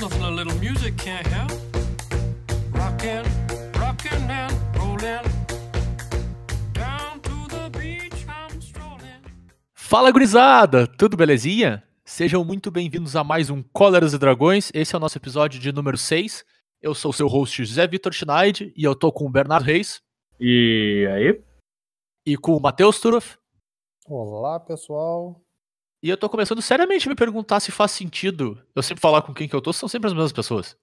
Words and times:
Nothing 0.00 0.22
a 0.22 0.30
little 0.30 0.54
music 0.58 0.96
can't 0.96 1.26
help. 1.26 1.50
Rockin', 2.72 3.24
rockin' 3.78 4.30
and 4.30 4.52
rollin'. 4.78 5.20
Fala 9.74 10.10
gurizada, 10.12 10.86
tudo 10.86 11.16
belezinha? 11.16 11.82
Sejam 12.04 12.44
muito 12.44 12.70
bem-vindos 12.70 13.16
a 13.16 13.24
mais 13.24 13.50
um 13.50 13.62
Cóleras 13.72 14.12
e 14.14 14.18
Dragões. 14.18 14.70
Esse 14.72 14.94
é 14.94 14.98
o 14.98 15.00
nosso 15.00 15.18
episódio 15.18 15.58
de 15.60 15.72
número 15.72 15.98
6. 15.98 16.44
Eu 16.80 16.94
sou 16.94 17.10
o 17.10 17.14
seu 17.14 17.26
host 17.26 17.64
José 17.64 17.86
Vitor 17.86 18.12
Schneid 18.12 18.72
e 18.76 18.84
eu 18.84 18.94
tô 18.94 19.10
com 19.12 19.26
o 19.26 19.30
Bernardo 19.30 19.64
Reis 19.64 20.00
E 20.38 21.06
aí? 21.12 21.42
e 22.24 22.36
com 22.36 22.56
o 22.56 22.60
Matheus 22.60 23.00
Turoff. 23.00 23.36
Olá, 24.06 24.60
pessoal. 24.60 25.40
E 26.02 26.08
eu 26.08 26.16
tô 26.16 26.28
começando 26.30 26.62
seriamente 26.62 27.06
a 27.06 27.10
me 27.10 27.16
perguntar 27.16 27.60
se 27.60 27.70
faz 27.70 27.90
sentido 27.90 28.58
eu 28.74 28.82
sempre 28.82 29.02
falar 29.02 29.22
com 29.22 29.34
quem 29.34 29.48
que 29.48 29.54
eu 29.54 29.60
tô, 29.60 29.72
são 29.72 29.88
sempre 29.88 30.08
as 30.08 30.14
mesmas 30.14 30.32
pessoas. 30.32 30.76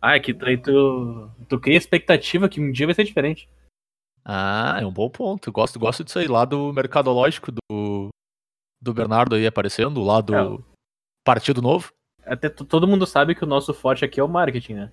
Ah, 0.00 0.16
é 0.16 0.20
que 0.20 0.32
tu, 0.32 0.44
tu, 0.62 1.30
tu 1.48 1.60
cria 1.60 1.76
expectativa 1.76 2.48
que 2.48 2.60
um 2.60 2.70
dia 2.70 2.86
vai 2.86 2.94
ser 2.94 3.04
diferente. 3.04 3.48
Ah, 4.24 4.78
é 4.80 4.86
um 4.86 4.92
bom 4.92 5.10
ponto. 5.10 5.50
Gosto, 5.50 5.78
gosto 5.78 6.04
disso 6.04 6.18
aí, 6.18 6.28
lá 6.28 6.44
do 6.44 6.72
mercadológico 6.72 7.50
do, 7.50 8.08
do 8.80 8.94
Bernardo 8.94 9.34
aí 9.34 9.46
aparecendo, 9.46 10.02
lá 10.02 10.20
do 10.20 10.34
É. 10.34 10.58
Partido 11.24 11.60
Novo. 11.60 11.92
Até 12.24 12.48
todo 12.48 12.86
mundo 12.86 13.04
sabe 13.04 13.34
que 13.34 13.42
o 13.42 13.48
nosso 13.48 13.74
forte 13.74 14.04
aqui 14.04 14.20
é 14.20 14.24
o 14.24 14.28
marketing, 14.28 14.74
né? 14.74 14.92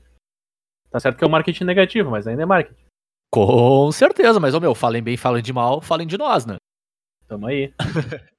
Tá 0.89 0.99
certo 0.99 1.17
que 1.17 1.23
é 1.23 1.27
o 1.27 1.29
marketing 1.29 1.63
negativo, 1.65 2.09
mas 2.09 2.25
ainda 2.25 2.41
é 2.41 2.45
marketing. 2.45 2.85
Com 3.31 3.91
certeza, 3.91 4.39
mas, 4.39 4.55
ô 4.55 4.59
meu, 4.59 4.73
falem 4.73 5.03
bem, 5.03 5.15
falem 5.15 5.43
de 5.43 5.53
mal, 5.53 5.79
falem 5.81 6.07
de 6.07 6.17
nós, 6.17 6.47
né? 6.47 6.55
Tamo 7.27 7.45
aí. 7.45 7.71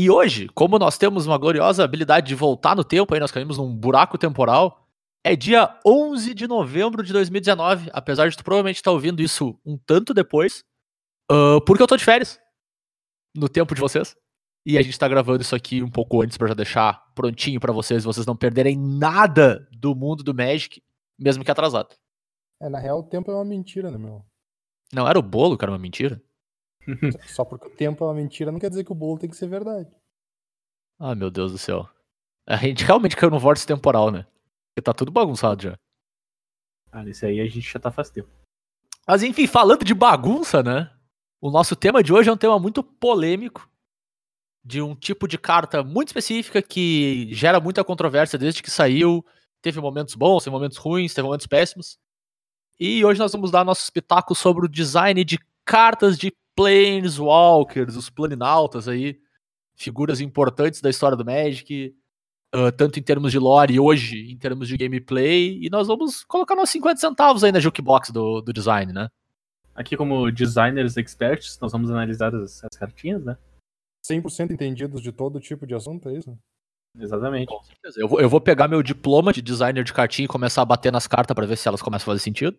E 0.00 0.08
hoje, 0.08 0.48
como 0.54 0.78
nós 0.78 0.96
temos 0.96 1.26
uma 1.26 1.36
gloriosa 1.36 1.84
habilidade 1.84 2.28
de 2.28 2.34
voltar 2.34 2.74
no 2.74 2.82
tempo, 2.82 3.12
aí 3.12 3.20
nós 3.20 3.30
caímos 3.30 3.58
num 3.58 3.76
buraco 3.76 4.16
temporal, 4.16 4.88
é 5.22 5.36
dia 5.36 5.78
11 5.86 6.32
de 6.32 6.48
novembro 6.48 7.02
de 7.02 7.12
2019, 7.12 7.90
apesar 7.92 8.30
de 8.30 8.34
tu 8.34 8.42
provavelmente 8.42 8.76
estar 8.76 8.92
ouvindo 8.92 9.20
isso 9.20 9.60
um 9.62 9.76
tanto 9.76 10.14
depois, 10.14 10.64
ah, 11.30 11.60
porque 11.66 11.82
eu 11.82 11.86
tô 11.86 11.98
de 11.98 12.04
férias, 12.06 12.40
no 13.36 13.46
tempo 13.46 13.74
de 13.74 13.80
vocês, 13.82 14.16
e 14.64 14.78
a 14.78 14.82
gente 14.82 14.98
tá 14.98 15.06
gravando 15.06 15.42
isso 15.42 15.54
aqui 15.54 15.82
um 15.82 15.90
pouco 15.90 16.22
antes 16.22 16.38
pra 16.38 16.48
já 16.48 16.54
deixar 16.54 17.12
prontinho 17.14 17.60
pra 17.60 17.70
vocês, 17.70 18.02
vocês 18.02 18.24
não 18.24 18.34
perderem 18.34 18.78
nada 18.78 19.68
do 19.70 19.94
mundo 19.94 20.24
do 20.24 20.32
Magic, 20.32 20.82
mesmo 21.18 21.44
que 21.44 21.50
atrasado. 21.50 21.94
É, 22.58 22.70
na 22.70 22.78
real, 22.78 23.00
o 23.00 23.02
tempo 23.02 23.30
é 23.30 23.34
uma 23.34 23.44
mentira, 23.44 23.90
né, 23.90 23.98
meu? 23.98 24.24
Não 24.94 25.06
era 25.06 25.18
o 25.18 25.22
bolo, 25.22 25.58
que 25.58 25.64
era 25.66 25.70
uma 25.70 25.78
mentira? 25.78 26.22
Só 27.28 27.44
porque 27.44 27.66
o 27.66 27.70
tempo 27.70 28.04
é 28.04 28.06
uma 28.06 28.14
mentira 28.14 28.50
não 28.50 28.58
quer 28.58 28.70
dizer 28.70 28.84
que 28.84 28.92
o 28.92 28.94
bolo 28.94 29.18
tem 29.18 29.28
que 29.28 29.36
ser 29.36 29.48
verdade. 29.48 29.88
Ah, 30.98 31.14
meu 31.14 31.30
Deus 31.30 31.52
do 31.52 31.58
céu. 31.58 31.88
A 32.46 32.56
gente 32.56 32.84
realmente 32.84 33.16
caiu 33.16 33.30
no 33.30 33.38
vórtice 33.38 33.66
temporal, 33.66 34.10
né? 34.10 34.26
Porque 34.68 34.82
tá 34.82 34.92
tudo 34.92 35.10
bagunçado 35.10 35.62
já. 35.62 35.78
Ah, 36.92 37.06
esse 37.08 37.24
aí 37.24 37.40
a 37.40 37.46
gente 37.46 37.70
já 37.72 37.78
tá 37.78 37.90
faz 37.90 38.10
tempo. 38.10 38.28
Mas 39.06 39.22
enfim, 39.22 39.46
falando 39.46 39.84
de 39.84 39.94
bagunça, 39.94 40.62
né? 40.62 40.90
O 41.40 41.50
nosso 41.50 41.74
tema 41.74 42.02
de 42.02 42.12
hoje 42.12 42.28
é 42.28 42.32
um 42.32 42.36
tema 42.36 42.58
muito 42.58 42.82
polêmico, 42.82 43.68
de 44.62 44.82
um 44.82 44.94
tipo 44.94 45.26
de 45.26 45.38
carta 45.38 45.82
muito 45.82 46.08
específica 46.08 46.60
que 46.60 47.28
gera 47.32 47.58
muita 47.60 47.82
controvérsia 47.82 48.38
desde 48.38 48.62
que 48.62 48.70
saiu. 48.70 49.24
Teve 49.62 49.80
momentos 49.80 50.14
bons, 50.14 50.44
teve 50.44 50.54
momentos 50.54 50.76
ruins, 50.76 51.14
teve 51.14 51.26
momentos 51.26 51.46
péssimos. 51.46 51.98
E 52.78 53.04
hoje 53.04 53.18
nós 53.18 53.32
vamos 53.32 53.50
dar 53.50 53.64
nossos 53.64 53.90
pitacos 53.90 54.38
sobre 54.38 54.66
o 54.66 54.68
design 54.68 55.24
de 55.24 55.38
cartas 55.64 56.18
de 56.18 56.32
Planeswalkers, 56.60 57.96
os 57.96 58.10
planinautas 58.10 58.86
aí, 58.86 59.18
figuras 59.74 60.20
importantes 60.20 60.82
da 60.82 60.90
história 60.90 61.16
do 61.16 61.24
Magic, 61.24 61.96
ah, 62.52 62.70
tanto 62.70 62.98
em 62.98 63.02
termos 63.02 63.32
de 63.32 63.38
lore 63.38 63.72
e 63.72 63.80
hoje 63.80 64.30
em 64.30 64.36
termos 64.36 64.68
de 64.68 64.76
gameplay. 64.76 65.58
E 65.62 65.70
nós 65.70 65.86
vamos 65.86 66.22
colocar 66.22 66.54
nossos 66.54 66.72
50 66.72 67.00
centavos 67.00 67.42
aí 67.42 67.50
na 67.50 67.60
jukebox 67.60 68.10
do, 68.10 68.42
do 68.42 68.52
design, 68.52 68.92
né? 68.92 69.08
Aqui, 69.74 69.96
como 69.96 70.30
designers 70.30 70.98
experts, 70.98 71.58
nós 71.60 71.72
vamos 71.72 71.90
analisar 71.90 72.34
as, 72.34 72.62
as 72.62 72.76
cartinhas, 72.76 73.24
né? 73.24 73.38
100% 74.06 74.50
entendidos 74.50 75.00
de 75.00 75.12
todo 75.12 75.40
tipo 75.40 75.66
de 75.66 75.74
assunto, 75.74 76.10
é 76.10 76.18
isso? 76.18 76.36
Exatamente. 76.98 77.48
Com 77.48 77.62
certeza. 77.62 77.98
Eu 77.98 78.06
vou, 78.06 78.20
eu 78.20 78.28
vou 78.28 78.40
pegar 78.40 78.68
meu 78.68 78.82
diploma 78.82 79.32
de 79.32 79.40
designer 79.40 79.82
de 79.82 79.94
cartinha 79.94 80.26
e 80.26 80.28
começar 80.28 80.60
a 80.60 80.66
bater 80.66 80.92
nas 80.92 81.06
cartas 81.06 81.34
pra 81.34 81.46
ver 81.46 81.56
se 81.56 81.66
elas 81.66 81.80
começam 81.80 82.04
a 82.04 82.12
fazer 82.12 82.22
sentido. 82.22 82.58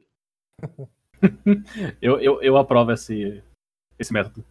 Eu, 2.01 2.19
eu, 2.19 2.41
eu 2.41 2.57
aprovo 2.57 2.91
esse, 2.91 3.43
esse 4.01 4.13
método. 4.13 4.43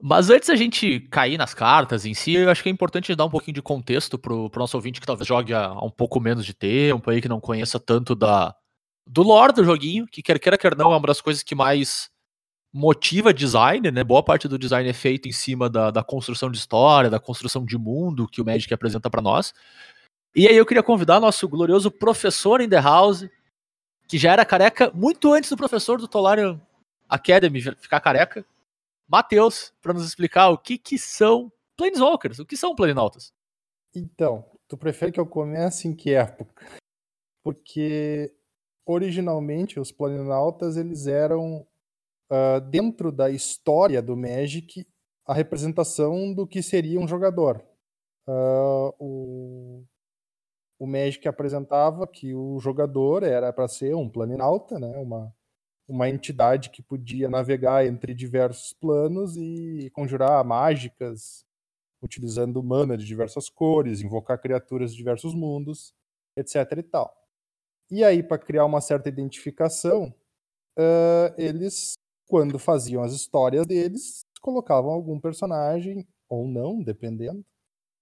Mas 0.00 0.28
antes 0.28 0.48
da 0.48 0.56
gente 0.56 1.00
cair 1.00 1.38
nas 1.38 1.54
cartas 1.54 2.04
em 2.04 2.12
si, 2.12 2.34
eu 2.34 2.50
acho 2.50 2.62
que 2.62 2.68
é 2.68 2.72
importante 2.72 3.14
dar 3.14 3.24
um 3.24 3.30
pouquinho 3.30 3.54
de 3.54 3.62
contexto 3.62 4.18
pro, 4.18 4.50
pro 4.50 4.60
nosso 4.60 4.76
ouvinte 4.76 5.00
que 5.00 5.06
talvez 5.06 5.26
jogue 5.26 5.54
há, 5.54 5.72
um 5.72 5.90
pouco 5.90 6.20
menos 6.20 6.44
de 6.44 6.52
tempo 6.52 7.10
aí, 7.10 7.20
que 7.20 7.28
não 7.28 7.40
conheça 7.40 7.80
tanto 7.80 8.14
da 8.14 8.54
do 9.06 9.22
lore 9.22 9.52
do 9.52 9.64
joguinho, 9.64 10.06
que 10.06 10.20
quer 10.20 10.38
queira, 10.38 10.58
quer 10.58 10.76
não, 10.76 10.92
é 10.92 10.96
uma 10.96 11.06
das 11.06 11.20
coisas 11.20 11.42
que 11.42 11.54
mais 11.54 12.10
motiva 12.72 13.32
design, 13.32 13.90
né? 13.90 14.04
Boa 14.04 14.22
parte 14.22 14.48
do 14.48 14.58
design 14.58 14.88
é 14.88 14.92
feito 14.92 15.28
em 15.28 15.32
cima 15.32 15.70
da, 15.70 15.90
da 15.90 16.02
construção 16.02 16.50
de 16.50 16.58
história, 16.58 17.08
da 17.08 17.20
construção 17.20 17.64
de 17.64 17.78
mundo 17.78 18.28
que 18.28 18.42
o 18.42 18.44
Magic 18.44 18.72
apresenta 18.74 19.08
pra 19.08 19.22
nós. 19.22 19.54
E 20.34 20.46
aí 20.46 20.56
eu 20.56 20.66
queria 20.66 20.82
convidar 20.82 21.20
nosso 21.20 21.48
glorioso 21.48 21.90
professor 21.90 22.60
in 22.60 22.68
the 22.68 22.80
house, 22.80 23.26
que 24.06 24.18
já 24.18 24.32
era 24.32 24.44
careca 24.44 24.90
muito 24.92 25.32
antes 25.32 25.48
do 25.48 25.56
professor 25.56 25.98
do 25.98 26.06
Tolarian 26.06 26.60
Academy 27.08 27.62
ficar 27.62 28.00
careca, 28.00 28.44
Matheus, 29.08 29.72
para 29.80 29.92
nos 29.92 30.06
explicar 30.06 30.48
o 30.50 30.58
que 30.58 30.76
que 30.76 30.98
são 30.98 31.52
Planeswalkers, 31.76 32.38
o 32.38 32.46
que 32.46 32.56
são 32.56 32.74
Planinautas. 32.74 33.32
Então, 33.94 34.44
tu 34.68 34.76
prefere 34.76 35.12
que 35.12 35.20
eu 35.20 35.26
comece 35.26 35.88
em 35.88 35.94
que 35.94 36.12
época? 36.12 36.66
Porque 37.42 38.34
originalmente 38.84 39.80
os 39.80 39.90
planinautas 39.90 40.76
eles 40.76 41.06
eram 41.06 41.66
ah, 42.30 42.58
dentro 42.58 43.12
da 43.12 43.30
história 43.30 44.02
do 44.02 44.16
Magic 44.16 44.86
a 45.24 45.34
representação 45.34 46.32
do 46.32 46.46
que 46.46 46.62
seria 46.62 47.00
um 47.00 47.08
jogador. 47.08 47.64
Ah, 48.26 48.92
o, 48.98 49.84
o 50.78 50.86
Magic 50.86 51.26
apresentava 51.28 52.06
que 52.06 52.34
o 52.34 52.58
jogador 52.58 53.22
era 53.22 53.52
para 53.52 53.68
ser 53.68 53.94
um 53.94 54.08
planinauta, 54.08 54.78
né? 54.78 54.96
uma, 54.98 55.34
uma 55.88 56.08
entidade 56.08 56.70
que 56.70 56.82
podia 56.82 57.28
navegar 57.28 57.86
entre 57.86 58.14
diversos 58.14 58.72
planos 58.72 59.36
e 59.36 59.90
conjurar 59.92 60.44
mágicas, 60.44 61.44
utilizando 62.02 62.62
mana 62.62 62.96
de 62.96 63.04
diversas 63.04 63.48
cores, 63.48 64.00
invocar 64.00 64.40
criaturas 64.40 64.90
de 64.90 64.96
diversos 64.96 65.34
mundos, 65.34 65.94
etc. 66.36 66.78
e 66.78 66.82
tal. 66.82 67.14
E 67.90 68.04
aí, 68.04 68.22
para 68.22 68.38
criar 68.38 68.64
uma 68.64 68.80
certa 68.80 69.08
identificação, 69.08 70.12
ah, 70.76 71.34
eles, 71.38 71.94
quando 72.28 72.58
faziam 72.58 73.02
as 73.02 73.12
histórias 73.12 73.66
deles, 73.66 74.24
colocavam 74.40 74.90
algum 74.90 75.18
personagem, 75.20 76.06
ou 76.28 76.46
não, 76.46 76.82
dependendo, 76.82 77.44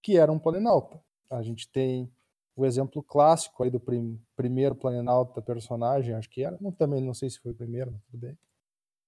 que 0.01 0.17
era 0.17 0.31
um 0.31 0.39
planinauta. 0.39 1.01
A 1.29 1.41
gente 1.41 1.69
tem 1.69 2.11
o 2.55 2.65
exemplo 2.65 3.03
clássico 3.03 3.63
aí 3.63 3.69
do 3.69 3.79
prim- 3.79 4.19
primeiro 4.35 4.75
planinauta 4.75 5.41
personagem, 5.41 6.15
acho 6.15 6.29
que 6.29 6.43
era, 6.43 6.57
não, 6.61 6.71
também 6.71 7.01
não 7.01 7.13
sei 7.13 7.29
se 7.29 7.39
foi 7.39 7.51
o 7.51 7.55
primeiro, 7.55 7.91
mas 7.91 8.01
tudo 8.05 8.17
bem, 8.19 8.37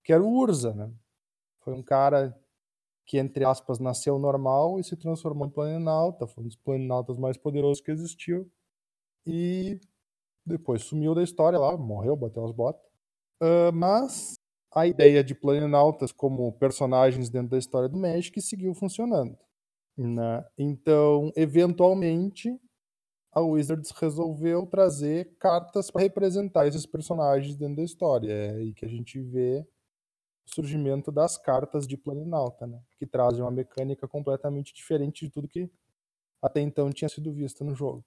que 0.04 0.14
era 0.14 0.24
o 0.24 0.30
Urza, 0.32 0.74
né? 0.74 0.92
Foi 1.62 1.74
um 1.74 1.84
cara 1.84 2.38
que, 3.06 3.18
entre 3.20 3.46
aspas, 3.46 3.80
nasceu 3.80 4.20
normal 4.20 4.80
e 4.80 4.84
se 4.84 4.96
transformou 4.98 5.48
em 5.48 5.52
planinauta, 5.52 6.28
foi 6.28 6.44
um 6.44 6.48
dos 6.48 6.58
planinautas 6.58 7.18
mais 7.18 7.38
poderosos 7.38 7.82
que 7.82 7.92
existiu, 7.92 8.50
e 9.26 9.80
depois 10.46 10.84
sumiu 10.84 11.16
da 11.16 11.24
história 11.24 11.60
lá, 11.60 11.78
morreu, 11.78 12.16
bateu 12.16 12.46
as 12.46 12.52
botas. 12.52 12.82
Ah, 13.42 13.72
mas 13.74 14.40
a 14.74 14.88
ideia 14.88 15.24
de 15.24 15.36
planinautas 15.36 16.12
como 16.12 16.52
personagens 16.54 17.30
dentro 17.30 17.50
da 17.52 17.58
história 17.60 17.90
do 17.90 17.98
Magic 17.98 18.42
seguiu 18.42 18.74
funcionando. 18.76 19.38
né? 19.98 20.46
Então, 20.58 21.32
eventualmente, 21.36 22.60
a 23.38 23.40
Wizards 23.40 23.92
resolveu 23.92 24.66
trazer 24.66 25.30
cartas 25.40 25.92
para 25.92 26.02
representar 26.02 26.66
esses 26.66 26.88
personagens 26.88 27.56
dentro 27.56 27.76
da 27.76 27.84
história. 27.84 28.32
É 28.32 28.50
aí 28.56 28.74
que 28.74 28.84
a 28.84 28.88
gente 28.88 29.22
vê 29.22 29.64
o 30.44 30.50
surgimento 30.50 31.12
das 31.12 31.38
cartas 31.38 31.88
de 31.88 31.96
Planinauta, 31.96 32.66
né? 32.66 32.82
que 32.98 33.06
trazem 33.06 33.44
uma 33.44 33.52
mecânica 33.52 34.08
completamente 34.08 34.74
diferente 34.74 35.26
de 35.26 35.32
tudo 35.32 35.48
que 35.48 35.70
até 36.42 36.62
então 36.62 36.92
tinha 36.92 37.08
sido 37.08 37.32
visto 37.32 37.64
no 37.64 37.76
jogo. 37.76 38.04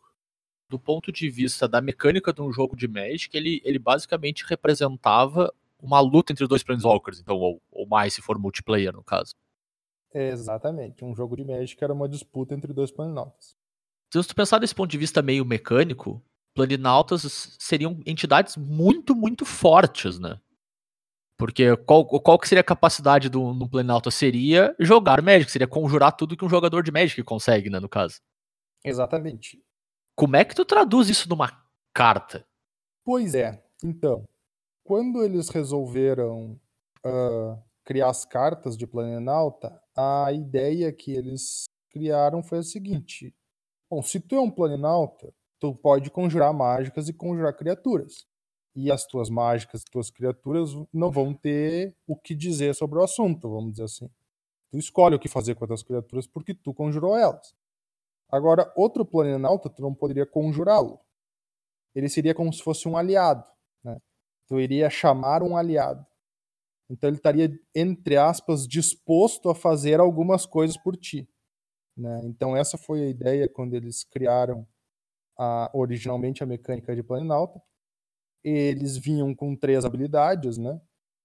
Do 0.69 0.81
ponto 0.81 1.13
de 1.13 1.31
vista 1.31 1.69
da 1.69 1.81
mecânica 1.81 2.33
de 2.33 2.43
um 2.43 2.53
jogo 2.53 2.75
de 2.75 2.89
Magic, 2.89 3.37
ele, 3.37 3.61
ele 3.65 3.79
basicamente 3.79 4.45
representava 4.45 5.55
uma 5.81 6.01
luta 6.01 6.33
entre 6.33 6.49
dois 6.49 6.65
Planeswalkers, 6.65 7.21
então, 7.21 7.37
ou, 7.37 7.63
ou 7.71 7.87
mais 7.87 8.15
se 8.15 8.21
for 8.21 8.37
multiplayer, 8.37 8.93
no 8.93 9.05
caso. 9.05 9.37
Exatamente. 10.13 11.05
Um 11.05 11.15
jogo 11.15 11.37
de 11.37 11.45
Magic 11.45 11.83
era 11.83 11.93
uma 11.93 12.09
disputa 12.09 12.53
entre 12.53 12.73
dois 12.73 12.91
Planinautas. 12.91 13.60
Se 14.13 14.23
tu 14.27 14.35
pensar 14.35 14.59
desse 14.59 14.75
ponto 14.75 14.91
de 14.91 14.99
vista 14.99 15.23
meio 15.23 15.45
mecânico, 15.45 16.23
Planinautas 16.55 17.57
seriam 17.59 18.01
entidades 18.05 18.57
muito, 18.57 19.15
muito 19.15 19.45
fortes, 19.45 20.19
né? 20.19 20.41
Porque 21.37 21.77
qual, 21.77 22.05
qual 22.05 22.39
que 22.39 22.49
seria 22.49 22.61
a 22.61 22.65
capacidade 22.65 23.29
do, 23.29 23.55
do 23.55 23.69
Planinauta? 23.69 24.11
Seria 24.11 24.75
jogar 24.79 25.23
Magic, 25.23 25.51
seria 25.51 25.67
conjurar 25.67 26.13
tudo 26.13 26.37
que 26.37 26.45
um 26.45 26.51
jogador 26.51 26.83
de 26.83 26.91
Magic 26.91 27.23
consegue, 27.23 27.71
né, 27.71 27.79
no 27.81 27.89
caso. 27.89 28.21
Exatamente. 28.85 29.63
Como 30.15 30.37
é 30.37 30.45
que 30.45 30.55
tu 30.55 30.65
traduz 30.65 31.09
isso 31.09 31.29
numa 31.29 31.51
carta. 31.95 32.47
Pois 33.05 33.35
é. 33.35 33.63
Então, 33.83 34.29
quando 34.85 35.23
eles 35.23 35.49
resolveram 35.49 36.61
ah, 37.05 37.59
criar 37.85 38.11
as 38.11 38.25
cartas 38.25 38.77
de 38.77 38.87
Planalta, 38.87 39.81
a 39.97 40.33
ideia 40.33 40.93
que 40.93 41.13
eles 41.13 41.65
criaram 41.91 42.43
foi 42.43 42.59
a 42.59 42.63
seguinte: 42.63 43.35
bom, 43.91 44.03
se 44.03 44.21
tu 44.21 44.37
é 44.37 44.41
um 44.41 44.51
Planalta, 44.51 45.35
tu 45.59 45.75
pode 45.75 46.11
conjurar 46.11 46.55
mágicas 46.55 47.09
e 47.09 47.13
conjurar 47.13 47.57
criaturas. 47.57 48.27
E 48.75 48.91
as 48.91 49.05
tuas 49.05 49.29
mágicas, 49.29 49.83
tuas 49.83 50.11
criaturas 50.11 50.71
não 50.93 51.11
vão 51.11 51.35
ter 51.35 51.97
o 52.07 52.17
que 52.17 52.35
dizer 52.35 52.75
sobre 52.75 52.99
o 52.99 53.03
assunto, 53.03 53.51
vamos 53.51 53.73
dizer 53.73 53.85
assim. 53.85 54.09
Tu 54.71 54.79
escolhe 54.79 55.17
o 55.17 55.19
que 55.19 55.29
fazer 55.29 55.57
com 55.57 55.71
as 55.73 55.83
criaturas 55.83 56.27
porque 56.27 56.55
tu 56.55 56.73
conjurou 56.73 57.17
elas. 57.17 57.53
Agora, 58.31 58.73
outro 58.77 59.05
Planalta, 59.05 59.69
tu 59.69 59.83
não 59.83 59.93
poderia 59.93 60.25
conjurá-lo. 60.25 61.01
Ele 61.93 62.09
seria 62.09 62.33
como 62.33 62.53
se 62.53 62.63
fosse 62.63 62.89
um 62.89 62.97
aliado. 62.97 63.45
Né? 63.83 64.01
Tu 64.47 64.61
iria 64.61 64.89
chamar 64.89 65.43
um 65.43 65.57
aliado. 65.57 66.07
Então 66.89 67.09
ele 67.09 67.17
estaria, 67.17 67.51
entre 67.75 68.17
aspas, 68.17 68.67
disposto 68.67 69.51
a 69.51 69.55
fazer 69.55 69.99
algumas 69.99 70.47
coisas 70.47 70.77
por 70.77 70.97
ti. 70.97 71.29
Né? 71.97 72.21
Então 72.25 72.57
essa 72.57 72.79
foi 72.79 73.03
a 73.03 73.09
ideia 73.09 73.49
quando 73.49 73.75
eles 73.75 74.05
criaram 74.05 74.67
a, 75.39 75.71
originalmente 75.73 76.43
a 76.43 76.47
mecânica 76.47 76.95
de 76.95 77.03
Planalta. 77.03 77.61
Eles 78.45 78.97
vinham 78.97 79.35
com 79.35 79.55
três 79.57 79.85
habilidades, 79.85 80.57
né? 80.57 80.81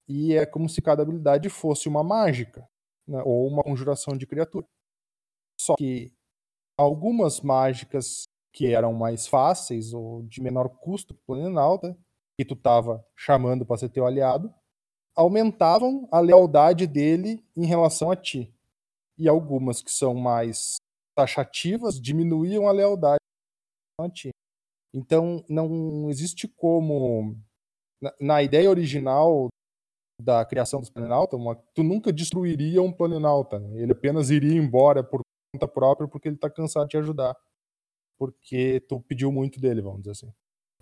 E 0.08 0.34
é 0.34 0.46
como 0.46 0.70
se 0.70 0.82
cada 0.82 1.02
habilidade 1.02 1.50
fosse 1.50 1.88
uma 1.88 2.04
mágica, 2.04 2.68
né? 3.08 3.22
ou 3.26 3.48
uma 3.48 3.64
conjuração 3.64 4.18
de 4.18 4.28
criatura. 4.28 4.68
Só 5.60 5.76
que 5.76 6.14
algumas 6.78 7.42
mágicas 7.42 8.28
que 8.54 8.74
eram 8.74 8.94
mais 8.94 9.28
fáceis 9.28 9.94
ou 9.94 10.24
de 10.24 10.42
menor 10.42 10.70
custo 10.70 11.14
para 11.14 11.36
o 11.36 11.96
que 12.38 12.46
tu 12.46 12.54
estava 12.54 13.06
chamando 13.16 13.66
para 13.66 13.78
ser 13.78 13.90
teu 13.90 14.06
aliado, 14.06 14.54
aumentavam 15.16 16.08
a 16.12 16.20
lealdade 16.20 16.88
dele 16.88 17.44
em 17.56 17.66
relação 17.66 18.12
a 18.12 18.16
ti. 18.16 18.55
E 19.18 19.28
algumas 19.28 19.82
que 19.82 19.92
são 19.92 20.14
mais 20.14 20.76
taxativas 21.16 22.00
diminuíam 22.00 22.68
a 22.68 22.72
lealdade. 22.72 23.20
Então 24.94 25.44
não 25.50 26.10
existe 26.10 26.48
como 26.48 27.38
na, 28.02 28.14
na 28.20 28.44
ideia 28.44 28.70
original 28.70 29.48
da 30.22 30.46
criação 30.46 30.80
dos 30.80 30.90
Planalta, 30.90 31.36
uma, 31.36 31.56
tu 31.74 31.84
nunca 31.84 32.12
destruiria 32.12 32.82
um 32.82 32.92
Planalta. 32.92 33.60
Né? 33.60 33.82
Ele 33.82 33.92
apenas 33.92 34.30
iria 34.30 34.58
embora 34.58 35.04
por 35.04 35.22
conta 35.54 35.68
própria 35.68 36.08
porque 36.08 36.28
ele 36.28 36.36
está 36.36 36.50
cansado 36.50 36.84
de 36.84 36.92
te 36.92 36.98
ajudar. 36.98 37.36
Porque 38.18 38.80
tu 38.88 39.02
pediu 39.02 39.32
muito 39.32 39.60
dele, 39.60 39.82
vamos 39.82 40.00
dizer 40.00 40.12
assim. 40.12 40.34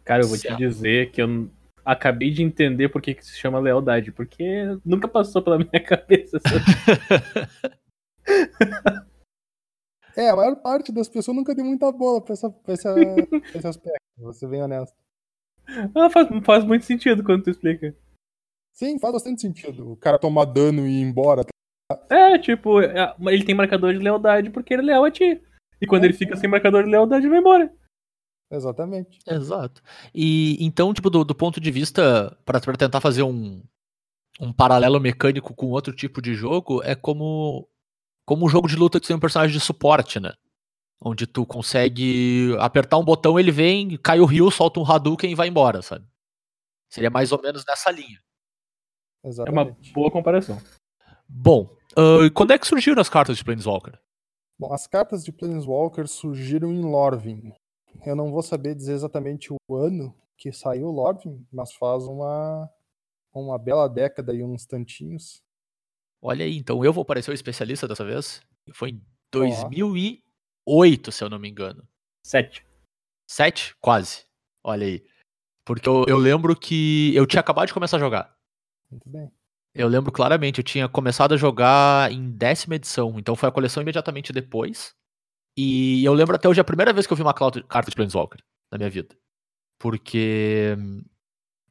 Cara, 0.04 0.24
eu 0.24 0.28
vou 0.28 0.38
Certo. 0.38 0.58
te 0.58 0.68
dizer 0.68 1.12
que 1.12 1.22
eu 1.22 1.50
acabei 1.84 2.30
de 2.30 2.44
entender 2.44 2.90
por 2.90 3.02
que, 3.02 3.16
que 3.16 3.26
se 3.26 3.38
chama 3.38 3.60
lealdade, 3.60 4.12
porque 4.12 4.66
nunca 4.86 5.08
passou 5.08 5.42
pela 5.42 5.58
minha 5.58 5.84
cabeça. 5.84 6.40
É, 10.16 10.30
a 10.30 10.36
maior 10.36 10.56
parte 10.58 10.92
das 10.92 11.10
pessoas 11.10 11.36
nunca 11.36 11.56
deu 11.56 11.66
muita 11.66 11.92
bola 11.92 12.22
pra, 12.22 12.34
essa, 12.34 12.50
pra, 12.50 12.74
essa, 12.74 12.94
pra 12.94 13.58
esse 13.58 13.68
aspecto, 13.68 14.00
vou 14.16 14.32
ser 14.32 14.48
bem 14.48 14.62
honesto. 14.62 14.96
ah, 15.96 16.10
faz, 16.10 16.28
faz 16.46 16.64
muito 16.64 16.86
sentido 16.86 17.24
quando 17.24 17.44
tu 17.44 17.50
explica. 17.50 17.96
Sim, 18.74 19.00
faz 19.00 19.14
bastante 19.14 19.42
sentido. 19.42 19.92
O 19.92 19.98
cara 19.98 20.20
tomar 20.20 20.46
dano 20.46 20.86
e 20.86 21.00
ir 21.00 21.02
embora. 21.02 21.46
É, 22.10 22.38
tipo, 22.40 22.82
é, 22.82 23.16
ele 23.28 23.46
tem 23.46 23.56
marcador 23.56 23.94
de 23.94 24.00
lealdade 24.00 24.50
porque 24.50 24.74
ele 24.74 24.84
é 24.84 24.86
leal 24.86 25.06
a 25.06 25.12
ti. 25.12 25.42
E 25.82 25.88
quando 25.88 26.06
ele 26.06 26.14
fica 26.14 26.36
sem 26.36 26.50
marcador 26.50 26.84
de 26.84 26.90
lealdade, 26.90 27.26
ele 27.26 27.32
vai 27.32 27.40
embora. 27.40 27.74
Exatamente. 28.52 29.20
Exato. 29.28 29.82
E 30.14 30.64
então, 30.64 30.94
tipo, 30.94 31.10
do, 31.10 31.24
do 31.24 31.36
ponto 31.36 31.60
de 31.60 31.72
vista, 31.72 32.38
para 32.46 32.60
tentar 32.60 33.02
fazer 33.02 33.24
um, 33.24 33.62
um 34.40 34.54
paralelo 34.54 35.00
mecânico 35.00 35.54
com 35.54 35.68
outro 35.68 35.94
tipo 35.94 36.22
de 36.22 36.34
jogo, 36.34 36.82
é 36.84 36.96
como, 36.96 37.68
como 38.26 38.46
um 38.46 38.50
jogo 38.50 38.68
de 38.68 38.76
luta 38.76 39.00
que 39.00 39.08
tem 39.08 39.16
um 39.16 39.20
personagem 39.20 39.58
de 39.58 39.64
suporte, 39.64 40.20
né? 40.20 40.34
Onde 41.02 41.28
tu 41.28 41.46
consegue 41.46 42.56
apertar 42.60 42.98
um 42.98 43.04
botão, 43.04 43.40
ele 43.40 43.52
vem, 43.52 43.98
cai 43.98 44.20
o 44.20 44.26
rio, 44.26 44.50
solta 44.50 44.80
um 44.80 44.90
Hadouken 44.90 45.32
e 45.32 45.36
vai 45.36 45.48
embora, 45.48 45.82
sabe? 45.82 46.06
Seria 46.90 47.10
mais 47.10 47.32
ou 47.32 47.42
menos 47.42 47.66
nessa 47.66 47.92
linha. 47.92 48.20
É 49.24 49.28
uma 49.28 49.30
Exatamente. 49.30 49.94
boa 49.94 50.12
comparação. 50.12 50.62
Bom, 51.28 51.76
ah, 51.96 52.30
quando 52.34 52.52
é 52.52 52.58
que 52.58 52.68
surgiram 52.68 53.02
as 53.02 53.10
cartas 53.10 53.38
de 53.38 53.44
Planeswalker? 53.44 54.00
Bom, 54.58 54.74
as 54.74 54.88
cartas 54.88 55.24
de 55.24 55.32
Planeswalker 55.32 56.08
surgiram 56.08 56.72
em 56.72 56.82
Lorvin. 56.82 57.54
Eu 58.06 58.16
não 58.16 58.32
vou 58.32 58.42
saber 58.42 58.76
dizer 58.76 58.94
exatamente 58.94 59.54
o 59.54 59.76
ano 59.76 60.16
que 60.38 60.52
saiu 60.52 60.90
Lorvin, 60.90 61.46
mas 61.52 61.74
faz 61.74 62.04
uma, 62.06 62.70
uma 63.34 63.58
bela 63.58 63.88
década 63.88 64.34
e 64.34 64.44
uns 64.44 64.66
tantinhos. 64.66 65.42
Olha 66.26 66.46
aí, 66.46 66.56
então 66.56 66.86
eu 66.86 66.94
vou 66.94 67.04
parecer 67.04 67.32
o 67.32 67.34
especialista 67.34 67.86
dessa 67.86 68.06
vez. 68.06 68.42
Foi 68.72 68.92
em 68.92 69.02
2008, 69.30 71.12
se 71.12 71.22
eu 71.22 71.30
não 71.30 71.38
me 71.38 71.50
engano. 71.50 71.86
Sete. 72.26 72.66
Sete? 73.30 73.76
Quase. 73.82 74.26
Olha 74.64 74.88
aí. 74.88 75.06
Porque 75.66 75.88
eu, 75.88 76.06
eu 76.08 76.18
lembro 76.18 76.56
que 76.56 77.14
eu 77.14 77.28
tinha 77.28 77.42
acabado 77.42 77.68
de 77.68 77.74
começar 77.74 77.98
a 77.98 78.00
jogar. 78.00 78.34
Muito 78.90 79.10
bem. 79.10 79.30
Eu 79.76 79.90
lembro 79.90 80.14
claramente, 80.14 80.60
eu 80.60 80.64
tinha 80.64 80.88
começado 80.88 81.34
a 81.34 81.38
jogar 81.38 82.10
em 82.10 82.30
décima 82.32 82.76
edição, 82.76 83.18
então 83.18 83.36
foi 83.36 83.50
a 83.50 83.52
coleção 83.52 83.82
imediatamente 83.82 84.32
depois. 84.32 84.96
E 85.58 86.06
eu 86.06 86.14
lembro 86.14 86.36
até 86.36 86.48
hoje 86.48 86.62
a 86.62 86.64
primeira 86.64 86.94
vez 86.94 87.06
que 87.06 87.12
eu 87.12 87.18
vi 87.18 87.24
uma 87.24 87.34
carta 87.34 87.60
de 87.60 87.96
Planeswalker 87.96 88.42
na 88.72 88.78
minha 88.78 88.90
vida. 88.90 89.14
Porque. 89.78 90.78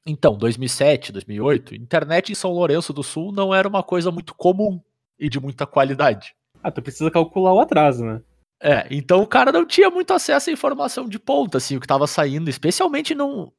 Então, 0.07 0.37
2007, 0.37 1.13
2008, 1.13 1.75
internet 1.75 2.33
em 2.33 2.35
São 2.35 2.51
Lourenço 2.53 2.93
do 2.93 3.03
Sul 3.03 3.31
não 3.33 3.55
era 3.55 3.69
uma 3.69 3.83
coisa 3.83 4.11
muito 4.11 4.35
comum 4.35 4.81
e 5.19 5.29
de 5.29 5.39
muita 5.39 5.67
qualidade. 5.67 6.35
Ah, 6.63 6.71
tu 6.71 6.83
precisa 6.83 7.11
calcular 7.11 7.53
o 7.53 7.61
atraso, 7.61 8.05
né? 8.05 8.21
É, 8.61 8.87
então 8.91 9.23
o 9.23 9.27
cara 9.27 9.51
não 9.51 9.67
tinha 9.67 9.91
muito 9.91 10.13
acesso 10.13 10.51
à 10.51 10.53
informação 10.53 11.09
de 11.09 11.19
ponta, 11.19 11.59
assim, 11.59 11.77
o 11.77 11.81
que 11.81 11.87
tava 11.87 12.07
saindo, 12.07 12.49
especialmente 12.49 13.15
num, 13.15 13.51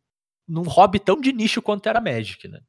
num 0.47 0.63
hobby 0.63 0.99
tão 0.99 1.19
de 1.19 1.33
nicho 1.33 1.61
quanto 1.61 1.87
era 1.87 1.99
Magic, 2.01 2.47
né? 2.47 2.59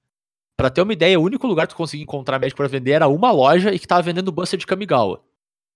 Pra 0.57 0.71
ter 0.71 0.83
uma 0.83 0.93
ideia, 0.93 1.19
o 1.19 1.23
único 1.23 1.47
lugar 1.47 1.67
que 1.67 1.75
tu 1.75 1.77
conseguia 1.77 2.03
encontrar 2.05 2.39
Magic 2.39 2.57
pra 2.57 2.69
vender 2.69 2.93
era 2.93 3.09
uma 3.09 3.31
loja 3.33 3.73
e 3.73 3.79
que 3.79 3.87
tava 3.89 4.03
vendendo 4.03 4.33
Buster 4.33 4.59
de 4.59 4.67
Kamigawa. 4.67 5.23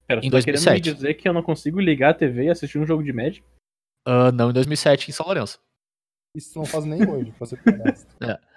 Pera, 0.06 0.20
Em 0.20 0.30
tu 0.30 0.32
tá 0.32 0.42
querendo 0.42 0.60
me 0.60 0.64
2007. 0.66 0.94
dizer 0.94 1.14
que 1.14 1.28
eu 1.28 1.32
não 1.32 1.42
consigo 1.42 1.80
ligar 1.80 2.10
a 2.10 2.14
TV 2.14 2.44
e 2.44 2.50
assistir 2.50 2.78
um 2.78 2.86
jogo 2.86 3.02
de 3.02 3.12
Magic? 3.12 3.44
Ah, 4.06 4.32
não, 4.32 4.50
em 4.50 4.52
2007, 4.52 5.10
em 5.10 5.12
São 5.12 5.26
Lourenço. 5.26 5.60
Isso 6.38 6.58
não 6.58 6.64
faz 6.64 6.84
nem 6.84 7.06
hoje, 7.08 7.32
pra 7.32 7.46
ser 7.46 7.60
honesto. 7.66 8.06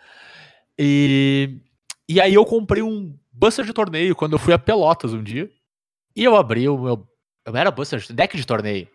E, 0.79 1.59
e 2.09 2.19
aí 2.19 2.33
eu 2.33 2.45
comprei 2.45 2.81
um 2.81 3.15
Buster 3.31 3.65
de 3.65 3.73
torneio 3.73 4.15
quando 4.15 4.33
eu 4.33 4.39
fui 4.39 4.53
a 4.53 4.57
Pelotas 4.59 5.13
um 5.13 5.21
dia. 5.21 5.49
E 6.15 6.23
eu 6.23 6.35
abri 6.35 6.67
o 6.67 6.77
meu. 6.77 7.07
Eu 7.45 7.55
era 7.55 7.69
Buster, 7.71 7.99
de- 7.99 8.13
deck 8.13 8.35
de 8.35 8.45
torneio. 8.47 8.87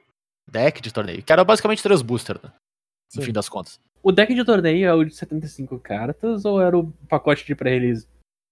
Deck 0.50 0.81
de 0.81 0.93
torneio. 0.93 1.23
Que 1.23 1.33
era 1.33 1.45
basicamente 1.45 1.83
três 1.83 2.02
boosters, 2.02 2.40
né? 2.43 2.50
No 3.14 3.21
Sim. 3.23 3.26
fim 3.26 3.33
das 3.33 3.49
contas. 3.49 3.78
O 4.02 4.11
deck 4.12 4.35
de 4.35 4.45
torneio 4.45 4.87
é 4.87 4.93
o 4.95 5.05
de 5.05 5.14
75 5.14 5.78
cartas 5.78 6.45
ou 6.45 6.61
era 6.61 6.76
o 6.76 6.90
pacote 7.09 7.45
de 7.47 7.55
pré-release? 7.55 8.07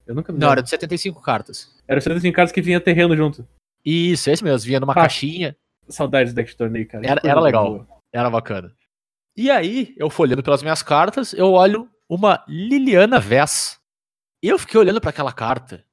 Eu 0.06 0.14
nunca 0.14 0.32
me 0.32 0.38
Não, 0.38 0.48
lembro. 0.48 0.58
era 0.60 0.62
de 0.62 0.70
75 0.70 1.20
cartas. 1.20 1.74
Era 1.88 1.98
os 1.98 2.04
75 2.04 2.34
cartas 2.36 2.52
que 2.52 2.60
vinha 2.62 2.80
terreno 2.80 3.16
junto. 3.16 3.46
Isso, 3.84 4.30
esse 4.30 4.44
mesmo. 4.44 4.66
Vinha 4.66 4.80
numa 4.80 4.92
Ah. 4.92 4.96
caixinha. 4.96 5.56
Saudades 5.88 6.32
do 6.32 6.36
deck 6.36 6.50
de 6.50 6.56
torneio, 6.56 6.86
cara. 6.88 7.06
Era- 7.06 7.20
era 7.24 7.40
legal. 7.40 7.64
boa. 7.70 7.88
Era 8.12 8.30
bacana. 8.30 8.72
E 9.36 9.50
aí, 9.50 9.94
eu 9.96 10.08
folhando 10.08 10.42
pelas 10.42 10.62
minhas 10.62 10.82
cartas, 10.82 11.32
eu 11.32 11.52
olho 11.52 11.90
uma 12.08 12.44
Liliana 12.46 13.18
Vess. 13.18 13.80
E 14.42 14.48
eu 14.48 14.58
fiquei 14.58 14.78
olhando 14.78 15.00
pra 15.00 15.10
aquela 15.10 15.32
carta. 15.32 15.84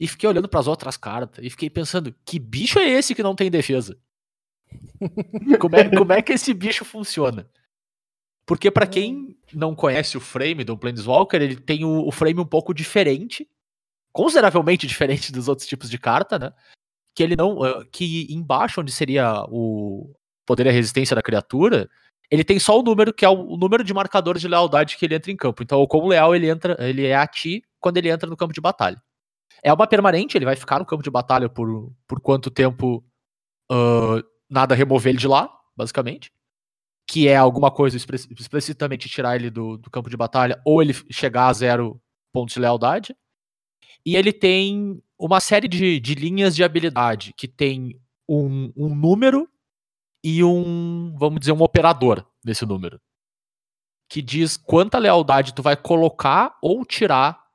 E 0.00 0.06
fiquei 0.08 0.28
olhando 0.28 0.48
pras 0.48 0.66
outras 0.66 0.96
cartas. 0.96 1.44
E 1.44 1.50
fiquei 1.50 1.70
pensando, 1.70 2.14
que 2.24 2.38
bicho 2.38 2.78
é 2.78 2.88
esse 2.88 3.14
que 3.14 3.22
não 3.22 3.34
tem 3.34 3.50
defesa? 3.50 3.98
como, 5.60 5.76
é, 5.76 5.88
como 5.96 6.12
é 6.12 6.22
que 6.22 6.32
esse 6.32 6.52
bicho 6.52 6.84
funciona? 6.84 7.48
Porque 8.46 8.70
pra 8.70 8.86
quem 8.86 9.36
não 9.52 9.74
conhece 9.74 10.16
o 10.16 10.20
frame 10.20 10.64
do 10.64 10.76
Planeswalker, 10.76 11.40
ele 11.40 11.56
tem 11.56 11.84
o, 11.84 12.06
o 12.06 12.10
frame 12.10 12.40
um 12.40 12.46
pouco 12.46 12.72
diferente. 12.72 13.48
Consideravelmente 14.12 14.86
diferente 14.88 15.30
dos 15.30 15.48
outros 15.48 15.68
tipos 15.68 15.90
de 15.90 15.98
carta, 15.98 16.38
né? 16.38 16.52
Que 17.14 17.22
ele 17.22 17.36
não. 17.36 17.62
ah, 17.62 17.84
Que 17.92 18.26
embaixo, 18.30 18.80
onde 18.80 18.90
seria 18.90 19.44
o 19.48 20.14
poder 20.46 20.66
e 20.66 20.68
a 20.70 20.72
resistência 20.72 21.14
da 21.14 21.22
criatura, 21.22 21.90
ele 22.30 22.44
tem 22.44 22.58
só 22.58 22.78
o 22.78 22.82
número, 22.82 23.12
que 23.12 23.24
é 23.24 23.28
o, 23.28 23.56
número 23.56 23.82
de 23.82 23.94
marcadores 23.94 24.42
de 24.42 24.48
lealdade 24.48 24.96
que 24.96 25.04
ele 25.04 25.14
entra 25.14 25.32
em 25.32 25.36
campo. 25.36 25.62
Então, 25.62 25.86
o 25.88 26.08
leal 26.08 26.34
ele 26.34 26.48
entra, 26.48 26.76
ele 26.78 27.06
é 27.06 27.16
a 27.16 27.26
ti 27.26 27.62
quando 27.80 27.96
ele 27.96 28.10
entra 28.10 28.28
no 28.28 28.36
campo 28.36 28.52
de 28.52 28.60
batalha. 28.60 29.02
É 29.62 29.72
uma 29.72 29.86
permanente, 29.86 30.36
ele 30.36 30.44
vai 30.44 30.54
ficar 30.54 30.78
no 30.78 30.86
campo 30.86 31.02
de 31.02 31.10
batalha 31.10 31.48
por, 31.48 31.92
por 32.06 32.20
quanto 32.20 32.50
tempo 32.50 33.04
ah, 33.70 34.22
nada 34.48 34.74
remover 34.74 35.10
ele 35.10 35.18
de 35.18 35.28
lá, 35.28 35.50
basicamente. 35.76 36.32
Que 37.06 37.28
é 37.28 37.36
alguma 37.36 37.70
coisa 37.70 37.96
explicitamente 37.96 39.08
tirar 39.08 39.36
ele 39.36 39.50
do, 39.50 39.78
do 39.78 39.90
campo 39.90 40.10
de 40.10 40.16
batalha, 40.16 40.60
ou 40.64 40.82
ele 40.82 40.94
chegar 41.10 41.48
a 41.48 41.52
zero 41.52 42.00
pontos 42.32 42.54
de 42.54 42.60
lealdade. 42.60 43.16
E 44.04 44.16
ele 44.16 44.32
tem 44.32 45.02
uma 45.18 45.40
série 45.40 45.68
de, 45.68 45.98
de 45.98 46.14
linhas 46.14 46.54
de 46.54 46.62
habilidade, 46.62 47.32
que 47.36 47.48
tem 47.48 47.98
um, 48.28 48.72
um 48.76 48.94
número 48.94 49.48
e 50.24 50.42
um, 50.42 51.14
vamos 51.18 51.40
dizer, 51.40 51.52
um 51.52 51.62
operador 51.62 52.26
nesse 52.44 52.66
número. 52.66 53.00
que 54.10 54.22
diz 54.22 54.56
quanta 54.56 54.98
lealdade 54.98 55.54
tu 55.54 55.62
vai 55.62 55.76
colocar 55.76 56.56
ou 56.62 56.84
tirar 56.84 57.48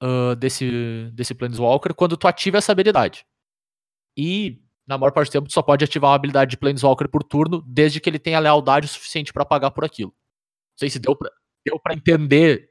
ah, 0.00 0.34
desse, 0.36 1.10
desse 1.12 1.34
Planeswalker 1.34 1.94
quando 1.94 2.16
tu 2.16 2.28
ativa 2.28 2.58
essa 2.58 2.72
habilidade. 2.72 3.26
E, 4.16 4.62
na 4.86 4.96
maior 4.96 5.12
parte 5.12 5.28
do 5.28 5.32
tempo, 5.32 5.48
tu 5.48 5.52
só 5.52 5.62
pode 5.62 5.84
ativar 5.84 6.10
uma 6.10 6.16
habilidade 6.16 6.52
de 6.52 6.56
Planeswalker 6.56 7.08
por 7.08 7.22
turno, 7.22 7.62
desde 7.66 8.00
que 8.00 8.08
ele 8.08 8.18
tenha 8.18 8.38
lealdade 8.38 8.86
o 8.86 8.88
suficiente 8.88 9.32
pra 9.32 9.44
pagar 9.44 9.70
por 9.72 9.84
aquilo. 9.84 10.10
Não 10.10 10.78
sei 10.78 10.90
se 10.90 10.98
deu 10.98 11.16
pra, 11.16 11.30
deu 11.66 11.80
pra 11.80 11.94
entender 11.94 12.70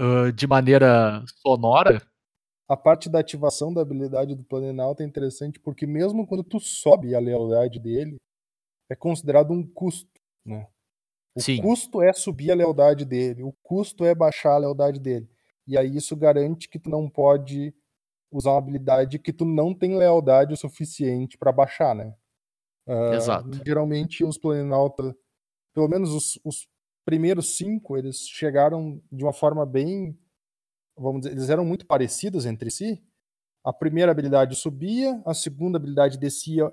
ah, 0.00 0.30
de 0.32 0.46
maneira 0.46 1.24
sonora. 1.40 2.02
A 2.68 2.76
parte 2.76 3.08
da 3.08 3.20
ativação 3.20 3.72
da 3.72 3.80
habilidade 3.80 4.34
do 4.34 4.42
Planalto 4.42 5.02
é 5.02 5.06
interessante 5.06 5.60
porque 5.60 5.86
mesmo 5.86 6.26
quando 6.26 6.42
tu 6.42 6.58
sobe 6.58 7.14
a 7.14 7.20
lealdade 7.20 7.78
dele, 7.78 8.16
é 8.88 8.94
considerado 8.94 9.52
um 9.52 9.66
custo, 9.66 10.10
né? 10.44 10.66
O 11.34 11.40
Sim. 11.40 11.60
custo 11.60 12.00
é 12.02 12.12
subir 12.12 12.50
a 12.50 12.54
lealdade 12.54 13.04
dele, 13.04 13.42
o 13.42 13.52
custo 13.62 14.04
é 14.04 14.14
baixar 14.14 14.52
a 14.52 14.58
lealdade 14.58 14.98
dele. 14.98 15.28
E 15.66 15.76
aí 15.76 15.96
isso 15.96 16.16
garante 16.16 16.68
que 16.68 16.78
tu 16.78 16.88
não 16.88 17.10
pode 17.10 17.74
usar 18.32 18.52
uma 18.52 18.58
habilidade 18.58 19.18
que 19.18 19.32
tu 19.32 19.44
não 19.44 19.74
tem 19.74 19.96
lealdade 19.96 20.54
o 20.54 20.56
suficiente 20.56 21.36
pra 21.36 21.52
baixar, 21.52 21.94
né? 21.94 22.14
Ah, 22.86 23.14
Exato. 23.14 23.50
Geralmente 23.66 24.24
os 24.24 24.38
Planalto, 24.38 25.14
pelo 25.74 25.88
menos 25.88 26.10
os, 26.10 26.40
os 26.44 26.68
primeiros 27.04 27.56
cinco, 27.56 27.96
eles 27.96 28.26
chegaram 28.28 29.02
de 29.12 29.24
uma 29.24 29.32
forma 29.32 29.66
bem 29.66 30.18
vamos 30.96 31.22
dizer, 31.22 31.32
eles 31.32 31.50
eram 31.50 31.64
muito 31.64 31.86
parecidos 31.86 32.46
entre 32.46 32.70
si. 32.70 33.02
A 33.64 33.72
primeira 33.72 34.12
habilidade 34.12 34.54
subia, 34.56 35.20
a 35.26 35.34
segunda 35.34 35.76
habilidade 35.76 36.18
descia, 36.18 36.72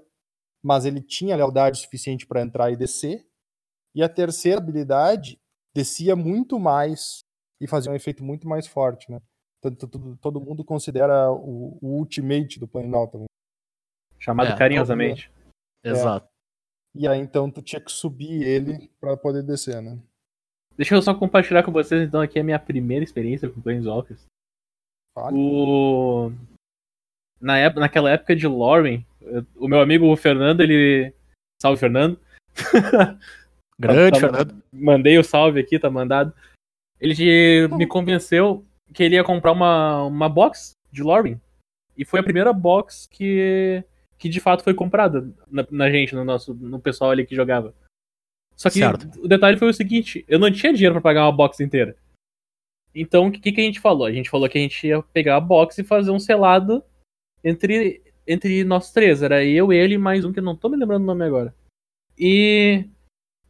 mas 0.63 0.85
ele 0.85 1.01
tinha 1.01 1.35
lealdade 1.35 1.79
suficiente 1.79 2.25
para 2.25 2.41
entrar 2.41 2.71
e 2.71 2.77
descer. 2.77 3.27
E 3.93 4.01
a 4.01 4.09
terceira 4.09 4.59
habilidade 4.59 5.39
descia 5.75 6.15
muito 6.15 6.59
mais 6.59 7.23
e 7.59 7.67
fazia 7.67 7.91
um 7.91 7.95
efeito 7.95 8.23
muito 8.23 8.47
mais 8.47 8.65
forte, 8.65 9.11
né? 9.11 9.21
Tanto 9.61 9.87
todo, 9.87 10.17
todo 10.17 10.41
mundo 10.41 10.63
considera 10.63 11.31
o, 11.31 11.77
o 11.81 11.97
ultimate 11.97 12.59
do 12.59 12.67
Planalto. 12.67 13.25
Chamado 14.19 14.51
É, 14.51 14.57
carinhosamente. 14.57 15.31
Exato. 15.83 16.27
E 16.95 17.07
aí 17.07 17.19
então 17.19 17.49
tu 17.49 17.61
tinha 17.61 17.81
que 17.81 17.91
subir 17.91 18.43
ele 18.43 18.89
para 18.99 19.17
poder 19.17 19.43
descer, 19.43 19.81
né? 19.81 19.99
Deixa 20.77 20.95
eu 20.95 21.01
só 21.01 21.13
compartilhar 21.13 21.63
com 21.63 21.71
vocês 21.71 22.01
então 22.07 22.21
aqui 22.21 22.39
a 22.39 22.43
minha 22.43 22.59
primeira 22.59 23.03
experiência 23.03 23.49
com 23.49 23.61
Planeswalkers. 23.61 24.25
Fale. 25.13 25.37
O... 25.37 26.31
Na 27.43 27.57
época, 27.57 27.81
naquela 27.81 28.09
época 28.09 28.33
de 28.35 28.47
Lauren, 28.47 29.03
o 29.57 29.67
meu 29.67 29.81
amigo 29.81 30.15
Fernando, 30.15 30.61
ele. 30.61 31.13
Salve, 31.61 31.77
Fernando. 31.77 32.17
Grande, 33.77 34.19
Tá- 34.19 34.27
Fernando. 34.27 34.63
Mandei 34.71 35.17
o 35.17 35.23
salve 35.23 35.59
aqui, 35.59 35.77
tá 35.77 35.89
mandado. 35.89 36.33
Ele 37.01 37.67
me 37.75 37.85
convenceu 37.85 38.65
que 38.93 39.03
ele 39.03 39.15
ia 39.15 39.23
comprar 39.25 39.51
uma, 39.51 40.03
uma 40.03 40.29
box 40.29 40.71
de 40.89 41.03
Lauren. 41.03 41.37
E 41.97 42.05
foi 42.05 42.21
a 42.21 42.23
primeira 42.23 42.53
box 42.53 43.07
que, 43.11 43.83
que 44.17 44.29
de 44.29 44.39
fato 44.39 44.63
foi 44.63 44.73
comprada 44.73 45.29
na, 45.51 45.65
na 45.69 45.91
gente, 45.91 46.15
no 46.15 46.23
nosso 46.23 46.53
no 46.53 46.79
pessoal 46.79 47.11
ali 47.11 47.25
que 47.25 47.35
jogava. 47.35 47.73
Só 48.55 48.69
que 48.69 48.79
Certo. 48.79 49.21
o 49.21 49.27
detalhe 49.27 49.57
foi 49.57 49.67
o 49.67 49.73
seguinte: 49.73 50.23
eu 50.29 50.39
não 50.39 50.49
tinha 50.49 50.71
dinheiro 50.73 50.93
pra 50.95 51.01
pagar 51.01 51.25
uma 51.25 51.31
box 51.35 51.59
inteira. 51.59 51.97
Então 52.95 53.27
o 53.27 53.31
que, 53.31 53.51
que 53.51 53.59
a 53.59 53.63
gente 53.63 53.81
falou? 53.81 54.05
A 54.07 54.11
gente 54.13 54.29
falou 54.29 54.47
que 54.47 54.57
a 54.57 54.61
gente 54.61 54.87
ia 54.87 55.01
pegar 55.01 55.35
a 55.35 55.41
box 55.41 55.77
e 55.79 55.83
fazer 55.83 56.11
um 56.11 56.19
selado 56.19 56.81
entre, 57.43 58.01
entre 58.27 58.63
nós 58.63 58.91
três. 58.91 59.21
Era 59.21 59.43
eu, 59.43 59.71
ele 59.73 59.95
e 59.95 59.97
mais 59.97 60.23
um 60.25 60.31
que 60.31 60.39
eu 60.39 60.43
não 60.43 60.55
tô 60.55 60.69
me 60.69 60.77
lembrando 60.77 61.03
o 61.03 61.05
nome 61.05 61.25
agora. 61.25 61.53
E, 62.17 62.87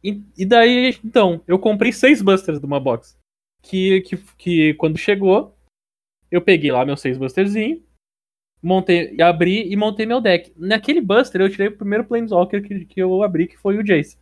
e, 0.02 0.22
e 0.36 0.44
daí, 0.44 0.98
então, 1.04 1.42
eu 1.46 1.58
comprei 1.58 1.92
seis 1.92 2.20
busters 2.20 2.58
de 2.58 2.66
uma 2.66 2.80
box. 2.80 3.16
Que, 3.62 4.02
que, 4.02 4.16
que 4.36 4.74
quando 4.74 4.98
chegou, 4.98 5.56
eu 6.30 6.42
peguei 6.42 6.70
lá 6.70 6.84
meus 6.84 7.00
seis 7.00 7.16
busterzinhos, 7.16 7.80
montei, 8.62 9.20
abri 9.20 9.70
e 9.70 9.76
montei 9.76 10.04
meu 10.04 10.20
deck. 10.20 10.52
Naquele 10.56 11.00
buster 11.00 11.40
eu 11.40 11.50
tirei 11.50 11.68
o 11.68 11.76
primeiro 11.76 12.04
Planeswalker 12.04 12.62
que, 12.62 12.84
que 12.84 13.00
eu 13.00 13.22
abri, 13.22 13.46
que 13.46 13.56
foi 13.56 13.78
o 13.78 13.84
Jace. 13.84 14.18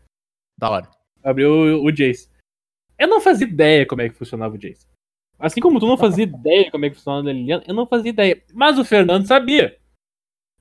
Da 0.58 0.70
hora. 0.70 0.90
Abri 1.24 1.44
o, 1.44 1.82
o 1.82 1.90
Jace. 1.90 2.28
Eu 2.98 3.08
não 3.08 3.20
fazia 3.20 3.46
ideia 3.46 3.86
como 3.86 4.02
é 4.02 4.08
que 4.08 4.14
funcionava 4.14 4.54
o 4.54 4.58
Jace. 4.58 4.86
Assim 5.42 5.60
como 5.60 5.80
tu 5.80 5.86
não 5.86 5.98
fazia 5.98 6.22
ideia 6.22 6.70
como 6.70 6.84
é 6.84 6.88
que 6.90 6.94
funcionava 6.94 7.28
a 7.28 7.32
Liliana, 7.32 7.64
eu 7.66 7.74
não 7.74 7.84
fazia 7.86 8.10
ideia. 8.10 8.40
Mas 8.54 8.78
o 8.78 8.84
Fernando 8.84 9.26
sabia. 9.26 9.76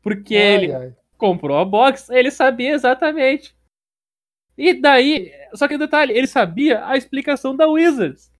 Porque 0.01 0.35
Ai, 0.35 0.41
ele 0.55 0.73
ai. 0.73 0.95
comprou 1.17 1.55
a 1.57 1.63
box, 1.63 2.09
ele 2.09 2.31
sabia 2.31 2.71
exatamente. 2.71 3.55
E 4.57 4.73
daí, 4.73 5.31
só 5.53 5.67
que 5.67 5.75
o 5.75 5.79
detalhe, 5.79 6.13
ele 6.17 6.25
sabia 6.25 6.83
a 6.87 6.97
explicação 6.97 7.55
da 7.55 7.67
Wizards. 7.67 8.31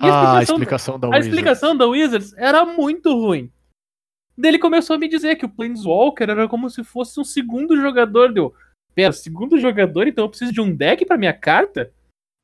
E 0.00 0.04
Ah, 0.06 0.38
a 0.38 0.42
explicação- 0.42 0.56
explicação 0.56 0.98
da 1.00 1.06
A 1.06 1.10
Wizard. 1.10 1.28
explicação 1.28 1.76
da 1.76 1.86
Wizards 1.86 2.32
era 2.36 2.64
muito 2.66 3.10
ruim. 3.14 3.50
Daí 4.36 4.50
ele 4.50 4.58
começou 4.58 4.96
a 4.96 4.98
me 4.98 5.08
dizer 5.08 5.36
que 5.36 5.46
o 5.46 5.48
Planeswalker 5.48 6.28
era 6.28 6.46
como 6.48 6.68
se 6.68 6.84
fosse 6.84 7.18
um 7.18 7.24
segundo 7.24 7.74
jogador. 7.80 8.32
Deu, 8.34 8.52
pera, 8.94 9.12
segundo 9.12 9.56
jogador, 9.58 10.08
então 10.08 10.24
eu 10.24 10.28
preciso 10.28 10.52
de 10.52 10.60
um 10.60 10.74
deck 10.74 11.06
pra 11.06 11.16
minha 11.16 11.32
carta? 11.32 11.93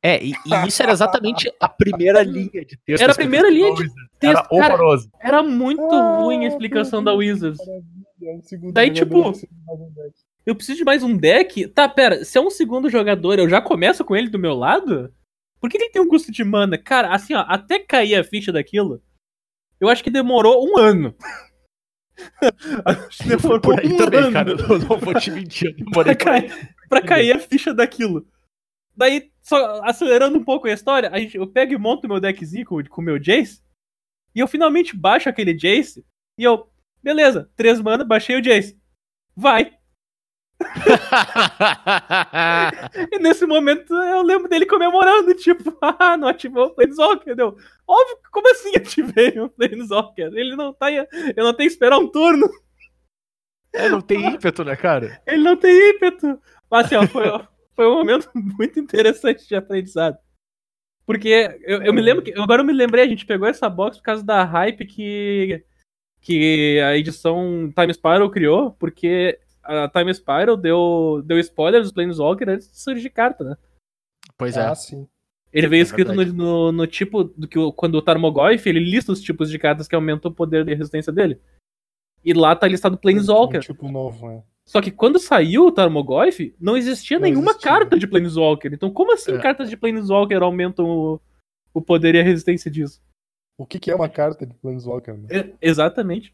É, 0.02 0.23
e, 0.25 0.30
e 0.30 0.66
isso 0.66 0.83
era 0.83 0.92
exatamente 0.92 1.52
a 1.61 1.69
primeira 1.69 2.23
linha 2.23 2.64
de 2.64 2.76
texto. 2.87 3.02
Era 3.02 3.12
a 3.12 3.14
primeira 3.14 3.50
linha 3.50 3.75
de 3.75 3.83
Era 3.83 3.92
texto. 4.19 4.49
Cara, 4.49 4.75
horroroso. 4.75 5.11
era 5.21 5.42
muito 5.42 5.83
Ah, 5.95 6.16
ruim 6.21 6.45
a 6.45 6.49
explicação 6.49 7.04
da 7.04 7.12
Wizards. 7.12 7.61
Um 8.62 8.73
Daí, 8.73 8.90
tipo. 8.90 9.33
Eu 10.47 10.54
preciso 10.54 10.78
de 10.78 10.85
mais 10.85 11.02
um 11.02 11.14
deck? 11.16 11.69
Tá, 11.69 11.87
pera, 11.88 12.25
se 12.25 12.38
é 12.38 12.40
um 12.40 12.50
segundo 12.50 12.88
jogador, 12.88 13.38
eu 13.38 13.49
já 13.49 13.61
começo 13.61 14.04
com 14.04 14.16
ele 14.16 14.30
do 14.30 14.38
meu 14.38 14.54
lado? 14.54 15.12
Por 15.61 15.69
que 15.69 15.76
que 15.76 15.85
ele 15.85 15.92
tem 15.92 16.00
um 16.02 16.09
custo 16.09 16.33
de 16.33 16.42
mana? 16.42 16.78
Cara, 16.78 17.14
assim, 17.14 17.35
ó, 17.35 17.45
até 17.47 17.78
cair 17.78 18.14
a 18.14 18.25
ficha 18.25 18.50
daquilo, 18.50 19.02
eu 19.78 19.88
acho 19.88 20.02
que 20.02 20.11
demorou 20.11 20.66
um 20.66 20.78
ano. 20.78 21.14
acho 22.87 23.23
que 23.23 23.28
demorou 23.28 23.61
Por 23.61 23.78
aí 23.78 23.87
um 23.92 23.97
também, 23.99 24.21
ano 24.21 24.33
cara. 24.33 24.50
Eu 24.50 24.78
não 24.78 24.99
vou 24.99 25.14
te 25.14 25.30
mentir. 25.30 25.75
Eu 25.78 25.85
demorei 25.85 26.14
pra, 26.14 26.25
cair, 26.25 26.75
pra 26.88 27.02
cair 27.02 27.33
a 27.33 27.38
ficha 27.38 27.75
daquilo. 27.75 28.26
Daí, 29.00 29.33
só 29.40 29.83
acelerando 29.83 30.37
um 30.37 30.45
pouco 30.45 30.69
a 30.69 30.73
história, 30.73 31.09
a 31.11 31.19
gente, 31.19 31.35
eu 31.35 31.47
pego 31.47 31.73
e 31.73 31.78
monto 31.78 32.07
meu 32.07 32.21
deckzinho 32.21 32.66
com 32.66 33.00
o 33.00 33.02
meu 33.02 33.19
Jace, 33.19 33.62
e 34.35 34.40
eu 34.40 34.47
finalmente 34.47 34.95
baixo 34.95 35.26
aquele 35.26 35.54
Jace, 35.54 36.04
e 36.37 36.45
eu, 36.45 36.71
beleza, 37.02 37.50
três 37.57 37.80
mana, 37.80 38.04
baixei 38.04 38.37
o 38.37 38.42
Jace. 38.42 38.78
Vai. 39.35 39.73
E 43.11 43.19
nesse 43.19 43.47
momento 43.47 43.95
eu 43.95 44.21
lembro 44.21 44.50
dele 44.50 44.66
comemorando, 44.66 45.35
tipo, 45.35 45.75
ah, 45.80 46.19
não 46.19 46.28
ativou 46.28 46.66
o 46.66 46.75
Planeswalker, 46.75 47.35
deu. 47.35 47.57
Óbvio, 47.88 48.19
como 48.30 48.50
assim 48.50 48.76
ativei 48.76 49.40
o 49.40 49.49
Planeswalker? 49.49 50.30
Ele 50.35 50.54
não 50.54 50.75
tá. 50.75 50.92
Eu 50.92 51.07
não 51.38 51.54
tenho 51.54 51.71
que 51.71 51.75
esperar 51.75 51.99
um 51.99 52.07
turno, 52.07 52.47
É, 53.73 53.88
não 53.88 54.02
tem 54.02 54.26
ímpeto, 54.26 54.62
né, 54.62 54.76
cara? 54.76 55.23
ele 55.26 55.42
não 55.42 55.57
tem 55.57 55.90
ímpeto. 55.90 56.38
Mas 56.71 56.85
assim, 56.85 56.97
ó, 56.97 57.07
foi, 57.07 57.26
foi 57.80 57.87
um 57.87 57.94
momento 57.94 58.30
muito 58.37 58.78
interessante 58.78 59.49
de 59.49 59.54
aprendizado. 59.54 60.18
Porque 61.06 61.58
eu, 61.62 61.82
eu 61.82 61.94
me 61.94 62.02
lembro 62.02 62.22
que. 62.22 62.38
Agora 62.38 62.60
eu 62.60 62.66
me 62.66 62.75
lembrei, 62.75 63.02
a 63.02 63.08
gente 63.08 63.25
pegou 63.25 63.49
essa 63.49 63.70
box 63.70 63.96
por 63.96 64.04
causa 64.04 64.22
da 64.22 64.44
hype 64.44 64.84
que. 64.84 65.64
Que 66.20 66.78
a 66.80 66.94
edição 66.99 67.72
Time 67.75 67.94
Spiral 67.94 68.30
criou, 68.30 68.72
porque 68.72 69.40
a 69.64 69.88
Time 69.88 70.12
Spiral 70.12 70.54
deu, 70.54 71.22
deu 71.25 71.38
spoiler 71.38 71.80
dos 71.80 71.92
Planeswalker 71.92 72.46
antes 72.50 72.70
de 72.70 72.78
surgir 72.78 73.08
carta, 73.08 73.42
né? 73.42 73.56
Pois 74.37 74.54
é. 74.54 74.60
Ah, 74.60 74.75
sim. 74.75 75.08
Ele 75.50 75.66
veio 75.66 75.80
É 75.80 75.84
escrito 75.84 76.12
no, 76.12 76.22
no, 76.26 76.72
no 76.72 76.87
tipo 76.87 77.25
do 77.25 77.49
que 77.49 77.58
quando 77.72 77.94
o 77.94 78.02
Tarmogoyf 78.02 78.68
ele 78.68 78.80
lista 78.80 79.10
os 79.10 79.22
tipos 79.22 79.50
de 79.50 79.58
cartas 79.58 79.88
que 79.88 79.94
aumentam 79.94 80.30
o 80.30 80.34
poder 80.34 80.66
de 80.66 80.75
resistência 80.75 81.10
dele. 81.10 81.40
E 82.22 82.34
lá 82.34 82.54
tá 82.54 82.68
listado 82.68 82.99
Planeswalker. 82.99 83.60
Um 83.60 83.62
tipo 83.62 83.90
novo, 83.90 84.28
né? 84.28 84.42
Só 84.70 84.80
que 84.80 84.92
quando 84.92 85.18
saiu 85.18 85.66
o 85.66 85.72
Tarmogoyf, 85.72 86.54
não 86.60 86.76
existia 86.76 87.18
Não 87.18 87.24
nenhuma 87.24 87.50
existia. 87.50 87.70
carta 87.72 87.98
de 87.98 88.06
Planeswalker. 88.06 88.72
Então, 88.72 88.88
como 88.88 89.12
assim 89.12 89.32
É. 89.32 89.38
cartas 89.38 89.68
de 89.68 89.76
Planeswalker 89.76 90.40
aumentam 90.40 90.86
o, 90.88 91.20
o 91.74 91.82
poder 91.82 92.14
e 92.14 92.20
a 92.20 92.22
resistência 92.22 92.70
disso? 92.70 93.02
O 93.58 93.66
que, 93.66 93.80
que 93.80 93.90
é 93.90 93.94
uma 93.96 94.08
carta 94.08 94.46
de 94.46 94.54
Planeswalker? 94.54 95.16
Né? 95.18 95.26
É, 95.28 95.52
exatamente. 95.60 96.32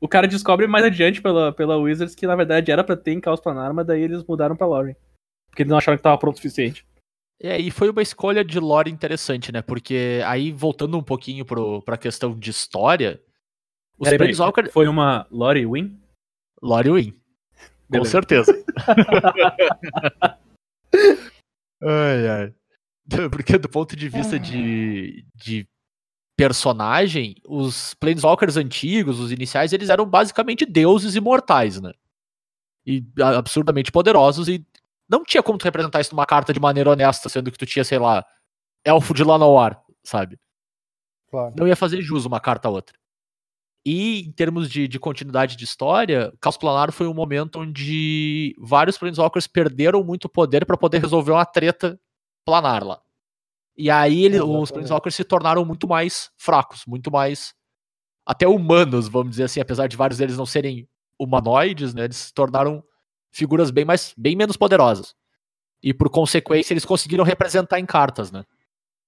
O 0.00 0.08
cara 0.08 0.26
descobre 0.26 0.66
mais 0.66 0.86
adiante 0.86 1.20
pela, 1.20 1.52
pela 1.52 1.76
Wizards 1.76 2.14
que 2.14 2.26
na 2.26 2.34
verdade 2.34 2.72
era 2.72 2.82
pra 2.82 2.96
ter 2.96 3.12
em 3.12 3.20
Caos 3.20 3.40
Planar, 3.40 3.74
mas 3.74 3.86
daí 3.86 4.00
eles 4.00 4.24
mudaram 4.24 4.56
pra 4.56 4.66
Lauren. 4.66 4.96
Porque 5.50 5.62
eles 5.62 5.70
não 5.70 5.76
acharam 5.76 5.98
que 5.98 6.02
tava 6.02 6.16
pronto 6.16 6.36
o 6.36 6.38
suficiente. 6.38 6.86
É, 7.38 7.60
e 7.60 7.70
foi 7.70 7.90
uma 7.90 8.00
escolha 8.00 8.42
de 8.42 8.58
lore 8.58 8.90
interessante, 8.90 9.52
né? 9.52 9.60
Porque 9.60 10.22
aí, 10.24 10.50
voltando 10.50 10.96
um 10.96 11.02
pouquinho 11.02 11.44
pro, 11.44 11.82
pra 11.82 11.98
questão 11.98 12.34
de 12.34 12.48
história, 12.48 13.20
os 13.98 14.08
Planeswalker... 14.08 14.72
Foi 14.72 14.88
uma 14.88 15.26
Lore 15.30 15.66
Win? 15.66 16.00
Lore 16.62 16.90
win. 16.90 17.14
Com 17.86 17.92
Beleza. 17.92 18.10
certeza. 18.10 18.52
ai, 21.82 22.28
ai. 22.28 22.54
Porque 23.30 23.56
do 23.58 23.68
ponto 23.68 23.94
de 23.94 24.08
vista 24.08 24.38
de, 24.38 25.24
de 25.34 25.68
personagem, 26.36 27.36
os 27.46 27.94
Planeswalkers 27.94 28.56
antigos, 28.56 29.20
os 29.20 29.30
iniciais, 29.30 29.72
eles 29.72 29.88
eram 29.88 30.04
basicamente 30.04 30.66
deuses 30.66 31.14
imortais, 31.14 31.80
né? 31.80 31.92
E 32.84 33.04
absurdamente 33.20 33.92
poderosos 33.92 34.48
e 34.48 34.64
não 35.08 35.24
tinha 35.24 35.42
como 35.42 35.58
tu 35.58 35.64
representar 35.64 36.00
isso 36.00 36.14
numa 36.14 36.26
carta 36.26 36.52
de 36.52 36.60
maneira 36.60 36.90
honesta, 36.90 37.28
sendo 37.28 37.50
que 37.50 37.58
tu 37.58 37.66
tinha, 37.66 37.84
sei 37.84 37.98
lá, 37.98 38.24
elfo 38.84 39.14
de 39.14 39.22
Llanowar, 39.22 39.80
sabe? 40.02 40.38
Claro. 41.30 41.54
Não 41.56 41.66
ia 41.66 41.76
fazer 41.76 42.02
jus 42.02 42.24
uma 42.24 42.40
carta 42.40 42.68
a 42.68 42.70
outra. 42.70 42.96
E 43.88 44.22
em 44.22 44.32
termos 44.32 44.68
de, 44.68 44.88
de 44.88 44.98
continuidade 44.98 45.54
de 45.54 45.62
história, 45.62 46.34
Caos 46.40 46.56
Planar 46.56 46.90
foi 46.90 47.06
um 47.06 47.14
momento 47.14 47.60
onde 47.60 48.52
vários 48.58 48.98
Planeswalkers 48.98 49.46
perderam 49.46 50.02
muito 50.02 50.28
poder 50.28 50.66
para 50.66 50.76
poder 50.76 51.00
resolver 51.00 51.30
uma 51.30 51.46
treta 51.46 51.96
planar 52.44 52.82
lá. 52.82 53.00
E 53.76 53.88
aí 53.88 54.24
ele, 54.24 54.40
os. 54.40 54.72
Planeswalkers 54.72 55.14
se 55.14 55.22
tornaram 55.22 55.64
muito 55.64 55.86
mais 55.86 56.32
fracos, 56.36 56.84
muito 56.84 57.12
mais 57.12 57.54
até 58.26 58.48
humanos, 58.48 59.06
vamos 59.06 59.30
dizer 59.30 59.44
assim, 59.44 59.60
apesar 59.60 59.86
de 59.86 59.96
vários 59.96 60.18
deles 60.18 60.36
não 60.36 60.46
serem 60.46 60.88
humanoides, 61.16 61.94
né? 61.94 62.06
Eles 62.06 62.16
se 62.16 62.34
tornaram 62.34 62.82
figuras 63.30 63.70
bem 63.70 63.84
mais 63.84 64.12
bem 64.18 64.34
menos 64.34 64.56
poderosas. 64.56 65.14
E 65.80 65.94
por 65.94 66.10
consequência, 66.10 66.72
eles 66.72 66.84
conseguiram 66.84 67.22
representar 67.22 67.78
em 67.78 67.86
cartas, 67.86 68.32
né? 68.32 68.44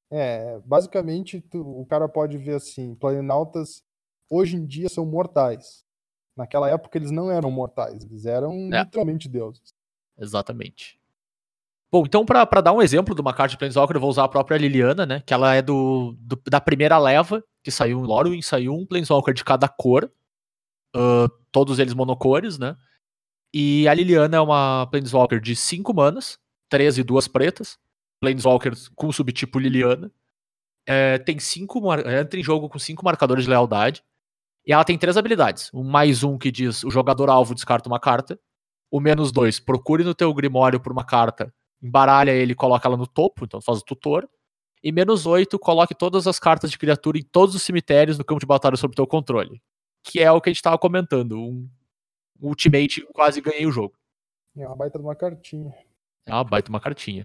É, 0.08 0.60
basicamente 0.64 1.40
tu- 1.40 1.80
o 1.80 1.84
cara 1.84 2.08
pode 2.08 2.38
ver 2.38 2.54
assim, 2.54 2.94
planinautas 2.94 3.82
hoje 4.30 4.56
em 4.56 4.66
dia 4.66 4.88
são 4.88 5.04
mortais. 5.06 5.84
Naquela 6.36 6.68
época 6.70 6.96
eles 6.98 7.10
não 7.10 7.30
eram 7.30 7.50
mortais, 7.50 8.04
eles 8.04 8.24
eram 8.26 8.52
É. 8.72 8.82
literalmente 8.84 9.28
deuses. 9.28 9.74
Exatamente. 10.18 10.98
Bom, 11.90 12.04
então 12.06 12.24
pra 12.24 12.44
pra 12.44 12.60
dar 12.60 12.72
um 12.72 12.82
exemplo 12.82 13.14
de 13.14 13.20
uma 13.20 13.32
carta 13.32 13.52
de 13.52 13.58
Planeswalker, 13.58 13.96
eu 13.96 14.00
vou 14.00 14.10
usar 14.10 14.24
a 14.24 14.28
própria 14.28 14.58
Liliana, 14.58 15.06
né? 15.06 15.22
Que 15.26 15.32
ela 15.32 15.54
é 15.54 15.62
do, 15.62 16.14
do- 16.18 16.40
da 16.48 16.60
primeira 16.60 16.98
leva, 16.98 17.42
que 17.64 17.70
saiu 17.70 17.98
em 18.00 18.02
Lorwyn, 18.06 18.42
saiu 18.42 18.74
um 18.74 18.84
Planeswalker 18.86 19.32
de 19.32 19.42
cada 19.44 19.66
cor, 19.68 20.12
ah, 20.94 21.26
todos 21.50 21.78
eles 21.78 21.94
monocores, 21.94 22.58
né? 22.58 22.76
E 23.54 23.88
a 23.88 23.94
Liliana 23.94 24.36
é 24.36 24.40
uma 24.40 24.86
Planeswalker 24.90 25.40
de 25.40 25.56
5 25.56 25.94
manas, 25.94 26.38
13 26.68 27.00
e 27.00 27.04
duas 27.04 27.26
pretas, 27.26 27.78
Planeswalker 28.20 28.74
com 28.94 29.06
o 29.08 29.12
subtipo 29.12 29.58
Liliana. 29.58 30.12
É, 30.86 31.18
tem 31.18 31.38
cinco, 31.38 31.80
entra 31.94 32.38
em 32.38 32.42
jogo 32.42 32.68
com 32.68 32.78
cinco 32.78 33.04
marcadores 33.04 33.44
de 33.44 33.50
lealdade. 33.50 34.02
E 34.68 34.72
ela 34.72 34.84
tem 34.84 34.98
três 34.98 35.16
habilidades. 35.16 35.70
Um 35.72 35.82
mais 35.82 36.22
um 36.22 36.36
que 36.36 36.52
diz 36.52 36.84
o 36.84 36.90
jogador 36.90 37.30
alvo 37.30 37.54
descarta 37.54 37.88
uma 37.88 37.98
carta. 37.98 38.38
O 38.90 39.00
menos 39.00 39.32
dois, 39.32 39.58
procure 39.58 40.04
no 40.04 40.14
teu 40.14 40.32
grimório 40.34 40.78
por 40.78 40.92
uma 40.92 41.04
carta, 41.04 41.52
embaralha 41.82 42.32
ele 42.32 42.52
e 42.52 42.54
coloca 42.54 42.86
ela 42.86 42.96
no 42.96 43.06
topo, 43.06 43.46
então 43.46 43.62
faz 43.62 43.78
o 43.78 43.84
tutor. 43.84 44.28
E 44.82 44.92
menos 44.92 45.24
oito, 45.24 45.58
coloque 45.58 45.94
todas 45.94 46.26
as 46.26 46.38
cartas 46.38 46.70
de 46.70 46.76
criatura 46.76 47.18
em 47.18 47.22
todos 47.22 47.54
os 47.54 47.62
cemitérios 47.62 48.18
no 48.18 48.24
campo 48.24 48.40
de 48.40 48.46
batalha 48.46 48.76
sob 48.76 48.94
teu 48.94 49.06
controle. 49.06 49.60
Que 50.04 50.20
é 50.20 50.30
o 50.30 50.40
que 50.40 50.50
a 50.50 50.52
gente 50.52 50.62
tava 50.62 50.76
comentando. 50.76 51.38
Um 51.38 51.68
ultimate 52.40 53.06
quase 53.14 53.40
ganhei 53.40 53.66
o 53.66 53.72
jogo. 53.72 53.94
É 54.54 54.66
uma 54.66 54.76
baita 54.76 54.98
de 54.98 55.04
uma 55.04 55.16
cartinha. 55.16 55.74
É 56.26 56.32
uma 56.32 56.44
baita 56.44 56.68
uma 56.68 56.80
cartinha. 56.80 57.24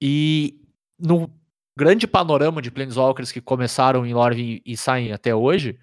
E 0.00 0.60
no 0.96 1.28
grande 1.76 2.06
panorama 2.06 2.62
de 2.62 2.70
Planeswalkers 2.70 3.32
que 3.32 3.40
começaram 3.40 4.06
em 4.06 4.14
Lorwyn 4.14 4.62
e 4.64 4.76
saem 4.76 5.12
até 5.12 5.34
hoje, 5.34 5.78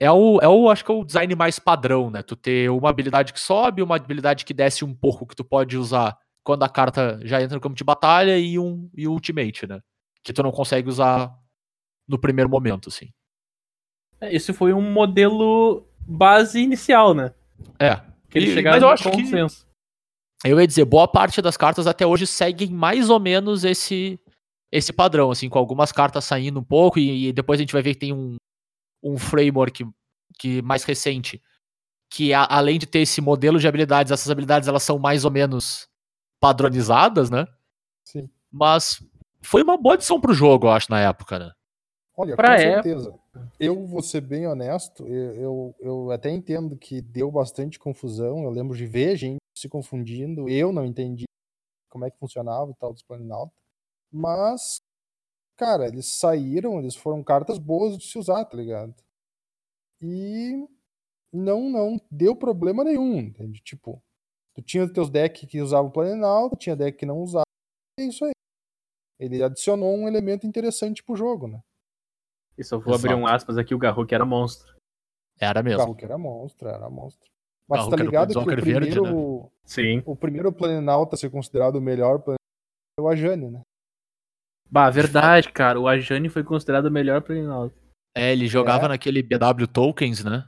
é 0.00 0.10
o, 0.10 0.38
é 0.40 0.48
o, 0.48 0.70
acho 0.70 0.84
que 0.84 0.90
é 0.90 0.94
o 0.94 1.04
design 1.04 1.34
mais 1.34 1.58
padrão, 1.58 2.10
né? 2.10 2.22
Tu 2.22 2.36
ter 2.36 2.70
uma 2.70 2.88
habilidade 2.90 3.32
que 3.32 3.40
sobe, 3.40 3.82
uma 3.82 3.96
habilidade 3.96 4.44
que 4.44 4.54
desce 4.54 4.84
um 4.84 4.94
pouco 4.94 5.26
que 5.26 5.34
tu 5.36 5.44
pode 5.44 5.76
usar 5.76 6.16
quando 6.44 6.62
a 6.62 6.68
carta 6.68 7.20
já 7.24 7.42
entra 7.42 7.56
no 7.56 7.60
campo 7.60 7.74
de 7.76 7.84
batalha 7.84 8.38
e 8.38 8.58
um 8.58 8.88
e 8.96 9.06
ultimate, 9.08 9.66
né? 9.66 9.80
Que 10.22 10.32
tu 10.32 10.42
não 10.42 10.50
consegue 10.52 10.88
usar 10.88 11.34
no 12.08 12.18
primeiro 12.18 12.48
momento, 12.48 12.88
assim. 12.88 13.10
É, 14.20 14.34
Esse 14.34 14.52
foi 14.52 14.72
um 14.72 14.80
modelo 14.92 15.86
base 16.00 16.60
inicial, 16.60 17.12
né? 17.14 17.34
É. 17.78 17.96
Que 18.30 18.38
eles 18.38 18.50
E- 18.50 18.54
chegaram 18.54 18.76
mas 18.76 18.82
eu 18.82 18.88
acho 18.88 19.10
que- 19.10 19.22
consenso. 19.22 19.66
Eu 20.44 20.60
ia 20.60 20.66
dizer, 20.66 20.84
boa 20.84 21.08
parte 21.08 21.42
das 21.42 21.56
cartas 21.56 21.88
até 21.88 22.06
hoje 22.06 22.24
seguem 22.26 22.70
mais 22.70 23.10
ou 23.10 23.18
menos 23.18 23.64
esse 23.64 24.18
esse 24.70 24.92
padrão, 24.92 25.30
assim, 25.30 25.48
com 25.48 25.58
algumas 25.58 25.90
cartas 25.90 26.24
saindo 26.26 26.60
um 26.60 26.64
pouco, 26.64 26.98
e, 26.98 27.28
e 27.28 27.32
depois 27.32 27.58
a 27.58 27.62
gente 27.62 27.72
vai 27.72 27.80
ver 27.82 27.94
que 27.94 28.00
tem 28.00 28.12
um, 28.12 28.36
um 29.02 29.16
framework 29.18 29.86
que 30.38 30.62
mais 30.62 30.84
recente, 30.84 31.42
que 32.10 32.32
a- 32.32 32.46
além 32.48 32.78
de 32.78 32.86
ter 32.86 33.00
esse 33.00 33.20
modelo 33.20 33.58
de 33.58 33.66
habilidades, 33.68 34.12
essas 34.12 34.30
habilidades 34.30 34.68
elas 34.68 34.82
são 34.82 34.98
mais 34.98 35.24
ou 35.24 35.30
menos 35.30 35.88
padronizadas, 36.40 37.30
né? 37.30 37.46
Sim. 38.04 38.28
Mas 38.50 39.02
foi 39.42 39.62
uma 39.62 39.76
boa 39.76 39.94
adição 39.94 40.20
pro 40.20 40.32
jogo, 40.32 40.66
eu 40.66 40.70
acho, 40.70 40.90
na 40.90 41.00
época, 41.00 41.38
né? 41.38 41.52
Olha, 42.16 42.34
Pra 42.34 42.48
com 42.56 42.62
época- 42.62 42.82
certeza. 42.82 43.14
Eu 43.60 43.86
vou 43.86 44.02
ser 44.02 44.20
bem 44.20 44.46
honesto, 44.48 45.06
eu, 45.06 45.34
eu, 45.34 45.74
eu 45.78 46.10
até 46.10 46.28
entendo 46.30 46.76
que 46.76 47.00
deu 47.00 47.30
bastante 47.30 47.78
confusão. 47.78 48.42
Eu 48.42 48.50
lembro 48.50 48.76
de 48.76 48.84
ver 48.86 49.14
gente 49.16 49.38
se 49.56 49.68
confundindo. 49.68 50.48
Eu 50.48 50.72
não 50.72 50.84
entendi 50.84 51.24
como 51.88 52.04
é 52.04 52.10
que 52.10 52.18
funcionava 52.18 52.70
o 52.70 52.74
tal 52.74 52.92
dos 52.92 53.02
Planinauta. 53.02 53.52
Mas, 54.10 54.80
cara, 55.58 55.88
eles 55.88 56.06
saíram, 56.06 56.78
eles 56.78 56.94
foram 56.94 57.22
cartas 57.22 57.58
boas 57.58 57.98
de 57.98 58.04
se 58.06 58.16
usar, 58.16 58.44
tá 58.44 58.56
ligado? 58.56 58.94
E 60.00 60.52
não, 61.32 61.68
não 61.68 62.00
deu 62.10 62.34
problema 62.36 62.84
nenhum, 62.84 63.18
entende? 63.18 63.60
Tipo, 63.60 64.00
tu 64.54 64.62
tinha 64.62 64.84
os 64.84 64.92
teus 64.92 65.10
decks 65.10 65.50
que 65.50 65.60
usavam 65.60 65.90
Planinauta, 65.90 66.56
tinha 66.56 66.76
deck 66.76 66.96
que 66.96 67.04
não 67.04 67.20
usava. 67.20 67.44
É 67.98 68.04
isso 68.04 68.24
aí. 68.24 68.30
Ele 69.18 69.42
adicionou 69.42 69.92
um 69.96 70.06
elemento 70.06 70.46
interessante 70.46 71.02
pro 71.02 71.16
jogo, 71.16 71.48
né? 71.48 71.60
E 72.56 72.62
só 72.62 72.78
vou 72.78 72.94
abrir 72.94 73.14
um 73.14 73.22
Exato. 73.22 73.34
aspas 73.34 73.58
aqui, 73.58 73.74
o 73.74 73.78
Garruk 73.78 74.12
era 74.14 74.24
monstro. 74.24 74.76
Era 75.40 75.60
O 75.60 75.64
mesmo. 75.64 75.78
Garruk 75.78 76.04
era 76.04 76.16
monstro, 76.16 76.68
era 76.68 76.88
monstro. 76.88 77.28
Mas 77.68 77.80
Garruk 77.80 77.96
tá 77.96 78.02
o 78.02 78.06
ligado 78.06 78.32
que 78.32 78.38
o 78.38 78.44
Planeswalker 78.44 78.64
verde, 78.64 78.88
né? 78.88 78.94
primeiro, 78.94 79.52
Sim. 79.64 80.02
o 80.06 80.16
primeiro 80.16 80.52
Planalta 80.52 81.16
a 81.16 81.18
ser 81.18 81.30
considerado 81.30 81.76
o 81.76 81.80
melhor 81.80 82.22
é 82.28 83.00
o 83.00 83.08
Ajane, 83.08 83.50
né? 83.50 83.62
Bah, 84.70 84.90
verdade, 84.90 85.50
cara. 85.50 85.80
O 85.80 85.88
Ajani 85.88 86.28
foi 86.28 86.44
considerado 86.44 86.86
o 86.86 86.90
melhor 86.90 87.22
Planinauta. 87.22 87.74
É, 88.16 88.32
ele 88.32 88.46
jogava 88.46 88.86
É. 88.86 88.88
naquele 88.88 89.22
BW 89.22 89.66
Tokens, 89.72 90.24
né? 90.24 90.46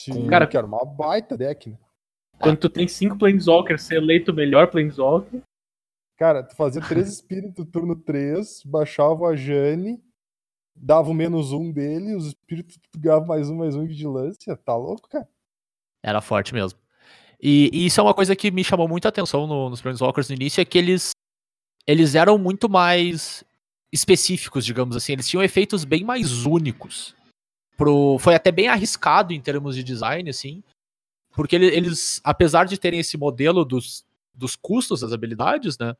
Sim, 0.00 0.26
Cara- 0.26 0.46
que 0.46 0.56
era 0.56 0.66
uma 0.66 0.84
baita 0.84 1.36
deck, 1.36 1.70
né? 1.70 1.78
Quando 2.38 2.58
tu 2.58 2.68
tem 2.68 2.86
cinco 2.86 3.16
Planeswalkers, 3.18 3.82
ser 3.82 3.96
eleito 3.96 4.30
o 4.30 4.34
melhor 4.34 4.68
Planeswalker. 4.70 5.40
Cara, 6.18 6.42
tu 6.42 6.54
fazia 6.54 6.82
três 6.82 7.08
espíritos 7.12 7.66
turno 7.72 7.96
3, 7.96 8.62
baixava 8.64 9.14
o 9.22 9.26
Ajane, 9.26 10.02
dava 10.74 11.10
o 11.10 11.14
menos 11.14 11.52
um 11.52 11.72
dele, 11.72 12.14
os 12.14 12.26
espíritos 12.28 12.76
tu 12.92 12.98
ganhava 13.00 13.24
mais 13.26 13.48
um, 13.50 13.56
mais 13.56 13.74
um 13.74 13.86
vigilância. 13.86 14.54
Tá 14.56 14.76
louco, 14.76 15.08
cara? 15.08 15.28
Era 16.02 16.20
forte 16.20 16.52
mesmo. 16.54 16.78
E, 17.40 17.70
e 17.72 17.86
isso 17.86 18.00
é 18.00 18.02
uma 18.02 18.14
coisa 18.14 18.36
que 18.36 18.50
me 18.50 18.62
chamou 18.64 18.86
muita 18.88 19.08
atenção 19.08 19.46
no- 19.46 19.68
nos 19.70 19.80
Planeswalkers 19.82 20.28
no 20.28 20.34
início, 20.36 20.60
é 20.60 20.64
que 20.64 20.78
eles, 20.78 21.10
eles 21.86 22.14
eram 22.14 22.36
muito 22.38 22.68
mais 22.68 23.44
específicos, 23.92 24.64
digamos 24.64 24.96
assim. 24.96 25.12
Eles 25.12 25.28
tinham 25.28 25.42
efeitos 25.42 25.84
bem 25.84 26.04
mais 26.04 26.44
únicos. 26.44 27.14
Pro, 27.76 28.18
foi 28.18 28.34
até 28.34 28.50
bem 28.50 28.68
arriscado 28.68 29.32
em 29.32 29.40
termos 29.40 29.76
de 29.76 29.84
design, 29.84 30.28
assim. 30.30 30.62
Porque 31.34 31.54
ele- 31.54 31.66
eles, 31.66 32.20
apesar 32.24 32.64
de 32.64 32.78
terem 32.78 33.00
esse 33.00 33.16
modelo 33.18 33.64
dos, 33.64 34.04
dos 34.34 34.56
custos 34.56 35.00
das 35.00 35.12
habilidades, 35.12 35.76
né? 35.78 35.94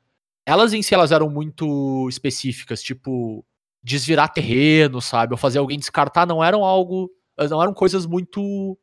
Elas 0.46 0.72
em 0.72 0.83
si 0.83 0.94
elas 0.94 1.12
eram 1.12 1.29
muito 1.29 2.09
específicas, 2.09 2.83
tipo 2.83 3.44
desvirar 3.83 4.33
terreno, 4.33 5.01
sabe? 5.01 5.33
Ou 5.35 5.38
fazer 5.38 5.59
alguém 5.59 5.79
descartar, 5.79 6.27
não 6.27 6.42
eram 6.42 6.64
algo. 6.64 7.11
Não 7.38 7.62
eram 7.62 7.75
coisas 7.75 8.07
muito 8.07 8.77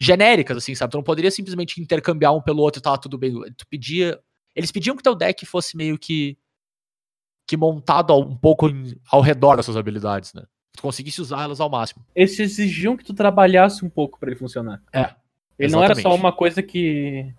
genéricas, 0.00 0.56
assim, 0.56 0.74
sabe? 0.74 0.92
Tu 0.92 0.96
não 0.96 1.04
poderia 1.04 1.30
simplesmente 1.30 1.80
intercambiar 1.80 2.34
um 2.34 2.40
pelo 2.40 2.62
outro 2.62 2.80
e 2.80 2.82
tava 2.82 2.98
tudo 2.98 3.18
bem. 3.18 3.34
Tu 3.56 3.66
pedia. 3.68 4.18
Eles 4.56 4.72
pediam 4.72 4.96
que 4.96 5.02
teu 5.02 5.14
deck 5.14 5.44
fosse 5.44 5.76
meio 5.76 5.98
que. 5.98 6.36
Que 7.48 7.56
montado 7.56 8.14
um 8.16 8.36
pouco 8.36 8.68
em- 8.68 8.94
ao 9.10 9.20
redor 9.22 9.56
dessas 9.56 9.76
habilidades, 9.76 10.34
né? 10.34 10.42
Que 10.72 10.78
tu 10.78 10.82
conseguisse 10.82 11.20
usar 11.20 11.42
elas 11.44 11.60
ao 11.60 11.70
máximo. 11.70 12.04
Eles 12.14 12.38
exigiam 12.38 12.96
que 12.96 13.02
tu 13.04 13.14
trabalhasse 13.14 13.84
um 13.84 13.88
pouco 13.90 14.18
pra 14.20 14.28
ele 14.30 14.38
funcionar. 14.38 14.82
É, 14.92 15.14
Ele 15.58 15.72
não 15.72 15.82
era 15.82 15.94
só 15.96 16.14
uma 16.14 16.30
coisa 16.32 16.62
que. 16.62 17.34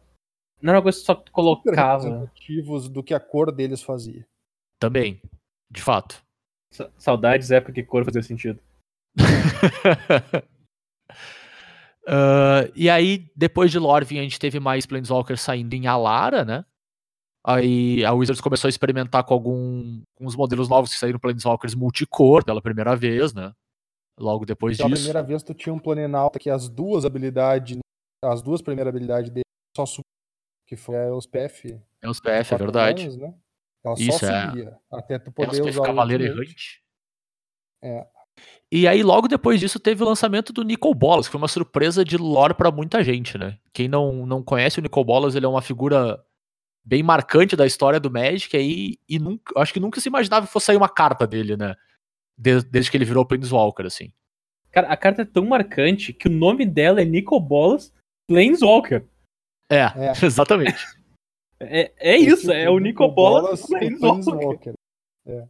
Não 0.62 0.72
era 0.72 0.80
uma 0.80 0.84
coisa 0.84 1.00
só 1.00 1.15
que 1.15 1.26
tu 1.26 1.32
colocava. 1.32 2.04
Representativos 2.04 2.89
do 2.89 3.02
que 3.04 3.13
a 3.13 3.19
cor 3.19 3.52
deles 3.52 3.82
fazia. 3.82 4.26
Também, 4.80 5.22
de 5.72 5.82
fato. 5.82 6.22
Sa- 6.74 6.89
Saudades 6.98 7.52
época 7.52 7.72
que 7.74 7.84
cor 7.84 8.04
fazia 8.04 8.22
sentido. 8.24 8.60
Ah, 12.12 12.67
e 12.76 12.89
aí, 12.89 13.30
depois 13.36 13.72
de 13.72 13.78
Lorvin, 13.78 14.17
a 14.19 14.24
gente 14.24 14.39
teve 14.39 14.60
mais 14.60 14.86
Planeswalkers 14.86 15.41
saindo 15.41 15.74
em 15.76 15.86
Alara, 15.86 16.43
né? 16.43 16.65
Aí 17.45 18.04
a 18.04 18.12
Wizards 18.13 18.41
começou 18.41 18.67
a 18.67 18.69
experimentar 18.69 19.23
com 19.23 19.34
algum, 19.34 20.02
os 20.19 20.36
modelos 20.36 20.67
novos 20.67 20.91
que 20.91 20.99
saíram 20.99 21.19
Planeswalkers 21.19 21.73
multicor 21.73 22.43
pela 22.43 22.62
primeira 22.62 22.95
vez, 22.95 23.34
né? 23.34 23.54
Logo 24.19 24.45
depois 24.45 24.75
Pela 24.78 24.89
disso. 24.89 25.02
primeira 25.04 25.23
vez 25.25 25.41
tu 25.41 25.54
tinha 25.54 25.73
um 25.73 25.80
Planalta 25.80 26.38
que 26.38 26.49
as 26.49 26.67
duas 26.67 27.06
habilidades, 27.06 27.80
as 28.23 28.41
duas 28.41 28.62
primeiras 28.62 28.89
habilidades 28.93 29.30
dele 29.32 29.45
só 29.75 29.86
subiam, 29.86 30.04
que 30.67 30.75
foi 30.75 31.10
os 31.12 31.25
PF. 31.25 31.80
É 32.02 32.10
os 32.10 32.19
PF, 32.19 32.54
é 32.54 32.58
verdade. 32.58 33.04
anos, 33.04 33.15
né? 33.17 33.34
Ela 33.84 33.95
Isso, 33.97 34.19
só 34.19 34.25
é. 34.28 34.47
subia, 34.47 34.78
até 34.91 35.17
tu 35.17 35.30
É 35.30 35.32
poder 35.32 35.58
PF 35.62 35.69
usar 35.69 35.84
Cavaleiro. 35.84 36.23
Errante. 36.25 36.84
É. 37.82 38.06
E 38.71 38.88
aí, 38.88 39.02
logo 39.02 39.28
depois 39.28 39.60
disso, 39.60 39.80
teve 39.80 40.04
o 40.04 40.06
lançamento 40.06 40.52
do 40.52 40.63
Nicol 40.63 40.93
Bolas, 40.93 41.28
que 41.28 41.32
foi 41.32 41.39
uma 41.41 41.47
surpresa 41.47 42.04
de 42.04 42.17
lore 42.17 42.54
pra 42.54 42.71
muita 42.71 43.02
gente, 43.04 43.38
né? 43.38 43.58
Quem 43.73 43.88
não, 43.88 44.25
não 44.25 44.43
conhece 44.43 44.80
o 44.80 44.82
Nicol 44.82 45.04
Bolas, 45.06 45.36
ele 45.36 45.45
é 45.45 45.49
uma 45.49 45.62
figura 45.62 46.21
bem 46.83 47.03
marcante 47.03 47.55
da 47.55 47.65
história 47.65 47.99
do 47.99 48.11
Magic 48.11 48.55
aí, 48.55 48.97
e 49.07 49.19
nunca, 49.19 49.53
eu 49.55 49.61
acho 49.61 49.73
que 49.73 49.79
nunca 49.79 49.99
se 49.99 50.09
imaginava 50.09 50.47
que 50.47 50.51
fosse 50.53 50.67
sair 50.67 50.77
uma 50.77 50.89
carta 50.89 51.27
dele, 51.27 51.55
né? 51.55 51.75
Desde, 52.37 52.69
desde 52.69 52.89
que 52.89 52.97
ele 52.97 53.05
virou 53.05 53.25
Planeswalker, 53.25 53.85
assim. 53.85 54.11
Cara, 54.71 54.87
a 54.87 54.97
carta 54.97 55.23
é 55.23 55.25
tão 55.25 55.45
marcante 55.45 56.13
que 56.13 56.27
o 56.27 56.31
nome 56.31 56.65
dela 56.65 57.01
é 57.01 57.05
Nico 57.05 57.39
Bolas 57.39 57.93
Planeswalker. 58.27 59.05
É, 59.69 59.81
É. 59.81 60.11
exatamente. 60.25 60.85
É, 61.59 61.91
é 61.97 62.17
isso, 62.17 62.51
Esse 62.51 62.53
é 62.53 62.69
o 62.69 62.79
Nico 62.79 63.07
Bolas 63.09 63.69
e 63.69 63.97
Planeswalker. 63.97 64.73
É 65.27 65.47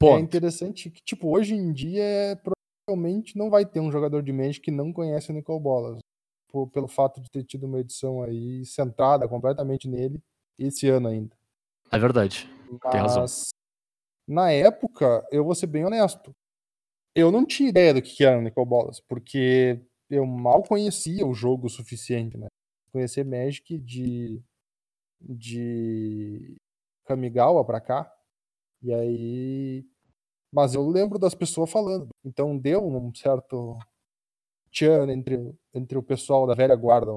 Pô, 0.00 0.18
interessante 0.18 0.90
que, 0.90 1.00
tipo, 1.04 1.28
hoje 1.30 1.54
em 1.54 1.72
dia, 1.72 2.02
é, 2.02 2.34
provavelmente 2.34 3.36
não 3.36 3.48
vai 3.48 3.64
ter 3.64 3.78
um 3.78 3.92
jogador 3.92 4.20
de 4.20 4.32
Magic 4.32 4.60
que 4.60 4.70
não 4.70 4.92
conhece 4.92 5.30
o 5.30 5.34
Nicol 5.34 5.60
Bolas. 5.60 5.98
Por- 6.50 6.68
pelo 6.68 6.88
fato 6.88 7.20
de 7.20 7.30
ter 7.30 7.44
tido 7.44 7.66
uma 7.66 7.78
edição 7.78 8.20
aí 8.22 8.64
centrada 8.64 9.28
completamente 9.28 9.88
nele 9.88 10.20
esse 10.58 10.88
ano 10.88 11.08
ainda. 11.08 11.36
é 11.90 11.98
verdade. 11.98 12.48
Tem 12.90 13.00
razão. 13.00 13.22
Mas, 13.22 13.50
na 14.26 14.50
época, 14.50 15.26
eu 15.30 15.44
vou 15.44 15.54
ser 15.54 15.66
bem 15.66 15.84
honesto. 15.84 16.34
Eu 17.14 17.30
não 17.30 17.44
tinha 17.44 17.68
ideia 17.68 17.92
do 17.92 18.00
que 18.00 18.24
era 18.24 18.38
o 18.38 18.42
Nicol 18.42 18.64
Bolas, 18.64 19.00
porque 19.00 19.80
eu 20.08 20.24
mal 20.24 20.62
conhecia 20.62 21.26
o 21.26 21.34
jogo 21.34 21.66
o 21.66 21.70
suficiente, 21.70 22.38
né? 22.38 22.46
Conhecer 22.90 23.24
Magic 23.24 23.78
de, 23.78 24.42
de 25.20 26.56
Kamigawa 27.04 27.64
pra 27.64 27.80
cá. 27.80 28.12
E 28.82 28.92
aí. 28.92 29.86
Mas 30.52 30.74
eu 30.74 30.86
lembro 30.88 31.18
das 31.18 31.34
pessoas 31.34 31.70
falando. 31.70 32.08
Então 32.24 32.56
deu 32.58 32.86
um 32.86 33.14
certo 33.14 33.78
tchan 34.70 35.10
entre, 35.10 35.54
entre 35.74 35.98
o 35.98 36.02
pessoal 36.02 36.46
da 36.46 36.54
velha 36.54 36.74
guarda, 36.74 37.12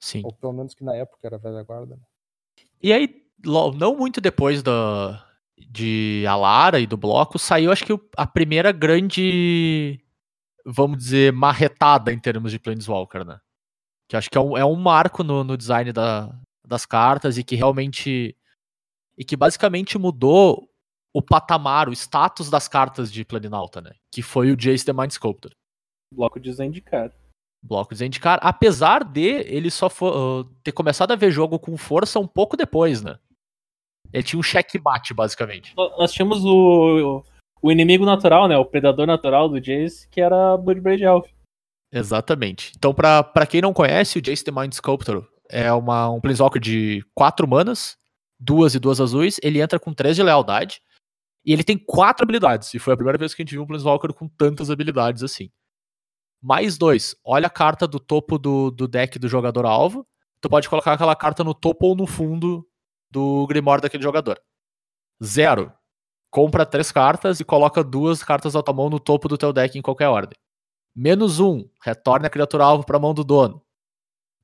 Sim. 0.00 0.22
ou 0.24 0.32
pelo 0.32 0.52
menos 0.52 0.74
que 0.74 0.82
na 0.82 0.94
época 0.96 1.18
era 1.26 1.36
velha 1.38 1.62
guarda. 1.62 1.94
né? 1.96 2.02
E 2.82 2.92
aí, 2.92 3.22
não 3.44 3.94
muito 3.96 4.20
depois 4.20 4.62
da, 4.62 5.26
de 5.58 6.24
Alara 6.26 6.80
e 6.80 6.86
do 6.86 6.96
bloco, 6.96 7.38
saiu 7.38 7.70
acho 7.70 7.84
que 7.84 7.92
a 8.16 8.26
primeira 8.26 8.72
grande, 8.72 10.02
vamos 10.64 10.98
dizer, 10.98 11.32
marretada 11.32 12.12
em 12.12 12.18
termos 12.18 12.50
de 12.52 12.58
Planeswalker, 12.58 13.24
né? 13.24 13.38
Que 14.08 14.16
acho 14.16 14.28
que 14.30 14.36
é 14.38 14.40
um, 14.40 14.56
é 14.56 14.64
um 14.64 14.74
marco 14.76 15.22
no, 15.22 15.44
no 15.44 15.56
design 15.56 15.92
da- 15.92 16.34
das 16.66 16.84
cartas 16.86 17.36
e 17.38 17.44
que 17.44 17.54
realmente. 17.54 18.36
E 19.18 19.24
que 19.24 19.36
basicamente 19.36 19.98
mudou 19.98 20.68
o 21.12 21.20
patamar, 21.20 21.88
o 21.88 21.92
status 21.92 22.48
das 22.48 22.66
cartas 22.68 23.12
de 23.12 23.24
Planinauta, 23.24 23.80
né? 23.80 23.92
Que 24.10 24.22
foi 24.22 24.50
o 24.50 24.56
Jace 24.56 24.84
the 24.84 24.92
Mind 24.92 25.10
Sculptor. 25.10 25.52
Bloco 26.14 26.40
de 26.40 26.52
Zendikar. 26.52 27.12
Bloco 27.62 27.92
de 27.92 27.98
Zendikar, 27.98 28.38
apesar 28.42 29.04
de 29.04 29.20
ele 29.20 29.70
só 29.70 29.88
for, 29.90 30.16
uh, 30.16 30.44
ter 30.64 30.72
começado 30.72 31.12
a 31.12 31.16
ver 31.16 31.30
jogo 31.30 31.58
com 31.58 31.76
força 31.76 32.18
um 32.18 32.26
pouco 32.26 32.56
depois, 32.56 33.02
né? 33.02 33.18
Ele 34.12 34.22
tinha 34.22 34.40
um 34.40 34.42
checkmate, 34.42 35.12
basicamente. 35.14 35.74
Nó- 35.76 35.96
Nós 35.98 36.12
tínhamos 36.12 36.44
o, 36.44 37.22
o 37.62 37.70
inimigo 37.70 38.04
natural, 38.04 38.48
né? 38.48 38.56
O 38.56 38.64
predador 38.64 39.06
natural 39.06 39.48
do 39.48 39.60
Jace, 39.60 40.08
que 40.08 40.20
era 40.20 40.56
Bloodbraid 40.56 41.02
Elf. 41.04 41.28
Exatamente. 41.92 42.72
Então, 42.76 42.94
pra, 42.94 43.22
pra 43.22 43.46
quem 43.46 43.60
não 43.60 43.72
conhece, 43.72 44.18
o 44.18 44.22
Jace 44.22 44.44
the 44.44 44.50
Mind 44.50 44.72
Sculptor 44.72 45.26
é 45.48 45.72
uma, 45.72 46.08
um 46.10 46.20
Planeswalker 46.20 46.60
de 46.60 47.04
quatro 47.14 47.46
manas, 47.46 47.96
duas 48.38 48.74
e 48.74 48.78
duas 48.78 49.00
azuis. 49.00 49.38
Ele 49.42 49.60
entra 49.60 49.78
com 49.78 49.92
três 49.92 50.16
de 50.16 50.22
lealdade. 50.22 50.80
E 51.44 51.52
ele 51.52 51.64
tem 51.64 51.76
quatro 51.78 52.22
habilidades. 52.24 52.72
E 52.74 52.78
foi 52.78 52.92
a 52.94 52.96
primeira 52.96 53.18
vez 53.18 53.34
que 53.34 53.42
a 53.42 53.44
gente 53.44 53.52
viu 53.52 53.62
um 53.62 53.66
Planeswalker 53.66 54.12
com 54.12 54.28
tantas 54.28 54.70
habilidades 54.70 55.22
assim. 55.22 55.50
Mais 56.42 56.78
dois. 56.78 57.14
Olha 57.24 57.46
a 57.46 57.50
carta 57.50 57.86
do 57.86 58.00
topo 58.00 58.38
do, 58.38 58.70
do 58.70 58.88
deck 58.88 59.18
do 59.18 59.28
jogador 59.28 59.66
alvo. 59.66 60.06
Tu 60.40 60.48
pode 60.48 60.68
colocar 60.68 60.94
aquela 60.94 61.14
carta 61.14 61.44
no 61.44 61.52
topo 61.52 61.86
ou 61.86 61.96
no 61.96 62.06
fundo 62.06 62.66
do 63.10 63.46
Grimório 63.46 63.82
daquele 63.82 64.02
jogador. 64.02 64.40
Zero. 65.22 65.72
Compra 66.30 66.64
três 66.64 66.90
cartas 66.92 67.40
e 67.40 67.44
coloca 67.44 67.82
duas 67.82 68.22
cartas 68.22 68.52
da 68.54 68.62
tua 68.62 68.72
mão 68.72 68.88
no 68.88 69.00
topo 69.00 69.28
do 69.28 69.36
teu 69.36 69.52
deck 69.52 69.76
em 69.76 69.82
qualquer 69.82 70.08
ordem. 70.08 70.38
Menos 70.94 71.40
um, 71.40 71.68
retorna 71.82 72.28
a 72.28 72.30
criatura 72.30 72.64
alvo 72.64 72.84
para 72.84 72.96
a 72.96 73.00
mão 73.00 73.12
do 73.12 73.24
dono. 73.24 73.62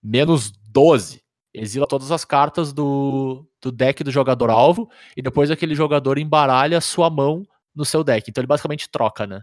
Menos 0.02 0.50
12, 0.50 1.22
exila 1.54 1.87
todas 1.87 2.11
as 2.11 2.24
cartas 2.24 2.72
do, 2.72 3.48
do 3.61 3.72
deck 3.72 4.04
do 4.04 4.11
jogador 4.11 4.50
alvo 4.50 4.90
e 5.16 5.22
depois 5.22 5.50
aquele 5.50 5.74
jogador 5.74 6.18
embaralha 6.18 6.78
a 6.78 6.80
sua 6.80 7.09
mão 7.09 7.44
no 7.74 7.85
seu 7.85 8.04
deck. 8.04 8.28
Então 8.28 8.42
ele 8.42 8.48
basicamente 8.48 8.88
troca, 8.90 9.26
né? 9.26 9.42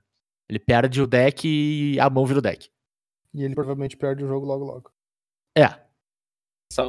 Ele 0.50 0.60
perde 0.60 1.02
o 1.02 1.08
deck 1.08 1.48
e 1.48 2.00
a 2.00 2.10
mão 2.10 2.26
vira 2.26 2.40
o 2.40 2.42
deck. 2.42 2.70
E 3.34 3.44
ele 3.44 3.56
provavelmente 3.56 3.98
perde 3.98 4.24
o 4.24 4.28
jogo 4.28 4.46
logo 4.46 4.66
logo. 4.66 4.92
É, 5.58 5.84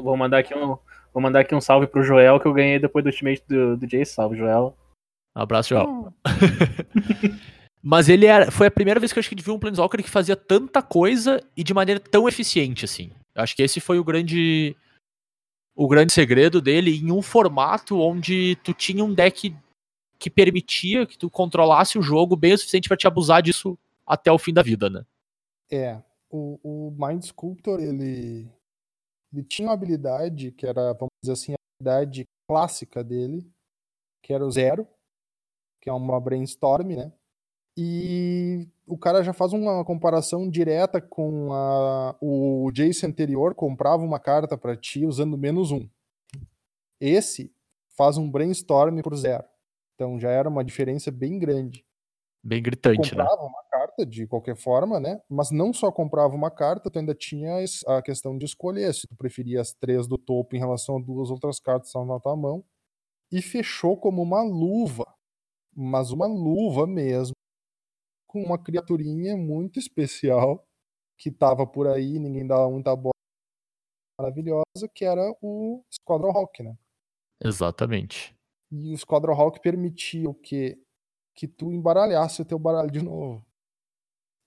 Vou 0.02 0.16
mandar 0.16 0.38
aqui 0.38 0.54
um, 0.54 0.78
vou 1.12 1.22
mandar 1.22 1.40
aqui 1.40 1.54
um 1.54 1.60
salve 1.60 1.86
pro 1.86 2.02
Joel 2.02 2.40
que 2.40 2.46
eu 2.46 2.54
ganhei 2.54 2.78
depois 2.78 3.04
do 3.04 3.08
ultimate 3.08 3.42
do, 3.46 3.76
do 3.76 3.86
Jace. 3.86 4.12
Salve, 4.12 4.36
Joel. 4.36 4.76
abraço, 5.34 5.70
Joel. 5.70 6.12
Mas 7.82 8.08
ele 8.08 8.24
era, 8.24 8.50
foi 8.50 8.66
a 8.66 8.70
primeira 8.70 8.98
vez 8.98 9.12
que 9.12 9.18
eu 9.18 9.20
acho 9.20 9.28
que 9.28 9.42
viu 9.42 9.54
um 9.54 9.58
Planeswalker 9.58 10.02
que 10.02 10.08
fazia 10.08 10.34
tanta 10.34 10.80
coisa 10.80 11.42
e 11.54 11.62
de 11.62 11.74
maneira 11.74 12.00
tão 12.00 12.26
eficiente 12.26 12.84
assim. 12.84 13.10
Eu 13.34 13.42
acho 13.42 13.54
que 13.54 13.62
esse 13.62 13.78
foi 13.78 13.98
o 13.98 14.04
grande 14.04 14.74
o 15.76 15.86
grande 15.88 16.12
segredo 16.12 16.62
dele 16.62 16.96
em 16.96 17.10
um 17.10 17.20
formato 17.20 18.00
onde 18.00 18.56
tu 18.62 18.72
tinha 18.72 19.04
um 19.04 19.12
deck 19.12 19.54
que 20.24 20.30
permitia 20.30 21.06
que 21.06 21.18
tu 21.18 21.28
controlasse 21.28 21.98
o 21.98 22.02
jogo 22.02 22.34
bem 22.34 22.54
o 22.54 22.58
suficiente 22.58 22.88
pra 22.88 22.96
te 22.96 23.06
abusar 23.06 23.42
disso 23.42 23.78
até 24.06 24.32
o 24.32 24.38
fim 24.38 24.54
da 24.54 24.62
vida, 24.62 24.88
né? 24.88 25.04
É, 25.70 26.00
o, 26.30 26.58
o 26.62 26.96
Mind 26.98 27.22
Sculptor, 27.24 27.78
ele, 27.78 28.50
ele 29.30 29.42
tinha 29.44 29.68
uma 29.68 29.74
habilidade 29.74 30.50
que 30.52 30.66
era, 30.66 30.94
vamos 30.94 31.10
dizer 31.22 31.32
assim, 31.34 31.52
a 31.52 31.56
habilidade 31.78 32.24
clássica 32.48 33.04
dele, 33.04 33.46
que 34.22 34.32
era 34.32 34.46
o 34.46 34.50
zero, 34.50 34.88
que 35.78 35.90
é 35.90 35.92
uma 35.92 36.18
brainstorm, 36.18 36.96
né? 36.96 37.12
E 37.76 38.66
o 38.86 38.96
cara 38.96 39.22
já 39.22 39.34
faz 39.34 39.52
uma 39.52 39.84
comparação 39.84 40.48
direta 40.48 41.02
com 41.02 41.52
a, 41.52 42.16
o 42.18 42.70
Jace 42.72 43.04
anterior, 43.04 43.54
comprava 43.54 44.02
uma 44.02 44.18
carta 44.18 44.56
pra 44.56 44.74
ti 44.74 45.04
usando 45.04 45.36
menos 45.36 45.70
um. 45.70 45.86
Esse 46.98 47.52
faz 47.90 48.16
um 48.16 48.30
brainstorm 48.30 49.02
por 49.02 49.14
zero. 49.16 49.44
Então 49.94 50.18
já 50.18 50.30
era 50.30 50.48
uma 50.48 50.64
diferença 50.64 51.10
bem 51.10 51.38
grande 51.38 51.84
Bem 52.44 52.62
gritante, 52.62 53.16
né? 53.16 53.24
comprava 53.24 53.42
uma 53.42 53.62
carta 53.70 54.04
de 54.04 54.26
qualquer 54.26 54.56
forma, 54.56 55.00
né? 55.00 55.20
Mas 55.28 55.50
não 55.50 55.72
só 55.72 55.90
comprava 55.90 56.34
uma 56.34 56.50
carta, 56.50 56.90
tu 56.90 56.98
ainda 56.98 57.14
tinha 57.14 57.56
a 57.86 58.02
questão 58.02 58.36
de 58.36 58.44
escolher 58.44 58.92
se 58.94 59.06
tu 59.06 59.16
preferia 59.16 59.60
as 59.60 59.72
três 59.72 60.06
do 60.06 60.18
topo 60.18 60.54
em 60.54 60.58
relação 60.58 60.98
a 60.98 61.00
duas 61.00 61.30
outras 61.30 61.58
cartas 61.58 61.84
que 61.84 61.88
estavam 61.88 62.08
na 62.08 62.20
tua 62.20 62.36
mão. 62.36 62.64
E 63.32 63.42
fechou 63.42 63.96
como 63.96 64.22
uma 64.22 64.42
luva, 64.42 65.04
mas 65.74 66.10
uma 66.10 66.26
luva 66.26 66.86
mesmo, 66.86 67.34
com 68.26 68.42
uma 68.42 68.58
criaturinha 68.62 69.36
muito 69.36 69.78
especial 69.78 70.66
que 71.18 71.30
tava 71.30 71.66
por 71.66 71.88
aí, 71.88 72.18
ninguém 72.18 72.46
dava 72.46 72.70
muita 72.70 72.94
bola, 72.96 73.14
maravilhosa, 74.20 74.88
que 74.94 75.04
era 75.04 75.34
o 75.42 75.84
Squadron 75.92 76.30
Hawk, 76.30 76.62
né? 76.62 76.76
Exatamente. 77.40 78.33
E 78.76 78.92
o 78.92 78.98
Squadron 78.98 79.34
Hawk 79.34 79.60
permitia 79.60 80.28
o 80.28 80.34
quê? 80.34 80.76
Que 81.32 81.46
tu 81.46 81.70
embaralhasse 81.70 82.42
o 82.42 82.44
teu 82.44 82.58
baralho 82.58 82.90
de 82.90 83.00
novo. 83.00 83.46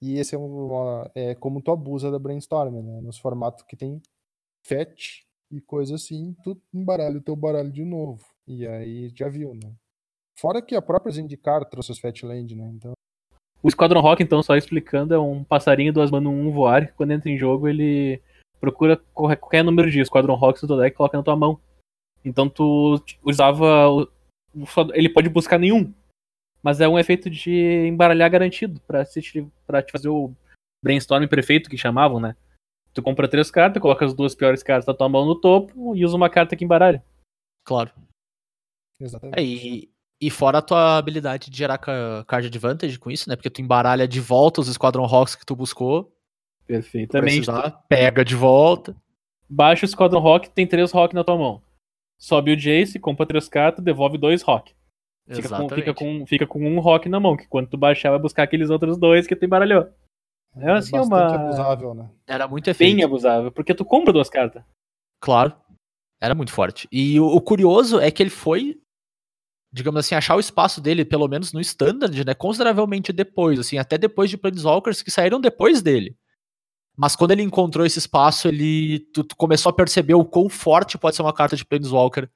E 0.01 0.19
esse 0.19 0.35
é, 0.35 0.37
uma, 0.37 1.09
é 1.15 1.33
como 1.33 1.61
tu 1.61 1.71
abusa 1.71 2.11
da 2.11 2.19
brainstorm, 2.19 2.81
né? 2.81 2.99
Nos 2.99 3.17
formatos 3.17 3.63
que 3.63 3.77
tem 3.77 4.01
fetch 4.65 5.21
e 5.49 5.61
coisa 5.61 5.95
assim, 5.95 6.35
tu 6.43 6.61
embaralha 6.73 7.17
o 7.17 7.21
teu 7.21 7.37
baralho 7.37 7.71
de 7.71 7.85
novo. 7.85 8.25
E 8.45 8.67
aí 8.67 9.09
já 9.15 9.29
viu, 9.29 9.53
né? 9.53 9.73
Fora 10.37 10.61
que 10.61 10.75
a 10.75 10.81
própria 10.81 11.13
Zendikar 11.13 11.63
trouxe 11.65 11.93
os 11.93 11.99
Fatland, 11.99 12.53
né? 12.53 12.69
Então, 12.75 12.91
O 13.63 13.71
Squadron 13.71 14.01
Rock, 14.01 14.21
então, 14.21 14.43
só 14.43 14.57
explicando, 14.57 15.13
é 15.13 15.19
um 15.19 15.41
passarinho 15.41 15.93
duas 15.93 16.11
manos 16.11 16.33
um 16.33 16.51
voar. 16.51 16.87
que 16.87 16.93
Quando 16.93 17.11
entra 17.11 17.29
em 17.29 17.37
jogo, 17.37 17.67
ele 17.67 18.21
procura 18.59 18.97
qualquer, 19.13 19.63
número 19.63 19.89
de 19.89 20.03
Squadron 20.03 20.35
Rocks 20.35 20.63
do 20.63 20.77
deck 20.77 20.93
e 20.93 20.97
coloca 20.97 21.17
na 21.17 21.23
tua 21.23 21.35
mão. 21.37 21.59
Então 22.23 22.49
tu 22.49 23.01
usava. 23.23 24.07
Ele 24.93 25.09
pode 25.09 25.29
buscar 25.29 25.57
nenhum. 25.57 25.93
Mas 26.63 26.81
é 26.81 26.87
um 26.87 26.97
efeito 26.97 27.29
de 27.29 27.85
embaralhar 27.87 28.29
garantido 28.29 28.79
pra, 28.81 29.05
se 29.05 29.21
te, 29.21 29.47
fazer 29.91 30.09
o 30.09 30.33
brainstorm 30.83 31.25
perfeito 31.27 31.69
que 31.69 31.77
chamavam, 31.77 32.19
né? 32.19 32.35
Tu 32.93 33.01
compra 33.01 33.27
três 33.27 33.51
cartas, 33.51 33.81
coloca 33.81 34.03
as 34.03 34.13
duas 34.13 34.33
piores 34.33 34.63
cartas 34.63 34.85
da 34.85 34.93
tua 34.93 35.07
mão 35.07 35.25
no 35.25 35.39
topo 35.39 35.95
e 35.95 36.03
usa 36.03 36.15
uma 36.17 36.29
carta 36.29 36.55
que 36.55 36.65
embaralha. 36.65 37.03
Claro. 37.63 37.91
exatamente. 38.99 39.39
É, 39.39 39.43
e, 39.43 39.89
e 40.19 40.29
fora 40.31 40.57
a 40.57 40.61
tua 40.61 40.97
habilidade 40.97 41.51
de 41.51 41.57
gerar 41.57 41.77
ca- 41.77 42.25
card 42.27 42.47
advantage 42.47 42.97
com 42.97 43.11
isso, 43.11 43.29
né? 43.29 43.35
Porque 43.35 43.49
tu 43.51 43.61
embaralha 43.61 44.07
de 44.07 44.19
volta 44.19 44.61
os 44.61 44.67
Squadron 44.67 45.05
Hawks 45.05 45.35
que 45.35 45.45
tu 45.45 45.55
buscou. 45.55 46.11
Perfeitamente. 46.65 47.35
Precisar, 47.45 47.71
pega 47.87 48.25
de 48.25 48.35
volta. 48.35 48.95
Baixa 49.47 49.85
o 49.85 49.87
Squadron 49.87 50.19
Rock, 50.19 50.49
tem 50.49 50.67
três 50.67 50.91
Rock 50.91 51.15
na 51.15 51.23
tua 51.23 51.37
mão. 51.37 51.61
Sobe 52.19 52.51
o 52.51 52.57
Jace, 52.57 52.99
compra 52.99 53.25
três 53.25 53.47
cartas, 53.47 53.83
devolve 53.83 54.17
dois 54.17 54.41
Rock. 54.41 54.73
Fica 55.29 55.49
com, 55.49 55.55
Exatamente. 55.55 55.75
fica, 55.75 55.93
com, 55.93 56.25
fica 56.25 56.47
com 56.47 56.65
um 56.65 56.79
rock 56.79 57.09
na 57.09 57.19
mão, 57.19 57.35
que 57.35 57.47
quando 57.47 57.67
tu 57.69 57.77
baixar 57.77 58.11
vai 58.11 58.19
buscar 58.19 58.43
aqueles 58.43 58.69
outros 58.69 58.97
dois 58.97 59.27
que 59.27 59.35
tu 59.35 59.43
embaralhou. 59.45 59.87
É 60.55 60.71
assim 60.71 60.91
bastante 60.91 61.35
uma- 61.35 61.35
abusável, 61.35 61.93
né? 61.93 62.09
Era 62.25 62.47
muito 62.47 62.69
efeito. 62.69 62.95
Bem 62.95 63.03
abusável, 63.03 63.51
porque 63.51 63.75
tu 63.75 63.83
compra 63.83 64.13
duas 64.13 64.29
cartas. 64.29 64.63
Claro. 65.21 65.53
Era 66.21 66.33
muito 66.33 66.51
forte. 66.51 66.87
E 66.91 67.19
o, 67.19 67.25
o 67.27 67.41
curioso 67.41 67.99
é 67.99 68.09
que 68.09 68.23
ele 68.23 68.29
foi, 68.29 68.79
digamos 69.71 69.99
assim, 69.99 70.15
achar 70.15 70.35
o 70.35 70.39
espaço 70.39 70.79
dele, 70.81 71.03
pelo 71.05 71.27
menos 71.27 71.51
no 71.53 71.59
standard, 71.59 72.25
né? 72.25 72.33
Consideravelmente 72.33 73.11
depois, 73.13 73.59
assim, 73.59 73.77
até 73.77 73.97
depois 73.97 74.29
de 74.29 74.37
Planeswalkers 74.37 75.03
que 75.03 75.11
saíram 75.11 75.39
depois 75.41 75.81
dele. 75.81 76.17
Mas 76.97 77.15
quando 77.15 77.31
ele 77.31 77.43
encontrou 77.43 77.85
esse 77.85 77.99
espaço, 77.99 78.47
ele 78.47 78.99
tu, 79.13 79.23
tu 79.23 79.35
começou 79.35 79.69
a 79.69 79.73
perceber 79.73 80.15
o 80.15 80.25
quão 80.25 80.49
forte 80.49 80.97
pode 80.97 81.15
ser 81.15 81.21
uma 81.21 81.33
carta 81.33 81.55
de 81.55 81.63
Planeswalker 81.63 82.27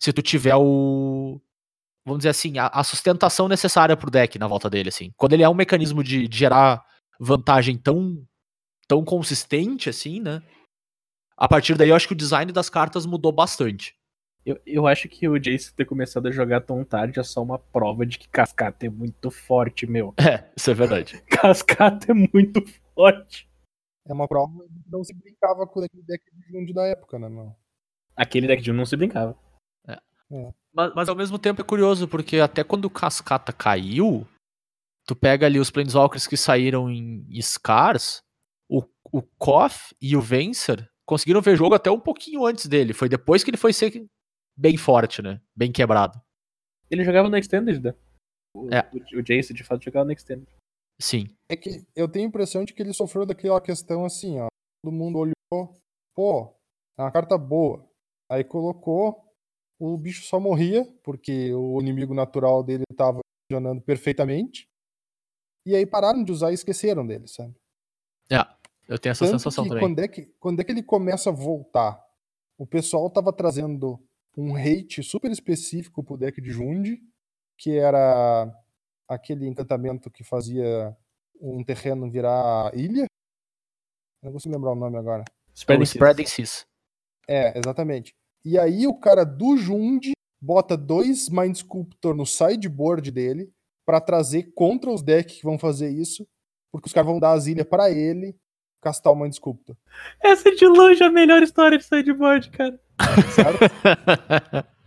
se 0.00 0.12
tu 0.12 0.20
tiver 0.20 0.56
o. 0.56 1.40
Vamos 2.04 2.20
dizer 2.20 2.30
assim, 2.30 2.58
a, 2.58 2.66
a 2.66 2.82
sustentação 2.82 3.48
necessária 3.48 3.96
pro 3.96 4.10
deck 4.10 4.38
na 4.38 4.48
volta 4.48 4.68
dele, 4.68 4.88
assim. 4.88 5.12
Quando 5.16 5.34
ele 5.34 5.42
é 5.42 5.48
um 5.48 5.54
mecanismo 5.54 6.02
de, 6.02 6.26
de 6.26 6.38
gerar 6.38 6.84
vantagem 7.20 7.76
tão, 7.76 8.26
tão 8.88 9.04
consistente, 9.04 9.88
assim, 9.88 10.18
né? 10.18 10.42
A 11.36 11.46
partir 11.46 11.76
daí, 11.76 11.90
eu 11.90 11.94
acho 11.94 12.08
que 12.08 12.14
o 12.14 12.16
design 12.16 12.50
das 12.50 12.68
cartas 12.68 13.06
mudou 13.06 13.30
bastante. 13.30 13.94
Eu, 14.44 14.58
eu 14.66 14.86
acho 14.86 15.08
que 15.08 15.28
o 15.28 15.38
Jace 15.38 15.74
ter 15.74 15.84
começado 15.84 16.26
a 16.26 16.30
jogar 16.30 16.62
tão 16.62 16.82
tarde 16.82 17.20
é 17.20 17.22
só 17.22 17.42
uma 17.42 17.58
prova 17.58 18.06
de 18.06 18.18
que 18.18 18.28
Cascata 18.28 18.86
é 18.86 18.88
muito 18.88 19.30
forte, 19.30 19.86
meu. 19.86 20.14
É, 20.18 20.44
isso 20.56 20.70
é 20.70 20.74
verdade. 20.74 21.22
Cascata 21.28 22.10
é 22.10 22.14
muito 22.14 22.64
forte. 22.94 23.47
É 24.08 24.12
uma 24.12 24.26
prova 24.26 24.64
que 24.66 24.90
não 24.90 25.04
se 25.04 25.14
brincava 25.14 25.66
com 25.66 25.80
aquele 25.80 26.02
deck 26.02 26.24
de 26.32 26.52
Jund 26.52 26.72
da 26.72 26.86
época, 26.86 27.18
né, 27.18 27.28
meu? 27.28 27.54
Aquele 28.16 28.46
deck 28.46 28.62
de 28.62 28.70
um 28.70 28.74
não 28.74 28.86
se 28.86 28.96
brincava. 28.96 29.38
Mas, 30.72 30.94
mas 30.94 31.08
ao 31.08 31.16
mesmo 31.16 31.38
tempo 31.38 31.60
é 31.60 31.64
curioso, 31.64 32.06
porque 32.06 32.38
até 32.38 32.62
quando 32.62 32.84
o 32.84 32.90
Cascata 32.90 33.52
caiu, 33.52 34.26
tu 35.06 35.16
pega 35.16 35.46
ali 35.46 35.58
os 35.58 35.70
Planeswalkers 35.70 36.26
que 36.26 36.36
saíram 36.36 36.90
em 36.90 37.40
Scars, 37.40 38.22
o, 38.68 38.82
o 39.10 39.22
Koth 39.38 39.94
e 40.00 40.16
o 40.16 40.20
Vencer 40.20 40.88
conseguiram 41.06 41.40
ver 41.40 41.56
jogo 41.56 41.74
até 41.74 41.90
um 41.90 42.00
pouquinho 42.00 42.44
antes 42.44 42.66
dele. 42.66 42.92
Foi 42.92 43.08
depois 43.08 43.42
que 43.42 43.50
ele 43.50 43.56
foi 43.56 43.72
ser 43.72 44.06
bem 44.56 44.76
forte, 44.76 45.22
né? 45.22 45.40
Bem 45.56 45.72
quebrado. 45.72 46.20
Ele 46.90 47.04
jogava 47.04 47.28
no 47.28 47.36
Extended, 47.36 47.82
né? 47.82 47.94
O, 48.54 48.68
É. 48.72 48.88
o, 48.92 49.18
o 49.18 49.22
Jace, 49.22 49.54
de 49.54 49.64
fato, 49.64 49.84
jogava 49.84 50.04
no 50.04 50.12
Extended. 50.12 50.48
Sim. 51.00 51.28
É 51.48 51.56
que 51.56 51.86
eu 51.94 52.08
tenho 52.08 52.26
a 52.26 52.28
impressão 52.28 52.64
de 52.64 52.74
que 52.74 52.82
ele 52.82 52.92
sofreu 52.92 53.24
daquela 53.24 53.60
questão 53.60 54.04
assim, 54.04 54.38
ó. 54.40 54.48
Todo 54.82 54.92
mundo 54.92 55.18
olhou, 55.18 55.76
pô, 56.14 56.54
é 56.98 57.02
uma 57.02 57.12
carta 57.12 57.38
boa. 57.38 57.88
Aí 58.30 58.44
colocou, 58.44 59.24
o 59.78 59.96
bicho 59.96 60.24
só 60.24 60.38
morria, 60.38 60.84
porque 61.02 61.52
o 61.54 61.80
inimigo 61.80 62.14
natural 62.14 62.62
dele 62.62 62.84
tava 62.96 63.20
funcionando 63.46 63.80
perfeitamente. 63.80 64.68
E 65.66 65.74
aí 65.74 65.86
pararam 65.86 66.24
de 66.24 66.32
usar 66.32 66.50
e 66.50 66.54
esqueceram 66.54 67.06
dele, 67.06 67.26
sabe? 67.28 67.54
É, 68.30 68.38
eu 68.88 68.98
tenho 68.98 69.12
essa 69.12 69.24
Tanto 69.24 69.38
sensação 69.38 69.64
também. 69.64 69.80
Quando 69.80 69.98
é 70.00 70.08
que, 70.08 70.26
quando 70.38 70.60
é 70.60 70.64
que 70.64 70.72
ele 70.72 70.82
começa 70.82 71.30
a 71.30 71.32
voltar? 71.32 72.02
O 72.58 72.66
pessoal 72.66 73.08
tava 73.10 73.32
trazendo 73.32 74.02
um 74.36 74.56
hate 74.56 75.02
super 75.02 75.30
específico 75.30 76.02
pro 76.02 76.16
deck 76.16 76.40
de 76.40 76.50
Jund, 76.50 77.00
que 77.56 77.76
era 77.76 78.52
aquele 79.08 79.46
encantamento 79.46 80.10
que 80.10 80.22
fazia 80.22 80.96
um 81.40 81.64
terreno 81.64 82.10
virar 82.10 82.70
ilha. 82.74 83.06
Eu 84.22 84.26
não 84.26 84.32
consigo 84.32 84.54
lembrar 84.54 84.72
o 84.72 84.76
nome 84.76 84.96
agora. 84.96 85.22
É 85.22 85.32
Spreading 85.54 85.86
Seas. 85.86 85.94
Spreading 85.94 86.26
Seas. 86.26 86.66
É, 87.26 87.58
exatamente. 87.58 88.14
E 88.44 88.58
aí 88.58 88.86
o 88.86 88.94
cara 88.94 89.24
do 89.24 89.56
Jund 89.56 90.12
bota 90.40 90.76
dois 90.76 91.28
Mind 91.28 91.56
Sculptor 91.56 92.14
no 92.14 92.26
sideboard 92.26 93.10
dele 93.10 93.50
pra 93.84 94.00
trazer 94.00 94.52
contra 94.54 94.90
os 94.90 95.02
decks 95.02 95.38
que 95.38 95.44
vão 95.44 95.58
fazer 95.58 95.90
isso, 95.90 96.26
porque 96.70 96.86
os 96.86 96.92
caras 96.92 97.08
vão 97.08 97.18
dar 97.18 97.32
as 97.32 97.46
ilhas 97.46 97.66
pra 97.66 97.90
ele 97.90 98.36
castar 98.80 99.12
o 99.12 99.16
Mind 99.16 99.32
Sculptor. 99.32 99.76
Essa 100.20 100.50
é 100.50 100.54
de 100.54 100.66
longe 100.66 101.02
a 101.02 101.10
melhor 101.10 101.42
história 101.42 101.78
de 101.78 101.84
sideboard, 101.84 102.50
cara. 102.50 102.80
certo? 103.34 104.68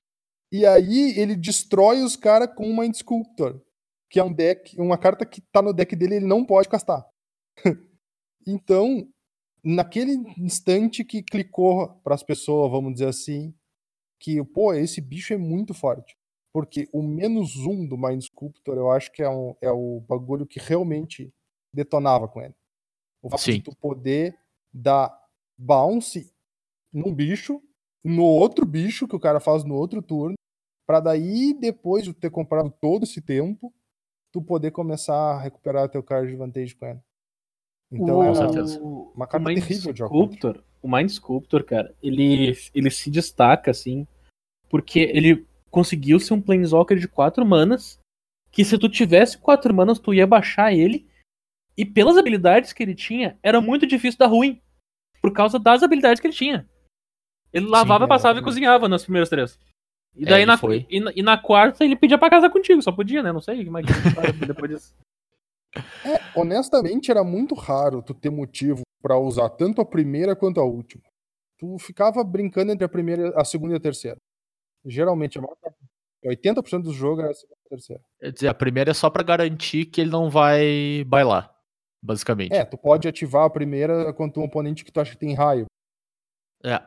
E 0.53 0.65
aí 0.65 1.17
ele 1.17 1.33
destrói 1.33 2.03
os 2.03 2.17
caras 2.17 2.53
com 2.53 2.69
o 2.69 2.77
Mind 2.77 2.93
Sculptor, 2.93 3.61
que 4.11 4.19
é 4.19 4.23
um 4.23 4.33
deck, 4.33 4.77
uma 4.77 4.97
carta 4.97 5.25
que 5.25 5.39
tá 5.39 5.61
no 5.61 5.73
deck 5.73 5.95
dele 5.95 6.15
ele 6.15 6.25
não 6.27 6.45
pode 6.45 6.67
castar. 6.67 7.07
então, 8.45 9.09
naquele 9.63 10.11
instante 10.37 11.05
que 11.05 11.23
clicou 11.23 11.87
pras 12.03 12.21
pessoas, 12.21 12.69
vamos 12.69 12.93
dizer 12.93 13.07
assim, 13.07 13.55
que, 14.19 14.43
pô, 14.43 14.73
esse 14.73 14.99
bicho 14.99 15.33
é 15.33 15.37
muito 15.37 15.73
forte. 15.73 16.17
Porque 16.53 16.89
o 16.91 17.01
menos 17.01 17.55
um 17.55 17.87
do 17.87 17.97
Mind 17.97 18.21
Sculptor, 18.21 18.75
eu 18.75 18.91
acho 18.91 19.09
que 19.13 19.23
é, 19.23 19.29
um, 19.29 19.55
é 19.61 19.71
o 19.71 20.01
bagulho 20.01 20.45
que 20.45 20.59
realmente 20.59 21.33
detonava 21.73 22.27
com 22.27 22.41
ele. 22.41 22.53
O 23.23 23.29
fato 23.29 23.43
Sim. 23.43 23.53
de 23.53 23.61
tu 23.61 23.75
poder 23.77 24.37
dar 24.73 25.17
bounce 25.57 26.29
num 26.91 27.15
bicho, 27.15 27.63
no 28.03 28.25
outro 28.25 28.65
bicho 28.65 29.07
que 29.07 29.15
o 29.15 29.19
cara 29.19 29.39
faz 29.39 29.63
no 29.63 29.75
outro 29.75 30.01
turno, 30.01 30.35
pra 30.85 30.99
daí, 30.99 31.53
depois 31.53 32.03
de 32.03 32.13
ter 32.13 32.29
comprado 32.29 32.69
todo 32.81 33.03
esse 33.03 33.21
tempo, 33.21 33.73
tu 34.31 34.41
poder 34.41 34.71
começar 34.71 35.15
a 35.15 35.41
recuperar 35.41 35.89
teu 35.89 36.01
card 36.01 36.29
de 36.29 36.37
vantagem 36.37 36.75
com 36.75 36.85
ele. 36.85 36.99
Então, 37.91 38.19
o, 38.19 38.23
era 38.23 38.35
certeza. 38.35 38.79
uma 38.81 39.27
carta 39.27 39.45
o 39.45 39.49
Mind 39.49 39.59
terrível 39.59 39.93
de. 39.93 40.03
Sculptor, 40.03 40.63
o 40.81 40.89
Mind 40.89 41.09
Sculptor, 41.09 41.63
cara, 41.65 41.93
ele, 42.01 42.53
ele 42.73 42.89
se 42.89 43.11
destaca, 43.11 43.69
assim, 43.69 44.07
porque 44.69 44.99
ele 44.99 45.45
conseguiu 45.69 46.19
ser 46.19 46.33
um 46.33 46.41
Planeswalker 46.41 46.97
de 46.97 47.07
4 47.07 47.45
manas, 47.45 47.99
que 48.49 48.63
se 48.63 48.77
tu 48.77 48.87
tivesse 48.87 49.37
4 49.37 49.73
manas, 49.73 49.99
tu 49.99 50.13
ia 50.13 50.25
baixar 50.25 50.73
ele, 50.73 51.07
e 51.77 51.85
pelas 51.85 52.17
habilidades 52.17 52.71
que 52.71 52.81
ele 52.81 52.95
tinha, 52.95 53.37
era 53.43 53.59
muito 53.59 53.85
difícil 53.85 54.17
dar 54.17 54.27
ruim, 54.27 54.61
por 55.21 55.33
causa 55.33 55.59
das 55.59 55.83
habilidades 55.83 56.21
que 56.21 56.27
ele 56.27 56.33
tinha. 56.33 56.67
Ele 57.51 57.67
lavava, 57.67 58.05
é, 58.05 58.07
passava 58.07 58.29
e 58.29 58.39
exatamente. 58.39 58.43
cozinhava 58.43 58.87
nas 58.87 59.03
primeiras 59.03 59.29
três. 59.29 59.59
E 60.15 60.23
É, 60.23 60.29
daí 60.29 60.41
ele 60.41 60.45
na, 60.45 60.57
foi. 60.57 60.85
e, 60.89 60.99
na, 60.99 61.11
e 61.15 61.21
na 61.21 61.37
quarta 61.37 61.83
ele 61.85 61.95
pedia 61.95 62.17
pra 62.17 62.29
casar 62.29 62.49
contigo, 62.49 62.81
só 62.81 62.91
podia, 62.91 63.23
né? 63.23 63.31
Não 63.31 63.41
sei 63.41 63.63
como 63.65 63.77
é 63.77 63.83
que 63.83 64.45
depois 64.45 64.71
disso. 64.71 64.93
É, 66.05 66.19
honestamente, 66.39 67.09
era 67.09 67.23
muito 67.23 67.55
raro 67.55 68.01
tu 68.01 68.13
ter 68.13 68.29
motivo 68.29 68.81
pra 69.01 69.17
usar 69.17 69.49
tanto 69.51 69.79
a 69.81 69.85
primeira 69.85 70.35
quanto 70.35 70.59
a 70.59 70.65
última. 70.65 71.03
Tu 71.57 71.77
ficava 71.79 72.23
brincando 72.23 72.71
entre 72.71 72.83
a 72.83 72.89
primeira, 72.89 73.29
a 73.39 73.45
segunda 73.45 73.73
e 73.75 73.77
a 73.77 73.79
terceira. 73.79 74.17
Geralmente, 74.85 75.37
a 75.37 75.41
maior 75.41 75.55
parte, 75.61 75.77
80% 76.25 76.83
do 76.83 76.93
jogo 76.93 77.21
era 77.21 77.31
a 77.31 77.33
segunda 77.33 77.55
e 77.63 77.65
a 77.67 77.69
terceira. 77.69 78.01
Quer 78.19 78.31
dizer, 78.33 78.47
a 78.49 78.53
primeira 78.53 78.91
é 78.91 78.93
só 78.93 79.09
pra 79.09 79.23
garantir 79.23 79.85
que 79.85 80.01
ele 80.01 80.09
não 80.11 80.29
vai 80.29 81.03
bailar, 81.07 81.55
basicamente. 82.03 82.53
É, 82.53 82.65
tu 82.65 82.77
pode 82.77 83.07
ativar 83.07 83.45
a 83.45 83.49
primeira 83.49 84.11
contra 84.13 84.41
um 84.41 84.45
oponente 84.45 84.83
que 84.83 84.91
tu 84.91 84.99
acha 84.99 85.11
que 85.11 85.17
tem 85.17 85.33
raio. 85.33 85.65
É. 86.63 86.81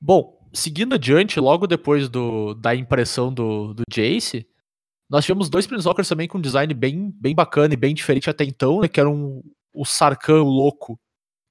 Bom, 0.00 0.43
seguindo 0.54 0.94
adiante, 0.94 1.38
logo 1.40 1.66
depois 1.66 2.08
do, 2.08 2.54
da 2.54 2.74
impressão 2.74 3.32
do, 3.32 3.74
do 3.74 3.82
Jace, 3.90 4.46
nós 5.10 5.24
tivemos 5.24 5.48
dois 5.48 5.66
Planeswalkers 5.66 6.08
também 6.08 6.26
com 6.28 6.38
um 6.38 6.40
design 6.40 6.72
bem, 6.74 7.10
bem 7.20 7.34
bacana 7.34 7.74
e 7.74 7.76
bem 7.76 7.94
diferente 7.94 8.30
até 8.30 8.44
então, 8.44 8.80
né? 8.80 8.88
Que 8.88 9.00
era 9.00 9.08
um, 9.10 9.42
o 9.72 9.84
Sarkhan 9.84 10.42
louco, 10.42 10.98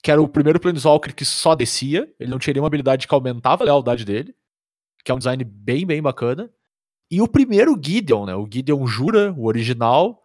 que 0.03 0.11
era 0.11 0.21
o 0.21 0.27
primeiro 0.27 0.59
Planeswalker 0.59 1.13
que 1.15 1.23
só 1.25 1.55
descia, 1.55 2.11
ele 2.19 2.31
não 2.31 2.39
tinha 2.39 2.53
nenhuma 2.53 2.67
habilidade 2.67 3.07
que 3.07 3.13
aumentava 3.13 3.63
a 3.63 3.65
lealdade 3.65 4.03
dele, 4.05 4.33
que 5.05 5.11
é 5.11 5.15
um 5.15 5.19
design 5.19 5.43
bem, 5.43 5.85
bem 5.85 6.01
bacana. 6.01 6.49
E 7.11 7.21
o 7.21 7.27
primeiro 7.27 7.79
Gideon, 7.81 8.25
né? 8.25 8.35
O 8.35 8.47
Gideon 8.51 8.85
Jura, 8.87 9.33
o 9.37 9.45
original, 9.45 10.21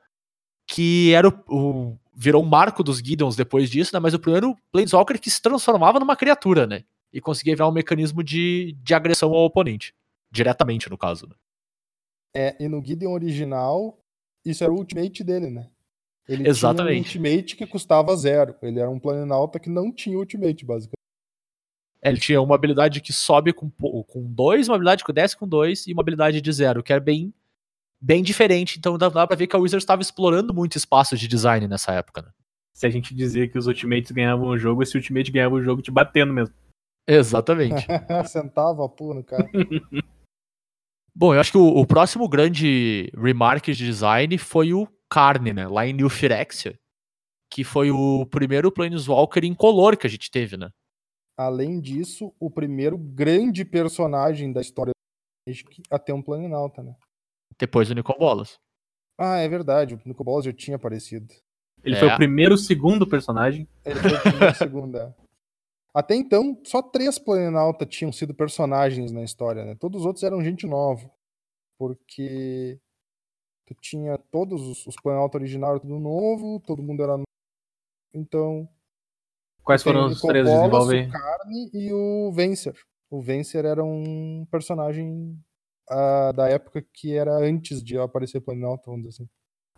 que 0.67 1.13
era 1.13 1.29
o, 1.29 1.33
o- 1.49 1.99
virou 2.15 2.43
um 2.43 2.47
marco 2.49 2.83
dos 2.83 2.99
Gideons 2.99 3.37
depois 3.37 3.71
disso, 3.71 3.91
né? 3.95 4.01
Mas 4.01 4.15
o 4.15 4.19
primeiro 4.19 4.57
Planeswalker 4.73 5.21
que 5.21 5.31
se 5.31 5.41
transformava 5.43 6.01
numa 6.01 6.17
criatura, 6.17 6.67
né? 6.67 6.85
E 7.13 7.21
conseguia 7.21 7.55
virar 7.55 7.69
um 7.69 7.73
mecanismo 7.73 8.23
de, 8.23 8.77
de 8.83 8.95
agressão 8.95 9.33
ao 9.33 9.45
oponente. 9.45 9.95
Diretamente, 10.31 10.91
no 10.91 10.99
caso. 10.99 11.27
Né? 11.27 11.35
É, 12.35 12.57
e 12.63 12.69
no 12.69 12.85
Gideon 12.85 13.13
original, 13.13 13.99
isso 14.45 14.63
era 14.63 14.73
o 14.73 14.77
ultimate 14.77 15.25
dele, 15.25 15.51
né? 15.51 15.69
Ele 16.29 16.47
Exatamente. 16.47 17.11
tinha 17.11 17.23
um 17.23 17.27
ultimate 17.27 17.57
que 17.57 17.67
custava 17.67 18.15
zero. 18.15 18.55
Ele 18.61 18.79
era 18.79 18.91
um 18.91 18.99
planinauta 18.99 19.59
que 19.59 19.71
não 19.71 19.91
tinha 19.91 20.19
ultimate, 20.19 20.65
basicamente. 20.65 20.99
É, 22.03 22.11
Ele 22.11 22.21
tinha 22.21 22.41
uma 22.41 22.55
habilidade 22.55 23.01
que 23.01 23.13
sobe 23.13 23.53
com, 23.53 23.71
com 23.71 24.33
dois, 24.33 24.69
uma 24.69 24.77
habilidade 24.77 25.05
que 25.05 25.13
desce 25.13 25.37
com 25.37 25.49
dois 25.49 25.87
e 25.87 25.93
uma 25.93 26.03
habilidade 26.03 26.41
de 26.41 26.53
zero, 26.53 26.83
que 26.83 26.93
era 26.93 27.01
bem, 27.01 27.33
bem 28.01 28.23
diferente. 28.23 28.79
Então 28.79 28.99
dá, 28.99 29.09
dá 29.09 29.27
pra 29.27 29.37
ver 29.37 29.47
que 29.47 29.57
a 29.57 29.59
Wizards 29.59 29.83
estava 29.83 30.03
explorando 30.03 30.55
muito 30.55 30.77
espaço 30.77 31.17
de 31.17 31.27
design 31.27 31.67
nessa 31.67 31.93
época. 31.93 32.23
Né? 32.23 32.29
Se 32.73 32.87
a 32.87 32.91
gente 32.91 33.15
dizia 33.15 33.49
que 33.49 33.59
os 33.59 33.67
Ultimates 33.67 34.13
ganhavam 34.13 34.49
o 34.49 34.59
jogo, 34.59 34.83
esse 34.83 34.97
Ultimate 34.97 35.33
ganhava 35.33 35.55
o 35.57 35.63
jogo 35.63 35.83
te 35.83 35.91
batendo 35.91 36.33
mesmo. 36.33 36.55
Exatamente. 37.09 37.87
Sentava 38.29 38.85
a 38.85 39.15
no 39.15 39.25
cara. 39.25 39.49
Bom, 41.17 41.35
eu 41.35 41.41
acho 41.41 41.51
que 41.51 41.59
o, 41.59 41.67
o 41.67 41.87
próximo 41.87 42.29
grande 42.29 43.11
remark 43.17 43.65
de 43.65 43.75
design 43.75 44.37
foi 44.39 44.73
o 44.73 44.87
Carne, 45.11 45.53
né? 45.53 45.67
Lá 45.67 45.87
em 45.87 45.93
New 45.93 46.11
Phyrexia. 46.11 46.79
Que 47.51 47.65
foi 47.65 47.91
o 47.91 48.27
primeiro 48.27 48.71
Planeswalker 48.71 49.45
incolor 49.45 49.97
que 49.97 50.07
a 50.07 50.11
gente 50.11 50.31
teve, 50.31 50.57
né? 50.57 50.69
Além 51.37 51.81
disso, 51.81 52.35
o 52.39 52.51
primeiro 52.51 52.99
grande 52.99 53.65
personagem 53.65 54.53
da 54.53 54.61
história 54.61 54.93
a 55.91 55.99
ter 55.99 56.13
um 56.13 56.23
planinauta, 56.23 56.83
né? 56.83 56.95
Depois 57.59 57.89
do 57.89 57.95
Nicol 57.95 58.19
Bolas. 58.19 58.59
Ah, 59.19 59.39
é 59.39 59.49
verdade. 59.49 59.95
O 59.95 60.01
Nico 60.05 60.23
Bolas 60.23 60.45
já 60.45 60.53
tinha 60.53 60.77
aparecido. 60.77 61.27
Ele 61.83 61.97
É. 61.97 61.99
foi 61.99 62.09
o 62.09 62.17
primeiro, 62.17 62.57
segundo 62.57 63.07
personagem. 63.07 63.67
Ele 63.85 63.99
foi 63.99 64.13
o 64.13 64.21
primeiro 64.21 64.55
segunda. 64.55 65.17
Até 65.99 66.15
então, 66.15 66.57
só 66.63 66.81
três 66.81 67.19
Planalta 67.19 67.85
tinham 67.85 68.13
sido 68.13 68.33
personagens 68.33 69.11
na 69.11 69.25
história, 69.25 69.65
né? 69.65 69.75
Todos 69.75 70.03
os 70.03 70.07
outros 70.07 70.23
eram 70.23 70.45
gente 70.45 70.65
nova. 70.65 71.11
Porque 71.77 72.79
tu 73.67 73.75
tinha 73.81 74.17
todos 74.31 74.63
os, 74.63 74.87
os 74.87 74.95
Planalta 74.95 75.39
originais 75.39 75.81
tudo 75.81 75.99
novo, 75.99 76.63
todo 76.65 76.85
mundo 76.85 77.03
era 77.03 77.13
novo. 77.15 77.25
Então, 78.15 78.69
Quais 79.65 79.83
foram 79.83 80.07
os 80.07 80.21
três 80.21 80.47
desenvolver? 80.47 81.09
o 81.09 81.11
Carne 81.11 81.71
e 81.75 81.93
o 81.93 82.31
Vencer. 82.31 82.77
O 83.11 83.21
Vencer 83.21 83.65
era 83.65 83.83
um 83.83 84.47
personagem 84.53 85.37
ah, 85.91 86.31
da 86.31 86.49
época 86.49 86.81
que 86.93 87.13
era 87.13 87.37
antes 87.39 87.83
de 87.83 87.99
aparecer 87.99 88.41
Planalta, 88.41 88.85
vamos 88.87 89.09
dizer 89.09 89.25
assim. 89.25 89.31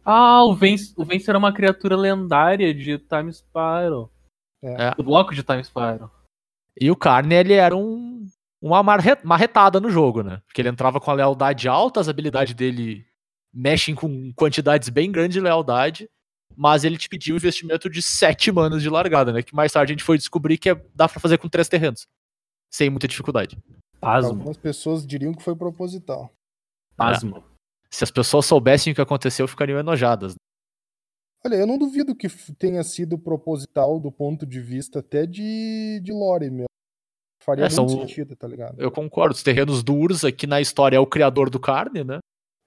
Ah, 0.05 0.45
o 0.45 0.55
Vence, 0.55 0.93
o 0.99 1.03
Vence 1.03 1.31
era 1.31 1.39
uma 1.39 1.55
criatura 1.55 1.97
lendária 1.97 2.75
de 2.75 2.99
Time 2.99 3.33
Spiral. 3.33 4.13
É. 4.63 4.95
Do 4.95 5.03
bloco 5.03 5.35
de 5.35 5.43
Time 5.43 5.63
Spiral. 5.65 6.11
E 6.81 6.91
o 6.91 6.97
Carne, 6.97 7.35
ele 7.35 7.55
era 7.55 7.77
um, 7.77 8.27
uma 8.61 8.83
marre- 8.83 9.19
marretada 9.25 9.81
no 9.81 9.91
jogo, 9.91 10.23
né? 10.23 10.43
Porque 10.47 10.61
ele 10.61 10.69
entrava 10.69 11.01
com 11.01 11.11
a 11.11 11.15
lealdade 11.15 11.69
alta, 11.69 12.01
as 12.01 12.09
habilidades 12.09 12.55
dele 12.55 13.07
mexem 13.53 13.95
com 13.95 14.33
quantidades 14.35 14.89
bem 14.89 15.11
grandes 15.11 15.35
de 15.35 15.41
lealdade, 15.41 16.09
mas 16.57 16.85
ele 16.85 16.97
te 16.97 17.09
pediu 17.09 17.35
um 17.35 17.39
investimento 17.39 17.89
de 17.91 18.01
7 18.03 18.53
manos 18.53 18.83
de 18.83 18.89
largada, 18.91 19.33
né? 19.33 19.43
Que 19.43 19.55
mais 19.55 19.73
tarde 19.73 19.93
a 19.93 19.95
gente 19.95 20.05
foi 20.05 20.17
descobrir 20.19 20.59
que 20.59 20.71
é- 20.71 20.85
dá 20.95 21.09
pra 21.09 21.19
fazer 21.21 21.39
com 21.39 21.49
três 21.49 21.69
terrenos. 21.69 22.07
Sem 22.73 22.89
muita 22.91 23.09
dificuldade. 23.09 23.59
Pasmo. 24.01 24.31
Algumas 24.31 24.57
pessoas 24.57 25.07
diriam 25.07 25.35
que 25.35 25.43
foi 25.43 25.57
proposital. 25.57 26.33
Pasmo. 26.97 27.43
Se 27.91 28.05
as 28.05 28.11
pessoas 28.11 28.47
soubessem 28.47 28.93
o 28.93 28.95
que 28.95 29.01
aconteceu, 29.01 29.49
ficariam 29.49 29.79
enojadas. 29.81 30.35
né? 30.35 30.39
Olha, 31.45 31.57
eu 31.57 31.67
não 31.67 31.79
duvido 31.79 32.15
que 32.15 32.29
tenha 32.55 32.83
sido 32.85 33.19
proposital 33.19 33.99
do 33.99 34.13
ponto 34.13 34.45
de 34.47 34.61
vista 34.61 34.99
até 34.99 35.25
de, 35.27 36.01
de 36.03 36.13
lore 36.13 36.51
mesmo. 36.51 36.67
Faria 37.43 37.65
É, 37.65 37.69
muito 37.69 37.75
são- 37.75 37.89
sentido, 37.89 38.37
tá 38.37 38.47
ligado? 38.47 38.79
Eu 38.81 38.91
concordo. 38.91 39.35
Os 39.35 39.43
terrenos 39.43 39.83
do 39.83 39.95
Urza, 39.95 40.31
que 40.31 40.47
na 40.47 40.61
história 40.61 40.97
é 40.97 41.01
o 41.01 41.07
criador 41.07 41.49
do 41.49 41.59
Carne, 41.59 42.05
né? 42.05 42.19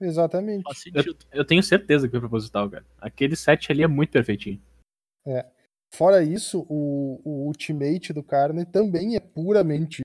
Exatamente. 0.02 0.64
Faz 0.64 0.80
sentido. 0.80 1.16
Eu 1.32 1.46
tenho 1.46 1.62
certeza 1.62 2.08
que 2.08 2.12
foi 2.12 2.20
proposital, 2.20 2.70
cara. 2.70 2.86
Aquele 2.98 3.36
set 3.36 3.72
ali 3.72 3.84
é 3.84 3.88
muito 3.88 4.10
perfeitinho. 4.12 4.60
Fora 5.94 6.24
isso, 6.24 6.66
o, 6.68 7.22
o 7.24 7.46
Ultimate 7.46 8.12
do 8.12 8.24
Carne 8.24 8.66
também 8.66 9.16
é 9.16 9.20
puramente 9.20 10.02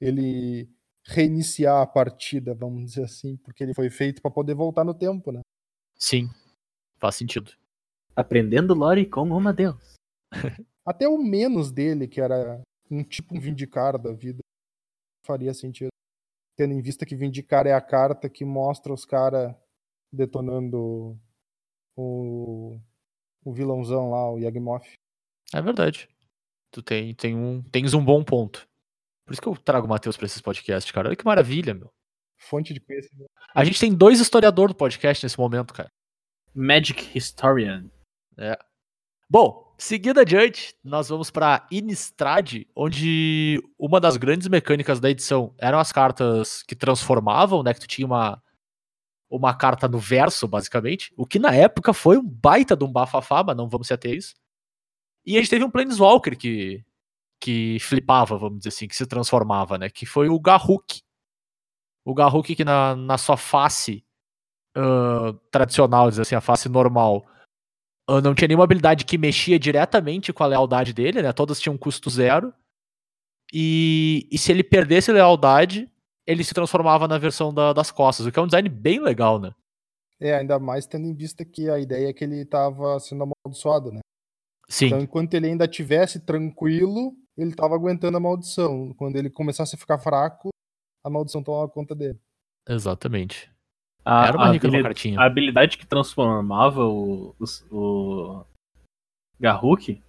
ele 0.00 0.68
reiniciar 1.06 1.80
a 1.80 1.86
partida, 1.86 2.52
vamos 2.54 2.84
dizer 2.84 3.04
assim, 3.04 3.36
porque 3.36 3.62
ele 3.62 3.72
foi 3.74 3.88
feito 3.88 4.20
pra 4.20 4.30
poder 4.30 4.54
voltar 4.54 4.82
no 4.84 4.92
tempo, 4.92 5.30
né? 5.30 5.40
Sim. 5.96 6.28
Faz 6.98 7.14
sentido. 7.14 7.52
Aprendendo 8.14 8.74
lore 8.74 9.06
como 9.06 9.36
uma 9.36 9.52
deus. 9.52 9.94
Até 10.84 11.08
o 11.08 11.18
menos 11.18 11.70
dele, 11.70 12.08
que 12.08 12.20
era 12.20 12.60
um 12.90 13.02
tipo 13.02 13.34
um 13.34 13.40
Vindicar 13.40 13.98
da 13.98 14.12
vida, 14.12 14.40
faria 15.24 15.54
sentido. 15.54 15.88
Tendo 16.56 16.74
em 16.74 16.82
vista 16.82 17.06
que 17.06 17.16
Vindicar 17.16 17.66
é 17.66 17.72
a 17.72 17.80
carta 17.80 18.28
que 18.28 18.44
mostra 18.44 18.92
os 18.92 19.04
caras 19.04 19.54
detonando 20.12 21.18
o, 21.96 22.78
o 23.44 23.52
vilãozão 23.52 24.10
lá, 24.10 24.30
o 24.30 24.38
Yagmoth. 24.38 24.92
É 25.54 25.62
verdade. 25.62 26.08
Tu 26.70 26.82
tem, 26.82 27.14
tem 27.14 27.36
um, 27.36 27.62
tens 27.62 27.94
um 27.94 28.04
bom 28.04 28.22
ponto. 28.24 28.66
Por 29.24 29.32
isso 29.32 29.40
que 29.40 29.48
eu 29.48 29.56
trago 29.56 29.86
o 29.86 29.88
Matheus 29.88 30.16
pra 30.16 30.26
esses 30.26 30.40
podcasts, 30.40 30.90
cara. 30.90 31.08
Olha 31.08 31.16
que 31.16 31.24
maravilha, 31.24 31.74
meu. 31.74 31.90
Fonte 32.38 32.74
de 32.74 32.80
conhecimento. 32.80 33.30
A 33.54 33.64
gente 33.64 33.78
tem 33.78 33.94
dois 33.94 34.20
historiadores 34.20 34.74
do 34.74 34.78
podcast 34.78 35.24
nesse 35.24 35.38
momento, 35.38 35.72
cara. 35.72 35.88
Magic 36.54 37.16
Historian. 37.16 37.90
Bom, 39.28 39.74
seguindo 39.78 40.20
adiante, 40.20 40.74
nós 40.84 41.08
vamos 41.08 41.30
pra 41.30 41.66
Innistrad, 41.70 42.66
onde 42.76 43.62
uma 43.78 43.98
das 43.98 44.16
grandes 44.16 44.46
mecânicas 44.46 45.00
da 45.00 45.10
edição 45.10 45.54
eram 45.58 45.78
as 45.78 45.90
cartas 45.90 46.62
que 46.62 46.76
transformavam, 46.76 47.62
né? 47.62 47.72
Que 47.72 47.80
tu 47.80 47.86
tinha 47.86 48.06
uma, 48.06 48.42
uma 49.30 49.54
carta 49.54 49.88
no 49.88 49.98
verso, 49.98 50.46
basicamente. 50.46 51.12
O 51.16 51.26
que 51.26 51.38
na 51.38 51.54
época 51.54 51.94
foi 51.94 52.18
um 52.18 52.28
baita 52.28 52.76
de 52.76 52.84
um 52.84 52.92
bafafá, 52.92 53.42
mas 53.42 53.56
não 53.56 53.68
vamos 53.68 53.86
se 53.86 53.94
ater 53.94 54.14
isso. 54.14 54.34
E 55.24 55.36
a 55.36 55.40
gente 55.40 55.50
teve 55.50 55.64
um 55.64 55.70
Planeswalker 55.70 56.36
que, 56.36 56.84
que 57.40 57.78
flipava, 57.80 58.36
vamos 58.36 58.58
dizer 58.58 58.68
assim, 58.68 58.86
que 58.86 58.96
se 58.96 59.06
transformava, 59.06 59.78
né? 59.78 59.88
Que 59.88 60.04
foi 60.04 60.28
o 60.28 60.38
Garruk. 60.38 61.00
O 62.04 62.14
Garruk 62.14 62.54
que 62.54 62.64
na, 62.64 62.94
na 62.94 63.16
sua 63.16 63.36
face 63.38 64.04
ah, 64.74 65.34
tradicional, 65.50 66.10
dizer 66.10 66.22
assim, 66.22 66.34
a 66.34 66.40
face 66.40 66.68
normal, 66.68 67.26
não 68.08 68.34
tinha 68.34 68.48
nenhuma 68.48 68.64
habilidade 68.64 69.04
que 69.04 69.16
mexia 69.16 69.58
diretamente 69.58 70.32
com 70.32 70.42
a 70.42 70.46
lealdade 70.46 70.92
dele, 70.92 71.22
né? 71.22 71.32
Todas 71.32 71.60
tinham 71.60 71.78
custo 71.78 72.10
zero. 72.10 72.52
E, 73.52 74.26
e 74.30 74.38
se 74.38 74.50
ele 74.50 74.62
perdesse 74.64 75.12
lealdade, 75.12 75.90
ele 76.26 76.42
se 76.44 76.54
transformava 76.54 77.06
na 77.06 77.18
versão 77.18 77.52
da- 77.52 77.72
das 77.72 77.90
costas, 77.90 78.26
o 78.26 78.32
que 78.32 78.38
é 78.38 78.42
um 78.42 78.46
design 78.46 78.68
bem 78.68 79.00
legal, 79.00 79.38
né? 79.38 79.54
É, 80.20 80.34
ainda 80.36 80.58
mais 80.58 80.86
tendo 80.86 81.06
em 81.06 81.14
vista 81.14 81.44
que 81.44 81.68
a 81.68 81.78
ideia 81.78 82.08
é 82.08 82.12
que 82.12 82.24
ele 82.24 82.44
tava 82.44 82.98
sendo 83.00 83.24
amaldiçoado, 83.24 83.90
né? 83.92 84.00
Sim, 84.68 84.86
Então, 84.86 85.00
enquanto 85.00 85.34
ele 85.34 85.48
ainda 85.48 85.66
tivesse 85.68 86.20
tranquilo, 86.20 87.14
ele 87.36 87.54
tava 87.54 87.74
aguentando 87.74 88.16
a 88.16 88.20
maldição. 88.20 88.94
Quando 88.94 89.16
ele 89.16 89.28
começasse 89.28 89.74
a 89.74 89.78
ficar 89.78 89.98
fraco, 89.98 90.48
a 91.04 91.10
maldição 91.10 91.42
tomava 91.42 91.68
conta 91.68 91.94
dele. 91.94 92.18
exatamente. 92.68 93.51
A, 94.04 94.26
Era 94.26 94.36
uma 94.36 94.46
a 94.48 94.52
rica 94.52 94.66
de 94.68 94.74
uma 94.74 94.78
habili- 94.78 94.82
cartinha. 94.82 95.20
a 95.20 95.24
habilidade 95.24 95.78
que 95.78 95.86
transformava 95.86 96.84
o, 96.84 97.34
o, 97.38 97.76
o 97.76 98.44
Garruk 99.38 100.02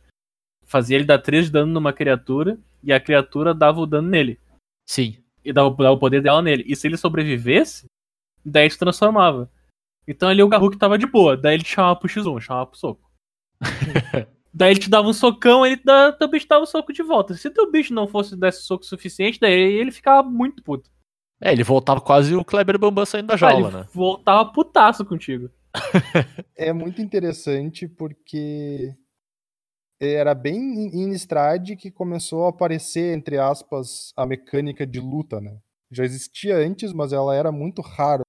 fazia 0.65 0.95
ele 0.97 1.06
dar 1.06 1.19
3 1.19 1.45
de 1.45 1.51
dano 1.51 1.71
numa 1.71 1.93
criatura 1.93 2.58
e 2.84 2.91
a 2.91 2.99
criatura 2.99 3.53
dava 3.53 3.79
o 3.79 3.86
dano 3.86 4.10
nele. 4.10 4.39
Sim, 4.89 5.17
E 5.45 5.53
dava, 5.53 5.69
dava 5.75 5.91
o 5.91 5.99
poder 5.99 6.21
dela 6.21 6.41
nele. 6.41 6.63
E 6.67 6.75
se 6.75 6.88
ele 6.88 6.97
sobrevivesse, 6.97 7.86
daí 8.43 8.69
se 8.69 8.77
transformava. 8.79 9.49
Então 10.08 10.27
ali 10.27 10.41
o 10.43 10.49
Garruk 10.49 10.75
tava 10.77 10.97
de 10.97 11.06
boa. 11.06 11.38
Daí 11.38 11.53
ele 11.56 11.63
te 11.63 11.69
chamava 11.69 11.95
pro 11.99 12.10
X1, 12.10 12.39
chamava 12.41 12.65
pro 12.67 12.77
soco. 12.79 13.10
daí 14.53 14.71
ele 14.71 14.79
te 14.79 14.89
dava 14.89 15.08
um 15.08 15.13
socão, 15.13 15.65
ele 15.65 15.77
dá, 15.84 16.12
também 16.12 16.39
te 16.39 16.47
dava 16.47 16.63
o 16.63 16.67
soco 16.67 16.91
de 16.91 17.01
volta. 17.03 17.34
Se 17.36 17.49
teu 17.49 17.71
bicho 17.71 17.93
não 17.93 18.08
fosse 18.08 18.36
desse 18.36 18.63
soco 18.63 18.84
suficiente, 18.86 19.39
daí 19.39 19.53
ele 19.53 19.91
ficava 19.91 20.27
muito 20.27 20.62
puto. 20.63 20.89
É, 21.43 21.51
ele 21.51 21.63
voltava 21.63 21.99
quase 21.99 22.34
o 22.34 22.45
Kleber 22.45 22.79
Bambam 22.79 23.06
saindo 23.06 23.27
da 23.27 23.34
Ah, 23.34 23.38
jaula, 23.38 23.67
ele 23.67 23.77
né? 23.77 23.86
voltava 23.93 24.49
putaço 24.51 25.03
contigo. 25.06 25.49
É 26.56 26.71
muito 26.71 27.01
interessante 27.01 27.88
porque 27.88 28.95
era 29.99 30.34
bem 30.36 30.56
em 30.56 31.03
Innistrad 31.03 31.75
que 31.75 31.91
começou 31.91 32.45
a 32.45 32.49
aparecer, 32.49 33.15
entre 33.17 33.38
aspas, 33.38 34.13
a 34.15 34.25
mecânica 34.25 34.86
de 34.86 34.99
luta, 34.99 35.41
né? 35.41 35.58
Já 35.91 36.03
existia 36.06 36.56
antes, 36.58 36.93
mas 36.93 37.12
ela 37.12 37.36
era 37.36 37.51
muito 37.51 37.82
rara. 37.82 38.23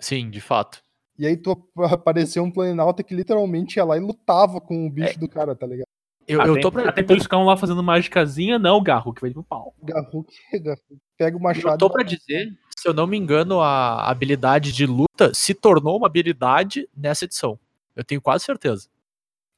Sim, 0.00 0.30
de 0.30 0.40
fato. 0.40 0.82
E 1.18 1.26
aí 1.26 1.36
tu 1.36 1.56
apareceu 1.76 2.42
um 2.42 2.50
Planalta 2.50 3.02
que 3.02 3.14
literalmente 3.14 3.76
ia 3.76 3.84
lá 3.84 3.96
e 3.96 4.00
lutava 4.00 4.60
com 4.60 4.86
o 4.86 4.90
bicho 4.90 5.18
do 5.20 5.28
cara, 5.28 5.54
tá 5.54 5.66
ligado? 5.66 5.86
Eu, 6.26 6.40
até, 6.40 6.50
eu 6.50 6.60
tô 6.60 6.72
pra, 6.72 6.88
até 6.88 7.04
lá 7.36 7.56
fazendo 7.56 7.82
magicazinha, 7.82 8.58
não, 8.58 8.78
o 8.78 8.82
Garruk 8.82 9.20
vai 9.20 9.30
pro 9.30 9.44
pau. 9.44 9.74
Garruk, 9.82 10.32
Garruk 10.52 10.82
pega 11.16 11.36
o 11.36 11.40
machado. 11.40 11.74
eu 11.74 11.78
tô 11.78 11.88
pra 11.88 12.02
dizer, 12.02 12.52
se 12.76 12.88
eu 12.88 12.92
não 12.92 13.06
me 13.06 13.16
engano, 13.16 13.60
a 13.60 14.10
habilidade 14.10 14.72
de 14.72 14.86
luta 14.86 15.32
se 15.32 15.54
tornou 15.54 15.96
uma 15.96 16.06
habilidade 16.06 16.88
nessa 16.96 17.24
edição. 17.24 17.58
Eu 17.94 18.04
tenho 18.04 18.20
quase 18.20 18.44
certeza. 18.44 18.88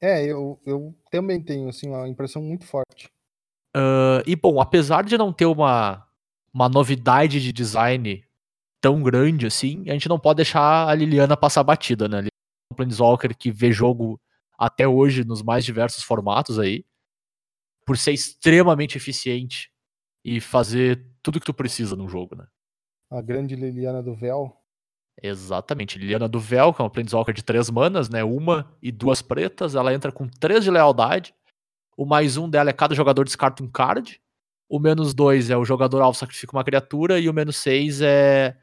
É, 0.01 0.25
eu, 0.25 0.61
eu 0.65 0.95
também 1.11 1.41
tenho, 1.41 1.69
assim, 1.69 1.89
uma 1.89 2.09
impressão 2.09 2.43
muito 2.43 2.67
forte. 2.67 3.11
Ah, 3.75 4.23
e 4.27 4.35
bom, 4.35 4.61
apesar 4.61 5.05
de 5.05 5.17
não 5.17 5.33
ter 5.33 5.47
uma, 5.47 6.07
uma 6.53 6.69
novidade 6.69 7.41
de 7.41 7.53
design 7.53 8.25
tão 8.81 9.03
grande 9.03 9.47
assim, 9.47 9.85
a 9.89 9.93
gente 9.93 10.09
não 10.09 10.19
pode 10.19 10.37
deixar 10.37 10.89
a 10.89 10.95
Liliana 10.95 11.37
passar 11.37 11.63
batida, 11.63 12.09
né? 12.09 12.19
Liliana 12.19 12.29
é 12.29 12.75
um 12.75 12.77
Planeswalker 12.77 13.37
que 13.37 13.51
vê 13.51 13.73
jogo 13.73 14.21
até 14.59 14.89
hoje 14.89 15.25
nos 15.25 15.43
mais 15.43 15.65
diversos 15.65 16.03
formatos 16.03 16.59
aí, 16.59 16.85
por 17.87 17.97
ser 17.97 18.13
extremamente 18.13 18.99
eficiente 18.99 19.71
e 20.25 20.41
fazer 20.41 21.07
tudo 21.23 21.39
que 21.39 21.47
tu 21.47 21.55
precisa 21.55 21.95
num 21.97 22.09
jogo, 22.09 22.35
né? 22.35 22.47
A 23.11 23.23
grande 23.23 23.55
Liliana 23.55 24.03
do 24.03 24.15
Véu. 24.15 24.55
Exatamente. 25.23 25.99
Liliana 25.99 26.29
do 26.29 26.39
Véu, 26.39 26.75
que 26.75 26.83
é 26.83 26.85
uma 26.85 26.91
Planeswalker 26.91 27.35
de 27.35 27.43
três 27.43 27.71
manas, 27.71 28.09
né? 28.09 28.23
Uma 28.23 28.71
e 28.83 28.93
duas 28.93 29.23
pretas. 29.23 29.75
Ela 29.75 29.95
entra 29.95 30.13
com 30.13 30.29
três 30.29 30.63
de 30.65 30.71
lealdade. 30.71 31.35
O 31.97 32.05
mais 32.05 32.37
um 32.37 32.49
dela 32.49 32.71
é 32.71 32.73
cada 32.73 32.95
jogador 32.95 33.25
descarta 33.25 33.63
um 33.63 33.69
card. 33.69 34.21
O 34.69 34.79
menos 34.79 35.15
dois 35.15 35.49
é 35.49 35.57
o 35.57 35.65
jogador 35.65 36.03
alvo 36.03 36.19
sacrifica 36.19 36.55
uma 36.55 36.63
criatura. 36.63 37.19
E 37.19 37.29
o 37.29 37.33
menos 37.33 37.57
seis 37.57 38.01
é 38.03 38.57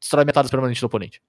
destrói 0.00 0.24
metade 0.24 0.50
permanente 0.50 0.80
do 0.80 0.86
oponente. 0.86 1.22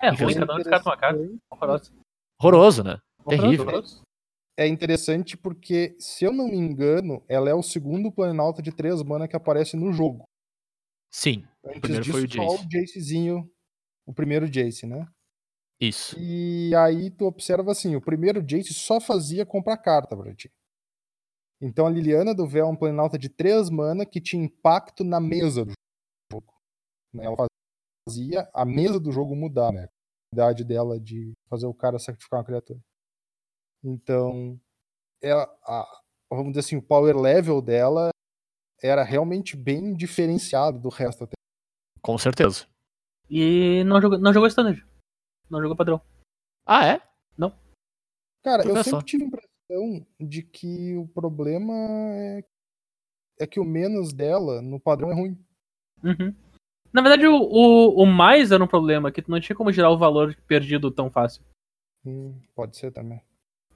É, 0.00 0.08
ruim, 0.10 0.34
cada 0.34 0.54
um 0.54 0.56
descarta 0.56 0.88
uma 0.88 0.96
carta. 0.96 1.20
Horroroso. 1.50 1.92
Horroroso, 2.40 2.82
né? 2.82 2.98
Terrível. 3.28 3.66
É 4.56 4.66
interessante 4.66 5.36
porque, 5.36 5.96
se 5.98 6.24
eu 6.24 6.32
não 6.32 6.46
me 6.46 6.56
engano, 6.56 7.24
ela 7.26 7.48
é 7.48 7.54
o 7.54 7.62
segundo 7.62 8.12
Planalta 8.12 8.60
de 8.60 8.70
três 8.70 9.02
mana 9.02 9.26
que 9.26 9.34
aparece 9.34 9.76
no 9.76 9.92
jogo. 9.92 10.24
Sim, 11.10 11.46
Antes 11.64 11.80
primeiro 11.80 12.04
disso, 12.04 12.18
foi 12.18 12.26
o 12.26 12.30
só 12.30 12.56
Jace. 12.56 12.66
o 12.66 12.70
Jacezinho, 12.70 13.50
o 14.06 14.12
primeiro 14.12 14.48
Jace, 14.48 14.86
né? 14.86 15.06
isso. 15.80 16.16
E 16.18 16.74
aí 16.76 17.10
tu 17.10 17.24
observa 17.26 17.72
assim, 17.72 17.96
o 17.96 18.00
primeiro 18.00 18.42
Jace 18.42 18.72
só 18.72 19.00
fazia 19.00 19.44
comprar 19.44 19.76
carta 19.78 20.16
pra 20.16 20.34
ti. 20.34 20.50
Então 21.60 21.86
a 21.86 21.90
Liliana 21.90 22.34
do 22.34 22.46
Véu 22.46 22.66
é 22.66 22.68
um 22.68 22.76
Planalta 22.76 23.18
de 23.18 23.28
3 23.28 23.70
mana 23.70 24.04
que 24.04 24.20
tinha 24.20 24.44
impacto 24.44 25.04
na 25.04 25.20
mesa 25.20 25.64
do 25.64 25.72
jogo. 26.32 26.52
né? 27.12 27.24
Ela 27.24 27.46
fazia 28.08 28.48
a 28.52 28.64
mesa 28.64 28.98
do 28.98 29.12
jogo 29.12 29.34
mudar, 29.34 29.72
né? 29.72 29.84
A 29.84 30.36
idade 30.36 30.64
dela 30.64 30.98
de 30.98 31.32
fazer 31.48 31.66
o 31.66 31.74
cara 31.74 31.98
sacrificar 31.98 32.40
uma 32.40 32.46
criatura. 32.46 32.80
Então, 33.84 34.58
ela, 35.20 35.44
a- 35.64 36.00
vamos 36.30 36.48
dizer 36.52 36.60
assim, 36.60 36.76
o 36.76 36.82
power 36.82 37.16
level 37.16 37.60
dela 37.60 38.10
era 38.82 39.02
realmente 39.02 39.56
bem 39.56 39.94
diferenciado 39.94 40.78
do 40.78 40.88
resto 40.88 41.24
até. 41.24 41.34
Com 42.00 42.18
certeza. 42.18 42.66
E 43.30 43.82
não 43.84 44.00
jogou, 44.00 44.18
não 44.18 44.32
jogou 44.32 44.48
standard. 44.48 44.84
Não 45.48 45.60
jogou 45.60 45.76
padrão. 45.76 46.00
Ah, 46.66 46.86
é? 46.86 47.12
Cara, 48.42 48.64
Tu 48.64 48.70
eu 48.70 48.82
sempre 48.82 49.04
tive 49.04 49.24
a 49.24 49.26
impressão 49.28 50.06
de 50.18 50.42
que 50.42 50.96
o 50.96 51.06
problema 51.06 51.72
é, 52.12 52.44
é 53.40 53.46
que 53.46 53.60
o 53.60 53.64
menos 53.64 54.12
dela 54.12 54.60
no 54.60 54.80
padrão 54.80 55.10
é 55.10 55.14
ruim. 55.14 55.38
Uhum. 56.02 56.34
Na 56.92 57.00
verdade, 57.00 57.26
o, 57.26 57.36
o, 57.36 58.02
o 58.02 58.06
mais 58.06 58.50
era 58.50 58.62
um 58.62 58.66
problema, 58.66 59.12
que 59.12 59.22
tu 59.22 59.30
não 59.30 59.40
tinha 59.40 59.56
como 59.56 59.72
gerar 59.72 59.90
o 59.90 59.98
valor 59.98 60.36
perdido 60.46 60.90
tão 60.90 61.08
fácil. 61.10 61.42
Hum, 62.04 62.38
pode 62.54 62.76
ser 62.76 62.90
também. 62.92 63.22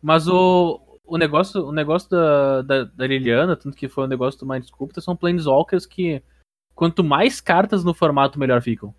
Mas 0.06 0.28
o, 0.28 0.80
o 1.04 1.18
negócio, 1.18 1.66
o 1.66 1.72
negócio 1.72 2.08
da, 2.08 2.62
da, 2.62 2.84
da 2.84 3.06
Liliana, 3.08 3.56
tanto 3.56 3.76
que 3.76 3.88
foi 3.88 4.04
o 4.04 4.06
negócio 4.06 4.38
do 4.38 4.46
Mind 4.46 4.62
Sculptor, 4.62 5.02
são 5.02 5.16
Planeswalkers 5.16 5.84
que 5.84 6.22
quanto 6.76 7.02
mais 7.02 7.40
cartas 7.40 7.82
no 7.82 7.92
formato, 7.92 8.38
melhor 8.38 8.62
ficam. 8.62 8.94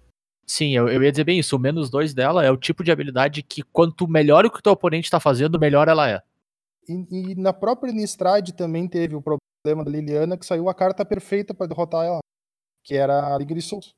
Sim, 0.45 0.75
eu, 0.75 0.89
eu 0.89 1.01
ia 1.01 1.09
dizer 1.09 1.23
bem 1.23 1.39
isso. 1.39 1.55
O 1.55 1.59
menos 1.59 1.89
dois 1.89 2.13
dela 2.13 2.43
é 2.43 2.51
o 2.51 2.57
tipo 2.57 2.83
de 2.83 2.91
habilidade 2.91 3.41
que 3.41 3.63
quanto 3.63 4.05
melhor 4.05 4.45
o 4.45 4.51
que 4.51 4.59
o 4.59 4.61
teu 4.61 4.73
oponente 4.73 5.09
tá 5.09 5.17
fazendo, 5.17 5.57
melhor 5.57 5.87
ela 5.87 6.09
é. 6.09 6.21
E, 6.89 7.31
e 7.31 7.35
na 7.35 7.53
própria 7.53 7.93
Nistrad 7.93 8.49
também 8.51 8.85
teve 8.85 9.15
o 9.15 9.21
problema 9.21 9.85
da 9.85 9.89
Liliana, 9.89 10.37
que 10.37 10.45
saiu 10.45 10.67
a 10.67 10.73
carta 10.73 11.05
perfeita 11.05 11.53
pra 11.53 11.67
derrotar 11.67 12.05
ela, 12.05 12.19
que 12.83 12.95
era 12.95 13.33
a 13.33 13.37
Lingering 13.37 13.61
Souls. 13.61 13.95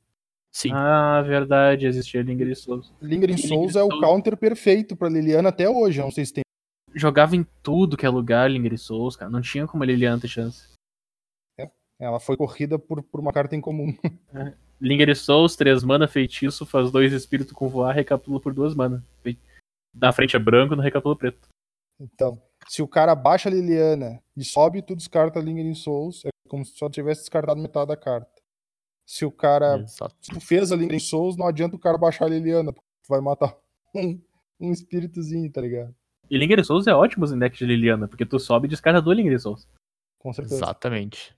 Sim. 0.51 0.69
Ah, 0.73 1.23
verdade, 1.23 1.87
existia 1.87 2.21
Linger 2.21 2.49
e 2.49 2.55
Souls. 2.55 2.93
Lingering 3.01 3.33
Lingering 3.33 3.47
Souls 3.47 3.75
é 3.75 3.81
o 3.81 3.99
counter 3.99 4.37
perfeito 4.37 4.95
pra 4.95 5.09
Liliana 5.09 5.49
até 5.49 5.67
hoje, 5.67 5.99
não 5.99 6.11
sei 6.11 6.23
se 6.23 6.33
tem. 6.33 6.43
Jogava 6.95 7.35
em 7.35 7.45
tudo 7.61 7.97
que 7.97 8.05
é 8.05 8.09
lugar, 8.09 8.49
Linger 8.49 8.73
e 8.73 8.77
Souls, 8.77 9.15
cara. 9.15 9.29
Não 9.29 9.41
tinha 9.41 9.67
como 9.67 9.83
a 9.83 9.85
Liliana 9.85 10.19
ter 10.19 10.27
chance. 10.27 10.69
Ela 11.99 12.19
foi 12.19 12.37
corrida 12.37 12.79
por, 12.79 13.03
por 13.03 13.19
uma 13.19 13.33
carta 13.33 13.55
em 13.55 13.61
comum. 13.61 13.93
Linger 14.79 15.09
e 15.09 15.15
Souls, 15.15 15.57
3 15.57 15.83
mana, 15.83 16.07
feitiço, 16.07 16.65
faz 16.65 16.89
dois 16.89 17.11
espírito 17.11 17.53
com 17.53 17.67
voar, 17.67 17.93
recapitula 17.93 18.39
por 18.39 18.53
duas 18.53 18.73
mana. 18.73 19.03
Na 19.93 20.13
frente 20.13 20.35
é 20.35 20.39
branco, 20.39 20.75
no 20.75 20.81
recapitula 20.81 21.17
preto. 21.17 21.49
Então, 21.99 22.41
se 22.69 22.81
o 22.81 22.87
cara 22.87 23.13
baixa 23.13 23.49
a 23.49 23.51
Liliana 23.51 24.23
e 24.37 24.45
sobe, 24.45 24.81
tu 24.81 24.95
descarta 24.95 25.39
a 25.39 25.41
Lingering 25.41 25.75
Souls, 25.75 26.23
é 26.23 26.29
como 26.47 26.63
se 26.63 26.77
só 26.77 26.89
tivesse 26.89 27.21
descartado 27.21 27.59
metade 27.59 27.89
da 27.89 27.97
carta. 27.97 28.31
Se 29.05 29.25
o 29.25 29.31
cara 29.31 29.79
Exato. 29.79 30.15
se 30.21 30.31
tu 30.31 30.39
fez 30.39 30.71
a 30.71 30.77
Lingering 30.77 30.99
Souls, 30.99 31.35
não 31.35 31.47
adianta 31.47 31.75
o 31.75 31.79
cara 31.79 31.97
baixar 31.97 32.25
a 32.25 32.29
Liliana, 32.29 32.71
porque 32.71 32.87
tu 33.03 33.09
vai 33.09 33.19
matar 33.19 33.57
um, 33.93 34.21
um 34.57 34.71
espíritozinho, 34.71 35.51
tá 35.51 35.59
ligado? 35.59 35.93
E 36.29 36.37
Linger 36.37 36.59
e 36.59 36.63
Souls 36.63 36.87
é 36.87 36.93
ótimo 36.93 37.25
em 37.25 37.39
deck 37.39 37.57
de 37.57 37.65
Liliana, 37.65 38.07
porque 38.07 38.25
tu 38.25 38.39
sobe 38.39 38.67
e 38.67 38.69
descarta 38.69 39.01
do 39.01 39.11
Linger 39.11 39.33
e 39.33 39.39
Souls. 39.39 39.67
Com 40.19 40.31
certeza. 40.31 40.55
Exatamente. 40.55 41.35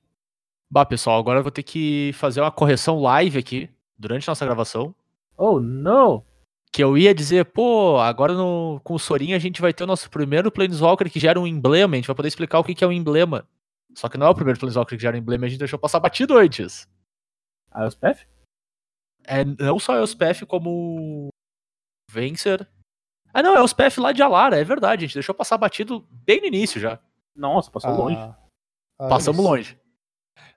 Bah, 0.70 0.86
pessoal, 0.86 1.20
agora 1.20 1.40
eu 1.40 1.44
vou 1.44 1.52
ter 1.52 1.64
que 1.64 2.12
fazer 2.14 2.42
uma 2.42 2.52
correção 2.52 3.00
live 3.00 3.38
aqui, 3.38 3.70
durante 3.98 4.28
nossa 4.28 4.46
gravação. 4.46 4.94
Oh, 5.38 5.60
no! 5.60 6.24
Que 6.72 6.84
eu 6.84 6.98
ia 6.98 7.14
dizer, 7.14 7.46
pô, 7.46 8.00
agora 8.00 8.34
no, 8.34 8.80
com 8.84 8.94
o 8.94 9.00
Sorin 9.00 9.34
a 9.34 9.40
gente 9.40 9.62
vai 9.62 9.74
ter 9.74 9.84
o 9.84 9.88
nosso 9.88 10.10
primeiro 10.10 10.52
Planeswalker 10.52 11.12
que 11.12 11.20
gera 11.20 11.40
um 11.40 11.46
emblema, 11.46 11.96
a 11.96 11.98
gente 11.98 12.08
vai 12.08 12.16
poder 12.16 12.30
explicar 12.30 12.60
o 12.60 12.64
que, 12.64 12.74
que 12.74 12.84
é 12.84 12.88
um 12.88 12.92
emblema. 12.92 13.48
Só 13.94 14.08
que 14.08 14.18
não 14.18 14.28
é 14.28 14.30
o 14.30 14.36
primeiro 14.36 14.60
Planeswalker 14.60 14.98
que 14.98 15.02
gera 15.02 15.16
um 15.16 15.20
emblema, 15.20 15.46
a 15.46 15.50
gente 15.50 15.60
deixou 15.60 15.78
passar 15.78 16.00
batido 16.00 16.38
antes. 16.38 16.88
Os 17.76 17.96
PF? 17.96 18.26
É 19.26 19.44
não 19.46 19.80
só 19.80 19.98
Elspeth 19.98 20.46
como 20.48 21.30
Vencer. 22.10 22.68
Ah, 23.34 23.42
não, 23.44 23.56
é 23.56 23.60
Elspeth 23.60 23.98
lá 24.00 24.12
de 24.12 24.22
Alara, 24.22 24.60
é 24.60 24.64
verdade, 24.64 25.06
a 25.06 25.08
gente 25.08 25.14
deixou 25.16 25.34
passar 25.36 25.58
batido 25.58 26.06
bem 26.26 26.42
no 26.42 26.48
início 26.48 26.80
já. 26.80 27.00
Nossa, 27.36 27.72
passou 27.72 27.92
Ah, 27.92 27.96
longe. 27.98 28.18
ah, 28.18 29.08
Passamos 29.10 29.40
eles- 29.40 29.50
longe. 29.52 29.78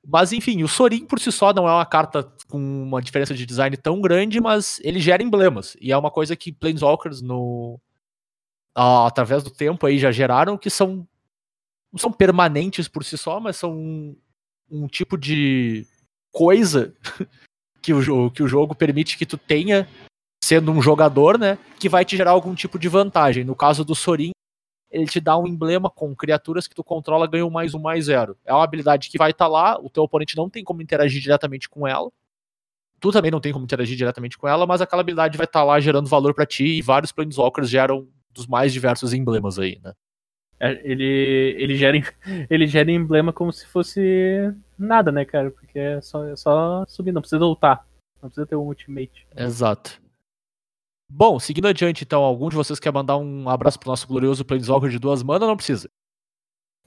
Mas 0.06 0.32
enfim, 0.32 0.62
o 0.62 0.68
Sorin 0.68 1.06
por 1.06 1.18
si 1.18 1.32
só 1.32 1.52
não 1.52 1.66
é 1.68 1.72
uma 1.72 1.86
carta 1.86 2.30
com 2.48 2.58
uma 2.58 3.00
diferença 3.00 3.32
de 3.34 3.46
design 3.46 3.74
tão 3.76 4.00
grande, 4.00 4.38
mas 4.40 4.78
ele 4.84 5.00
gera 5.00 5.22
emblemas. 5.22 5.76
E 5.80 5.90
é 5.92 5.96
uma 5.96 6.10
coisa 6.10 6.36
que 6.36 6.52
Planeswalkers 6.52 7.22
no. 7.22 7.80
ah, 8.76 9.06
através 9.06 9.42
do 9.42 9.50
tempo 9.50 9.86
aí 9.86 9.98
já 9.98 10.10
geraram, 10.12 10.58
que 10.58 10.68
são. 10.68 11.06
Não 11.92 11.98
são 11.98 12.12
permanentes 12.12 12.86
por 12.88 13.04
si 13.04 13.16
só, 13.16 13.38
mas 13.40 13.56
são 13.56 13.72
um, 13.72 14.16
um 14.70 14.86
tipo 14.88 15.16
de 15.16 15.86
coisa 16.32 16.92
que 17.80 17.94
o, 17.94 18.30
que 18.30 18.42
o 18.42 18.48
jogo 18.48 18.74
permite 18.74 19.16
que 19.16 19.24
tu 19.24 19.38
tenha, 19.38 19.88
sendo 20.44 20.70
um 20.70 20.82
jogador, 20.82 21.38
né? 21.38 21.58
Que 21.78 21.88
vai 21.88 22.04
te 22.04 22.16
gerar 22.16 22.32
algum 22.32 22.54
tipo 22.54 22.78
de 22.78 22.88
vantagem. 22.88 23.44
No 23.44 23.56
caso 23.56 23.82
do 23.82 23.94
Sorin, 23.94 24.32
ele 24.90 25.06
te 25.06 25.18
dá 25.18 25.38
um 25.38 25.46
emblema 25.46 25.88
com 25.88 26.14
criaturas 26.14 26.68
que 26.68 26.74
tu 26.74 26.84
controla 26.84 27.26
ganham 27.26 27.48
mais 27.48 27.74
um, 27.74 27.80
mais 27.80 28.04
zero. 28.04 28.36
É 28.44 28.52
uma 28.52 28.62
habilidade 28.62 29.08
que 29.08 29.16
vai 29.16 29.30
estar 29.30 29.48
lá, 29.48 29.78
o 29.80 29.88
teu 29.88 30.02
oponente 30.02 30.36
não 30.36 30.50
tem 30.50 30.62
como 30.62 30.82
interagir 30.82 31.22
diretamente 31.22 31.68
com 31.68 31.88
ela. 31.88 32.10
Tu 33.00 33.10
também 33.10 33.30
não 33.30 33.40
tem 33.40 33.52
como 33.52 33.64
interagir 33.64 33.96
diretamente 33.96 34.36
com 34.36 34.46
ela, 34.46 34.66
mas 34.66 34.82
aquela 34.82 35.00
habilidade 35.00 35.38
vai 35.38 35.46
estar 35.46 35.64
lá 35.64 35.80
gerando 35.80 36.08
valor 36.08 36.34
pra 36.34 36.46
ti 36.46 36.64
e 36.64 36.82
vários 36.82 37.10
Planeswalkers 37.10 37.68
geram 37.68 38.06
dos 38.30 38.46
mais 38.46 38.72
diversos 38.72 39.14
emblemas 39.14 39.58
aí, 39.58 39.80
né? 39.82 39.94
É, 40.60 40.80
Ele, 40.84 41.56
ele, 41.58 41.76
gera, 41.76 41.96
ele 42.50 42.66
gera 42.66 42.90
emblema 42.90 43.32
como 43.32 43.52
se 43.52 43.66
fosse 43.66 44.52
nada, 44.78 45.10
né, 45.10 45.24
cara? 45.24 45.50
Porque 45.50 45.78
é 45.78 46.00
só, 46.02 46.24
é 46.26 46.36
só 46.36 46.84
subir, 46.86 47.12
não 47.12 47.22
precisa 47.22 47.44
ultar. 47.44 47.86
Não 48.22 48.28
precisa 48.28 48.46
ter 48.46 48.56
um 48.56 48.66
ultimate. 48.66 49.26
Exato. 49.36 50.03
Bom, 51.08 51.38
seguindo 51.38 51.68
adiante, 51.68 52.04
então, 52.04 52.22
algum 52.22 52.48
de 52.48 52.56
vocês 52.56 52.80
quer 52.80 52.92
mandar 52.92 53.16
um 53.16 53.48
abraço 53.48 53.78
pro 53.78 53.90
nosso 53.90 54.06
glorioso 54.06 54.44
Planeswalker 54.44 54.90
de 54.90 54.98
duas 54.98 55.22
manas? 55.22 55.48
Não 55.48 55.56
precisa. 55.56 55.90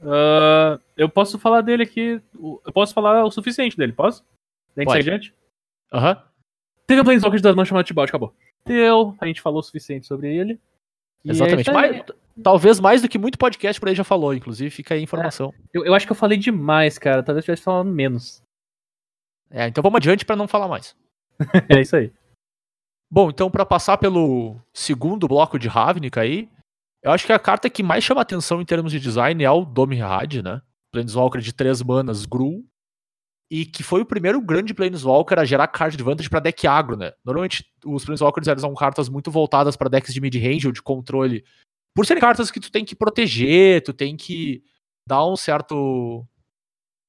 Ah, 0.02 0.80
eu 0.96 1.10
posso 1.10 1.40
falar 1.40 1.62
dele 1.62 1.84
aqui. 1.84 2.22
Eu 2.36 2.74
posso 2.74 2.94
falar 2.94 3.24
o 3.24 3.32
suficiente 3.32 3.78
dele, 3.78 3.94
posso? 3.94 4.24
Gente 4.78 4.86
Pode. 4.86 5.04
sair 5.04 5.14
adiante? 5.14 5.34
Aham. 5.92 6.24
Teve 6.86 7.02
um 7.02 7.04
Planeswalker 7.04 7.38
de 7.38 7.44
duas 7.44 7.56
mãos 7.56 7.68
chamado 7.68 7.86
Tibalt, 7.86 8.10
acabou. 8.10 8.34
Deu, 8.66 9.16
a 9.20 9.26
gente 9.26 9.42
falou 9.42 9.60
o 9.60 9.64
suficiente 9.64 10.06
sobre 10.06 10.34
ele. 10.34 10.60
É 11.26 11.32
Exatamente. 11.32 11.72
Mas, 11.72 12.04
talvez 12.42 12.80
mais 12.80 13.02
do 13.02 13.10
que 13.10 13.18
muito 13.18 13.38
podcast 13.38 13.80
por 13.80 13.90
aí 13.90 13.96
já 13.96 14.04
falou, 14.04 14.34
inclusive, 14.34 14.70
fica 14.70 14.94
aí 14.94 15.00
a 15.00 15.04
informação. 15.04 15.54
Eu, 15.74 15.86
eu 15.86 15.94
acho 15.94 16.06
que 16.06 16.12
eu 16.12 16.16
falei 16.16 16.38
demais, 16.38 16.98
cara. 16.98 17.24
Talvez 17.24 17.44
eu 17.44 17.46
tivesse 17.46 17.64
falando 17.64 17.92
menos. 17.92 18.42
É, 19.50 19.68
então 19.68 19.82
vamos 19.82 19.98
adiante 19.98 20.26
pra 20.26 20.36
não 20.36 20.48
falar 20.48 20.68
mais. 20.68 20.96
É 21.70 21.82
isso 21.82 21.96
aí. 21.96 22.12
Bom, 23.10 23.30
então 23.30 23.50
pra 23.50 23.66
passar 23.66 23.98
pelo 23.98 24.60
segundo 24.74 25.28
bloco 25.28 25.58
de 25.58 25.68
Ravnica 25.68 26.22
aí, 26.22 26.50
eu 27.02 27.12
acho 27.12 27.26
que 27.26 27.32
a 27.32 27.40
carta 27.40 27.70
que 27.70 27.82
mais 27.82 28.04
chama 28.04 28.22
atenção 28.22 28.62
em 28.62 28.66
termos 28.66 28.92
de 28.92 29.00
design 29.00 29.44
é 29.44 29.50
o 29.50 29.64
Domrad, 29.64 30.42
né? 30.42 30.62
Planeswalker 30.92 31.42
de 31.42 31.54
três 31.54 31.82
manas, 31.82 32.26
Gru, 32.26 32.66
e 33.50 33.66
que 33.66 33.82
foi 33.82 34.02
o 34.02 34.06
primeiro 34.06 34.42
grande 34.42 34.74
Planeswalker 34.74 35.40
a 35.40 35.46
gerar 35.46 35.68
card 35.68 35.96
advantage 35.96 36.30
pra 36.30 36.42
deck 36.42 36.68
agro, 36.68 36.98
né? 36.98 37.14
Normalmente 37.24 37.66
os 37.86 38.04
Planeswalkers 38.04 38.48
eles 38.48 38.62
são 38.62 38.74
cartas 38.74 39.08
muito 39.08 39.32
voltadas 39.32 39.78
pra 39.78 39.90
decks 39.90 40.14
de 40.14 40.20
mid-range 40.20 40.68
ou 40.68 40.74
de 40.74 40.82
controle, 40.82 41.46
por 41.96 42.06
serem 42.06 42.22
cartas 42.22 42.52
que 42.52 42.60
tu 42.60 42.72
tem 42.72 42.84
que 42.84 42.96
proteger, 42.96 43.84
tu 43.84 43.94
tem 43.94 44.18
que 44.18 44.62
dar 45.08 45.26
um 45.26 45.36
certo 45.38 46.26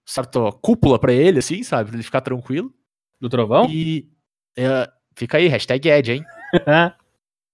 certa 0.06 0.50
cúpula 0.62 0.98
pra 0.98 1.12
ele, 1.12 1.40
assim, 1.40 1.62
sabe? 1.62 1.90
Pra 1.90 1.96
ele 1.96 2.04
ficar 2.04 2.20
tranquilo. 2.20 2.72
Do 3.20 3.28
Trovão? 3.28 3.68
E 3.68 4.08
é, 4.56 4.90
fica 5.18 5.36
aí, 5.38 5.48
hashtag 5.48 5.88
Ed, 5.88 6.12
hein? 6.12 6.24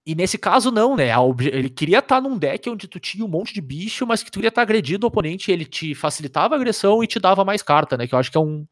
E 0.07 0.15
nesse 0.15 0.37
caso, 0.37 0.71
não, 0.71 0.95
né? 0.95 1.09
Ele 1.51 1.71
queria 1.71 2.01
estar 2.01 2.21
num 2.21 2.37
deck 2.37 2.69
onde 2.69 2.87
tu 2.87 3.01
tinha 3.01 3.25
um 3.25 3.29
monte 3.29 3.55
de 3.55 3.62
bicho, 3.62 4.07
mas 4.07 4.23
que 4.23 4.31
tu 4.31 4.35
queria 4.35 4.51
estar 4.51 4.61
agredindo 4.61 5.07
o 5.07 5.09
oponente, 5.09 5.51
ele 5.51 5.65
te 5.65 5.95
facilitava 5.95 6.55
a 6.55 6.59
agressão 6.59 7.03
e 7.03 7.07
te 7.07 7.19
dava 7.19 7.43
mais 7.43 7.62
carta, 7.62 7.97
né? 7.97 8.07
Que 8.07 8.15
eu 8.15 8.19
acho 8.19 8.31
que 8.31 8.37
é 8.37 8.41
um, 8.41 8.67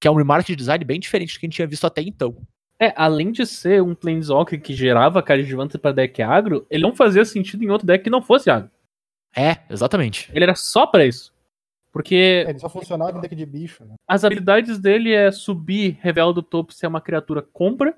que 0.00 0.08
é 0.08 0.10
um 0.10 0.14
remark 0.14 0.46
de 0.46 0.56
design 0.56 0.82
bem 0.86 0.98
diferente 0.98 1.34
do 1.34 1.40
que 1.40 1.44
a 1.44 1.46
gente 1.46 1.56
tinha 1.56 1.68
visto 1.68 1.86
até 1.86 2.00
então. 2.00 2.34
É, 2.80 2.94
além 2.96 3.30
de 3.30 3.44
ser 3.44 3.82
um 3.82 3.94
Planeswalker 3.94 4.62
que 4.62 4.72
gerava 4.72 5.22
card 5.22 5.44
de 5.44 5.54
vantagem 5.54 5.78
pra 5.80 5.92
deck 5.92 6.22
agro, 6.22 6.66
ele 6.70 6.84
não 6.84 6.96
fazia 6.96 7.22
sentido 7.22 7.62
em 7.62 7.68
outro 7.68 7.86
deck 7.86 8.04
que 8.04 8.08
não 8.08 8.22
fosse 8.22 8.48
agro. 8.48 8.70
É, 9.36 9.58
exatamente. 9.68 10.30
Ele 10.32 10.44
era 10.44 10.54
só 10.54 10.86
pra 10.86 11.04
isso. 11.04 11.34
Porque 11.92 12.44
É, 12.46 12.50
ele 12.50 12.58
só 12.58 12.68
funcionava 12.70 13.18
em 13.18 13.20
deck 13.20 13.34
de 13.36 13.44
bicho, 13.44 13.84
né? 13.84 13.94
as 14.08 14.24
habilidades 14.24 14.78
dele 14.78 15.12
é 15.12 15.30
subir, 15.30 15.98
revela 16.00 16.32
do 16.32 16.42
topo 16.42 16.72
se 16.72 16.86
é 16.86 16.88
uma 16.88 17.00
criatura 17.00 17.42
compra. 17.42 17.94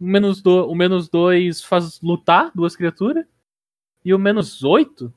O 0.00 0.04
menos, 0.04 0.40
do, 0.40 0.68
o 0.68 0.74
menos 0.74 1.08
2 1.08 1.62
faz 1.62 2.00
lutar 2.00 2.50
duas 2.54 2.76
criaturas. 2.76 3.26
E 4.04 4.14
o 4.14 4.18
menos 4.18 4.62
8, 4.62 5.12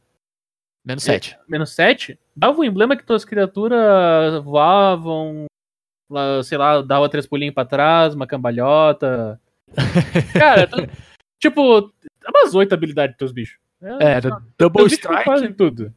Menos 0.83 1.03
7. 1.03 1.37
menos 1.47 1.69
7, 1.75 2.19
dava 2.35 2.59
o 2.59 2.63
emblema 2.63 2.97
que 2.97 3.03
tuas 3.05 3.23
criaturas 3.23 4.43
voavam, 4.43 5.45
lá, 6.09 6.41
sei 6.43 6.57
lá, 6.57 6.81
dava 6.81 7.07
três 7.07 7.27
pulinhos 7.27 7.53
pra 7.53 7.63
trás, 7.65 8.15
uma 8.15 8.25
cambalhota. 8.25 9.39
Cara, 10.33 10.67
tu- 10.67 10.89
tipo, 11.39 11.91
é 12.23 12.29
umas 12.29 12.55
8 12.55 12.73
habilidades 12.73 13.13
dos 13.13 13.17
teus 13.19 13.31
bichos. 13.31 13.59
É, 13.79 14.19
só- 14.21 14.29
Double 14.57 14.79
teus 14.81 14.91
bichos 14.91 14.93
Strike, 14.93 15.25
fazem 15.25 15.53
tudo. 15.53 15.93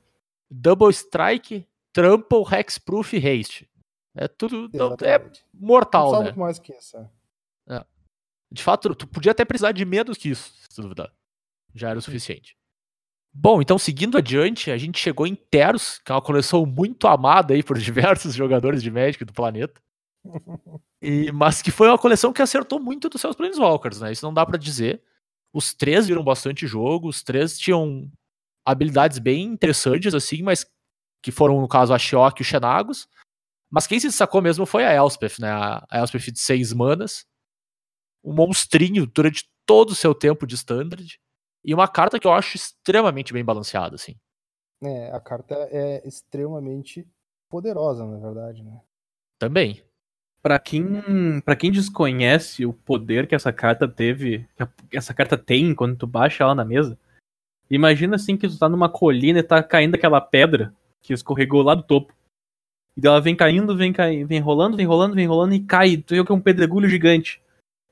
Double 0.50 0.90
Strike, 0.90 1.66
Trample, 1.92 2.44
Hexproof 2.52 3.14
e 3.16 3.26
Haste. 3.26 3.68
É 4.14 4.28
tudo. 4.28 4.68
não- 4.72 4.92
é 5.00 5.14
Exatamente. 5.14 5.44
mortal, 5.54 6.12
Não 6.12 6.18
né? 6.18 6.24
muito 6.26 6.38
mais 6.40 6.58
que 6.58 6.72
isso. 6.74 6.96
é. 7.68 7.84
De 8.54 8.62
fato, 8.62 8.94
tu 8.94 9.06
podia 9.06 9.32
até 9.32 9.44
precisar 9.44 9.72
de 9.72 9.84
menos 9.84 10.16
que 10.16 10.30
isso, 10.30 10.52
se 10.70 10.80
duvidar. 10.80 11.12
Já 11.74 11.90
era 11.90 11.98
o 11.98 12.02
suficiente. 12.02 12.56
Bom, 13.34 13.60
então 13.60 13.76
seguindo 13.78 14.16
adiante, 14.16 14.70
a 14.70 14.78
gente 14.78 14.98
chegou 15.00 15.26
em 15.26 15.34
Teros, 15.34 15.98
que 15.98 16.12
é 16.12 16.14
uma 16.14 16.22
coleção 16.22 16.64
muito 16.64 17.08
amada 17.08 17.52
aí 17.52 17.62
por 17.64 17.76
diversos 17.78 18.34
jogadores 18.34 18.82
de 18.82 18.90
Magic 18.90 19.24
do 19.24 19.32
planeta. 19.32 19.80
E- 21.02 21.32
mas 21.32 21.60
que 21.60 21.70
foi 21.72 21.88
uma 21.88 21.98
coleção 21.98 22.32
que 22.32 22.40
acertou 22.40 22.78
muito 22.80 23.08
dos 23.08 23.20
seus 23.20 23.34
Planeswalkers, 23.36 24.00
né? 24.00 24.12
Isso 24.12 24.24
não 24.24 24.32
dá 24.32 24.46
pra 24.46 24.56
dizer. 24.56 25.02
Os 25.52 25.74
três 25.74 26.06
viram 26.06 26.22
bastante 26.24 26.66
jogo, 26.66 27.08
os 27.08 27.22
três 27.22 27.58
tinham 27.58 28.10
habilidades 28.64 29.18
bem 29.18 29.42
interessantes, 29.44 30.14
assim, 30.14 30.42
mas 30.42 30.64
que 31.22 31.30
foram, 31.32 31.60
no 31.60 31.68
caso, 31.68 31.92
a 31.92 31.98
Shiok 31.98 32.40
e 32.40 32.42
o 32.42 32.44
Xenagos. 32.44 33.08
Mas 33.70 33.86
quem 33.86 33.98
se 33.98 34.06
destacou 34.08 34.40
mesmo 34.40 34.64
foi 34.66 34.84
a 34.84 34.92
Elspeth, 34.94 35.40
né? 35.40 35.50
A 35.50 35.84
a 35.90 35.98
Elspeth 35.98 36.30
de 36.32 36.38
seis 36.40 36.72
manas. 36.72 37.26
Um 38.24 38.32
monstrinho 38.32 39.06
durante 39.06 39.48
todo 39.66 39.90
o 39.90 39.94
seu 39.94 40.14
tempo 40.14 40.46
de 40.46 40.54
standard. 40.54 41.18
E 41.64 41.74
uma 41.74 41.88
carta 41.88 42.18
que 42.18 42.26
eu 42.26 42.32
acho 42.32 42.56
extremamente 42.56 43.32
bem 43.32 43.44
balanceada, 43.44 43.94
assim. 43.94 44.16
É, 44.82 45.10
a 45.12 45.20
carta 45.20 45.54
é 45.70 46.06
extremamente 46.06 47.06
poderosa, 47.48 48.06
na 48.06 48.18
verdade, 48.18 48.62
né? 48.62 48.80
Também. 49.38 49.82
Pra 50.42 50.58
quem, 50.58 51.40
pra 51.40 51.56
quem 51.56 51.72
desconhece 51.72 52.66
o 52.66 52.72
poder 52.72 53.26
que 53.26 53.34
essa 53.34 53.50
carta 53.50 53.88
teve, 53.88 54.46
que 54.90 54.96
essa 54.96 55.14
carta 55.14 55.38
tem 55.38 55.74
quando 55.74 55.96
tu 55.96 56.06
baixa 56.06 56.44
ela 56.44 56.54
na 56.54 56.66
mesa, 56.66 56.98
imagina 57.70 58.16
assim 58.16 58.36
que 58.36 58.46
tu 58.46 58.58
tá 58.58 58.68
numa 58.68 58.90
colina 58.90 59.38
e 59.38 59.42
tá 59.42 59.62
caindo 59.62 59.94
aquela 59.94 60.20
pedra 60.20 60.74
que 61.00 61.14
escorregou 61.14 61.62
lá 61.62 61.74
do 61.74 61.82
topo. 61.82 62.12
E 62.96 63.06
ela 63.06 63.20
vem 63.20 63.34
caindo, 63.34 63.76
vem 63.76 63.92
caindo, 63.92 64.28
vem 64.28 64.40
rolando, 64.40 64.76
vem 64.76 64.86
rolando, 64.86 65.14
vem 65.14 65.26
rolando 65.26 65.54
e 65.54 65.60
cai. 65.60 65.96
Tu 65.96 66.14
vê 66.14 66.24
que 66.24 66.30
é 66.30 66.34
um 66.34 66.40
pedregulho 66.40 66.88
gigante. 66.88 67.42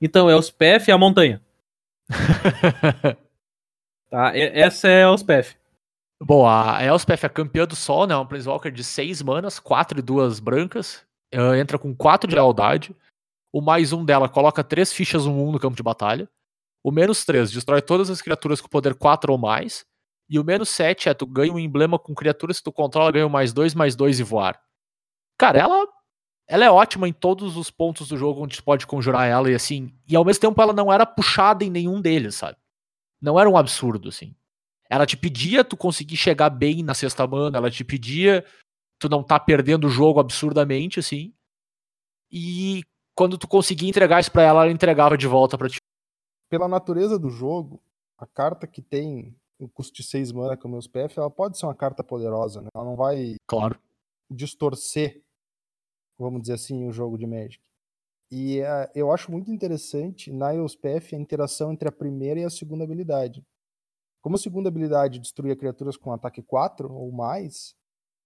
Então 0.02 0.28
é 0.28 0.34
os 0.34 0.50
PF 0.50 0.90
e 0.90 0.92
a 0.92 0.98
montanha. 0.98 1.40
Tá? 4.10 4.30
Essa 4.36 4.88
é 4.88 5.08
os 5.08 5.22
PF. 5.22 5.56
Bom, 6.22 6.46
a 6.46 6.84
Elspeth 6.84 7.24
é 7.24 7.28
campeã 7.30 7.66
do 7.66 7.74
Sol, 7.74 8.06
né? 8.06 8.14
Uma 8.14 8.28
Planeswalker 8.28 8.70
de 8.70 8.84
6 8.84 9.22
manas, 9.22 9.58
4 9.58 9.98
e 9.98 10.02
2 10.02 10.38
brancas. 10.38 11.02
Ela 11.32 11.58
entra 11.58 11.78
com 11.78 11.96
4 11.96 12.28
de 12.28 12.34
lealdade. 12.34 12.94
O 13.50 13.62
mais 13.62 13.90
um 13.90 14.04
dela 14.04 14.28
coloca 14.28 14.62
3 14.62 14.92
fichas 14.92 15.26
1-1 15.26 15.52
no 15.52 15.58
campo 15.58 15.76
de 15.76 15.82
batalha. 15.82 16.28
O 16.84 16.90
menos 16.90 17.24
3 17.24 17.50
destrói 17.50 17.80
todas 17.80 18.10
as 18.10 18.20
criaturas 18.20 18.60
com 18.60 18.68
poder 18.68 18.94
4 18.94 19.32
ou 19.32 19.38
mais. 19.38 19.86
E 20.28 20.38
o 20.38 20.44
menos 20.44 20.68
7 20.68 21.08
é 21.08 21.14
tu 21.14 21.24
ganha 21.24 21.50
um 21.50 21.58
emblema 21.58 21.98
com 21.98 22.14
criaturas 22.14 22.58
que 22.58 22.64
tu 22.64 22.72
controla, 22.72 23.12
ganha 23.12 23.26
um 23.26 23.30
mais 23.30 23.54
2, 23.54 23.74
mais 23.74 23.96
2 23.96 24.20
e 24.20 24.22
voar. 24.22 24.60
Cara, 25.38 25.58
ela, 25.58 25.88
ela 26.52 26.66
é 26.66 26.70
ótima 26.70 27.08
em 27.08 27.14
todos 27.14 27.56
os 27.56 27.70
pontos 27.70 28.08
do 28.08 28.16
jogo 28.18 28.42
onde 28.42 28.58
tu 28.58 28.62
pode 28.62 28.86
conjurar 28.86 29.26
ela 29.26 29.50
e 29.50 29.54
assim. 29.54 29.90
E 30.06 30.14
ao 30.14 30.22
mesmo 30.22 30.42
tempo 30.42 30.60
ela 30.60 30.74
não 30.74 30.92
era 30.92 31.06
puxada 31.06 31.64
em 31.64 31.70
nenhum 31.70 31.98
deles, 31.98 32.34
sabe? 32.34 32.58
Não 33.18 33.40
era 33.40 33.48
um 33.48 33.56
absurdo, 33.56 34.10
assim. 34.10 34.36
Ela 34.90 35.06
te 35.06 35.16
pedia 35.16 35.64
tu 35.64 35.78
conseguir 35.78 36.18
chegar 36.18 36.50
bem 36.50 36.82
na 36.82 36.92
sexta 36.92 37.26
mana, 37.26 37.56
ela 37.56 37.70
te 37.70 37.82
pedia 37.82 38.44
tu 38.98 39.08
não 39.08 39.22
tá 39.22 39.40
perdendo 39.40 39.86
o 39.86 39.90
jogo 39.90 40.20
absurdamente, 40.20 41.00
assim. 41.00 41.32
E 42.30 42.82
quando 43.16 43.38
tu 43.38 43.48
conseguia 43.48 43.88
entregar 43.88 44.20
isso 44.20 44.30
pra 44.30 44.42
ela, 44.42 44.64
ela 44.64 44.72
entregava 44.72 45.16
de 45.16 45.26
volta 45.26 45.56
pra 45.56 45.70
ti. 45.70 45.78
Pela 46.50 46.68
natureza 46.68 47.18
do 47.18 47.30
jogo, 47.30 47.82
a 48.18 48.26
carta 48.26 48.66
que 48.66 48.82
tem 48.82 49.34
um 49.58 49.66
custo 49.66 49.94
de 49.94 50.02
6 50.02 50.30
mana 50.32 50.54
como 50.54 50.76
os 50.76 50.86
PF, 50.86 51.18
ela 51.18 51.30
pode 51.30 51.58
ser 51.58 51.64
uma 51.64 51.74
carta 51.74 52.04
poderosa, 52.04 52.60
né? 52.60 52.68
Ela 52.74 52.84
não 52.84 52.94
vai 52.94 53.36
Claro. 53.46 53.80
distorcer, 54.30 55.22
vamos 56.22 56.42
dizer 56.42 56.54
assim, 56.54 56.86
o 56.86 56.92
jogo 56.92 57.18
de 57.18 57.26
Magic. 57.26 57.62
E 58.30 58.60
eh, 58.60 58.90
eu 58.94 59.12
acho 59.12 59.30
muito 59.30 59.50
interessante 59.50 60.32
na 60.32 60.54
EOSPF 60.54 61.14
a 61.14 61.18
interação 61.18 61.72
entre 61.72 61.88
a 61.88 61.92
primeira 61.92 62.40
e 62.40 62.44
a 62.44 62.50
segunda 62.50 62.84
habilidade. 62.84 63.44
Como 64.22 64.36
a 64.36 64.38
segunda 64.38 64.68
habilidade 64.68 65.18
destruía 65.18 65.56
criaturas 65.56 65.96
com 65.96 66.12
ataque 66.12 66.42
4 66.42 66.90
ou 66.90 67.12
mais, 67.12 67.74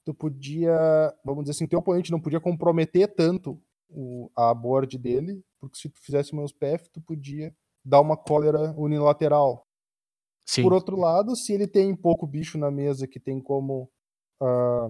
tu 0.05 0.15
podia, 0.15 0.79
vamos 1.25 1.45
dizer 1.45 1.53
assim, 1.53 1.67
teu 1.67 1.81
oponente 1.81 2.13
não 2.13 2.21
podia 2.21 2.39
comprometer 2.39 3.13
tanto 3.15 3.61
o, 3.89 4.31
a 4.37 4.55
board 4.55 4.97
dele, 4.99 5.43
porque 5.59 5.79
se 5.79 5.89
tu 5.89 6.01
fizesse 6.01 6.33
uma 6.33 6.43
EOSPF, 6.43 6.91
tu 6.91 7.01
podia 7.01 7.53
dar 7.85 8.01
uma 8.01 8.17
cólera 8.17 8.73
unilateral, 8.77 9.67
Sim. 10.45 10.63
por 10.63 10.73
outro 10.73 10.97
lado, 10.97 11.35
se 11.35 11.53
ele 11.53 11.67
tem 11.67 11.95
pouco 11.97 12.27
bicho 12.27 12.57
na 12.57 12.71
mesa 12.71 13.09
que 13.09 13.19
tem 13.19 13.41
como 13.41 13.91
ah, 14.41 14.89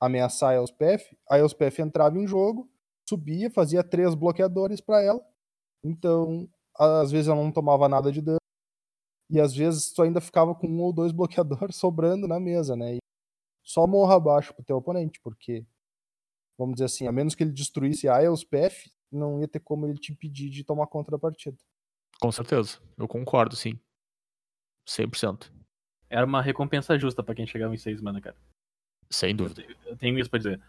ameaçar 0.00 0.50
a 0.50 0.54
Elspeth, 0.54 1.16
a 1.28 1.38
Elspeth 1.38 1.80
entrava 1.80 2.18
em 2.18 2.26
jogo, 2.26 2.70
subia, 3.08 3.50
fazia 3.50 3.82
três 3.82 4.14
bloqueadores 4.14 4.80
pra 4.80 5.02
ela. 5.02 5.20
Então, 5.82 6.48
às 6.76 7.10
vezes 7.10 7.28
ela 7.28 7.42
não 7.42 7.52
tomava 7.52 7.88
nada 7.88 8.12
de 8.12 8.20
dano. 8.20 8.38
E 9.30 9.40
às 9.40 9.54
vezes 9.54 9.92
tu 9.92 10.02
ainda 10.02 10.20
ficava 10.20 10.54
com 10.54 10.66
um 10.66 10.80
ou 10.80 10.92
dois 10.92 11.12
bloqueadores 11.12 11.76
sobrando 11.76 12.26
na 12.26 12.38
mesa, 12.40 12.76
né? 12.76 12.94
E 12.94 12.98
só 13.62 13.86
morra 13.86 14.16
abaixo 14.16 14.54
pro 14.54 14.64
teu 14.64 14.76
oponente, 14.76 15.20
porque, 15.20 15.66
vamos 16.56 16.74
dizer 16.74 16.86
assim, 16.86 17.06
a 17.06 17.12
menos 17.12 17.34
que 17.34 17.42
ele 17.42 17.52
destruísse 17.52 18.08
a 18.08 18.22
Elspeth, 18.22 18.90
não 19.12 19.40
ia 19.40 19.48
ter 19.48 19.60
como 19.60 19.86
ele 19.86 19.98
te 19.98 20.12
impedir 20.12 20.48
de 20.48 20.64
tomar 20.64 20.86
conta 20.86 21.10
da 21.10 21.18
partida. 21.18 21.56
Com 22.20 22.32
certeza. 22.32 22.78
Eu 22.96 23.06
concordo, 23.06 23.54
sim. 23.54 23.78
100%. 24.86 25.52
Era 26.08 26.24
uma 26.24 26.40
recompensa 26.40 26.98
justa 26.98 27.22
pra 27.22 27.34
quem 27.34 27.46
chegava 27.46 27.74
em 27.74 27.78
6 27.78 28.00
mana, 28.00 28.20
cara. 28.20 28.36
Sem 29.10 29.34
dúvida. 29.34 29.64
Eu 29.86 29.96
tenho 29.96 30.18
isso 30.18 30.28
pra 30.30 30.38
dizer. 30.38 30.60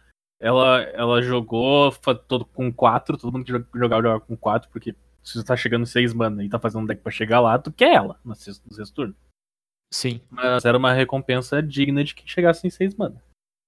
Ela, 0.41 0.81
ela 0.93 1.21
jogou 1.21 1.91
todo, 2.27 2.45
com 2.45 2.71
4, 2.71 3.17
todo 3.17 3.31
mundo 3.33 3.43
que 3.45 3.51
joga- 3.51 3.67
jogava 3.75 4.01
jogava 4.01 4.21
com 4.21 4.37
4, 4.37 4.69
porque 4.71 4.95
se 5.21 5.33
você 5.33 5.43
tá 5.43 5.55
chegando 5.57 5.83
em 5.83 5.85
6 5.85 6.13
mana 6.13 6.43
e 6.43 6.49
tá 6.49 6.57
fazendo 6.57 6.83
um 6.83 6.85
deck 6.85 7.01
pra 7.01 7.11
chegar 7.11 7.41
lá, 7.41 7.59
tu 7.59 7.71
quer 7.73 7.93
ela 7.95 8.19
no 8.23 8.33
sexto, 8.35 8.65
no 8.65 8.73
sexto 8.73 8.93
turno. 8.93 9.15
Sim. 9.93 10.21
Mas 10.29 10.63
era 10.63 10.77
uma 10.77 10.93
recompensa 10.93 11.61
digna 11.61 12.03
de 12.03 12.15
quem 12.15 12.25
chegasse 12.27 12.65
em 12.65 12.69
6 12.69 12.95
mana. 12.95 13.21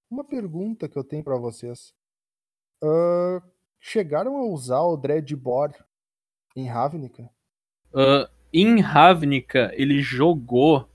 Uma 0.10 0.24
pergunta 0.24 0.88
que 0.88 0.98
eu 0.98 1.04
tenho 1.04 1.24
pra 1.24 1.36
vocês. 1.38 1.94
Ah, 2.84 3.42
chegaram 3.80 4.38
a 4.38 4.46
usar 4.46 4.82
o 4.82 4.96
Dreadbore 4.96 5.74
em 6.56 6.68
Ravnica? 6.68 7.30
Ah, 7.94 8.30
em 8.54 8.80
Ravnica, 8.80 9.72
ele 9.74 10.02
jogou 10.02 10.90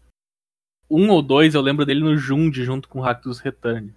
um 0.91 1.11
ou 1.11 1.23
dois, 1.23 1.55
eu 1.55 1.61
lembro 1.61 1.85
dele 1.85 2.01
no 2.01 2.17
Jund 2.17 2.63
junto 2.63 2.89
com 2.89 2.99
o 2.99 3.03
Rakdos 3.03 3.41
Return. 3.41 3.95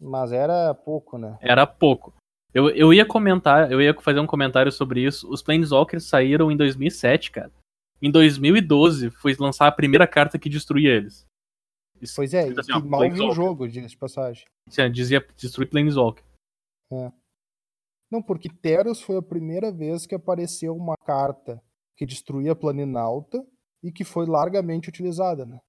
Mas 0.00 0.32
era 0.32 0.74
pouco, 0.74 1.16
né? 1.16 1.38
Era 1.40 1.66
pouco. 1.66 2.12
Eu, 2.52 2.68
eu 2.70 2.92
ia 2.92 3.06
comentar, 3.06 3.70
eu 3.72 3.80
ia 3.80 3.94
fazer 4.00 4.20
um 4.20 4.26
comentário 4.26 4.70
sobre 4.70 5.02
isso. 5.04 5.30
Os 5.30 5.42
Planeswalkers 5.42 6.04
saíram 6.04 6.50
em 6.50 6.56
2007, 6.56 7.30
cara. 7.30 7.52
Em 8.00 8.10
2012 8.10 9.10
foi 9.10 9.34
lançar 9.38 9.68
a 9.68 9.72
primeira 9.72 10.06
carta 10.06 10.38
que 10.38 10.50
destruía 10.50 10.90
eles. 10.90 11.24
Isso, 12.00 12.16
Pois 12.16 12.34
é, 12.34 12.48
e 12.48 12.58
assim, 12.58 12.72
que 12.72 12.88
mal 12.88 13.00
viu 13.08 13.28
o 13.28 13.32
jogo, 13.32 13.68
de 13.68 13.96
passagem. 13.96 14.44
assim, 14.66 14.90
dizia 14.90 15.24
destruir 15.36 15.68
Planeswalker. 15.68 16.24
Não, 18.10 18.20
porque 18.20 18.50
Teros 18.50 19.00
foi 19.00 19.16
a 19.16 19.22
primeira 19.22 19.72
vez 19.72 20.04
que 20.04 20.14
apareceu 20.14 20.76
uma 20.76 20.96
carta 21.06 21.62
que 21.96 22.04
destruía 22.04 22.54
Planinalta 22.54 23.42
e 23.82 23.90
que 23.90 24.04
foi 24.04 24.26
largamente 24.26 24.88
utilizada, 24.88 25.46
né? 25.46 25.60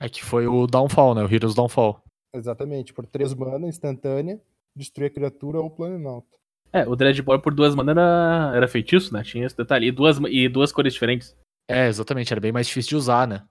É 0.00 0.08
que 0.08 0.24
foi 0.24 0.46
o 0.46 0.66
Downfall, 0.66 1.14
né? 1.14 1.22
O 1.24 1.32
Heroes 1.32 1.54
Downfall. 1.54 2.02
Exatamente, 2.34 2.92
por 2.92 3.06
três 3.06 3.32
mana 3.34 3.66
instantânea, 3.66 4.40
destruir 4.76 5.06
a 5.06 5.10
criatura 5.10 5.58
ou 5.60 5.70
Planinalta. 5.70 6.28
É, 6.72 6.86
o 6.86 6.94
Dreadbore 6.94 7.40
por 7.40 7.54
duas 7.54 7.74
manas 7.74 7.96
era, 7.96 8.52
era 8.54 8.68
feitiço, 8.68 9.12
né? 9.12 9.22
Tinha 9.22 9.46
esse 9.46 9.56
detalhe. 9.56 9.86
E 9.88 9.90
duas, 9.92 10.18
e 10.28 10.48
duas 10.48 10.70
cores 10.70 10.92
diferentes. 10.92 11.34
É, 11.66 11.86
exatamente. 11.88 12.32
Era 12.32 12.40
bem 12.40 12.52
mais 12.52 12.66
difícil 12.66 12.90
de 12.90 12.96
usar, 12.96 13.26
né? 13.26 13.42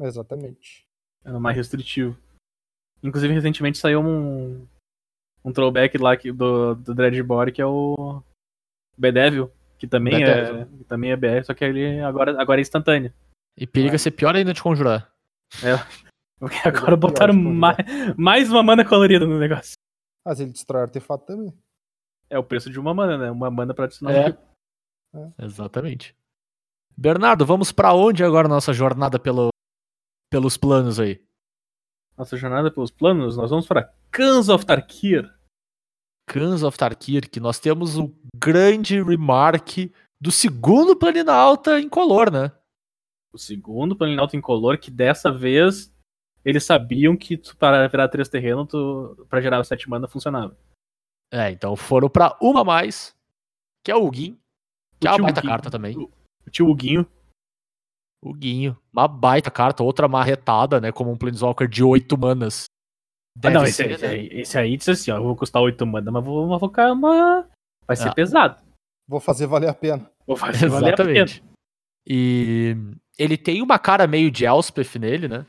Exatamente. 0.00 0.86
Era 1.24 1.38
mais 1.38 1.56
restritivo. 1.56 2.16
Inclusive, 3.02 3.32
recentemente 3.34 3.78
saiu 3.78 4.00
um, 4.00 4.66
um 5.44 5.52
throwback 5.52 5.98
lá 5.98 6.16
que- 6.16 6.32
do, 6.32 6.74
do 6.74 6.94
Dreadbore, 6.94 7.52
que 7.52 7.60
é 7.60 7.66
o 7.66 8.22
Bedevil, 8.96 9.50
que 9.78 9.86
também 9.86 10.22
é, 10.22 10.26
Bedevil. 10.44 10.78
que 10.78 10.84
também 10.84 11.10
é 11.12 11.16
BR, 11.16 11.44
só 11.44 11.52
que 11.54 11.64
ele 11.64 12.00
agora, 12.00 12.40
agora 12.40 12.60
é 12.60 12.62
instantâneo. 12.62 13.12
E 13.56 13.66
periga 13.66 13.98
ser 13.98 14.10
pior 14.12 14.34
ainda 14.34 14.52
de 14.54 14.62
conjurar. 14.62 15.10
Porque 16.38 16.56
é 16.56 16.68
agora 16.68 16.86
pior 16.86 16.96
botaram 16.96 17.34
de 17.34 17.42
conjurar. 17.42 17.58
mais, 17.58 18.16
mais 18.16 18.50
uma 18.50 18.62
mana 18.62 18.84
colorida 18.86 19.26
no 19.26 19.38
negócio. 19.38 19.74
Mas 20.24 20.40
ele 20.40 20.50
destrói 20.52 20.82
artefato 20.82 21.24
também. 21.24 21.52
É 22.28 22.38
o 22.38 22.44
preço 22.44 22.68
de 22.68 22.78
uma 22.80 22.92
mana, 22.92 23.16
né? 23.16 23.30
Uma 23.30 23.50
mana 23.50 23.72
pra 23.72 23.84
adicionar 23.84 24.12
É. 24.12 24.24
tipo. 24.32 24.42
Exatamente. 25.38 26.14
Bernardo, 26.96 27.46
vamos 27.46 27.72
pra 27.72 27.92
onde 27.94 28.24
agora 28.24 28.48
nossa 28.48 28.72
jornada 28.72 29.18
pelo, 29.18 29.48
pelos 30.30 30.56
planos 30.56 30.98
aí? 30.98 31.24
Nossa 32.16 32.36
jornada 32.36 32.70
pelos 32.70 32.90
planos, 32.90 33.36
nós 33.36 33.50
vamos 33.50 33.66
para 33.66 33.92
Cans 34.10 34.48
of 34.48 34.64
Tarkir. 34.64 35.30
Cans 36.28 36.62
of 36.62 36.76
Tarkir, 36.76 37.30
que 37.30 37.38
nós 37.38 37.58
temos 37.60 37.96
o 37.98 38.12
grande 38.36 39.00
remark 39.02 39.92
do 40.20 40.32
segundo 40.32 40.96
Planalta 40.96 41.78
em 41.78 41.88
color, 41.88 42.30
né? 42.32 42.50
O 43.36 43.38
segundo 43.38 43.94
Planalto 43.94 44.34
Incolor, 44.34 44.78
que 44.78 44.90
dessa 44.90 45.30
vez 45.30 45.94
eles 46.42 46.64
sabiam 46.64 47.14
que 47.14 47.36
para 47.58 47.86
virar 47.86 48.08
três 48.08 48.30
terreno, 48.30 48.64
tu, 48.64 49.26
pra 49.28 49.42
gerar 49.42 49.62
sete 49.62 49.90
mana 49.90 50.08
funcionava. 50.08 50.56
É, 51.30 51.50
então 51.50 51.76
foram 51.76 52.08
pra 52.08 52.34
uma 52.40 52.62
a 52.62 52.64
mais, 52.64 53.14
que 53.84 53.92
é 53.92 53.94
o 53.94 54.06
Huguin, 54.06 54.38
que 54.98 55.06
O 55.06 55.10
é 55.10 55.12
uma 55.16 55.24
baita 55.24 55.42
carta 55.42 55.70
também. 55.70 55.98
O 55.98 56.50
tio 56.50 56.66
Huguinho. 56.66 57.06
O 58.24 58.32
Guinho, 58.32 58.74
uma 58.90 59.06
baita 59.06 59.50
carta, 59.50 59.82
outra 59.82 60.08
marretada, 60.08 60.80
né? 60.80 60.90
Como 60.90 61.12
um 61.12 61.18
Planeswalker 61.18 61.68
de 61.68 61.84
8 61.84 62.16
manas. 62.16 62.64
Ah, 63.44 63.50
não, 63.50 63.64
esse, 63.64 63.74
ser, 63.74 63.90
esse 63.90 64.06
né? 64.06 64.12
aí, 64.12 64.28
esse 64.32 64.58
aí 64.58 64.76
disse 64.78 64.92
assim, 64.92 65.10
ó, 65.10 65.18
eu 65.18 65.24
vou 65.24 65.36
custar 65.36 65.60
8 65.60 65.86
mana, 65.86 66.10
mas 66.10 66.24
vou, 66.24 66.58
ficar 66.58 66.90
uma... 66.90 67.46
Vai 67.86 67.96
ser 67.96 68.08
Ah. 68.08 68.14
pesado. 68.14 68.64
Vou 69.06 69.20
fazer 69.20 69.46
valer 69.46 69.68
a 69.68 69.74
pena. 69.74 70.10
Vou 70.26 70.36
fazer 70.38 70.70
valer 70.70 70.94
a 70.94 70.96
pena. 70.96 71.10
Exatamente. 71.10 71.44
E 72.08 72.74
ele 73.18 73.36
tem 73.36 73.62
uma 73.62 73.78
cara 73.78 74.06
meio 74.06 74.30
de 74.30 74.44
Elspeth 74.44 74.98
nele, 74.98 75.28
né? 75.28 75.46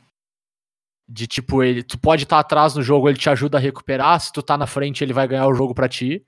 De 1.09 1.25
tipo, 1.25 1.63
ele, 1.63 1.83
tu 1.83 1.97
pode 1.97 2.23
estar 2.23 2.39
atrás 2.39 2.75
no 2.75 2.81
jogo, 2.83 3.07
ele 3.07 3.17
te 3.17 3.29
ajuda 3.29 3.57
a 3.57 3.61
recuperar. 3.61 4.19
Se 4.19 4.31
tu 4.31 4.41
tá 4.43 4.57
na 4.57 4.67
frente, 4.67 5.03
ele 5.03 5.13
vai 5.13 5.27
ganhar 5.27 5.47
o 5.47 5.53
jogo 5.53 5.73
pra 5.73 5.87
ti. 5.87 6.25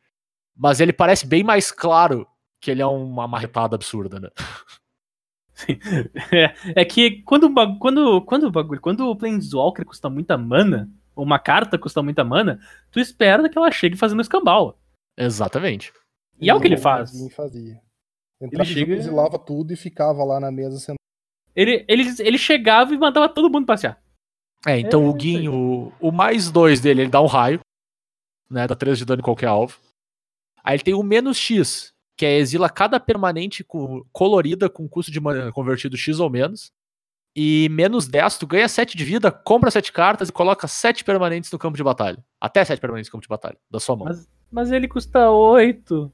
Mas 0.56 0.80
ele 0.80 0.94
parece 0.94 1.26
bem 1.28 1.44
mais 1.44 1.72
claro 1.72 2.28
que 2.62 2.72
ele 2.72 2.82
é 2.82 2.86
uma 2.86 3.28
marretada 3.28 3.76
absurda, 3.76 4.20
né? 4.20 4.30
É, 6.32 6.82
é 6.82 6.86
que 6.86 7.22
quando, 7.24 7.54
quando, 7.78 8.22
quando 8.22 8.52
quando 8.80 9.10
o 9.10 9.16
Planeswalker 9.16 9.86
custa 9.86 10.10
muita 10.10 10.38
mana, 10.38 10.90
ou 11.14 11.26
uma 11.26 11.38
carta 11.38 11.78
custa 11.78 12.02
muita 12.02 12.24
mana, 12.24 12.60
tu 12.90 12.98
espera 12.98 13.50
que 13.50 13.58
ela 13.58 13.70
chegue 13.70 13.98
fazendo 13.98 14.22
escambau. 14.22 14.80
Exatamente. 15.18 15.92
E 16.40 16.50
é 16.50 16.56
o 16.56 16.62
que 16.62 16.68
ele 16.68 16.78
faz. 16.78 17.12
Fazia. 17.36 17.78
Entrava 18.42 18.64
Ele 18.70 18.74
chega- 18.74 18.96
exilava 18.96 19.38
tudo 19.38 19.74
e 19.74 19.76
ficava 19.76 20.24
lá 20.24 20.40
na 20.40 20.50
mesa 20.50 20.80
sendo. 20.80 20.96
Ele, 21.60 21.84
ele, 21.88 22.04
ele 22.20 22.38
chegava 22.38 22.94
e 22.94 22.98
mandava 22.98 23.28
todo 23.28 23.50
mundo 23.50 23.66
passear. 23.66 24.02
É, 24.66 24.80
então 24.80 25.04
É, 25.04 25.08
o 25.08 25.14
Guinho, 25.14 25.54
o, 25.54 25.94
o 26.00 26.12
mais 26.12 26.50
dois 26.52 26.80
dele, 26.80 27.02
ele 27.02 27.10
dá 27.10 27.22
um 27.22 27.26
raio, 27.26 27.60
né? 28.50 28.66
Dá 28.68 28.76
3 28.76 28.98
de 28.98 29.06
dano 29.06 29.20
em 29.20 29.24
qualquer 29.24 29.48
alvo. 29.48 29.78
Aí 30.64 30.76
ele 30.76 30.84
tem 30.84 30.94
o 30.94 31.04
menos 31.04 31.38
X, 31.38 31.94
que 32.18 32.26
é 32.26 32.38
exila 32.38 32.70
cada 32.70 33.00
permanente 33.00 33.64
co- 33.64 34.06
colorida 34.12 34.70
com 34.70 34.88
custo 34.88 35.12
de 35.12 35.20
mana 35.20 35.52
convertido 35.52 35.98
X 35.98 36.20
ou 36.20 36.30
menos. 36.30 36.72
E 37.36 37.68
menos 37.70 38.08
10, 38.08 38.38
tu 38.38 38.48
ganha 38.48 38.68
7 38.68 38.98
de 38.98 39.04
vida, 39.06 39.32
compra 39.32 39.70
7 39.72 39.92
cartas 39.94 40.30
e 40.30 40.32
coloca 40.32 40.68
7 40.68 41.04
permanentes 41.04 41.52
no 41.52 41.60
campo 41.60 41.78
de 41.78 41.84
batalha. 41.84 42.24
Até 42.42 42.66
7 42.66 42.80
permanentes 42.80 43.10
no 43.10 43.14
campo 43.14 43.22
de 43.24 43.30
batalha, 43.30 43.58
da 43.70 43.80
sua 43.80 43.96
mão. 43.96 44.06
Mas, 44.06 44.28
mas 44.52 44.72
ele 44.72 44.88
custa 44.88 45.30
8. 45.30 46.12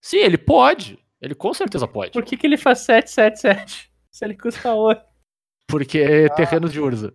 Sim, 0.00 0.18
ele 0.18 0.38
pode. 0.38 0.98
Ele 1.20 1.34
com 1.34 1.52
certeza 1.52 1.86
pode. 1.88 2.12
Por 2.12 2.24
que, 2.24 2.36
que 2.36 2.46
ele 2.46 2.56
faz 2.56 2.78
7, 2.80 3.10
7, 3.10 3.40
7? 3.40 3.91
Se 4.14 4.24
ele 4.24 4.36
custa 4.36 4.74
8. 4.74 5.02
Porque 5.68 5.98
é 5.98 6.28
terreno 6.28 6.68
de 6.68 6.78
Urza. 6.80 7.14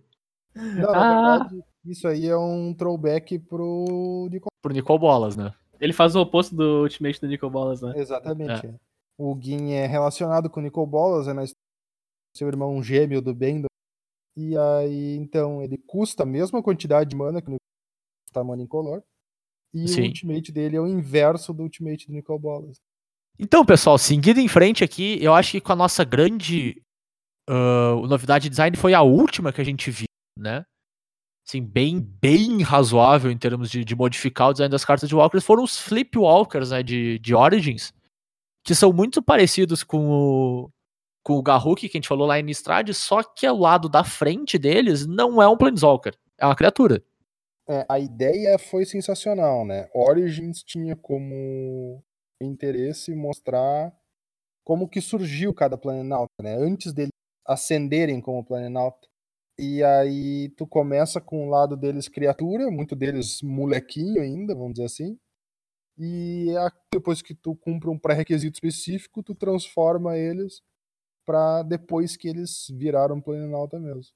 Não, 0.54 0.90
Ah. 0.90 0.94
na 0.94 1.38
verdade, 1.44 1.64
isso 1.84 2.08
aí 2.08 2.26
é 2.26 2.36
um 2.36 2.74
throwback 2.74 3.38
pro 3.38 4.28
Nicol. 4.30 4.48
Por 4.60 4.72
Nicol 4.72 4.98
Bolas, 4.98 5.36
né? 5.36 5.54
Ele 5.80 5.92
faz 5.92 6.16
o 6.16 6.20
oposto 6.20 6.56
do 6.56 6.82
Ultimate 6.82 7.20
do 7.20 7.28
Nicol 7.28 7.50
Bolas, 7.50 7.80
né? 7.80 7.92
Exatamente. 7.96 8.66
é. 8.66 8.74
O 9.16 9.32
Guin 9.34 9.72
é 9.72 9.86
relacionado 9.86 10.50
com 10.50 10.58
o 10.58 10.62
Nicol 10.62 10.86
Bolas, 10.86 11.28
é 11.28 11.32
na 11.32 11.44
história 11.44 11.62
do 12.34 12.38
seu 12.38 12.48
irmão 12.48 12.82
gêmeo 12.82 13.22
do 13.22 13.32
bem. 13.34 13.62
E 14.36 14.56
aí, 14.56 15.16
então, 15.16 15.62
ele 15.62 15.78
custa 15.86 16.24
a 16.24 16.26
mesma 16.26 16.62
quantidade 16.62 17.10
de 17.10 17.16
mana 17.16 17.40
que 17.40 17.48
o 17.48 17.50
Nicol 17.52 17.66
custa 18.26 18.44
mana 18.44 18.62
incolor. 18.62 19.02
E 19.72 19.86
Sim. 19.86 20.02
o 20.02 20.04
ultimate 20.06 20.50
dele 20.50 20.76
é 20.76 20.80
o 20.80 20.86
inverso 20.86 21.52
do 21.52 21.62
ultimate 21.62 22.06
do 22.08 22.12
Nicol 22.12 22.38
Bolas. 22.38 22.76
Então, 23.38 23.64
pessoal, 23.64 23.98
seguindo 23.98 24.38
em 24.40 24.48
frente 24.48 24.82
aqui, 24.82 25.22
eu 25.22 25.32
acho 25.34 25.52
que 25.52 25.60
com 25.60 25.72
a 25.72 25.76
nossa 25.76 26.02
grande 26.04 26.82
ah, 27.48 28.06
novidade 28.06 28.44
de 28.44 28.50
design 28.50 28.76
foi 28.76 28.92
a 28.92 29.02
última 29.02 29.52
que 29.52 29.60
a 29.60 29.64
gente 29.64 29.90
viu, 29.90 30.06
né? 30.38 30.64
Assim, 31.46 31.62
bem, 31.62 31.98
bem 31.98 32.60
razoável 32.62 33.30
em 33.30 33.38
termos 33.38 33.70
de, 33.70 33.82
de 33.82 33.96
modificar 33.96 34.50
o 34.50 34.52
design 34.52 34.70
das 34.70 34.84
cartas 34.84 35.08
de 35.08 35.14
Walkers, 35.14 35.44
foram 35.44 35.64
os 35.64 35.78
Flip 35.78 36.18
Walkers, 36.18 36.70
né, 36.70 36.82
de, 36.82 37.18
de 37.20 37.34
Origins, 37.34 37.94
que 38.62 38.74
são 38.74 38.92
muito 38.92 39.22
parecidos 39.22 39.82
com 39.82 40.10
o, 40.10 40.70
com 41.24 41.38
o 41.38 41.42
Garruk 41.42 41.88
que 41.88 41.96
a 41.96 41.98
gente 41.98 42.08
falou 42.08 42.26
lá 42.26 42.38
em 42.38 42.42
Nistrad, 42.42 42.92
só 42.92 43.22
que 43.22 43.46
ao 43.46 43.56
lado 43.56 43.88
da 43.88 44.04
frente 44.04 44.58
deles 44.58 45.06
não 45.06 45.40
é 45.40 45.48
um 45.48 45.56
Planeswalker, 45.56 46.14
é 46.36 46.44
uma 46.44 46.54
criatura. 46.54 47.02
É, 47.66 47.86
a 47.88 47.98
ideia 47.98 48.58
foi 48.58 48.84
sensacional, 48.84 49.64
né? 49.64 49.88
Origins 49.94 50.62
tinha 50.62 50.94
como 50.96 52.02
interesse 52.42 53.14
mostrar 53.14 53.90
como 54.64 54.86
que 54.86 55.00
surgiu 55.00 55.54
cada 55.54 55.78
Planenauta, 55.78 56.32
né? 56.42 56.54
Antes 56.54 56.92
deles 56.92 57.10
ascenderem 57.48 58.20
como 58.20 58.44
Planenauta. 58.44 59.08
E 59.58 59.82
aí 59.82 60.50
tu 60.50 60.66
começa 60.66 61.20
com 61.20 61.46
o 61.46 61.50
lado 61.50 61.76
deles 61.76 62.08
criatura, 62.08 62.70
muito 62.70 62.94
deles 62.94 63.42
molequinho 63.42 64.22
ainda, 64.22 64.54
vamos 64.54 64.74
dizer 64.74 64.84
assim. 64.84 65.18
E 65.98 66.54
depois 66.92 67.20
que 67.20 67.34
tu 67.34 67.56
cumpre 67.56 67.90
um 67.90 67.98
pré-requisito 67.98 68.54
específico, 68.54 69.22
tu 69.22 69.34
transforma 69.34 70.16
eles 70.16 70.62
para 71.26 71.62
depois 71.64 72.16
que 72.16 72.28
eles 72.28 72.66
viraram 72.70 73.20
Planenauta 73.20 73.80
mesmo. 73.80 74.12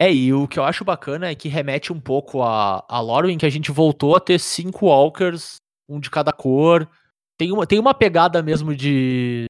É, 0.00 0.12
e 0.12 0.32
o 0.32 0.46
que 0.46 0.58
eu 0.58 0.64
acho 0.64 0.84
bacana 0.84 1.30
é 1.30 1.34
que 1.34 1.48
remete 1.48 1.92
um 1.92 2.00
pouco 2.00 2.42
a, 2.42 2.84
a 2.88 3.00
Lorwyn, 3.00 3.38
que 3.38 3.46
a 3.46 3.50
gente 3.50 3.72
voltou 3.72 4.14
a 4.14 4.20
ter 4.20 4.38
cinco 4.38 4.86
Walkers, 4.86 5.56
um 5.88 5.98
de 5.98 6.10
cada 6.10 6.32
cor. 6.32 6.88
Tem 7.36 7.50
uma, 7.50 7.66
tem 7.66 7.80
uma 7.80 7.94
pegada 7.94 8.42
mesmo 8.42 8.76
de, 8.76 9.46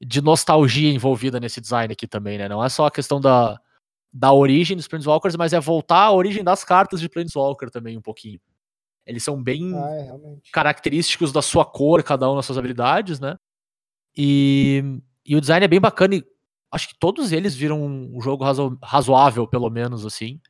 de 0.00 0.20
nostalgia 0.22 0.92
envolvida 0.92 1.40
nesse 1.40 1.60
design 1.60 1.92
aqui 1.92 2.06
também, 2.06 2.38
né? 2.38 2.48
Não 2.48 2.62
é 2.62 2.68
só 2.68 2.86
a 2.86 2.90
questão 2.90 3.20
da, 3.20 3.60
da 4.12 4.32
origem 4.32 4.76
dos 4.76 4.86
Planeswalkers, 4.86 5.36
mas 5.36 5.52
é 5.52 5.60
voltar 5.60 6.04
à 6.04 6.12
origem 6.12 6.44
das 6.44 6.64
cartas 6.64 7.00
de 7.00 7.08
Planeswalker 7.08 7.70
também 7.70 7.96
um 7.96 8.02
pouquinho. 8.02 8.40
Eles 9.04 9.24
são 9.24 9.42
bem 9.42 9.74
Ah, 9.74 9.90
é, 9.90 10.08
característicos 10.52 11.32
da 11.32 11.42
sua 11.42 11.64
cor, 11.64 12.02
cada 12.02 12.30
um 12.30 12.36
nas 12.36 12.46
suas 12.46 12.58
habilidades, 12.58 13.18
né? 13.18 13.36
E, 14.16 14.82
e 15.24 15.34
o 15.36 15.40
design 15.40 15.64
é 15.64 15.68
bem 15.68 15.80
bacana 15.80 16.16
e 16.16 16.24
acho 16.70 16.88
que 16.88 16.98
todos 16.98 17.32
eles 17.32 17.54
viram 17.54 17.82
um 17.82 18.20
jogo 18.20 18.44
razo- 18.44 18.78
razoável, 18.82 19.46
pelo 19.46 19.70
menos, 19.70 20.04
assim. 20.04 20.40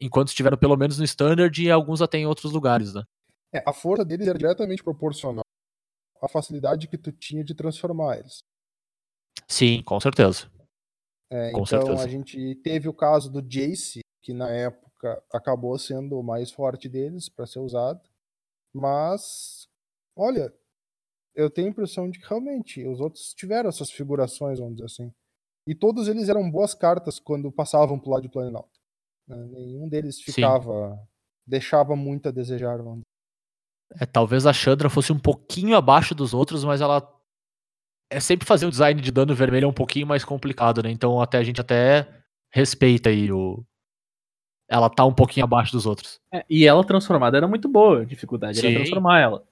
Enquanto 0.00 0.28
estiveram 0.28 0.56
pelo 0.56 0.76
menos 0.76 0.98
no 0.98 1.04
Standard 1.04 1.62
e 1.62 1.70
alguns 1.70 2.00
até 2.00 2.18
em 2.18 2.26
outros 2.26 2.52
lugares, 2.52 2.94
né? 2.94 3.02
É, 3.52 3.62
a 3.66 3.72
força 3.72 4.04
deles 4.04 4.26
era 4.28 4.38
diretamente 4.38 4.82
proporcional 4.82 5.44
à 6.22 6.28
facilidade 6.28 6.88
que 6.88 6.98
tu 6.98 7.12
tinha 7.12 7.44
de 7.44 7.54
transformar 7.54 8.18
eles. 8.18 8.42
Sim, 9.48 9.82
com 9.82 9.98
certeza. 9.98 10.50
É, 11.30 11.50
Com 11.52 11.62
então 11.62 11.66
certeza. 11.66 12.04
a 12.04 12.08
gente 12.08 12.54
teve 12.56 12.88
o 12.88 12.94
caso 12.94 13.30
do 13.30 13.42
Jace, 13.42 14.00
que 14.22 14.32
na 14.32 14.50
época 14.50 15.22
acabou 15.32 15.78
sendo 15.78 16.18
o 16.18 16.22
mais 16.22 16.50
forte 16.50 16.88
deles 16.88 17.28
para 17.28 17.46
ser 17.46 17.60
usado. 17.60 18.00
Mas, 18.74 19.68
olha, 20.16 20.52
eu 21.34 21.50
tenho 21.50 21.68
a 21.68 21.70
impressão 21.70 22.10
de 22.10 22.18
que 22.18 22.28
realmente 22.28 22.86
os 22.86 23.00
outros 23.00 23.32
tiveram 23.34 23.68
essas 23.68 23.90
figurações, 23.90 24.58
vamos 24.58 24.74
dizer 24.76 24.86
assim. 24.86 25.12
E 25.66 25.74
todos 25.74 26.08
eles 26.08 26.28
eram 26.28 26.50
boas 26.50 26.74
cartas 26.74 27.20
quando 27.20 27.52
passavam 27.52 27.98
pro 27.98 28.10
lado 28.10 28.22
de 28.22 28.28
Planalto. 28.28 28.80
né? 29.26 29.36
Nenhum 29.50 29.88
deles 29.88 30.16
Sim. 30.16 30.32
ficava. 30.32 30.98
deixava 31.46 31.94
muito 31.94 32.28
a 32.28 32.32
desejar, 32.32 32.78
vamos 32.78 33.00
dizer. 33.00 34.02
É, 34.02 34.06
talvez 34.06 34.46
a 34.46 34.52
Chandra 34.52 34.90
fosse 34.90 35.12
um 35.12 35.18
pouquinho 35.18 35.76
abaixo 35.76 36.14
dos 36.14 36.34
outros, 36.34 36.64
mas 36.64 36.80
ela. 36.80 37.00
É 38.10 38.20
sempre 38.20 38.46
fazer 38.46 38.66
o 38.66 38.70
design 38.70 39.00
de 39.00 39.12
dano 39.12 39.34
vermelho 39.34 39.66
é 39.66 39.68
um 39.68 39.72
pouquinho 39.72 40.06
mais 40.06 40.24
complicado, 40.24 40.82
né? 40.82 40.90
Então 40.90 41.20
até 41.20 41.38
a 41.38 41.42
gente 41.42 41.60
até 41.60 42.08
respeita 42.50 43.10
aí 43.10 43.30
o. 43.30 43.64
Ela 44.70 44.90
tá 44.90 45.04
um 45.04 45.14
pouquinho 45.14 45.44
abaixo 45.44 45.72
dos 45.72 45.86
outros. 45.86 46.20
É, 46.32 46.44
e 46.48 46.66
ela 46.66 46.84
transformada 46.84 47.36
era 47.36 47.48
muito 47.48 47.68
boa, 47.68 48.02
a 48.02 48.04
dificuldade 48.04 48.58
Sim. 48.58 48.68
era 48.68 48.76
transformar 48.76 49.20
ela. 49.20 49.44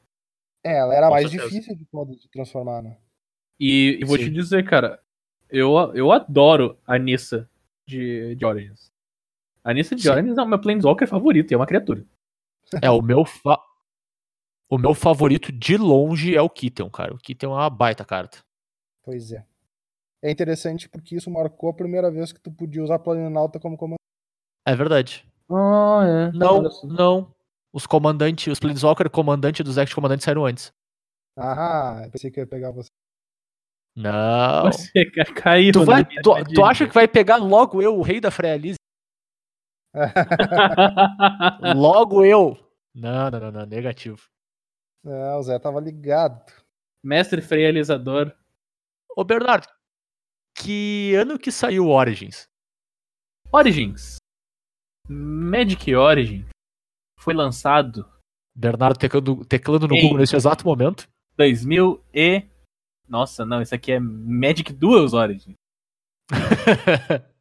É, 0.64 0.78
ela 0.78 0.94
era 0.94 1.06
Com 1.06 1.12
mais 1.12 1.30
certeza. 1.30 1.50
difícil 1.50 1.76
de 1.76 1.84
todas 1.86 2.16
de 2.16 2.28
transformar, 2.28 2.82
né? 2.82 2.98
E, 3.58 3.98
e 4.00 4.04
vou 4.04 4.18
Sim. 4.18 4.24
te 4.24 4.30
dizer, 4.30 4.64
cara, 4.68 5.00
eu, 5.48 5.74
eu 5.94 6.12
adoro 6.12 6.78
a 6.86 6.98
Nissa 6.98 7.48
de, 7.88 8.34
de 8.34 8.44
Origins. 8.44 8.90
A 9.64 9.72
Nissa 9.72 9.94
de 9.94 10.02
Sim. 10.02 10.10
Origins 10.10 10.36
é 10.36 10.42
o 10.42 10.46
meu 10.46 10.60
Planeswalker 10.60 11.08
favorito, 11.08 11.50
e 11.50 11.54
é 11.54 11.56
uma 11.56 11.66
criatura. 11.66 12.04
É, 12.82 12.90
o 12.90 13.00
meu 13.00 13.24
fa... 13.24 13.60
O 14.68 14.76
meu 14.76 14.92
favorito 14.92 15.52
de 15.52 15.76
longe 15.76 16.34
é 16.34 16.42
o 16.42 16.50
Kitten, 16.50 16.90
cara. 16.90 17.14
O 17.14 17.18
Kitten 17.18 17.48
é 17.48 17.52
uma 17.52 17.70
baita 17.70 18.04
carta. 18.04 18.38
Pois 19.06 19.30
é. 19.30 19.46
É 20.22 20.30
interessante 20.30 20.88
porque 20.88 21.14
isso 21.14 21.30
marcou 21.30 21.70
a 21.70 21.74
primeira 21.74 22.10
vez 22.10 22.32
que 22.32 22.40
tu 22.40 22.50
podia 22.50 22.82
usar 22.82 22.98
Planalto 22.98 23.60
como 23.60 23.76
comandante. 23.76 24.00
É 24.66 24.74
verdade. 24.74 25.24
Ah, 25.48 26.02
é. 26.04 26.32
Não, 26.36 26.62
não. 26.84 27.34
Os 27.72 27.86
comandantes, 27.86 28.52
os 28.52 28.58
Planeswalker 28.58 29.08
comandante 29.08 29.62
dos 29.62 29.76
comandante 29.94 30.24
saíram 30.24 30.44
antes. 30.44 30.72
Ah, 31.38 32.02
eu 32.04 32.10
pensei 32.10 32.30
que 32.30 32.40
eu 32.40 32.42
ia 32.42 32.48
pegar 32.48 32.72
você. 32.72 32.88
Não. 33.94 34.64
Você 34.72 35.04
ca- 35.12 35.32
caiu. 35.34 35.72
Tu, 35.72 35.84
vai, 35.84 36.02
né? 36.02 36.08
tu, 36.22 36.32
tu 36.54 36.64
acha 36.64 36.88
que 36.88 36.94
vai 36.94 37.06
pegar 37.06 37.36
logo 37.36 37.80
eu, 37.80 37.96
o 37.96 38.02
rei 38.02 38.20
da 38.20 38.30
Frealise? 38.30 38.76
Logo 41.74 42.24
eu? 42.24 42.58
Não, 42.94 43.30
não, 43.30 43.40
não, 43.40 43.52
não, 43.52 43.66
negativo. 43.66 44.20
É, 45.04 45.34
o 45.36 45.42
Zé 45.42 45.58
tava 45.58 45.80
ligado. 45.80 46.52
Mestre 47.02 47.40
frealizador. 47.40 48.34
Ô, 49.16 49.24
Bernardo, 49.24 49.66
que 50.54 51.14
ano 51.14 51.38
que 51.38 51.50
saiu 51.50 51.86
o 51.86 51.90
Origins? 51.90 52.44
Origins. 53.50 54.16
Magic 55.08 55.94
Origin 55.94 56.44
foi 57.18 57.32
lançado 57.32 58.06
Bernardo 58.54 58.98
teclando, 58.98 59.42
teclando 59.46 59.88
no. 59.88 59.94
Google 59.96 60.18
nesse 60.18 60.36
exato 60.36 60.66
momento. 60.66 61.08
2000 61.38 62.04
e... 62.12 62.44
Nossa, 63.08 63.46
não, 63.46 63.62
isso 63.62 63.74
aqui 63.74 63.92
é 63.92 64.00
Magic 64.00 64.72
Duels 64.72 65.14
Origin. 65.14 65.54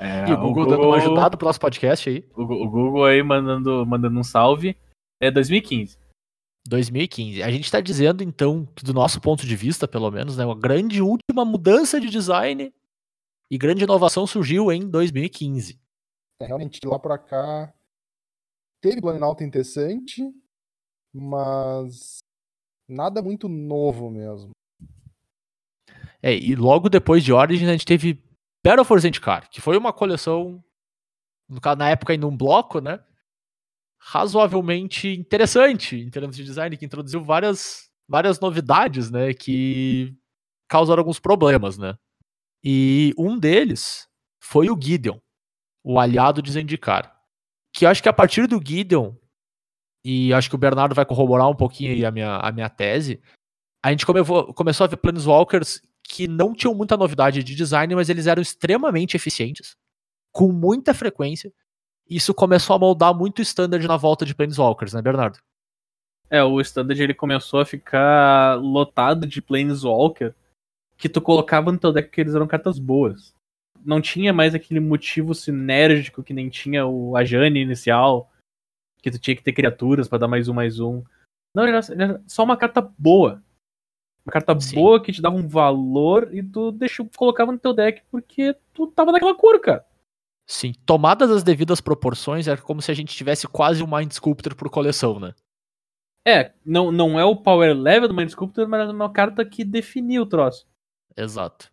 É, 0.00 0.30
e 0.30 0.32
o 0.32 0.38
Google, 0.38 0.68
dando 0.68 0.82
uma 0.84 0.96
ajudada 0.96 1.36
pro 1.36 1.48
nosso 1.48 1.58
podcast 1.58 2.08
aí. 2.08 2.24
O, 2.36 2.42
o 2.42 2.70
Google 2.70 3.04
aí 3.04 3.20
mandando, 3.20 3.84
mandando 3.84 4.16
um 4.16 4.22
salve. 4.22 4.76
É 5.20 5.28
2015. 5.28 5.98
2015. 6.68 7.42
A 7.42 7.50
gente 7.50 7.64
está 7.64 7.80
dizendo, 7.80 8.22
então, 8.22 8.66
que 8.76 8.84
do 8.84 8.92
nosso 8.92 9.20
ponto 9.20 9.46
de 9.46 9.56
vista, 9.56 9.88
pelo 9.88 10.10
menos, 10.10 10.36
né, 10.36 10.44
uma 10.44 10.58
grande 10.58 11.00
última 11.00 11.44
mudança 11.44 12.00
de 12.00 12.10
design 12.10 12.72
e 13.50 13.58
grande 13.58 13.84
inovação 13.84 14.26
surgiu 14.26 14.70
em 14.70 14.88
2015. 14.88 15.80
É, 16.40 16.46
realmente, 16.46 16.78
de 16.78 16.86
lá 16.86 16.98
pra 16.98 17.18
cá, 17.18 17.72
teve 18.82 19.00
Planalto 19.00 19.42
interessante, 19.42 20.22
mas 21.12 22.18
nada 22.88 23.22
muito 23.22 23.48
novo 23.48 24.10
mesmo. 24.10 24.50
É, 26.22 26.34
e 26.34 26.54
logo 26.54 26.88
depois 26.88 27.24
de 27.24 27.32
Origin, 27.32 27.66
a 27.66 27.72
gente 27.72 27.86
teve 27.86 28.22
Battle 28.64 28.84
for 28.84 29.00
Zendikar, 29.00 29.48
que 29.50 29.60
foi 29.60 29.78
uma 29.78 29.92
coleção, 29.92 30.62
na 31.76 31.90
época, 31.90 32.14
em 32.14 32.22
um 32.24 32.36
bloco, 32.36 32.80
né? 32.80 33.02
Razoavelmente 34.00 35.08
interessante 35.08 35.96
em 35.96 36.10
termos 36.10 36.36
de 36.36 36.44
design, 36.44 36.76
que 36.76 36.84
introduziu 36.84 37.22
várias, 37.22 37.90
várias 38.08 38.40
novidades, 38.40 39.10
né? 39.10 39.34
Que 39.34 40.14
causaram 40.68 41.00
alguns 41.00 41.18
problemas, 41.18 41.76
né? 41.76 41.96
E 42.62 43.12
um 43.18 43.38
deles 43.38 44.08
foi 44.40 44.70
o 44.70 44.78
Gideon, 44.80 45.18
o 45.84 45.98
aliado 45.98 46.40
de 46.42 46.52
Zendikar. 46.52 47.14
Que 47.72 47.84
eu 47.84 47.90
acho 47.90 48.02
que 48.02 48.08
a 48.08 48.12
partir 48.12 48.46
do 48.46 48.60
Gideon, 48.64 49.14
e 50.04 50.32
acho 50.32 50.48
que 50.48 50.54
o 50.54 50.58
Bernardo 50.58 50.94
vai 50.94 51.04
corroborar 51.04 51.48
um 51.48 51.54
pouquinho 51.56 51.92
aí 51.92 52.04
a 52.04 52.10
minha, 52.10 52.36
a 52.36 52.50
minha 52.50 52.68
tese, 52.68 53.20
a 53.84 53.90
gente 53.90 54.06
come- 54.06 54.20
começou 54.54 54.84
a 54.84 54.88
ver 54.88 54.96
Planeswalkers 54.96 55.80
que 56.02 56.26
não 56.26 56.54
tinham 56.54 56.74
muita 56.74 56.96
novidade 56.96 57.44
de 57.44 57.54
design, 57.54 57.94
mas 57.94 58.08
eles 58.08 58.26
eram 58.26 58.40
extremamente 58.40 59.16
eficientes, 59.16 59.76
com 60.32 60.50
muita 60.50 60.94
frequência. 60.94 61.52
Isso 62.08 62.32
começou 62.32 62.74
a 62.74 62.78
moldar 62.78 63.14
muito 63.14 63.40
o 63.40 63.42
standard 63.42 63.86
na 63.86 63.96
volta 63.96 64.24
de 64.24 64.34
Planeswalkers, 64.34 64.94
né, 64.94 65.02
Bernardo? 65.02 65.38
É, 66.30 66.42
o 66.44 66.60
Standard 66.60 67.02
ele 67.02 67.14
começou 67.14 67.60
a 67.60 67.64
ficar 67.64 68.54
lotado 68.60 69.26
de 69.26 69.40
Planeswalker 69.40 70.34
que 70.96 71.08
tu 71.08 71.22
colocava 71.22 71.72
no 71.72 71.78
teu 71.78 71.92
deck 71.92 72.10
que 72.10 72.20
eles 72.20 72.34
eram 72.34 72.46
cartas 72.46 72.78
boas. 72.78 73.34
Não 73.84 74.00
tinha 74.00 74.32
mais 74.32 74.54
aquele 74.54 74.80
motivo 74.80 75.34
sinérgico 75.34 76.22
que 76.22 76.34
nem 76.34 76.50
tinha 76.50 76.86
o 76.86 77.16
Ajani 77.16 77.60
inicial, 77.60 78.30
que 79.00 79.10
tu 79.10 79.18
tinha 79.18 79.36
que 79.36 79.42
ter 79.42 79.52
criaturas 79.52 80.08
pra 80.08 80.18
dar 80.18 80.28
mais 80.28 80.48
um, 80.48 80.54
mais 80.54 80.80
um. 80.80 81.02
Não, 81.54 81.62
ele 81.62 81.76
era, 81.76 81.92
ele 81.92 82.02
era 82.02 82.22
só 82.26 82.42
uma 82.42 82.56
carta 82.56 82.82
boa. 82.98 83.42
Uma 84.26 84.32
carta 84.32 84.60
Sim. 84.60 84.74
boa 84.74 85.02
que 85.02 85.12
te 85.12 85.22
dava 85.22 85.36
um 85.36 85.46
valor 85.46 86.34
e 86.34 86.42
tu 86.42 86.72
deixou, 86.72 87.08
colocava 87.16 87.52
no 87.52 87.58
teu 87.58 87.72
deck 87.72 88.02
porque 88.10 88.54
tu 88.74 88.88
tava 88.88 89.12
naquela 89.12 89.34
cor, 89.34 89.58
cara. 89.60 89.86
Sim, 90.50 90.72
tomadas 90.86 91.30
as 91.30 91.42
devidas 91.42 91.80
proporções, 91.80 92.48
era 92.48 92.60
como 92.60 92.80
se 92.80 92.90
a 92.90 92.94
gente 92.94 93.14
tivesse 93.14 93.46
quase 93.46 93.82
um 93.82 93.96
Mind 93.96 94.10
Sculptor 94.12 94.56
por 94.56 94.70
coleção, 94.70 95.20
né? 95.20 95.34
É, 96.26 96.52
não, 96.64 96.90
não 96.90 97.20
é 97.20 97.24
o 97.24 97.36
power 97.36 97.76
level 97.76 98.08
do 98.08 98.14
Mind 98.14 98.30
Sculptor, 98.30 98.66
mas 98.66 98.88
é 98.88 98.92
uma 98.92 99.12
carta 99.12 99.44
que 99.44 99.62
definiu 99.62 100.22
o 100.22 100.26
troço. 100.26 100.66
Exato. 101.16 101.70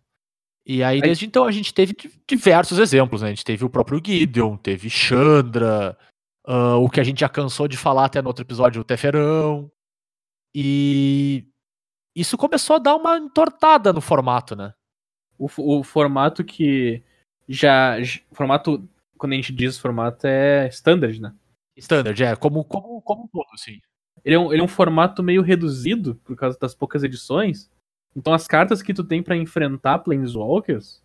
E 0.66 0.82
aí, 0.82 1.00
desde 1.00 1.24
então, 1.24 1.44
a 1.44 1.52
gente 1.52 1.72
teve 1.72 1.94
di- 1.94 2.10
diversos 2.28 2.78
exemplos, 2.78 3.22
né? 3.22 3.28
A 3.28 3.30
gente 3.30 3.44
teve 3.44 3.64
o 3.64 3.70
próprio 3.70 4.00
Gideon, 4.04 4.56
teve 4.56 4.90
Chandra, 4.90 5.96
ah, 6.46 6.76
o 6.76 6.90
que 6.90 7.00
a 7.00 7.04
gente 7.04 7.20
já 7.20 7.28
cansou 7.28 7.66
de 7.66 7.76
falar 7.76 8.04
até 8.06 8.20
no 8.20 8.28
outro 8.28 8.44
episódio, 8.44 8.82
o 8.82 8.84
Teferão. 8.84 9.70
E 10.54 11.46
isso 12.14 12.36
começou 12.36 12.76
a 12.76 12.78
dar 12.80 12.96
uma 12.96 13.16
entortada 13.16 13.92
no 13.92 14.00
formato, 14.00 14.54
né? 14.54 14.74
o, 15.38 15.48
o 15.78 15.82
formato 15.82 16.44
que 16.44 17.02
já. 17.48 17.96
Formato. 18.32 18.88
Quando 19.18 19.32
a 19.32 19.36
gente 19.36 19.52
diz 19.52 19.78
formato 19.78 20.26
é 20.26 20.68
standard, 20.68 21.20
né? 21.20 21.34
Standard, 21.76 22.22
é, 22.22 22.36
como, 22.36 22.64
como, 22.64 23.00
como 23.02 23.24
um 23.24 23.28
todo, 23.28 23.46
assim. 23.54 23.80
Ele 24.24 24.34
é, 24.34 24.38
um, 24.38 24.52
ele 24.52 24.60
é 24.60 24.64
um 24.64 24.68
formato 24.68 25.22
meio 25.22 25.40
reduzido 25.40 26.16
por 26.16 26.36
causa 26.36 26.58
das 26.58 26.74
poucas 26.74 27.02
edições. 27.02 27.70
Então 28.14 28.32
as 28.32 28.46
cartas 28.46 28.82
que 28.82 28.92
tu 28.92 29.04
tem 29.04 29.22
pra 29.22 29.36
enfrentar 29.36 30.00
Planeswalkers 30.00 31.02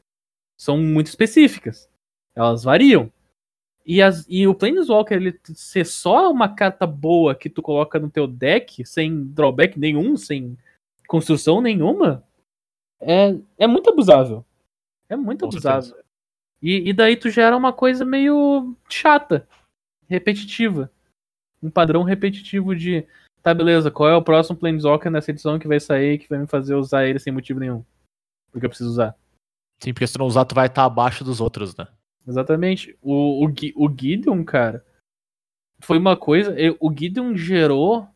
são 0.57 0.77
muito 0.77 1.07
específicas. 1.07 1.89
Elas 2.35 2.63
variam. 2.63 3.11
E, 3.85 4.01
as, 4.01 4.25
e 4.29 4.47
o 4.47 4.55
Planeswalker 4.55 5.17
ele 5.17 5.39
ser 5.43 5.85
só 5.85 6.31
uma 6.31 6.49
carta 6.49 6.85
boa 6.85 7.35
que 7.35 7.49
tu 7.49 7.61
coloca 7.61 7.99
no 7.99 8.09
teu 8.09 8.27
deck, 8.27 8.85
sem 8.85 9.25
drawback 9.25 9.79
nenhum, 9.79 10.15
sem 10.15 10.57
construção 11.07 11.61
nenhuma, 11.61 12.23
é, 12.99 13.35
é 13.57 13.67
muito 13.67 13.89
abusável. 13.89 14.45
É 15.09 15.15
muito 15.15 15.41
Com 15.41 15.47
abusável. 15.47 15.95
E, 16.61 16.89
e 16.89 16.93
daí 16.93 17.15
tu 17.17 17.29
gera 17.29 17.57
uma 17.57 17.73
coisa 17.73 18.05
meio 18.05 18.75
chata, 18.87 19.47
repetitiva. 20.07 20.91
Um 21.61 21.69
padrão 21.69 22.03
repetitivo 22.03 22.75
de 22.75 23.05
tá, 23.41 23.53
beleza, 23.53 23.89
qual 23.89 24.09
é 24.09 24.15
o 24.15 24.23
próximo 24.23 24.57
Planeswalker 24.57 25.11
nessa 25.11 25.31
edição 25.31 25.57
que 25.57 25.67
vai 25.67 25.79
sair 25.79 26.19
que 26.19 26.29
vai 26.29 26.39
me 26.39 26.47
fazer 26.47 26.75
usar 26.75 27.05
ele 27.07 27.19
sem 27.19 27.33
motivo 27.33 27.59
nenhum? 27.59 27.83
Porque 28.51 28.65
eu 28.65 28.69
preciso 28.69 28.89
usar. 28.89 29.15
Sim, 29.81 29.93
porque 29.93 30.05
se 30.05 30.13
tu 30.13 30.19
não 30.19 30.27
usar, 30.27 30.45
tu 30.45 30.53
vai 30.53 30.67
estar 30.67 30.85
abaixo 30.85 31.23
dos 31.23 31.41
outros, 31.41 31.75
né? 31.75 31.87
Exatamente. 32.27 32.95
O, 33.01 33.45
o, 33.45 33.49
o 33.75 33.89
Gideon, 33.89 34.43
cara, 34.43 34.85
foi 35.79 35.97
uma 35.97 36.15
coisa. 36.15 36.55
O 36.79 36.91
Gideon 36.95 37.35
gerou 37.35 38.07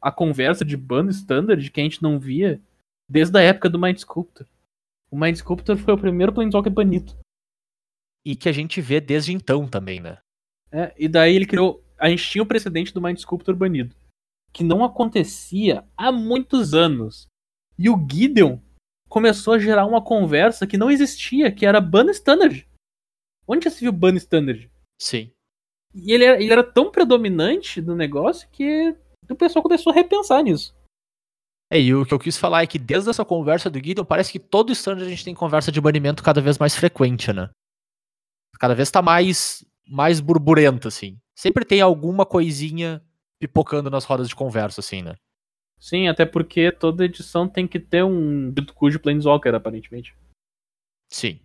a 0.00 0.10
conversa 0.10 0.64
de 0.64 0.76
ban 0.76 1.08
standard 1.10 1.70
que 1.70 1.80
a 1.80 1.84
gente 1.84 2.02
não 2.02 2.18
via 2.18 2.60
desde 3.08 3.38
a 3.38 3.42
época 3.42 3.68
do 3.68 3.78
Mind 3.78 3.98
Sculptor. 3.98 4.46
O 5.10 5.16
Mind 5.16 5.36
Sculptor 5.36 5.76
foi 5.76 5.94
o 5.94 5.98
primeiro 5.98 6.32
Planeswalker 6.32 6.72
banido. 6.72 7.14
E 8.24 8.36
que 8.36 8.48
a 8.48 8.52
gente 8.52 8.80
vê 8.80 9.00
desde 9.00 9.32
então 9.32 9.66
também, 9.66 10.00
né? 10.00 10.18
É, 10.70 10.94
e 10.96 11.08
daí 11.08 11.34
ele 11.34 11.46
criou. 11.46 11.84
A 11.98 12.08
gente 12.08 12.28
tinha 12.28 12.42
o 12.42 12.46
precedente 12.46 12.94
do 12.94 13.00
Mind 13.00 13.18
Sculptor 13.18 13.54
banido. 13.54 13.94
Que 14.52 14.64
não 14.64 14.84
acontecia 14.84 15.84
há 15.96 16.10
muitos 16.12 16.74
anos. 16.74 17.26
E 17.78 17.88
o 17.88 17.96
Gideon 18.10 18.58
começou 19.08 19.54
a 19.54 19.58
gerar 19.58 19.86
uma 19.86 20.02
conversa 20.02 20.66
que 20.66 20.78
não 20.78 20.90
existia, 20.90 21.52
que 21.52 21.66
era 21.66 21.80
ban 21.80 22.10
standard. 22.10 22.66
Onde 23.46 23.64
já 23.64 23.70
se 23.70 23.80
viu 23.80 23.92
ban 23.92 24.14
standard? 24.14 24.70
Sim. 25.00 25.30
E 25.94 26.12
ele 26.12 26.24
era, 26.24 26.42
ele 26.42 26.52
era 26.52 26.64
tão 26.64 26.90
predominante 26.90 27.80
do 27.80 27.94
negócio 27.94 28.48
que 28.50 28.96
o 29.28 29.34
pessoal 29.34 29.62
começou 29.62 29.92
a 29.92 29.94
repensar 29.94 30.42
nisso. 30.42 30.74
É, 31.70 31.80
e 31.80 31.94
o 31.94 32.04
que 32.04 32.12
eu 32.12 32.18
quis 32.18 32.36
falar 32.36 32.62
é 32.62 32.66
que 32.66 32.78
desde 32.78 33.10
essa 33.10 33.24
conversa 33.24 33.70
do 33.70 33.78
Gideon, 33.78 34.04
parece 34.04 34.32
que 34.32 34.38
todo 34.38 34.72
standard 34.72 35.06
a 35.06 35.10
gente 35.10 35.24
tem 35.24 35.34
conversa 35.34 35.72
de 35.72 35.80
banimento 35.80 36.22
cada 36.22 36.40
vez 36.40 36.58
mais 36.58 36.74
frequente, 36.74 37.32
né? 37.32 37.50
Cada 38.58 38.74
vez 38.74 38.90
tá 38.90 39.02
mais, 39.02 39.64
mais 39.86 40.20
burburento, 40.20 40.88
assim. 40.88 41.18
Sempre 41.34 41.64
tem 41.64 41.80
alguma 41.80 42.24
coisinha 42.24 43.02
pipocando 43.38 43.90
nas 43.90 44.04
rodas 44.04 44.28
de 44.28 44.36
conversa, 44.36 44.80
assim, 44.80 45.02
né? 45.02 45.16
Sim, 45.78 46.06
até 46.06 46.24
porque 46.24 46.70
toda 46.70 47.04
edição 47.04 47.48
tem 47.48 47.66
que 47.66 47.80
ter 47.80 48.04
um 48.04 48.52
dito 48.52 48.72
cujo 48.72 49.00
Planeswalker, 49.00 49.52
aparentemente. 49.52 50.14
Sim. 51.10 51.40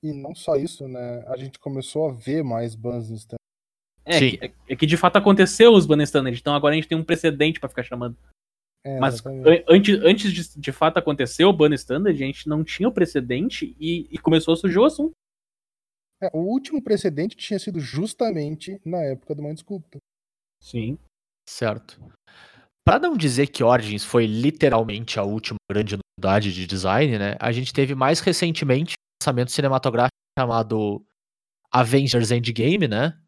E 0.00 0.12
não 0.12 0.34
só 0.34 0.54
isso, 0.54 0.86
né? 0.86 1.24
A 1.26 1.36
gente 1.36 1.58
começou 1.58 2.08
a 2.08 2.12
ver 2.12 2.44
mais 2.44 2.74
bans 2.74 3.10
no 3.10 3.16
stand. 3.16 3.36
É, 4.04 4.18
Sim. 4.18 4.36
que, 4.36 4.54
é 4.68 4.76
que 4.76 4.86
de 4.86 4.96
fato 4.96 5.16
aconteceu 5.16 5.72
os 5.72 5.86
ban 5.86 6.02
standard, 6.02 6.38
então 6.38 6.54
agora 6.54 6.74
a 6.74 6.76
gente 6.76 6.86
tem 6.86 6.96
um 6.96 7.02
precedente 7.02 7.58
pra 7.58 7.70
ficar 7.70 7.82
chamando. 7.82 8.16
É, 8.84 9.00
Mas 9.00 9.14
exatamente. 9.14 9.64
antes, 9.66 9.98
antes 10.02 10.32
de, 10.32 10.60
de 10.60 10.72
fato 10.72 10.98
acontecer 10.98 11.44
o 11.44 11.52
ban 11.52 11.72
standard, 11.74 12.22
a 12.22 12.26
gente 12.26 12.48
não 12.48 12.62
tinha 12.62 12.88
o 12.88 12.92
precedente 12.92 13.74
e, 13.80 14.06
e 14.10 14.18
começou 14.18 14.52
a 14.52 14.56
surgir 14.56 14.78
o 14.78 14.84
assunto. 14.84 15.12
É, 16.24 16.30
o 16.32 16.38
último 16.38 16.82
precedente 16.82 17.36
tinha 17.36 17.58
sido 17.58 17.78
justamente 17.78 18.80
na 18.84 18.98
época 19.02 19.34
do 19.34 19.42
Mind 19.42 19.58
Sculptor. 19.58 20.00
Sim. 20.58 20.96
Certo. 21.46 22.00
Pra 22.86 22.98
não 22.98 23.16
dizer 23.16 23.48
que 23.48 23.62
Origins 23.62 24.04
foi 24.04 24.26
literalmente 24.26 25.18
a 25.18 25.22
última 25.22 25.58
grande 25.70 25.98
novidade 25.98 26.52
de 26.52 26.66
design, 26.66 27.18
né? 27.18 27.36
A 27.38 27.52
gente 27.52 27.72
teve 27.72 27.94
mais 27.94 28.20
recentemente 28.20 28.94
um 28.94 29.22
lançamento 29.22 29.50
cinematográfico 29.50 30.14
chamado 30.38 31.04
Avengers 31.70 32.30
Endgame, 32.30 32.88
né? 32.88 33.18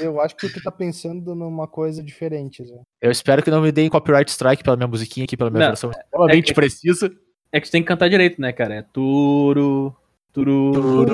Eu 0.00 0.20
acho 0.20 0.36
que 0.36 0.48
tu 0.48 0.62
tá 0.62 0.70
pensando 0.70 1.34
numa 1.34 1.66
coisa 1.66 2.02
diferente, 2.02 2.64
Zé. 2.64 2.80
Eu 3.00 3.10
espero 3.10 3.42
que 3.42 3.50
não 3.50 3.60
me 3.62 3.70
deem 3.72 3.88
copyright 3.88 4.30
strike 4.30 4.62
pela 4.62 4.76
minha 4.76 4.86
musiquinha 4.88 5.24
aqui, 5.24 5.36
pela 5.36 5.50
minha 5.50 5.60
Não, 5.60 5.68
versão 5.68 5.90
extremamente 5.90 6.50
é- 6.50 6.54
precisa. 6.54 7.10
É 7.52 7.60
que 7.60 7.68
tu 7.68 7.72
tem 7.72 7.82
que 7.82 7.88
cantar 7.88 8.08
direito, 8.10 8.40
né, 8.40 8.52
cara? 8.52 8.74
É 8.74 8.82
turu, 8.82 9.94
turu, 10.32 10.72
Turu, 10.72 11.06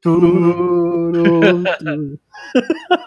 turu, 0.00 0.80
turu. 1.40 1.40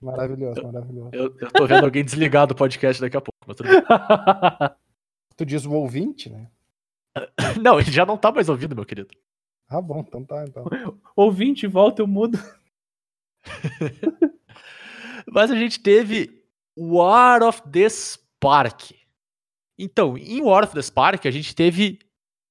Maravilhoso, 0.00 0.62
maravilhoso. 0.62 1.10
Eu, 1.12 1.34
eu 1.40 1.50
tô 1.50 1.66
vendo 1.66 1.84
alguém 1.84 2.04
desligar 2.04 2.46
do 2.46 2.54
podcast 2.54 3.00
daqui 3.00 3.16
a 3.16 3.20
pouco. 3.20 3.38
Mas 3.46 3.56
tudo 3.56 3.68
bem. 3.70 3.82
Tu 5.36 5.44
diz 5.46 5.64
o 5.64 5.72
ouvinte, 5.72 6.28
né? 6.30 6.48
Não, 7.62 7.80
ele 7.80 7.90
já 7.90 8.04
não 8.04 8.16
tá 8.16 8.30
mais 8.32 8.48
ouvindo, 8.48 8.74
meu 8.74 8.84
querido. 8.84 9.08
Ah, 9.68 9.80
bom, 9.80 10.04
então 10.06 10.24
tá, 10.24 10.44
então. 10.46 10.64
Ouvinte, 11.16 11.66
volta, 11.66 12.02
eu 12.02 12.06
mudo. 12.06 12.38
Mas 15.26 15.50
a 15.50 15.56
gente 15.56 15.80
teve 15.80 16.44
War 16.76 17.42
of 17.42 17.62
the 17.70 17.88
Spark. 17.88 18.92
Então, 19.78 20.16
em 20.16 20.42
War 20.42 20.64
of 20.64 20.74
the 20.74 20.82
Spark, 20.82 21.26
a 21.26 21.30
gente 21.30 21.54
teve 21.54 21.98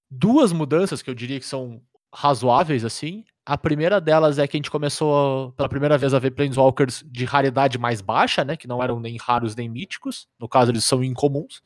duas 0.09 0.51
mudanças 0.51 1.01
que 1.01 1.09
eu 1.09 1.15
diria 1.15 1.39
que 1.39 1.45
são 1.45 1.81
razoáveis, 2.13 2.83
assim. 2.83 3.23
A 3.45 3.57
primeira 3.57 3.99
delas 3.99 4.39
é 4.39 4.47
que 4.47 4.55
a 4.55 4.59
gente 4.59 4.71
começou 4.71 5.51
pela 5.53 5.67
primeira 5.67 5.97
vez 5.97 6.13
a 6.13 6.19
ver 6.19 6.31
Planeswalkers 6.31 7.03
de 7.05 7.25
raridade 7.25 7.77
mais 7.77 8.01
baixa, 8.01 8.43
né? 8.43 8.55
Que 8.55 8.67
não 8.67 8.81
eram 8.81 8.99
nem 8.99 9.17
raros 9.17 9.55
nem 9.55 9.67
míticos. 9.67 10.27
No 10.39 10.47
caso, 10.47 10.71
eles 10.71 10.85
são 10.85 11.03
incomuns. 11.03 11.61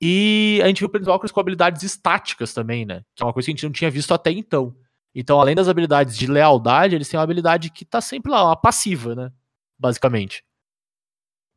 E 0.00 0.60
a 0.62 0.68
gente 0.68 0.78
viu 0.78 0.88
Planeswalkers 0.88 1.32
com 1.32 1.40
habilidades 1.40 1.82
estáticas 1.82 2.54
também, 2.54 2.84
né? 2.84 3.02
Que 3.14 3.22
é 3.22 3.26
uma 3.26 3.32
coisa 3.32 3.46
que 3.46 3.50
a 3.50 3.54
gente 3.54 3.64
não 3.64 3.72
tinha 3.72 3.90
visto 3.90 4.14
até 4.14 4.30
então. 4.30 4.76
Então, 5.14 5.40
além 5.40 5.54
das 5.54 5.68
habilidades 5.68 6.16
de 6.16 6.26
lealdade, 6.26 6.94
eles 6.94 7.08
têm 7.08 7.18
uma 7.18 7.24
habilidade 7.24 7.70
que 7.70 7.84
tá 7.84 8.00
sempre 8.00 8.30
lá, 8.30 8.44
uma 8.44 8.56
passiva, 8.56 9.14
né? 9.14 9.32
Basicamente. 9.78 10.44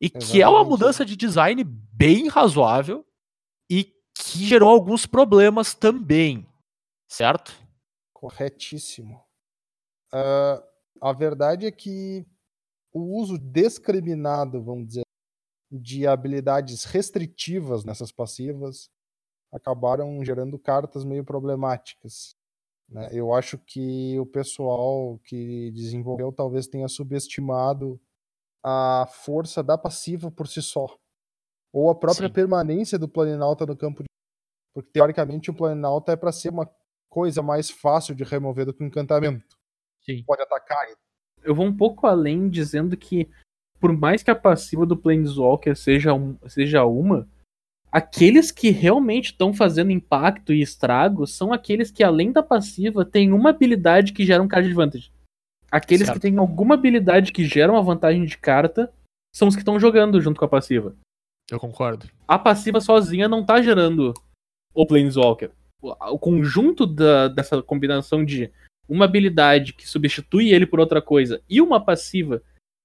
E 0.00 0.10
que 0.10 0.42
é 0.42 0.48
uma 0.48 0.58
Exatamente. 0.58 0.70
mudança 0.70 1.04
de 1.04 1.16
design 1.16 1.62
bem 1.62 2.26
razoável 2.26 3.06
e 3.70 3.84
que 3.84 4.44
gerou 4.44 4.68
alguns 4.68 5.06
problemas 5.06 5.74
também. 5.74 6.44
Certo? 7.06 7.54
Corretíssimo. 8.12 9.22
Ah, 10.12 10.60
a 11.00 11.12
verdade 11.12 11.66
é 11.66 11.70
que 11.70 12.26
o 12.92 13.20
uso 13.20 13.38
discriminado, 13.38 14.62
vamos 14.62 14.88
dizer, 14.88 15.02
de 15.72 16.06
habilidades 16.06 16.84
restritivas 16.84 17.84
nessas 17.84 18.12
passivas 18.12 18.90
acabaram 19.50 20.24
gerando 20.24 20.58
cartas 20.58 21.04
meio 21.04 21.24
problemáticas. 21.24 22.36
né? 22.88 23.08
Eu 23.12 23.32
acho 23.34 23.58
que 23.58 24.18
o 24.18 24.26
pessoal 24.26 25.18
que 25.24 25.70
desenvolveu 25.72 26.32
talvez 26.32 26.66
tenha 26.66 26.88
subestimado 26.88 28.00
a 28.62 29.06
força 29.10 29.62
da 29.62 29.76
passiva 29.76 30.30
por 30.30 30.46
si 30.46 30.62
só. 30.62 30.96
Ou 31.72 31.90
a 31.90 31.94
própria 31.94 32.28
Sim. 32.28 32.34
permanência 32.34 32.98
do 32.98 33.08
Planinauta 33.08 33.66
no 33.66 33.76
campo 33.76 34.02
de. 34.02 34.08
Porque 34.74 34.90
teoricamente 34.92 35.50
o 35.50 35.54
Planinauta 35.54 36.12
é 36.12 36.16
para 36.16 36.32
ser 36.32 36.50
uma 36.50 36.70
coisa 37.10 37.42
mais 37.42 37.70
fácil 37.70 38.14
de 38.14 38.24
remover 38.24 38.66
do 38.66 38.72
que 38.72 38.82
um 38.82 38.86
encantamento. 38.86 39.58
Sim. 40.02 40.22
Pode 40.24 40.42
atacar. 40.42 40.86
Eu 41.42 41.54
vou 41.54 41.66
um 41.66 41.76
pouco 41.76 42.06
além 42.06 42.48
dizendo 42.48 42.96
que, 42.96 43.28
por 43.82 43.92
mais 43.92 44.22
que 44.22 44.30
a 44.30 44.34
passiva 44.36 44.86
do 44.86 44.96
Planeswalker 44.96 45.74
seja, 45.76 46.14
um, 46.14 46.36
seja 46.46 46.84
uma, 46.84 47.28
aqueles 47.90 48.52
que 48.52 48.70
realmente 48.70 49.32
estão 49.32 49.52
fazendo 49.52 49.90
impacto 49.90 50.52
e 50.52 50.62
estrago 50.62 51.26
são 51.26 51.52
aqueles 51.52 51.90
que, 51.90 52.04
além 52.04 52.30
da 52.30 52.44
passiva, 52.44 53.04
têm 53.04 53.32
uma 53.32 53.50
habilidade 53.50 54.12
que 54.12 54.24
gera 54.24 54.40
um 54.40 54.46
card 54.46 54.68
advantage. 54.68 55.10
Aqueles 55.68 56.06
Certo. 56.06 56.20
que 56.20 56.22
têm 56.22 56.38
alguma 56.38 56.74
habilidade 56.74 57.32
que 57.32 57.44
gera 57.44 57.72
uma 57.72 57.82
vantagem 57.82 58.24
de 58.24 58.38
carta 58.38 58.88
são 59.34 59.48
os 59.48 59.56
que 59.56 59.62
estão 59.62 59.80
jogando 59.80 60.20
junto 60.20 60.38
com 60.38 60.44
a 60.44 60.48
passiva. 60.48 60.94
Eu 61.50 61.58
concordo. 61.58 62.06
A 62.28 62.38
passiva 62.38 62.80
sozinha 62.80 63.26
não 63.28 63.44
tá 63.44 63.60
gerando 63.60 64.14
o 64.72 64.86
Planeswalker. 64.86 65.50
O, 65.82 66.18
conjunto 66.20 66.86
da- 66.86 67.26
dessa 67.26 67.60
combinação 67.60 68.24
de 68.24 68.48
uma 68.88 69.06
habilidade 69.06 69.72
que 69.72 69.88
substitui 69.88 70.52
ele 70.52 70.66
por 70.66 70.78
outra 70.78 71.02
coisa 71.02 71.42
e 71.50 71.60
uma 71.60 71.84
passiva 71.84 72.40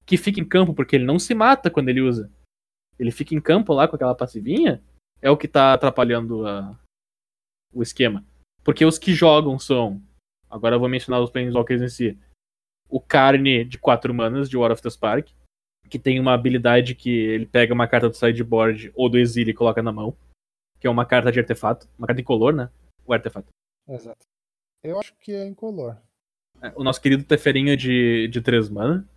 que 0.08 0.18
fica 0.18 0.40
em 0.40 0.46
campo 0.48 0.74
porque 0.74 0.96
ele 0.96 1.06
não 1.06 1.20
se 1.20 1.36
mata 1.36 1.70
quando 1.70 1.90
ele 1.90 2.02
usa. 2.02 2.32
Ele 2.98 3.12
fica 3.12 3.36
em 3.36 3.42
campo 3.42 3.74
lá 3.74 3.88
com 3.88 3.96
aquela 3.96 4.16
passivinha, 4.16 4.82
é 5.22 5.30
o 5.30 5.38
que 5.38 5.48
tá 5.48 5.74
atrapalhando 5.74 6.48
a- 6.48 6.76
o 7.74 7.84
esquema. 7.84 8.26
Porque 8.64 8.84
os 8.86 8.98
que 8.98 9.14
jogam 9.14 9.60
são. 9.60 10.02
Agora 10.50 10.76
eu 10.76 10.80
vou 10.80 10.90
mencionar 10.90 11.22
os 11.22 11.30
Planeswalkers 11.30 11.82
em 11.82 11.90
si. 11.90 12.18
O 12.90 13.00
Carne 13.02 13.64
de 13.66 13.78
4 13.78 14.14
manas, 14.14 14.50
de 14.50 14.58
War 14.58 14.72
of 14.72 14.82
the 14.82 14.90
Spark, 14.90 15.30
que 15.90 16.00
tem 16.00 16.20
uma 16.20 16.34
habilidade 16.34 16.96
que 16.96 17.10
ele 17.10 17.46
pega 17.46 17.74
uma 17.74 17.88
carta 17.88 18.10
do 18.10 18.16
sideboard 18.16 18.92
ou 18.96 19.10
do 19.10 19.18
exílio 19.18 19.52
e 19.52 19.54
coloca 19.54 19.84
na 19.84 19.92
mão. 19.92 20.16
Que 20.80 20.88
é 20.88 20.90
uma 20.90 21.06
carta 21.06 21.32
de 21.32 21.40
artefato. 21.40 21.88
Uma 21.98 22.08
carta 22.08 22.22
incolor, 22.22 22.54
né? 22.54 22.70
O 23.06 23.12
artefato. 23.14 23.48
Exato. 23.88 24.26
Eu 24.84 25.00
acho 25.00 25.14
que 25.18 25.34
é 25.34 25.46
incolor. 25.46 25.98
É, 26.62 26.72
O 26.76 26.84
nosso 26.84 27.02
querido 27.02 27.24
Teferinho 27.24 27.76
de, 27.76 28.28
de 28.30 28.42
3 28.42 28.70
mana. 28.70 29.08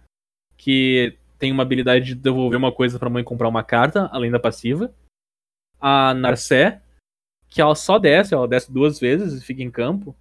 Que 0.60 1.16
tem 1.38 1.50
uma 1.50 1.62
habilidade 1.62 2.04
de 2.04 2.14
devolver 2.14 2.58
uma 2.58 2.70
coisa 2.70 2.98
pra 2.98 3.08
mãe 3.08 3.24
comprar 3.24 3.48
uma 3.48 3.64
carta, 3.64 4.10
além 4.12 4.30
da 4.30 4.38
passiva. 4.38 4.94
A 5.80 6.12
Narcé, 6.12 6.82
que 7.48 7.62
ela 7.62 7.74
só 7.74 7.98
desce, 7.98 8.34
ela 8.34 8.46
desce 8.46 8.70
duas 8.70 9.00
vezes 9.00 9.40
e 9.40 9.44
fica 9.44 9.62
em 9.62 9.70
campo. 9.70 10.14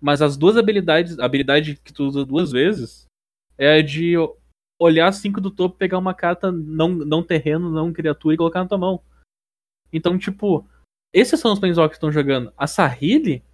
Mas 0.00 0.20
as 0.20 0.36
duas 0.36 0.56
habilidades, 0.56 1.16
a 1.20 1.24
habilidade 1.24 1.76
que 1.76 1.92
tu 1.92 2.04
usa 2.04 2.26
duas 2.26 2.50
vezes 2.50 3.04
é 3.56 3.80
de 3.82 4.14
olhar 4.80 5.12
cinco 5.12 5.40
do 5.40 5.48
topo, 5.48 5.78
pegar 5.78 5.98
uma 5.98 6.12
carta 6.12 6.50
não, 6.50 6.88
não 6.88 7.22
terreno, 7.22 7.70
não 7.70 7.92
criatura 7.92 8.34
e 8.34 8.38
colocar 8.38 8.60
na 8.62 8.68
tua 8.68 8.78
mão. 8.78 9.00
Então, 9.92 10.18
tipo, 10.18 10.66
esses 11.12 11.38
são 11.38 11.52
os 11.52 11.60
Planeswalkers 11.60 11.92
que 11.92 11.98
estão 11.98 12.10
jogando. 12.10 12.52
A 12.58 12.66
Sahili, 12.66 13.44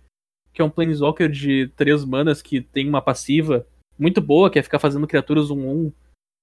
que 0.55 0.63
é 0.63 0.65
um 0.65 0.71
Planeswalker 0.71 1.31
de 1.31 1.69
três 1.77 2.03
manas 2.03 2.41
que 2.41 2.63
tem 2.63 2.89
uma 2.89 3.03
passiva 3.03 3.67
muito 3.99 4.23
boa, 4.23 4.51
que 4.51 4.59
é 4.59 4.63
ficar 4.63 4.79
fazendo 4.79 5.07
criaturas 5.07 5.51
1-1 5.51 5.93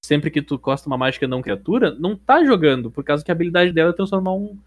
sempre 0.08 0.32
que 0.32 0.42
tu 0.42 0.58
costa 0.58 0.88
uma 0.88 0.98
mágica 0.98 1.28
não 1.28 1.42
criatura, 1.42 1.94
não 1.94 2.16
tá 2.16 2.42
jogando, 2.46 2.90
por 2.90 3.04
causa 3.04 3.26
que 3.26 3.30
a 3.30 3.34
habilidade 3.34 3.74
dela 3.74 3.90
é 3.90 3.94
transformar 3.94 4.34
um, 4.34 4.58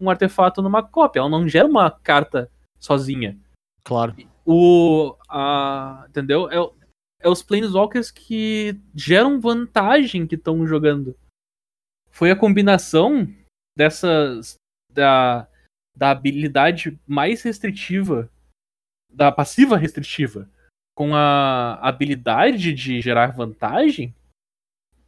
um 0.00 0.10
artefato 0.10 0.60
numa 0.60 0.82
cópia. 0.82 1.20
Ela 1.20 1.28
não 1.28 1.48
gera 1.48 1.68
uma 1.68 1.88
carta 1.88 2.50
sozinha. 2.76 3.38
Claro. 3.84 4.16
O. 4.44 5.14
A, 5.28 6.06
entendeu? 6.08 6.50
É, 6.50 6.56
é 7.20 7.28
os 7.28 7.40
Planeswalkers 7.40 8.10
que 8.10 8.80
geram 8.92 9.40
vantagem 9.40 10.26
que 10.26 10.34
estão 10.34 10.66
jogando. 10.66 11.16
Foi 12.10 12.32
a 12.32 12.36
combinação 12.36 13.32
dessas. 13.78 14.56
Da, 14.92 15.46
da 15.96 16.10
habilidade 16.10 16.98
mais 17.06 17.42
restritiva. 17.42 18.28
Da 19.08 19.30
passiva 19.30 19.76
restritiva. 19.76 20.50
Com 20.96 21.14
a 21.14 21.74
habilidade 21.74 22.72
de 22.72 23.00
gerar 23.00 23.36
vantagem. 23.36 24.12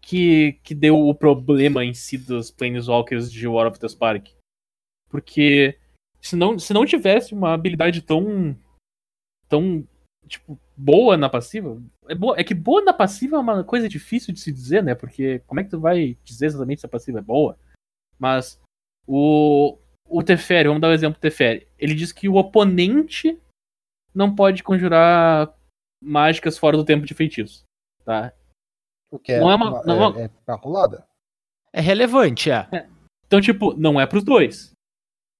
Que, 0.02 0.58
que 0.64 0.74
deu 0.74 0.98
o 0.98 1.14
problema 1.14 1.84
em 1.84 1.94
si 1.94 2.18
dos 2.18 2.50
Planeswalkers 2.50 3.30
de 3.30 3.46
War 3.46 3.68
of 3.68 3.78
the 3.78 3.88
Spark. 3.88 4.28
Porque 5.08 5.78
se 6.20 6.34
não, 6.34 6.58
se 6.58 6.74
não 6.74 6.84
tivesse 6.84 7.32
uma 7.32 7.54
habilidade 7.54 8.02
tão 8.02 8.56
tão, 9.52 9.86
tipo, 10.26 10.58
boa 10.74 11.14
na 11.14 11.28
passiva. 11.28 11.78
É, 12.08 12.14
boa, 12.14 12.40
é 12.40 12.42
que 12.42 12.54
boa 12.54 12.82
na 12.82 12.94
passiva 12.94 13.36
é 13.36 13.38
uma 13.38 13.62
coisa 13.62 13.86
difícil 13.86 14.32
de 14.32 14.40
se 14.40 14.50
dizer, 14.50 14.82
né? 14.82 14.94
Porque 14.94 15.40
como 15.40 15.60
é 15.60 15.64
que 15.64 15.68
tu 15.68 15.78
vai 15.78 16.16
dizer 16.24 16.46
exatamente 16.46 16.80
se 16.80 16.86
a 16.86 16.88
passiva 16.88 17.18
é 17.18 17.22
boa? 17.22 17.58
Mas 18.18 18.58
o, 19.06 19.76
o 20.08 20.22
Teferi, 20.22 20.68
vamos 20.68 20.80
dar 20.80 20.88
o 20.88 20.92
exemplo 20.92 21.18
do 21.18 21.20
Teferi. 21.20 21.68
Ele 21.78 21.94
diz 21.94 22.12
que 22.12 22.30
o 22.30 22.36
oponente 22.36 23.38
não 24.14 24.34
pode 24.34 24.62
conjurar 24.62 25.54
mágicas 26.02 26.56
fora 26.56 26.76
do 26.76 26.84
tempo 26.84 27.04
de 27.04 27.12
feitiço, 27.12 27.64
tá? 28.06 28.32
O 29.12 29.18
que 29.18 29.32
é, 29.32 29.38
Não 29.40 29.50
é 29.50 29.54
uma- 29.54 29.70
uma- 29.70 29.82
não 29.84 30.16
é- 30.18 30.22
é, 30.22 30.24
é 30.24 30.28
pra 30.28 30.54
rolada. 30.54 31.06
É 31.72 31.80
relevante, 31.80 32.50
é. 32.50 32.66
Então, 33.26 33.40
tipo, 33.40 33.74
não 33.74 34.00
é 34.00 34.06
pros 34.06 34.24
dois. 34.24 34.72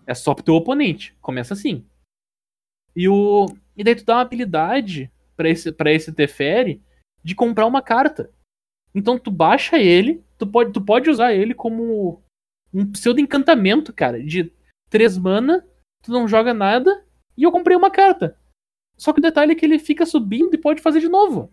É 0.07 0.15
só 0.15 0.35
pro 0.35 0.45
teu 0.45 0.55
oponente. 0.55 1.17
Começa 1.21 1.55
assim. 1.55 1.85
E 2.95 3.09
o. 3.09 3.47
E 3.77 3.83
daí 3.83 3.95
tu 3.97 4.05
dá 4.05 4.17
uma 4.17 4.21
habilidade 4.23 5.11
pra 5.37 5.49
esse, 5.49 5.73
pra 5.73 5.91
esse 5.93 6.13
Teferi 6.13 6.83
de 7.25 7.35
comprar 7.35 7.67
uma 7.67 7.81
carta. 7.83 8.31
Então 8.95 9.19
tu 9.19 9.31
baixa 9.31 9.79
ele, 9.79 10.23
tu 10.39 10.47
pode, 10.47 10.73
tu 10.73 10.81
pode 10.85 11.09
usar 11.09 11.33
ele 11.33 11.55
como 11.55 12.23
um 12.75 12.91
pseudo 12.93 13.21
encantamento, 13.21 13.93
cara. 13.93 14.23
De 14.23 14.53
três 14.91 15.17
mana, 15.17 15.67
tu 16.03 16.11
não 16.13 16.29
joga 16.29 16.53
nada, 16.53 17.05
e 17.37 17.43
eu 17.45 17.53
comprei 17.53 17.75
uma 17.77 17.91
carta. 17.91 18.37
Só 18.99 19.13
que 19.13 19.19
o 19.21 19.23
detalhe 19.23 19.53
é 19.53 19.55
que 19.55 19.65
ele 19.65 19.79
fica 19.79 20.05
subindo 20.05 20.55
e 20.55 20.59
pode 20.59 20.83
fazer 20.83 21.01
de 21.01 21.09
novo. 21.09 21.51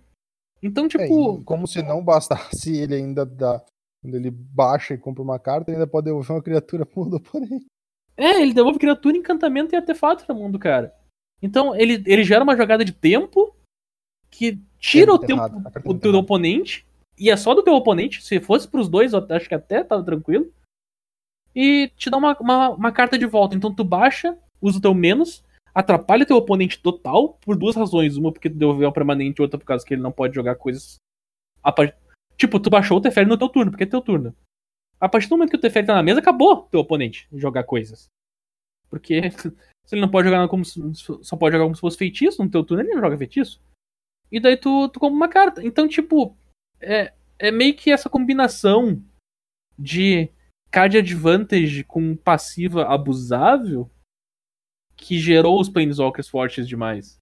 Então, 0.61 0.85
É, 0.85 0.87
tipo. 0.89 1.39
e 1.39 1.43
como 1.43 1.67
se 1.67 1.81
não 1.81 2.03
bastasse 2.03 2.75
ele 2.75 2.95
ainda 2.95 3.25
dá. 3.25 3.63
Quando 4.01 4.15
ele 4.15 4.31
baixa 4.31 4.93
e 4.93 4.97
compra 4.97 5.21
uma 5.21 5.37
carta, 5.37 5.69
ele 5.69 5.77
ainda 5.77 5.89
pode 5.89 6.05
devolver 6.05 6.31
uma 6.31 6.43
criatura 6.43 6.85
pro 6.85 7.05
do 7.05 7.17
oponente. 7.17 7.65
É, 8.15 8.41
ele 8.41 8.53
devolve 8.53 8.79
criatura, 8.79 9.17
encantamento 9.17 9.73
e 9.73 9.77
artefato 9.77 10.25
na 10.27 10.35
mão 10.35 10.51
do 10.51 10.59
cara. 10.59 10.93
Então 11.41 11.75
ele, 11.75 12.03
ele 12.05 12.23
gera 12.23 12.43
uma 12.43 12.55
jogada 12.55 12.83
de 12.83 12.91
tempo 12.91 13.55
que 14.29 14.59
tira 14.77 15.11
É 15.11 15.13
o 15.13 15.17
muito 15.17 15.27
tempo 15.27 15.39
errado, 15.39 15.57
a 15.59 15.63
carta 15.63 15.79
é 15.79 15.81
o 15.81 15.85
muito 15.85 16.01
teu 16.01 16.19
oponente. 16.19 16.85
E 17.17 17.29
é 17.29 17.35
só 17.35 17.53
do 17.53 17.63
teu 17.63 17.73
oponente. 17.73 18.23
Se 18.23 18.39
fosse 18.39 18.67
pros 18.67 18.87
dois, 18.87 19.13
eu 19.13 19.25
acho 19.29 19.47
que 19.47 19.55
até 19.55 19.83
tava 19.83 20.03
tranquilo. 20.03 20.51
E 21.53 21.91
te 21.97 22.09
dá 22.09 22.17
uma, 22.17 22.37
uma, 22.39 22.69
uma 22.69 22.91
carta 22.91 23.17
de 23.17 23.25
volta. 23.25 23.55
Então 23.55 23.73
tu 23.73 23.83
baixa, 23.83 24.37
usa 24.61 24.77
o 24.77 24.81
teu 24.81 24.93
menos, 24.93 25.43
atrapalha 25.79 26.25
teu 26.25 26.37
oponente 26.37 26.79
total 26.79 27.33
por 27.41 27.55
duas 27.57 27.75
razões. 27.75 28.17
Uma 28.17 28.31
porque 28.31 28.49
tu 28.49 28.57
devolveu 28.57 28.89
um 28.89 28.93
permanente, 28.93 29.41
outra 29.41 29.57
por 29.57 29.65
causa 29.65 29.85
que 29.85 29.93
ele 29.93 30.01
não 30.01 30.11
pode 30.11 30.35
jogar 30.35 30.55
coisas. 30.55 30.95
a 31.63 31.71
par- 31.71 31.95
Tipo, 32.37 32.59
tu 32.59 32.69
baixou 32.69 32.97
o 32.97 33.01
Teferi 33.01 33.27
no 33.27 33.37
teu 33.37 33.49
turno, 33.49 33.71
porque 33.71 33.83
é 33.83 33.87
teu 33.87 34.01
turno. 34.01 34.33
A 34.99 35.09
partir 35.09 35.27
do 35.27 35.35
momento 35.35 35.49
que 35.51 35.57
o 35.57 35.59
Teferi 35.59 35.85
tá 35.87 35.93
na 35.93 36.03
mesa, 36.03 36.19
acabou 36.19 36.63
teu 36.63 36.79
oponente 36.79 37.27
jogar 37.33 37.63
coisas. 37.63 38.07
Porque 38.89 39.21
se 39.85 39.95
ele 39.95 40.01
não 40.01 40.09
pode 40.09 40.27
jogar 40.27 40.47
como 40.47 40.63
se, 40.63 40.79
só 41.21 41.35
pode 41.35 41.53
jogar 41.53 41.65
como 41.65 41.75
se 41.75 41.81
fosse 41.81 41.97
feitiço, 41.97 42.43
no 42.43 42.49
teu 42.49 42.63
turno 42.63 42.83
ele 42.83 42.93
não 42.93 43.01
joga 43.01 43.17
feitiço. 43.17 43.61
E 44.31 44.39
daí 44.39 44.55
tu, 44.57 44.87
tu 44.89 44.99
compra 44.99 45.15
uma 45.15 45.27
carta. 45.27 45.63
Então, 45.65 45.87
tipo, 45.87 46.37
é, 46.79 47.13
é 47.37 47.51
meio 47.51 47.75
que 47.75 47.91
essa 47.91 48.09
combinação 48.09 49.01
de 49.77 50.29
card 50.71 50.97
advantage 50.97 51.83
com 51.83 52.15
passiva 52.15 52.85
abusável 52.85 53.89
que 54.99 55.17
gerou 55.17 55.59
os 55.59 55.69
Planeswalkers 55.69 56.27
fortes 56.27 56.67
demais. 56.67 57.17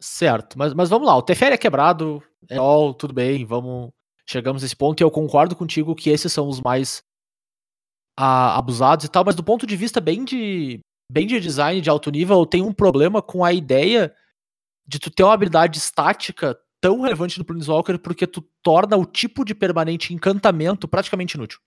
Certo, 0.00 0.58
mas, 0.58 0.72
mas 0.74 0.88
vamos 0.88 1.08
lá, 1.08 1.16
o 1.16 1.22
Teferi 1.22 1.54
é 1.54 1.58
quebrado, 1.58 2.22
é 2.48 2.56
all, 2.56 2.94
tudo 2.94 3.14
bem, 3.14 3.44
vamos. 3.44 3.90
Chegamos 4.28 4.62
nesse 4.62 4.74
ponto 4.74 5.00
e 5.00 5.04
eu 5.04 5.10
concordo 5.10 5.54
contigo 5.54 5.94
que 5.94 6.10
esses 6.10 6.32
são 6.32 6.48
os 6.48 6.60
mais 6.60 7.02
a, 8.16 8.58
abusados 8.58 9.04
e 9.04 9.08
tal, 9.08 9.24
mas 9.24 9.36
do 9.36 9.44
ponto 9.44 9.66
de 9.66 9.76
vista 9.76 10.00
bem 10.00 10.24
de, 10.24 10.80
bem 11.10 11.26
de 11.26 11.38
design 11.38 11.80
de 11.80 11.88
alto 11.88 12.10
nível, 12.10 12.38
eu 12.38 12.46
tenho 12.46 12.66
um 12.66 12.72
problema 12.72 13.22
com 13.22 13.44
a 13.44 13.52
ideia 13.52 14.14
de 14.86 14.98
tu 14.98 15.10
ter 15.10 15.22
uma 15.22 15.34
habilidade 15.34 15.78
estática 15.78 16.58
tão 16.80 17.00
relevante 17.00 17.38
no 17.38 17.44
Planeswalker 17.44 17.98
porque 17.98 18.26
tu 18.26 18.44
torna 18.62 18.96
o 18.96 19.04
tipo 19.04 19.44
de 19.44 19.54
permanente 19.54 20.12
encantamento 20.12 20.86
praticamente 20.86 21.36
inútil. 21.36 21.58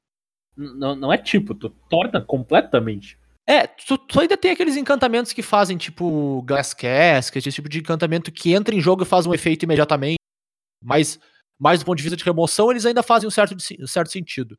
Não, 0.55 0.95
não 0.95 1.11
é 1.11 1.17
tipo, 1.17 1.55
tu 1.55 1.69
torna 1.89 2.21
completamente. 2.21 3.18
É, 3.49 3.65
tu, 3.65 3.97
tu, 3.97 4.19
ainda 4.19 4.37
tem 4.37 4.51
aqueles 4.51 4.77
encantamentos 4.77 5.33
que 5.33 5.41
fazem, 5.41 5.75
tipo, 5.75 6.43
Glass 6.43 6.71
Casket, 6.71 7.47
esse 7.47 7.55
tipo 7.55 7.67
de 7.67 7.79
encantamento 7.79 8.31
que 8.31 8.53
entra 8.53 8.75
em 8.75 8.79
jogo 8.79 9.01
e 9.01 9.07
faz 9.07 9.25
um 9.25 9.33
efeito 9.33 9.63
imediatamente. 9.63 10.19
Mas, 10.79 11.19
mais 11.57 11.79
do 11.79 11.85
ponto 11.85 11.97
de 11.97 12.03
vista 12.03 12.15
de 12.15 12.23
remoção, 12.23 12.69
eles 12.69 12.85
ainda 12.85 13.01
fazem 13.01 13.27
um 13.27 13.31
certo, 13.31 13.57
um 13.79 13.87
certo 13.87 14.11
sentido. 14.11 14.55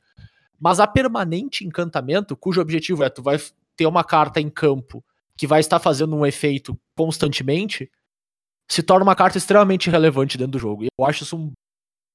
Mas 0.58 0.80
a 0.80 0.88
permanente 0.88 1.64
encantamento, 1.64 2.36
cujo 2.36 2.60
objetivo 2.60 3.04
é 3.04 3.08
tu 3.08 3.22
vai 3.22 3.40
ter 3.76 3.86
uma 3.86 4.02
carta 4.02 4.40
em 4.40 4.50
campo 4.50 5.04
que 5.38 5.46
vai 5.46 5.60
estar 5.60 5.78
fazendo 5.78 6.16
um 6.16 6.26
efeito 6.26 6.76
constantemente, 6.96 7.88
se 8.68 8.82
torna 8.82 9.04
uma 9.04 9.14
carta 9.14 9.38
extremamente 9.38 9.88
relevante 9.88 10.36
dentro 10.36 10.52
do 10.52 10.58
jogo. 10.58 10.82
E 10.82 10.88
eu 10.98 11.06
acho 11.06 11.22
isso 11.22 11.36
um 11.36 11.52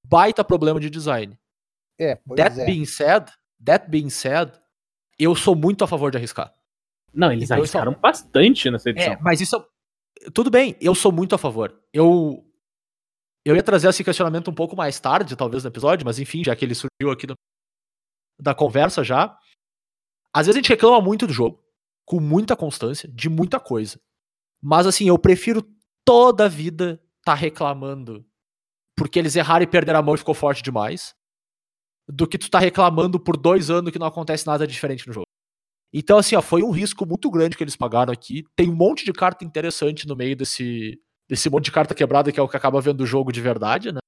baita 0.06 0.44
problema 0.44 0.82
de 0.82 0.90
design. 0.90 1.40
É, 1.98 2.16
That 2.36 2.60
é. 2.60 2.66
being 2.66 2.86
said, 2.86 3.32
that 3.64 3.90
being 3.90 4.10
said, 4.10 4.52
eu 5.18 5.34
sou 5.38 5.56
muito 5.56 5.82
a 5.82 5.88
favor 5.88 6.12
de 6.12 6.18
arriscar. 6.18 6.54
Não, 7.16 7.32
eles 7.32 7.46
Então, 7.46 7.58
arriscaram 7.58 7.94
bastante 7.94 8.70
nessa 8.70 8.90
edição. 8.90 9.14
É, 9.14 9.18
mas 9.22 9.40
isso. 9.42 9.66
Tudo 10.34 10.50
bem, 10.50 10.76
eu 10.82 10.94
sou 10.94 11.12
muito 11.12 11.34
a 11.36 11.38
favor. 11.38 11.80
Eu. 11.94 12.42
Eu 13.46 13.56
ia 13.56 13.62
trazer 13.64 13.88
esse 13.88 14.04
questionamento 14.04 14.50
um 14.50 14.54
pouco 14.56 14.76
mais 14.76 15.00
tarde, 15.00 15.36
talvez, 15.36 15.64
no 15.64 15.70
episódio, 15.70 16.04
mas 16.06 16.18
enfim, 16.20 16.44
já 16.44 16.56
que 16.56 16.66
ele 16.66 16.74
surgiu 16.74 17.12
aqui 17.12 17.28
no- 17.28 17.36
da 18.42 18.56
conversa 18.56 19.04
já. 19.04 19.38
Às 20.34 20.48
vezes 20.48 20.58
a 20.58 20.62
gente 20.62 20.70
reclama 20.70 21.00
muito 21.00 21.28
do 21.28 21.34
jogo, 21.34 21.64
com 22.06 22.20
muita 22.20 22.56
constância, 22.56 23.08
de 23.08 23.30
muita 23.30 23.60
coisa. 23.60 24.00
Mas 24.62 24.88
assim, 24.88 25.08
eu 25.08 25.18
prefiro 25.20 25.62
toda 26.04 26.46
a 26.46 26.50
vida 26.50 27.00
tá 27.24 27.34
reclamando 27.36 28.26
porque 28.98 29.20
eles 29.20 29.36
erraram 29.36 29.64
e 29.64 29.68
perderam 29.68 30.00
a 30.00 30.02
mão 30.02 30.16
e 30.16 30.18
ficou 30.18 30.34
forte 30.34 30.64
demais, 30.64 31.14
do 32.08 32.28
que 32.28 32.38
tu 32.38 32.50
tá 32.50 32.58
reclamando 32.60 33.20
por 33.20 33.38
dois 33.38 33.70
anos 33.70 33.92
que 33.92 34.00
não 34.00 34.08
acontece 34.08 34.48
nada 34.48 34.66
diferente 34.66 35.06
no 35.08 35.14
jogo. 35.14 35.25
Então, 35.98 36.18
assim, 36.18 36.36
ó, 36.36 36.42
foi 36.42 36.62
um 36.62 36.72
risco 36.72 37.06
muito 37.06 37.32
grande 37.32 37.56
que 37.56 37.64
eles 37.64 37.78
pagaram 37.78 38.12
aqui. 38.12 38.44
Tem 38.54 38.70
um 38.70 38.76
monte 38.76 39.06
de 39.06 39.14
carta 39.14 39.46
interessante 39.46 40.06
no 40.06 40.14
meio 40.14 40.36
desse, 40.36 41.02
desse 41.26 41.50
monte 41.50 41.66
de 41.66 41.72
carta 41.72 41.96
quebrada 41.96 42.34
que 42.34 42.40
é 42.40 42.44
o 42.44 42.50
que 42.50 42.58
acaba 42.58 42.82
vendo 42.82 43.00
o 43.00 43.06
jogo 43.06 43.32
de 43.32 43.40
verdade, 43.40 43.94
né? 43.94 44.00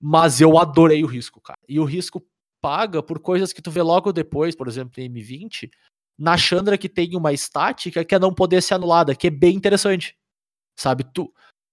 Mas 0.00 0.40
eu 0.40 0.56
adorei 0.56 1.04
o 1.04 1.06
risco, 1.06 1.38
cara. 1.38 1.58
E 1.68 1.78
o 1.78 1.84
risco 1.84 2.26
paga 2.62 3.02
por 3.02 3.20
coisas 3.20 3.52
que 3.52 3.60
tu 3.60 3.70
vê 3.70 3.82
logo 3.82 4.10
depois, 4.10 4.56
por 4.56 4.66
exemplo, 4.68 5.02
em 5.02 5.12
M20, 5.12 5.70
na 6.18 6.38
Chandra 6.38 6.78
que 6.78 6.88
tem 6.88 7.14
uma 7.14 7.30
estática 7.30 8.02
que 8.06 8.14
é 8.14 8.18
não 8.18 8.32
poder 8.32 8.62
ser 8.62 8.72
anulada, 8.72 9.14
que 9.14 9.26
é 9.26 9.30
bem 9.30 9.54
interessante. 9.54 10.16
Sabe? 10.78 11.04
Tu, 11.12 11.30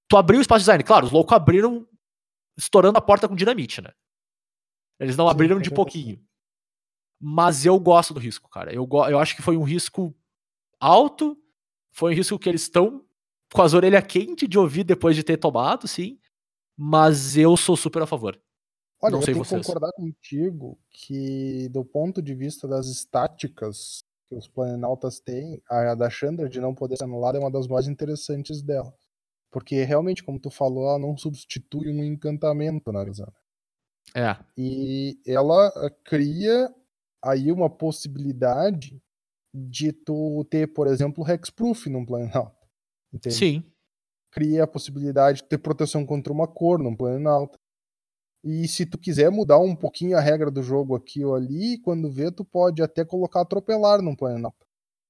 tu 0.09 0.17
abriu 0.17 0.39
o 0.39 0.41
espaço 0.41 0.63
design. 0.63 0.83
Claro, 0.83 1.05
os 1.05 1.13
loucos 1.13 1.33
abriram 1.33 1.87
estourando 2.57 2.97
a 2.97 3.01
porta 3.01 3.25
com 3.25 3.35
dinamite, 3.35 3.81
né? 3.81 3.91
Eles 4.99 5.15
não 5.15 5.29
abriram 5.29 5.61
de 5.61 5.71
pouquinho. 5.71 6.21
Mas 7.27 7.65
eu 7.65 7.79
gosto 7.79 8.13
do 8.13 8.19
risco, 8.19 8.47
cara. 8.47 8.71
Eu, 8.71 8.87
eu 9.09 9.17
acho 9.17 9.35
que 9.35 9.41
foi 9.41 9.57
um 9.57 9.63
risco 9.63 10.13
alto, 10.79 11.35
foi 11.91 12.13
um 12.13 12.15
risco 12.15 12.37
que 12.37 12.47
eles 12.47 12.61
estão 12.61 13.03
com 13.51 13.63
as 13.63 13.73
orelhas 13.73 14.05
quentes 14.05 14.47
de 14.47 14.59
ouvir 14.59 14.83
depois 14.83 15.15
de 15.15 15.23
ter 15.23 15.37
tomado, 15.37 15.87
sim. 15.87 16.19
Mas 16.77 17.35
eu 17.35 17.57
sou 17.57 17.75
super 17.75 18.03
a 18.03 18.05
favor. 18.05 18.39
Olha, 19.01 19.13
Não 19.13 19.21
eu 19.21 19.25
tenho 19.25 19.41
que 19.41 19.47
vocês. 19.47 19.65
concordar 19.65 19.91
contigo 19.93 20.77
que, 20.91 21.67
do 21.69 21.83
ponto 21.83 22.21
de 22.21 22.35
vista 22.35 22.67
das 22.67 22.85
estáticas 22.85 24.03
que 24.29 24.35
os 24.35 24.47
planaltas 24.47 25.19
têm, 25.19 25.59
a 25.67 25.95
da 25.95 26.11
Chandra 26.11 26.47
de 26.47 26.61
não 26.61 26.75
poder 26.75 26.97
ser 26.97 27.05
anulada 27.05 27.39
é 27.39 27.41
uma 27.41 27.49
das 27.49 27.67
mais 27.67 27.87
interessantes 27.87 28.61
dela. 28.61 28.93
Porque 29.49 29.83
realmente, 29.83 30.23
como 30.23 30.39
tu 30.39 30.51
falou, 30.51 30.89
ela 30.89 30.99
não 30.99 31.17
substitui 31.17 31.89
um 31.91 32.03
encantamento 32.03 32.91
na 32.91 32.99
Arizona. 32.99 33.33
É, 34.13 34.37
E 34.55 35.17
ela 35.25 35.73
eh, 35.77 35.89
cria 36.03 36.71
aí 37.25 37.51
uma 37.51 37.69
possibilidade 37.69 39.01
de 39.53 39.91
tu 39.91 40.45
ter, 40.49 40.67
por 40.67 40.87
exemplo, 40.87 41.27
Hexproof 41.29 41.87
num 41.89 42.05
Planalta. 42.05 42.55
Entende? 43.13 43.35
sim. 43.35 43.63
cria 44.31 44.63
a 44.65 44.67
possibilidade 44.67 45.41
de 45.41 45.47
ter 45.47 45.57
proteção 45.57 46.05
contra 46.05 46.33
uma 46.33 46.45
cor 46.47 46.77
num 46.77 46.93
plano 46.95 47.29
alto. 47.29 47.57
E 48.43 48.67
se 48.67 48.85
tu 48.85 48.97
quiser 48.97 49.31
mudar 49.31 49.57
um 49.59 49.73
pouquinho 49.75 50.17
a 50.17 50.21
regra 50.21 50.51
do 50.51 50.61
jogo 50.61 50.93
aqui 50.95 51.23
ou 51.23 51.33
ali, 51.33 51.79
quando 51.81 52.11
vê, 52.11 52.29
tu 52.29 52.43
pode 52.43 52.81
até 52.83 53.05
colocar 53.05 53.41
atropelar 53.41 54.01
num 54.01 54.13
plano 54.15 54.47
alto. 54.47 54.65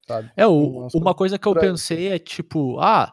Sabe? 0.08 0.32
É, 0.38 0.46
o- 0.46 0.88
uma 0.94 1.16
coisa 1.16 1.40
que 1.40 1.48
eu 1.48 1.54
pensei 1.56 2.10
é 2.10 2.20
tipo, 2.20 2.80
ah, 2.80 3.12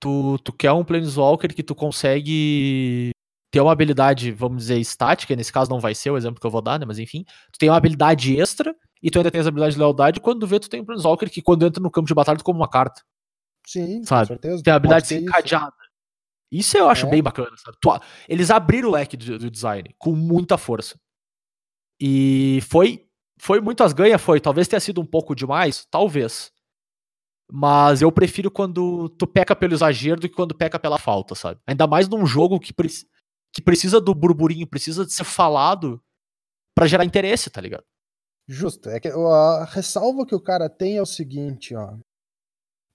tu, 0.00 0.38
tu 0.38 0.52
quer 0.52 0.72
um 0.72 0.82
Planeswalker 0.84 1.54
que 1.54 1.62
tu 1.62 1.74
consegue 1.74 3.10
ter 3.52 3.60
uma 3.60 3.70
habilidade, 3.70 4.32
vamos 4.32 4.62
dizer, 4.64 4.78
estática, 4.80 5.36
nesse 5.36 5.52
caso 5.52 5.70
não 5.70 5.78
vai 5.78 5.94
ser 5.94 6.10
o 6.10 6.16
exemplo 6.16 6.40
que 6.40 6.46
eu 6.46 6.50
vou 6.50 6.62
dar, 6.62 6.80
né? 6.80 6.86
Mas 6.86 6.98
enfim, 6.98 7.22
tu 7.52 7.58
tem 7.58 7.68
uma 7.68 7.76
habilidade 7.76 8.40
extra 8.40 8.74
e 9.02 9.10
tu 9.10 9.18
ainda 9.18 9.30
tem 9.30 9.40
as 9.42 9.46
habilidades 9.46 9.74
de 9.74 9.80
lealdade, 9.80 10.20
quando 10.20 10.46
vê, 10.46 10.58
tu 10.58 10.70
tem 10.70 10.80
um 10.80 10.84
Planeswalker 10.84 11.30
que 11.30 11.42
quando 11.42 11.66
entra 11.66 11.80
no 11.82 11.90
campo 11.90 12.08
de 12.08 12.14
batalha 12.14 12.38
tu 12.38 12.44
como 12.44 12.58
uma 12.60 12.68
carta. 12.68 13.02
Sim, 13.66 14.02
Sabe? 14.04 14.22
com 14.22 14.26
certeza. 14.34 14.62
Tem 14.62 14.72
a 14.72 14.76
habilidade 14.76 15.06
ter 15.06 15.16
isso. 15.16 15.24
desencadeada. 15.26 15.72
Isso 16.50 16.76
eu 16.76 16.88
acho 16.88 17.06
É. 17.06 17.10
bem 17.10 17.22
bacana, 17.22 17.50
sabe? 17.56 17.76
Tu- 17.80 18.00
eles 18.28 18.50
abriram 18.50 18.88
o 18.88 18.92
leque 18.92 19.16
do, 19.16 19.38
do 19.38 19.50
design 19.50 19.94
com 19.98 20.12
muita 20.16 20.56
força. 20.58 20.98
E 22.00 22.60
foi 22.68 23.06
foi 23.38 23.60
muitas 23.60 23.92
ganhas, 23.92 24.20
foi. 24.22 24.40
Talvez 24.40 24.68
tenha 24.68 24.78
sido 24.80 25.00
um 25.00 25.04
pouco 25.06 25.34
demais, 25.34 25.84
talvez. 25.90 26.52
Mas 27.50 28.00
eu 28.00 28.10
prefiro 28.12 28.50
quando 28.50 29.08
tu 29.10 29.26
peca 29.26 29.54
pelo 29.54 29.74
exagero 29.74 30.20
do 30.20 30.28
que 30.28 30.34
quando 30.34 30.54
peca 30.56 30.78
pela 30.78 30.96
falta, 30.98 31.34
sabe? 31.34 31.60
Ainda 31.66 31.86
mais 31.86 32.08
num 32.08 32.24
jogo 32.24 32.58
que, 32.60 32.72
preci- 32.72 33.06
que 33.52 33.60
precisa 33.62 34.00
do 34.00 34.14
burburinho, 34.14 34.66
precisa 34.66 35.04
de 35.04 35.12
ser 35.12 35.24
falado 35.24 36.02
pra 36.74 36.86
gerar 36.86 37.04
interesse, 37.04 37.50
tá 37.50 37.60
ligado? 37.60 37.84
Justo. 38.48 38.88
É 38.88 38.98
que 38.98 39.08
a 39.08 39.64
ressalva 39.64 40.26
que 40.26 40.34
o 40.34 40.40
cara 40.40 40.68
tem 40.68 40.96
é 40.96 41.02
o 41.02 41.06
seguinte, 41.06 41.74
ó. 41.74 41.96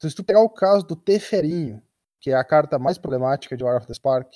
Se 0.01 0.13
tu 0.15 0.23
pegar 0.23 0.41
o 0.41 0.49
caso 0.49 0.85
do 0.85 0.95
Teferinho, 0.95 1.81
que 2.21 2.31
é 2.31 2.35
a 2.35 2.43
carta 2.43 2.77
mais 2.77 2.97
problemática 2.97 3.55
de 3.57 3.63
War 3.63 3.77
of 3.77 3.87
the 3.87 3.93
Spark, 3.93 4.31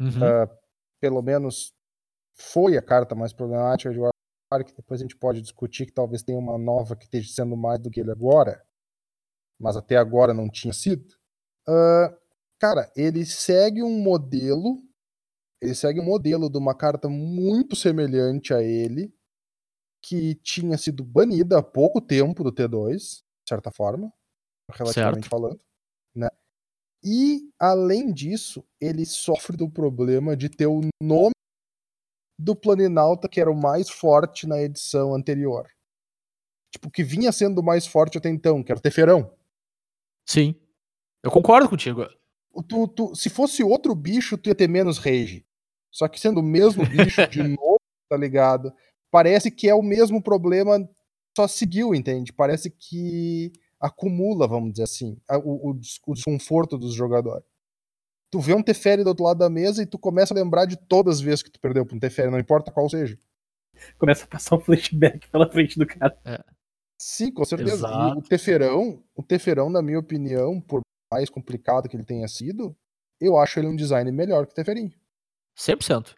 Uhum. 0.00 0.48
pelo 1.00 1.22
menos 1.22 1.72
foi 2.34 2.76
a 2.76 2.82
carta 2.82 3.14
mais 3.14 3.32
problemática 3.32 3.92
de 3.92 3.98
War 4.00 4.08
of 4.08 4.18
the 4.18 4.46
Spark, 4.56 4.76
depois 4.76 5.00
a 5.00 5.04
gente 5.04 5.16
pode 5.16 5.40
discutir 5.40 5.86
que 5.86 5.92
talvez 5.92 6.22
tenha 6.22 6.38
uma 6.38 6.58
nova 6.58 6.96
que 6.96 7.04
esteja 7.04 7.32
sendo 7.32 7.56
mais 7.56 7.78
do 7.78 7.90
que 7.90 8.00
ele 8.00 8.10
agora, 8.10 8.64
mas 9.60 9.76
até 9.76 9.96
agora 9.96 10.34
não 10.34 10.48
tinha 10.50 10.72
sido. 10.72 11.14
Ah, 11.68 12.16
cara, 12.58 12.90
ele 12.96 13.24
segue 13.24 13.82
um 13.82 14.02
modelo, 14.02 14.78
ele 15.62 15.74
segue 15.74 16.00
um 16.00 16.04
modelo 16.04 16.50
de 16.50 16.58
uma 16.58 16.74
carta 16.74 17.08
muito 17.08 17.76
semelhante 17.76 18.52
a 18.52 18.62
ele, 18.62 19.14
que 20.04 20.34
tinha 20.36 20.76
sido 20.76 21.04
banida 21.04 21.58
há 21.58 21.62
pouco 21.62 22.00
tempo 22.00 22.42
do 22.42 22.52
T2, 22.52 22.96
de 22.98 23.48
certa 23.48 23.70
forma, 23.70 24.12
relativamente 24.72 25.22
Certo. 25.24 25.30
falando, 25.30 25.60
né? 26.14 26.28
E, 27.04 27.48
além 27.58 28.12
disso, 28.12 28.64
ele 28.80 29.06
sofre 29.06 29.56
do 29.56 29.70
problema 29.70 30.36
de 30.36 30.48
ter 30.48 30.66
o 30.66 30.80
nome 31.00 31.32
do 32.38 32.56
Planinauta, 32.56 33.28
que 33.28 33.40
era 33.40 33.50
o 33.50 33.56
mais 33.60 33.88
forte 33.88 34.46
na 34.46 34.60
edição 34.60 35.14
anterior. 35.14 35.68
Tipo, 36.72 36.90
que 36.90 37.04
vinha 37.04 37.30
sendo 37.30 37.60
o 37.60 37.64
mais 37.64 37.86
forte 37.86 38.18
até 38.18 38.28
então, 38.28 38.62
que 38.64 38.72
era 38.72 38.78
o 38.78 38.82
Teferão. 38.82 39.32
Sim. 40.28 40.54
Eu 41.22 41.30
concordo 41.30 41.68
contigo. 41.68 42.04
Tu, 42.68 42.88
tu- 42.88 43.14
se 43.14 43.30
fosse 43.30 43.62
outro 43.62 43.94
bicho, 43.94 44.36
tu 44.36 44.48
ia 44.48 44.54
ter 44.54 44.68
menos 44.68 44.98
rage. 44.98 45.46
Só 45.92 46.08
que 46.08 46.18
sendo 46.18 46.40
o 46.40 46.42
mesmo 46.42 46.84
bicho 46.86 47.26
de 47.28 47.42
novo, 47.46 47.80
tá 48.08 48.16
ligado? 48.16 48.72
Parece 49.10 49.50
que 49.50 49.68
é 49.68 49.74
o 49.74 49.82
mesmo 49.82 50.22
problema, 50.22 50.88
só 51.36 51.46
seguiu, 51.46 51.94
entende? 51.94 52.32
Parece 52.32 52.70
que 52.70 53.52
acumula, 53.78 54.48
vamos 54.48 54.72
dizer 54.72 54.84
assim, 54.84 55.18
o, 55.44 55.70
o 55.70 55.80
o 56.06 56.14
desconforto 56.14 56.78
dos 56.78 56.94
jogadores. 56.94 57.44
Tu 58.30 58.40
vê 58.40 58.54
um 58.54 58.62
Teferi 58.62 59.04
do 59.04 59.08
outro 59.08 59.24
lado 59.24 59.38
da 59.38 59.50
mesa 59.50 59.82
e 59.82 59.86
tu 59.86 59.98
começa 59.98 60.32
a 60.32 60.36
lembrar 60.36 60.64
de 60.64 60.76
todas 60.76 61.16
as 61.16 61.20
vezes 61.20 61.42
que 61.42 61.50
tu 61.50 61.60
perdeu 61.60 61.84
pra 61.84 61.94
um 61.94 62.00
Teferi, 62.00 62.30
não 62.30 62.38
importa 62.38 62.72
qual 62.72 62.88
seja. 62.88 63.18
começa 63.98 64.24
a 64.24 64.28
passar 64.28 64.56
um 64.56 64.60
flashback 64.60 65.28
pela 65.28 65.50
frente 65.50 65.78
do 65.78 65.86
cara. 65.86 66.16
Sim, 66.98 67.32
com 67.32 67.44
certeza. 67.44 67.88
E 67.88 68.18
o 68.18 68.22
Teferão, 68.22 69.02
o 69.14 69.22
Teferão, 69.22 69.68
na 69.68 69.82
minha 69.82 69.98
opinião, 69.98 70.60
por 70.60 70.80
mais 71.12 71.28
complicado 71.28 71.88
que 71.88 71.96
ele 71.96 72.04
tenha 72.04 72.26
sido, 72.28 72.74
eu 73.20 73.36
acho 73.36 73.58
ele 73.58 73.66
um 73.66 73.76
design 73.76 74.10
melhor 74.10 74.46
que 74.46 74.52
o 74.52 74.54
Teferinho. 74.54 74.92
100%. 75.58 76.14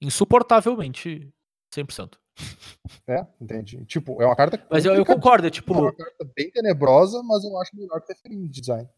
Insuportavelmente 0.00 1.32
100%. 1.74 2.14
É, 3.08 3.26
entende? 3.40 3.84
Tipo, 3.86 4.20
é 4.20 4.26
uma 4.26 4.36
carta. 4.36 4.64
Mas 4.70 4.84
eu, 4.84 4.94
eu 4.94 5.04
concordo, 5.04 5.46
é 5.46 5.48
É 5.48 5.50
tipo, 5.50 5.72
uma 5.72 5.94
carta 5.94 6.30
bem 6.36 6.50
tenebrosa, 6.50 7.22
mas 7.22 7.44
eu 7.44 7.58
acho 7.58 7.74
melhor 7.74 8.00
que 8.02 8.14
de 8.28 8.60
design. 8.60 8.88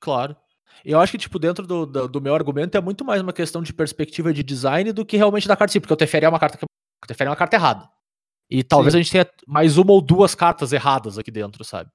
claro. 0.00 0.36
Eu 0.82 0.98
acho 0.98 1.12
que, 1.12 1.18
tipo, 1.18 1.38
dentro 1.38 1.66
do, 1.66 1.84
do, 1.84 2.08
do 2.08 2.20
meu 2.20 2.34
argumento 2.34 2.76
é 2.78 2.80
muito 2.80 3.04
mais 3.04 3.20
uma 3.20 3.32
questão 3.32 3.62
de 3.62 3.74
perspectiva 3.74 4.32
de 4.32 4.42
design 4.42 4.90
do 4.90 5.04
que 5.04 5.18
realmente 5.18 5.46
da 5.46 5.54
carta 5.54 5.70
em 5.70 5.74
si, 5.74 5.80
porque 5.80 5.92
o 5.92 5.96
Teferi 5.96 6.24
é 6.24 6.28
uma 6.28 6.40
carta 6.40 6.56
que 6.56 6.64
o 6.64 7.06
Teferi 7.06 7.28
é 7.28 7.30
uma 7.30 7.36
carta 7.36 7.56
errada. 7.56 7.88
E 8.50 8.64
talvez 8.64 8.92
Sim. 8.92 8.98
a 8.98 9.02
gente 9.02 9.12
tenha 9.12 9.30
mais 9.46 9.76
uma 9.76 9.92
ou 9.92 10.00
duas 10.00 10.34
cartas 10.34 10.72
erradas 10.72 11.18
aqui 11.18 11.30
dentro, 11.30 11.62
sabe? 11.62 11.90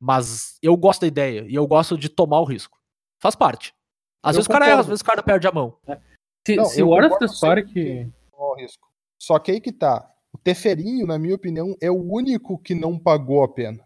Mas 0.00 0.56
eu 0.62 0.76
gosto 0.76 1.00
da 1.00 1.06
ideia 1.08 1.44
e 1.48 1.54
eu 1.56 1.66
gosto 1.66 1.98
de 1.98 2.08
tomar 2.08 2.40
o 2.40 2.44
risco. 2.44 2.78
Faz 3.20 3.34
parte. 3.34 3.74
Às 4.22 4.36
Eu 4.36 4.38
vezes 4.38 4.46
o 4.48 4.50
cara 4.52 4.64
erra, 4.64 4.74
às 4.74 4.86
concordo. 4.86 4.88
vezes 4.90 5.02
o 5.02 5.04
cara 5.04 5.22
perde 5.24 5.46
a 5.48 5.52
mão. 5.52 5.76
Se, 6.46 6.56
Não, 6.56 6.64
se 6.64 6.80
eu 6.80 6.86
o 6.86 6.90
War 6.90 7.04
of 7.04 7.10
concordo 7.10 7.26
the 7.26 7.36
Spark. 7.36 7.66
sempre 7.68 8.12
Ó, 8.32 8.52
o 8.52 8.56
risco. 8.56 8.88
Só 9.18 9.38
que 9.38 9.50
aí 9.52 9.60
que 9.60 9.72
tá. 9.72 10.08
O 10.32 10.38
Teferinho, 10.38 11.06
na 11.06 11.18
minha 11.18 11.34
opinião, 11.34 11.76
é 11.80 11.90
o 11.90 12.00
único 12.00 12.58
que 12.58 12.74
não 12.74 12.98
pagou 12.98 13.42
a 13.42 13.48
pena. 13.48 13.84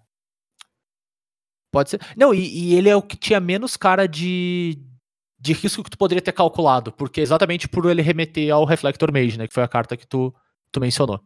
Pode 1.72 1.90
ser. 1.90 2.00
Não, 2.16 2.32
e, 2.32 2.70
e 2.70 2.74
ele 2.74 2.88
é 2.88 2.94
o 2.94 3.02
que 3.02 3.16
tinha 3.16 3.40
menos 3.40 3.76
cara 3.76 4.06
de, 4.06 4.78
de 5.40 5.52
risco 5.52 5.82
que 5.82 5.90
tu 5.90 5.98
poderia 5.98 6.22
ter 6.22 6.32
calculado, 6.32 6.92
porque 6.92 7.20
exatamente 7.20 7.68
por 7.68 7.90
ele 7.90 8.02
remeter 8.02 8.52
ao 8.52 8.64
Reflector 8.64 9.12
Mage, 9.12 9.36
né? 9.38 9.48
Que 9.48 9.54
foi 9.54 9.62
a 9.62 9.68
carta 9.68 9.96
que 9.96 10.06
tu, 10.06 10.32
tu 10.70 10.80
mencionou. 10.80 11.20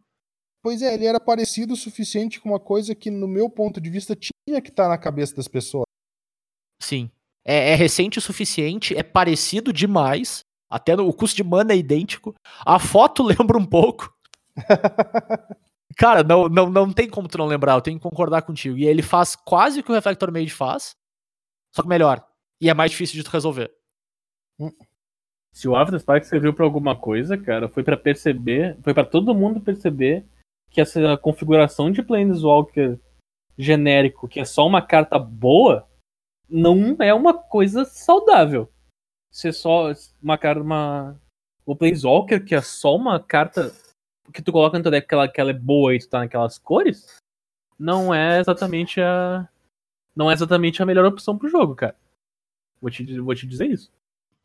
Pois 0.61 0.81
é, 0.81 0.93
ele 0.93 1.05
era 1.05 1.19
parecido 1.19 1.73
o 1.73 1.77
suficiente 1.77 2.39
com 2.39 2.49
uma 2.49 2.59
coisa 2.59 2.95
que, 2.95 3.11
no 3.11 3.27
meu 3.27 3.49
ponto 3.49 3.79
de 3.79 3.89
vista, 3.89 4.15
tinha 4.15 4.61
que 4.61 4.69
estar 4.69 4.89
na 4.89 4.97
cabeça 4.97 5.35
das 5.35 5.47
pessoas. 5.47 5.85
Sim. 6.81 7.11
É, 7.45 7.71
é 7.71 7.75
recente 7.75 8.17
o 8.17 8.21
suficiente, 8.21 8.95
é 8.97 9.03
parecido 9.03 9.71
demais. 9.71 10.43
Até 10.69 10.95
no, 10.95 11.07
o 11.07 11.13
custo 11.13 11.35
de 11.35 11.43
mana 11.43 11.73
é 11.73 11.77
idêntico. 11.77 12.35
A 12.65 12.79
foto 12.79 13.23
lembra 13.23 13.57
um 13.57 13.65
pouco. 13.65 14.13
Cara, 15.97 16.23
não, 16.23 16.47
não, 16.47 16.69
não 16.69 16.93
tem 16.93 17.09
como 17.09 17.27
tu 17.27 17.37
não 17.37 17.45
lembrar, 17.45 17.73
eu 17.73 17.81
tenho 17.81 17.97
que 17.97 18.03
concordar 18.03 18.43
contigo. 18.43 18.77
E 18.77 18.85
ele 18.85 19.01
faz 19.01 19.35
quase 19.35 19.79
o 19.79 19.83
que 19.83 19.91
o 19.91 19.95
Reflector 19.95 20.31
Mage 20.31 20.49
faz, 20.49 20.95
só 21.73 21.81
que 21.81 21.89
melhor. 21.89 22.25
E 22.61 22.69
é 22.69 22.73
mais 22.73 22.91
difícil 22.91 23.15
de 23.15 23.23
tu 23.23 23.31
resolver. 23.31 23.73
Se 25.51 25.67
o 25.67 25.85
the 25.85 25.99
Spark 25.99 26.23
serviu 26.25 26.53
pra 26.53 26.65
alguma 26.65 26.95
coisa, 26.95 27.37
cara, 27.37 27.67
foi 27.67 27.83
pra 27.83 27.97
perceber. 27.97 28.77
Foi 28.83 28.93
pra 28.93 29.03
todo 29.03 29.33
mundo 29.33 29.59
perceber 29.59 30.25
que 30.69 30.79
essa 30.79 31.17
configuração 31.17 31.91
de 31.91 32.03
Planeswalker 32.03 32.99
genérico, 33.57 34.27
que 34.27 34.39
é 34.39 34.45
só 34.45 34.65
uma 34.65 34.81
carta 34.81 35.17
boa, 35.17 35.87
não 36.49 36.95
é 36.99 37.13
uma 37.13 37.33
coisa 37.33 37.83
saudável. 37.83 38.71
Ser 39.31 39.53
só 39.53 39.91
uma 40.21 40.37
carta. 40.37 40.61
Uma... 40.61 41.19
O 41.65 41.75
Planeswalker, 41.75 42.43
que 42.43 42.55
é 42.55 42.61
só 42.61 42.95
uma 42.95 43.19
carta 43.19 43.71
que 44.33 44.41
tu 44.41 44.51
coloca 44.51 44.77
no 44.77 44.83
teu 44.83 44.91
deck 44.91 45.07
que 45.07 45.13
ela, 45.13 45.27
que 45.27 45.39
ela 45.39 45.51
é 45.51 45.53
boa 45.53 45.95
e 45.95 45.99
tu 45.99 46.09
tá 46.09 46.19
naquelas 46.19 46.57
cores, 46.57 47.19
não 47.77 48.13
é 48.13 48.39
exatamente 48.39 48.99
a. 49.01 49.47
Não 50.15 50.29
é 50.29 50.33
exatamente 50.33 50.81
a 50.81 50.85
melhor 50.85 51.05
opção 51.05 51.37
pro 51.37 51.47
jogo, 51.47 51.75
cara. 51.75 51.95
Vou 52.81 52.89
te, 52.91 53.19
vou 53.19 53.35
te 53.35 53.47
dizer 53.47 53.67
isso. 53.67 53.91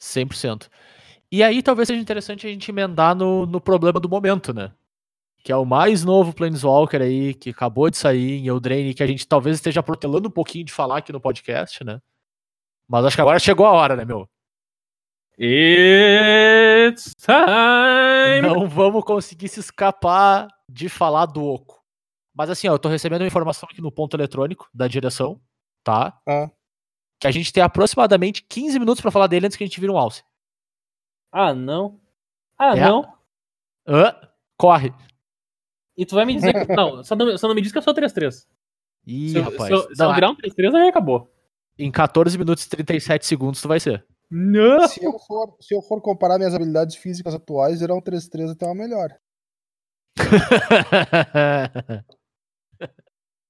100%. 0.01 0.69
E 1.31 1.43
aí 1.43 1.63
talvez 1.63 1.89
seja 1.89 2.01
interessante 2.01 2.47
a 2.47 2.51
gente 2.51 2.71
emendar 2.71 3.15
no, 3.15 3.47
no 3.47 3.61
problema 3.61 3.99
do 3.99 4.09
momento, 4.09 4.53
né? 4.53 4.73
Que 5.43 5.51
é 5.51 5.57
o 5.57 5.65
mais 5.65 6.05
novo 6.05 6.33
Planeswalker 6.33 7.03
aí, 7.03 7.35
que 7.35 7.51
acabou 7.51 7.91
de 7.91 7.97
sair 7.97 8.39
em 8.39 8.47
Eldraine, 8.47 8.95
que 8.95 9.03
a 9.03 9.07
gente 9.07 9.27
talvez 9.27 9.57
esteja 9.57 9.83
protelando 9.83 10.29
um 10.29 10.33
pouquinho 10.33 10.65
de 10.65 10.73
falar 10.73 10.99
aqui 10.99 11.13
no 11.13 11.21
podcast, 11.21 11.83
né? 11.83 12.01
Mas 12.89 13.05
acho 13.05 13.17
que 13.17 13.21
agora 13.21 13.39
chegou 13.39 13.67
a 13.67 13.73
hora, 13.73 13.97
né, 13.97 14.05
meu? 14.05 14.29
It's 15.39 17.13
time! 17.17 18.41
Não 18.43 18.69
vamos 18.69 19.05
conseguir 19.05 19.49
se 19.49 19.61
escapar 19.61 20.49
de 20.69 20.89
falar 20.89 21.27
do 21.27 21.45
Oco. 21.45 21.83
Mas 22.35 22.51
assim, 22.51 22.69
ó, 22.69 22.73
eu 22.75 22.79
tô 22.79 22.89
recebendo 22.89 23.23
uma 23.23 23.27
informação 23.27 23.69
aqui 23.71 23.81
no 23.81 23.93
ponto 23.93 24.17
eletrônico 24.17 24.69
da 24.73 24.87
direção, 24.89 25.41
tá? 25.85 26.19
Ah. 26.29 26.51
Que 27.21 27.27
a 27.27 27.31
gente 27.31 27.53
tem 27.53 27.63
aproximadamente 27.63 28.43
15 28.49 28.79
minutos 28.79 29.01
pra 29.01 29.11
falar 29.11 29.27
dele 29.27 29.47
antes 29.47 29.57
que 29.57 29.65
a 29.65 29.67
gente 29.67 29.81
vire 29.81 29.93
um 29.93 29.99
alce. 29.99 30.23
Ah, 31.33 31.53
não. 31.55 32.01
Ah, 32.59 32.77
É. 32.77 32.81
não. 32.81 33.13
Hã? 33.87 34.15
corre. 34.57 34.93
E 35.97 36.07
tu 36.07 36.15
vai 36.15 36.25
me 36.25 36.35
dizer 36.35 36.53
que. 36.67 36.73
Não, 36.75 37.03
só 37.05 37.15
não, 37.17 37.37
só 37.37 37.49
não 37.49 37.55
me 37.55 37.61
diz 37.61 37.71
que 37.73 37.79
eu 37.79 37.83
sou 37.83 37.93
3-3. 37.95 38.47
Ih, 39.07 39.31
Se, 39.31 39.37
eu- 39.39 39.43
rapaz. 39.43 39.67
se 39.67 39.73
eu, 39.73 39.83
se 39.95 39.99
Não, 39.99 40.09
eu 40.11 40.15
virar 40.15 40.31
um 40.31 40.37
3-3, 40.37 40.75
aí 40.75 40.89
acabou. 40.89 41.31
Em 41.79 41.91
14 41.91 42.39
minutos 42.39 42.65
e 42.65 42.69
37 42.71 43.27
segundos 43.27 43.61
tu 43.61 43.67
vai 43.69 43.79
ser. 43.81 44.07
Não! 44.31 44.89
Se 44.89 45.05
eu 45.05 45.19
for, 45.19 45.57
se 45.61 45.75
eu 45.75 45.83
for 45.83 46.01
comparar 46.01 46.39
minhas 46.39 46.55
habilidades 46.55 46.97
físicas 46.97 47.35
atuais, 47.35 47.81
virar 47.81 47.95
um 47.95 48.01
3-3 48.01 48.51
até 48.53 48.67
uma 48.67 48.75
melhor. 48.75 49.11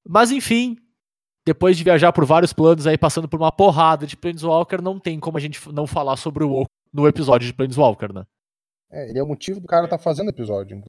Mas 0.07 0.31
enfim, 0.31 0.77
depois 1.47 1.77
de 1.77 1.85
viajar 1.85 2.13
por 2.13 2.25
vários 2.25 2.53
planos 2.53 2.87
aí, 2.87 2.99
passando 2.99 3.29
por 3.29 3.41
uma 3.41 3.53
porrada 3.53 4.07
de 4.07 4.17
Planeswalker, 4.17 4.83
não 4.83 4.99
tem 4.99 5.19
como 5.19 5.37
a 5.39 5.41
gente 5.41 5.71
não 5.73 5.87
falar 5.87 6.17
sobre 6.17 6.45
o 6.45 6.53
Oco 6.53 6.71
no 6.93 7.09
episódio 7.09 7.47
de 7.47 7.55
Planeswalker, 7.55 8.13
né? 8.13 8.25
É, 8.91 9.09
ele 9.09 9.19
é 9.19 9.23
o 9.23 9.27
motivo 9.27 9.61
do 9.61 9.67
cara 9.67 9.89
tá 9.89 9.99
fazendo 9.99 10.29
episódio. 10.31 10.83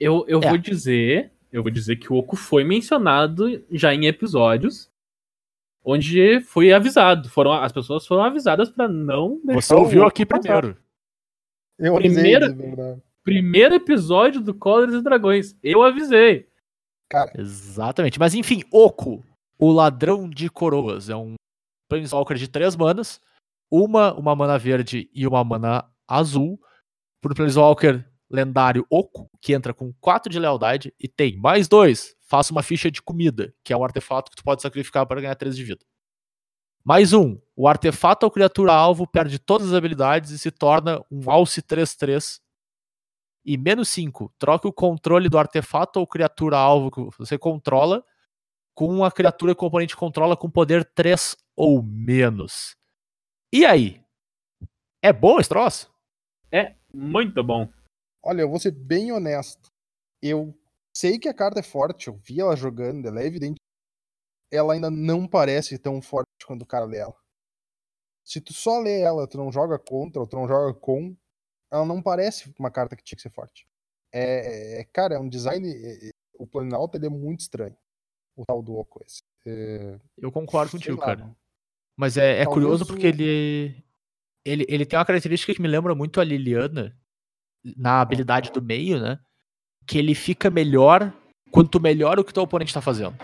Eu, 0.00 0.24
eu 0.26 0.40
É. 0.42 0.48
vou 0.48 0.58
dizer. 0.58 1.32
Eu 1.50 1.62
vou 1.62 1.70
dizer 1.72 1.96
que 1.96 2.12
o 2.12 2.16
Oco 2.16 2.36
foi 2.36 2.62
mencionado 2.64 3.64
já 3.70 3.94
em 3.94 4.06
episódios 4.06 4.90
onde 5.88 6.40
foi 6.42 6.70
avisado. 6.70 7.30
Foram, 7.30 7.52
as 7.54 7.72
pessoas 7.72 8.06
foram 8.06 8.22
avisadas 8.22 8.68
pra 8.68 8.86
não 8.86 9.40
Você 9.40 9.52
deixar 9.52 9.76
o 9.76 9.80
ouviu 9.80 10.04
aqui 10.04 10.26
passar. 10.26 10.60
primeiro. 10.60 10.76
Eu 11.78 11.96
avisei, 11.96 12.38
de 12.38 12.52
verdade. 12.52 13.02
Primeiro 13.24 13.74
episódio 13.74 14.40
do 14.42 14.54
Colors 14.54 14.92
e 14.92 15.02
Dragões. 15.02 15.56
Eu 15.62 15.82
avisei. 15.82 16.46
Exatamente. 17.34 18.18
Mas 18.18 18.34
enfim, 18.34 18.62
Oco, 18.70 19.24
o 19.58 19.72
ladrão 19.72 20.28
de 20.28 20.50
coroas, 20.50 21.08
é 21.08 21.16
um 21.16 21.34
Planeswalker 21.88 22.36
de 22.36 22.48
três 22.48 22.76
manas, 22.76 23.18
uma, 23.70 24.12
uma 24.12 24.36
mana 24.36 24.58
verde 24.58 25.08
e 25.14 25.26
uma 25.26 25.42
mana 25.42 25.90
azul, 26.06 26.60
pro 27.22 27.34
Planeswalker 27.34 28.06
lendário 28.30 28.86
Oco, 28.90 29.30
que 29.40 29.52
entra 29.52 29.72
com 29.72 29.92
4 30.00 30.30
de 30.30 30.38
lealdade 30.38 30.94
e 30.98 31.08
tem 31.08 31.36
mais 31.36 31.68
dois, 31.68 32.14
faça 32.20 32.52
uma 32.52 32.62
ficha 32.62 32.90
de 32.90 33.00
comida, 33.00 33.54
que 33.64 33.72
é 33.72 33.76
um 33.76 33.84
artefato 33.84 34.30
que 34.30 34.36
tu 34.36 34.44
pode 34.44 34.62
sacrificar 34.62 35.06
para 35.06 35.20
ganhar 35.20 35.34
3 35.34 35.56
de 35.56 35.64
vida. 35.64 35.84
Mais 36.84 37.12
um, 37.12 37.38
o 37.54 37.68
artefato 37.68 38.24
ou 38.24 38.30
criatura 38.30 38.72
alvo 38.72 39.06
perde 39.06 39.38
todas 39.38 39.68
as 39.68 39.74
habilidades 39.74 40.30
e 40.30 40.38
se 40.38 40.50
torna 40.50 41.04
um 41.10 41.30
alce 41.30 41.60
3-3 41.60 42.40
e 43.44 43.56
menos 43.56 43.88
5, 43.88 44.32
troque 44.38 44.66
o 44.66 44.72
controle 44.72 45.28
do 45.28 45.38
artefato 45.38 45.98
ou 45.98 46.06
criatura 46.06 46.56
alvo 46.56 46.90
que 46.90 47.18
você 47.18 47.38
controla 47.38 48.04
com 48.74 48.88
uma 48.88 49.10
criatura 49.10 49.54
que 49.54 49.64
o 49.64 49.66
oponente 49.66 49.96
controla 49.96 50.36
com 50.36 50.50
poder 50.50 50.84
3 50.84 51.36
ou 51.56 51.82
menos. 51.82 52.76
E 53.52 53.66
aí? 53.66 54.00
É 55.02 55.12
bom 55.12 55.40
esse 55.40 55.48
troço? 55.48 55.92
Muito 56.92 57.42
bom. 57.42 57.68
Olha, 58.22 58.42
eu 58.42 58.48
vou 58.48 58.58
ser 58.58 58.72
bem 58.72 59.12
honesto. 59.12 59.70
Eu 60.22 60.54
sei 60.94 61.18
que 61.18 61.28
a 61.28 61.34
carta 61.34 61.60
é 61.60 61.62
forte, 61.62 62.08
eu 62.08 62.16
vi 62.16 62.40
ela 62.40 62.56
jogando, 62.56 63.06
ela 63.06 63.22
é 63.22 63.26
evidente. 63.26 63.58
Ela 64.50 64.74
ainda 64.74 64.90
não 64.90 65.26
parece 65.26 65.78
tão 65.78 66.00
forte 66.00 66.28
quando 66.46 66.62
o 66.62 66.66
cara 66.66 66.84
lê 66.84 66.98
ela. 66.98 67.16
Se 68.24 68.40
tu 68.40 68.52
só 68.52 68.80
lê 68.80 69.00
ela, 69.00 69.26
tu 69.26 69.38
não 69.38 69.52
joga 69.52 69.78
contra, 69.78 70.20
ou 70.20 70.26
tu 70.26 70.36
não 70.36 70.48
joga 70.48 70.74
com, 70.74 71.16
ela 71.70 71.84
não 71.86 72.02
parece 72.02 72.52
uma 72.58 72.70
carta 72.70 72.96
que 72.96 73.02
tinha 73.02 73.16
que 73.16 73.22
ser 73.22 73.30
forte. 73.30 73.66
É, 74.12 74.80
é- 74.80 74.84
cara, 74.84 75.14
é 75.14 75.18
um 75.18 75.28
design. 75.28 75.68
é- 75.68 76.08
é- 76.08 76.10
o 76.38 76.46
Planalto 76.46 76.96
ele 76.96 77.06
é 77.06 77.10
muito 77.10 77.40
estranho. 77.40 77.76
O 78.36 78.44
tal 78.46 78.62
do 78.62 78.76
Oco 78.76 79.02
esse. 79.04 79.22
É, 79.46 79.98
Eu 80.16 80.30
concordo 80.30 80.70
contigo, 80.72 81.00
lá, 81.00 81.06
cara. 81.06 81.36
Mas 81.96 82.16
é, 82.16 82.40
é 82.40 82.46
curioso 82.46 82.86
porque 82.86 83.06
ele, 83.06 83.84
ele 84.44 84.64
ele 84.68 84.86
tem 84.86 84.96
uma 84.98 85.04
característica 85.04 85.52
que 85.52 85.60
me 85.60 85.66
lembra 85.66 85.94
muito 85.94 86.20
a 86.20 86.24
Liliana 86.24 86.96
na 87.76 88.00
habilidade 88.00 88.50
do 88.50 88.62
meio, 88.62 89.00
né? 89.00 89.18
Que 89.86 89.98
ele 89.98 90.14
fica 90.14 90.50
melhor 90.50 91.12
quanto 91.50 91.80
melhor 91.80 92.18
o 92.18 92.24
que 92.24 92.32
teu 92.32 92.42
oponente 92.42 92.74
tá 92.74 92.80
fazendo. 92.80 93.16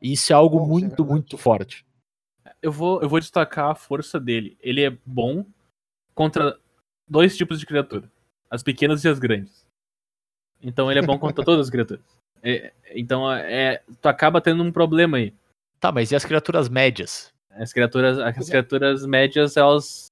E 0.00 0.12
isso 0.12 0.32
é 0.32 0.36
algo 0.36 0.62
é 0.62 0.66
muito, 0.66 1.04
muito 1.04 1.38
forte. 1.38 1.84
Eu 2.60 2.72
vou, 2.72 3.02
eu 3.02 3.08
vou 3.08 3.20
destacar 3.20 3.70
a 3.70 3.74
força 3.74 4.18
dele. 4.18 4.56
Ele 4.60 4.82
é 4.82 4.90
bom 5.04 5.44
contra 6.14 6.58
dois 7.08 7.36
tipos 7.36 7.60
de 7.60 7.66
criatura: 7.66 8.10
as 8.50 8.62
pequenas 8.62 9.04
e 9.04 9.08
as 9.08 9.18
grandes. 9.18 9.66
Então 10.62 10.90
ele 10.90 11.00
é 11.00 11.06
bom 11.06 11.18
contra 11.18 11.44
todas 11.44 11.66
as 11.66 11.70
criaturas. 11.70 12.02
É, 12.42 12.72
então 12.94 13.30
é, 13.30 13.82
tu 14.00 14.08
acaba 14.08 14.40
tendo 14.40 14.62
um 14.62 14.72
problema 14.72 15.18
aí. 15.18 15.34
Tá, 15.78 15.92
mas 15.92 16.10
e 16.10 16.16
as 16.16 16.24
criaturas 16.24 16.68
médias? 16.68 17.32
As 17.50 17.72
criaturas, 17.72 18.18
as 18.18 18.48
criaturas 18.48 19.04
médias, 19.04 19.56
elas 19.56 20.06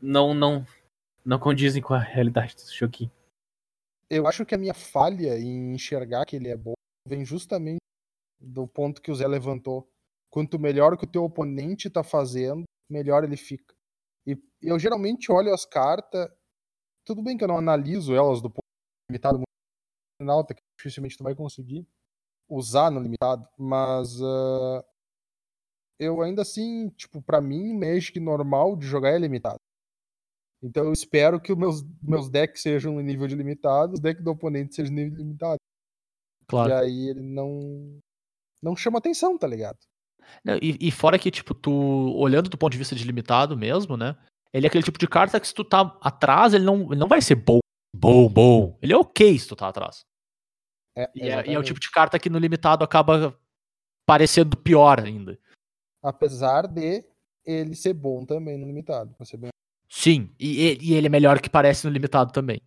não, 0.00 0.34
não, 0.34 0.66
não 1.24 1.38
condizem 1.38 1.82
com 1.82 1.94
a 1.94 1.98
realidade 1.98 2.54
desse 2.54 2.74
joguinho. 2.74 3.10
eu 4.10 4.26
acho 4.26 4.44
que 4.44 4.54
a 4.54 4.58
minha 4.58 4.74
falha 4.74 5.38
em 5.38 5.74
enxergar 5.74 6.24
que 6.26 6.36
ele 6.36 6.48
é 6.48 6.56
bom 6.56 6.74
vem 7.08 7.24
justamente 7.24 7.78
do 8.38 8.66
ponto 8.66 9.00
que 9.00 9.10
o 9.10 9.14
Zé 9.14 9.26
levantou. 9.26 9.88
Quanto 10.30 10.58
melhor 10.58 10.96
que 10.96 11.04
o 11.04 11.10
teu 11.10 11.24
oponente 11.24 11.88
tá 11.88 12.02
fazendo, 12.02 12.64
melhor 12.90 13.24
ele 13.24 13.36
fica. 13.36 13.74
E 14.26 14.36
eu 14.62 14.78
geralmente 14.78 15.30
olho 15.30 15.52
as 15.52 15.64
cartas, 15.64 16.28
tudo 17.06 17.22
bem 17.22 17.36
que 17.36 17.44
eu 17.44 17.48
não 17.48 17.58
analiso 17.58 18.14
elas 18.14 18.40
do 18.40 18.50
ponto 18.50 18.64
limitado 19.10 19.38
muito 19.38 20.30
alta, 20.30 20.54
que 20.54 20.62
dificilmente 20.78 21.16
tu 21.16 21.24
vai 21.24 21.34
conseguir 21.34 21.86
usar 22.48 22.90
no 22.90 23.00
limitado, 23.00 23.48
mas 23.58 24.20
uh, 24.20 24.84
eu 25.98 26.22
ainda 26.22 26.42
assim, 26.42 26.88
tipo, 26.90 27.22
para 27.22 27.40
mim, 27.40 27.72
Magic 27.78 28.18
normal 28.20 28.76
de 28.76 28.86
jogar 28.86 29.10
é 29.10 29.18
limitado. 29.18 29.60
Então 30.64 30.84
eu 30.84 30.92
espero 30.92 31.38
que 31.38 31.52
os 31.52 31.58
meus, 31.58 31.84
meus 32.02 32.30
decks 32.30 32.62
sejam 32.62 32.94
no 32.94 33.00
nível 33.02 33.28
de 33.28 33.34
limitado, 33.34 33.92
os 33.92 34.00
decks 34.00 34.24
do 34.24 34.30
oponente 34.30 34.74
sejam 34.74 34.94
no 34.94 35.00
nível 35.00 35.16
de 35.18 35.22
limitado. 35.22 35.60
Claro. 36.48 36.70
E 36.70 36.72
aí 36.72 37.08
ele 37.08 37.22
não 37.22 38.00
não 38.62 38.74
chama 38.74 38.98
atenção, 38.98 39.36
tá 39.36 39.46
ligado? 39.46 39.78
Não, 40.42 40.56
e, 40.56 40.78
e 40.80 40.90
fora 40.90 41.18
que, 41.18 41.30
tipo, 41.30 41.54
tu, 41.54 41.70
olhando 42.16 42.48
do 42.48 42.56
ponto 42.56 42.72
de 42.72 42.78
vista 42.78 42.94
de 42.94 43.04
limitado 43.04 43.58
mesmo, 43.58 43.94
né? 43.94 44.16
Ele 44.54 44.66
é 44.66 44.68
aquele 44.68 44.84
tipo 44.84 44.98
de 44.98 45.06
carta 45.06 45.38
que 45.38 45.46
se 45.46 45.52
tu 45.52 45.62
tá 45.62 45.98
atrás, 46.00 46.54
ele 46.54 46.64
não, 46.64 46.90
ele 46.90 47.00
não 47.00 47.08
vai 47.08 47.20
ser 47.20 47.34
bom, 47.34 47.58
bom, 47.94 48.26
bom. 48.26 48.78
Ele 48.80 48.94
é 48.94 48.96
ok 48.96 49.38
se 49.38 49.46
tu 49.46 49.54
tá 49.54 49.68
atrás. 49.68 50.00
É, 50.96 51.10
E 51.14 51.28
é, 51.28 51.46
e 51.50 51.54
é 51.54 51.58
o 51.58 51.62
tipo 51.62 51.78
de 51.78 51.90
carta 51.90 52.18
que 52.18 52.30
no 52.30 52.38
limitado 52.38 52.82
acaba 52.82 53.38
parecendo 54.06 54.56
pior 54.56 54.98
ainda. 55.00 55.38
Apesar 56.02 56.66
de 56.66 57.04
ele 57.44 57.74
ser 57.74 57.92
bom 57.92 58.24
também 58.24 58.56
no 58.56 58.66
limitado, 58.66 59.12
pra 59.14 59.26
ser 59.26 59.36
bem 59.36 59.50
Sim, 59.96 60.28
e, 60.40 60.76
e- 60.82 60.92
ele 60.92 61.06
é 61.06 61.08
melhor 61.10 61.40
que 61.40 61.48
parece 61.48 61.86
no 61.86 61.92
limitado 61.92 62.32
também. 62.32 62.60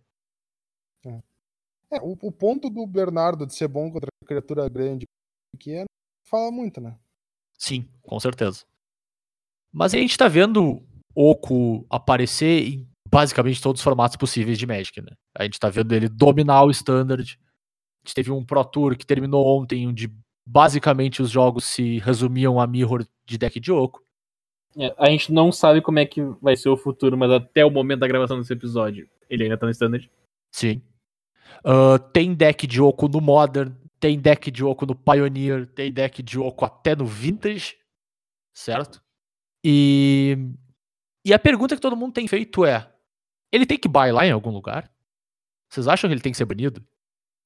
É, 1.92 2.00
o, 2.00 2.16
o 2.22 2.32
ponto 2.32 2.70
do 2.70 2.86
Bernardo 2.86 3.46
de 3.46 3.54
ser 3.54 3.68
bom 3.68 3.92
contra 3.92 4.08
criatura 4.26 4.66
grande 4.68 5.04
e 5.04 5.56
pequena 5.56 5.84
fala 6.24 6.50
muito, 6.50 6.80
né? 6.80 6.98
Sim, 7.58 7.86
com 8.02 8.18
certeza. 8.18 8.64
Mas 9.70 9.92
a 9.92 9.98
gente 9.98 10.16
tá 10.16 10.26
vendo 10.26 10.82
Oco 11.14 11.86
aparecer 11.90 12.66
em 12.66 12.88
basicamente 13.10 13.60
todos 13.60 13.80
os 13.80 13.84
formatos 13.84 14.16
possíveis 14.16 14.58
de 14.58 14.66
Magic, 14.66 14.98
né? 15.02 15.12
A 15.36 15.44
gente 15.44 15.60
tá 15.60 15.68
vendo 15.68 15.94
ele 15.94 16.08
dominar 16.08 16.64
o 16.64 16.70
Standard. 16.70 17.38
A 17.38 18.08
gente 18.08 18.14
teve 18.14 18.30
um 18.30 18.44
Pro 18.44 18.64
Tour 18.64 18.96
que 18.96 19.06
terminou 19.06 19.46
ontem, 19.46 19.86
onde 19.86 20.10
basicamente 20.46 21.20
os 21.20 21.30
jogos 21.30 21.64
se 21.64 21.98
resumiam 21.98 22.58
a 22.58 22.66
mirror 22.66 23.06
de 23.26 23.36
deck 23.36 23.60
de 23.60 23.70
Oco. 23.70 24.02
É, 24.76 24.94
a 24.98 25.10
gente 25.10 25.32
não 25.32 25.50
sabe 25.50 25.80
como 25.80 25.98
é 25.98 26.06
que 26.06 26.22
vai 26.40 26.56
ser 26.56 26.68
o 26.68 26.76
futuro, 26.76 27.16
mas 27.16 27.30
até 27.30 27.64
o 27.64 27.70
momento 27.70 28.00
da 28.00 28.08
gravação 28.08 28.38
desse 28.38 28.52
episódio, 28.52 29.08
ele 29.28 29.44
ainda 29.44 29.56
tá 29.56 29.66
no 29.66 29.72
standard. 29.72 30.10
Sim. 30.52 30.82
Ah, 31.64 31.98
tem 31.98 32.34
deck 32.34 32.66
de 32.66 32.80
Oco 32.80 33.08
no 33.08 33.20
Modern, 33.20 33.72
tem 33.98 34.18
deck 34.18 34.50
de 34.50 34.64
Oco 34.64 34.86
no 34.86 34.94
Pioneer, 34.94 35.66
tem 35.66 35.92
deck 35.92 36.22
de 36.22 36.38
Oco 36.38 36.64
até 36.64 36.94
no 36.94 37.06
Vintage, 37.06 37.76
certo? 38.54 39.02
E, 39.64 40.36
e 41.24 41.32
a 41.32 41.38
pergunta 41.38 41.74
que 41.74 41.82
todo 41.82 41.96
mundo 41.96 42.12
tem 42.12 42.28
feito 42.28 42.64
é: 42.64 42.92
ele 43.52 43.66
tem 43.66 43.78
que 43.78 43.88
bailar 43.88 44.26
em 44.26 44.32
algum 44.32 44.50
lugar? 44.50 44.92
Vocês 45.68 45.88
acham 45.88 46.08
que 46.08 46.14
ele 46.14 46.22
tem 46.22 46.32
que 46.32 46.38
ser 46.38 46.44
banido? 46.44 46.86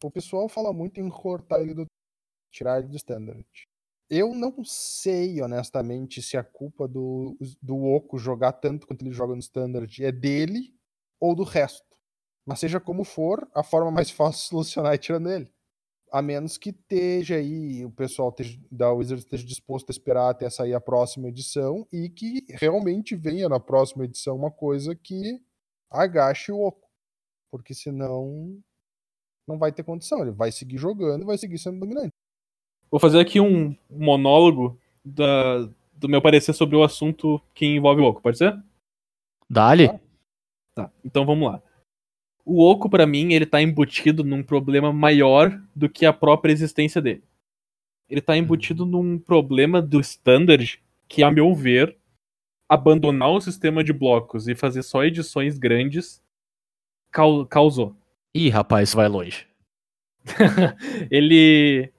O 0.03 0.11
pessoal 0.11 0.49
fala 0.49 0.73
muito 0.73 1.01
em 1.01 1.09
cortar 1.09 1.61
ele 1.61 1.75
do. 1.75 1.87
tirar 2.51 2.79
ele 2.79 2.89
do 2.89 2.97
standard. 2.97 3.47
Eu 4.15 4.35
não 4.35 4.63
sei, 4.63 5.41
honestamente, 5.41 6.21
se 6.21 6.37
a 6.37 6.45
culpa 6.45 6.87
do, 6.87 7.35
do 7.63 7.83
Oco 7.83 8.19
jogar 8.19 8.53
tanto 8.53 8.87
quanto 8.87 9.01
ele 9.01 9.11
joga 9.11 9.33
no 9.33 9.41
standard 9.41 10.05
é 10.05 10.13
dele 10.13 10.75
ou 11.19 11.35
do 11.35 11.45
resto. 11.45 11.97
Mas 12.45 12.61
seja 12.61 12.79
como 12.79 13.05
for, 13.05 13.51
a 13.55 13.63
forma 13.63 13.91
mais 13.91 14.11
fácil 14.13 14.43
de 14.43 14.49
solucionar 14.49 14.93
é 14.93 14.99
tirando 14.99 15.31
ele. 15.31 15.51
A 16.13 16.21
menos 16.21 16.59
que 16.59 16.69
esteja 16.69 17.37
aí, 17.37 17.87
o 17.87 17.91
pessoal 17.91 18.37
da 18.71 18.93
Wizards 18.93 19.25
esteja 19.25 19.47
disposto 19.47 19.89
a 19.89 19.93
esperar 19.93 20.29
até 20.29 20.51
sair 20.51 20.75
a 20.75 20.81
próxima 20.81 21.29
edição 21.29 21.89
e 21.91 22.11
que 22.11 22.45
realmente 22.51 23.17
venha 23.17 23.49
na 23.49 23.59
próxima 23.59 24.05
edição 24.05 24.37
uma 24.37 24.51
coisa 24.51 24.95
que 24.95 25.41
agache 25.91 26.53
o 26.53 26.61
Oco. 26.61 26.87
Porque 27.51 27.73
senão 27.73 28.63
não 29.49 29.59
vai 29.59 29.73
ter 29.73 29.85
condição. 29.85 30.21
Ele 30.21 30.33
vai 30.33 30.53
seguir 30.53 30.77
jogando 30.77 31.23
e 31.23 31.27
vai 31.27 31.39
seguir 31.39 31.57
sendo 31.57 31.81
dominante. 31.81 32.13
Vou 32.93 33.01
fazer 33.01 33.19
aqui 33.19 33.41
um 33.41 33.75
monólogo 33.91 34.79
da- 35.05 35.67
do 35.95 36.09
meu 36.09 36.21
parecer 36.21 36.53
sobre 36.53 36.77
o 36.77 36.83
assunto 36.85 37.41
que 37.55 37.65
envolve 37.65 38.03
o 38.03 38.05
Oco, 38.05 38.21
pode 38.21 38.37
ser? 38.39 38.55
Dali? 39.49 39.89
Tá. 39.89 40.01
Tá, 40.75 40.91
então 41.05 41.25
vamos 41.25 41.51
lá. 41.51 41.63
O 42.45 42.63
Oco, 42.63 42.91
pra 42.91 43.07
mim, 43.07 43.33
ele 43.33 43.47
tá 43.47 43.63
embutido 43.63 44.23
num 44.23 44.43
problema 44.43 44.93
maior 44.93 45.59
do 45.75 45.89
que 45.89 46.05
a 46.05 46.13
própria 46.13 46.53
existência 46.53 47.01
dele. 47.01 47.23
Ele 48.11 48.21
tá 48.21 48.37
embutido 48.37 48.85
num 48.85 49.19
problema 49.19 49.81
do 49.81 50.01
standard 50.01 50.83
que, 51.09 51.23
a 51.23 51.31
meu 51.31 51.55
ver, 51.55 51.97
abandonar 52.69 53.31
o 53.31 53.41
sistema 53.41 53.85
de 53.85 53.93
blocos 53.93 54.49
e 54.49 54.55
fazer 54.55 54.83
só 54.83 55.05
edições 55.05 55.57
grandes 55.59 56.23
cau- 57.11 57.47
causou. 57.47 57.95
Ih, 58.35 58.49
rapaz, 58.49 58.89
isso 58.89 58.97
vai 58.97 59.09
longe. 59.09 59.47
ele. 61.11 61.92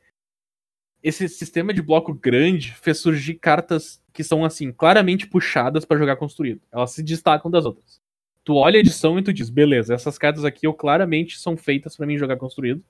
Esse 1.03 1.27
sistema 1.27 1.73
de 1.73 1.81
bloco 1.81 2.13
grande 2.13 2.73
fez 2.75 2.97
surgir 2.99 3.35
cartas 3.35 4.01
que 4.13 4.23
são, 4.23 4.45
assim, 4.45 4.71
claramente 4.71 5.27
puxadas 5.27 5.83
pra 5.83 5.97
jogar 5.97 6.15
construído. 6.15 6.61
Elas 6.71 6.91
se 6.91 7.03
destacam 7.03 7.51
das 7.51 7.65
outras. 7.65 8.01
Tu 8.45 8.55
olha 8.55 8.77
a 8.77 8.79
edição 8.79 9.19
e 9.19 9.23
tu 9.23 9.33
diz, 9.33 9.49
beleza, 9.49 9.93
essas 9.93 10.17
cartas 10.17 10.45
aqui 10.45 10.65
eu 10.65 10.73
claramente 10.73 11.39
são 11.39 11.57
feitas 11.57 11.95
pra 11.95 12.05
mim 12.05 12.17
jogar 12.17 12.37
construído. 12.37 12.83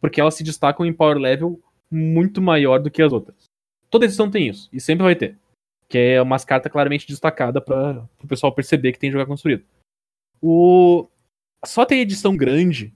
Porque 0.00 0.20
elas 0.20 0.34
se 0.34 0.44
destacam 0.44 0.84
em 0.84 0.92
power 0.92 1.16
level 1.16 1.60
muito 1.90 2.42
maior 2.42 2.78
do 2.78 2.90
que 2.90 3.00
as 3.02 3.12
outras. 3.12 3.44
Toda 3.88 4.04
edição 4.04 4.30
tem 4.30 4.48
isso, 4.48 4.68
e 4.72 4.80
sempre 4.80 5.04
vai 5.04 5.14
ter. 5.14 5.38
Que 5.88 5.98
é 5.98 6.22
umas 6.22 6.44
cartas 6.44 6.72
claramente 6.72 7.06
destacadas 7.06 7.62
para 7.62 8.06
o 8.22 8.26
pessoal 8.26 8.54
perceber 8.54 8.92
que 8.92 8.98
tem 8.98 9.10
jogar 9.10 9.26
construído. 9.26 9.64
O... 10.42 11.08
Só 11.64 11.86
ter 11.86 11.96
edição 11.96 12.36
grande 12.36 12.92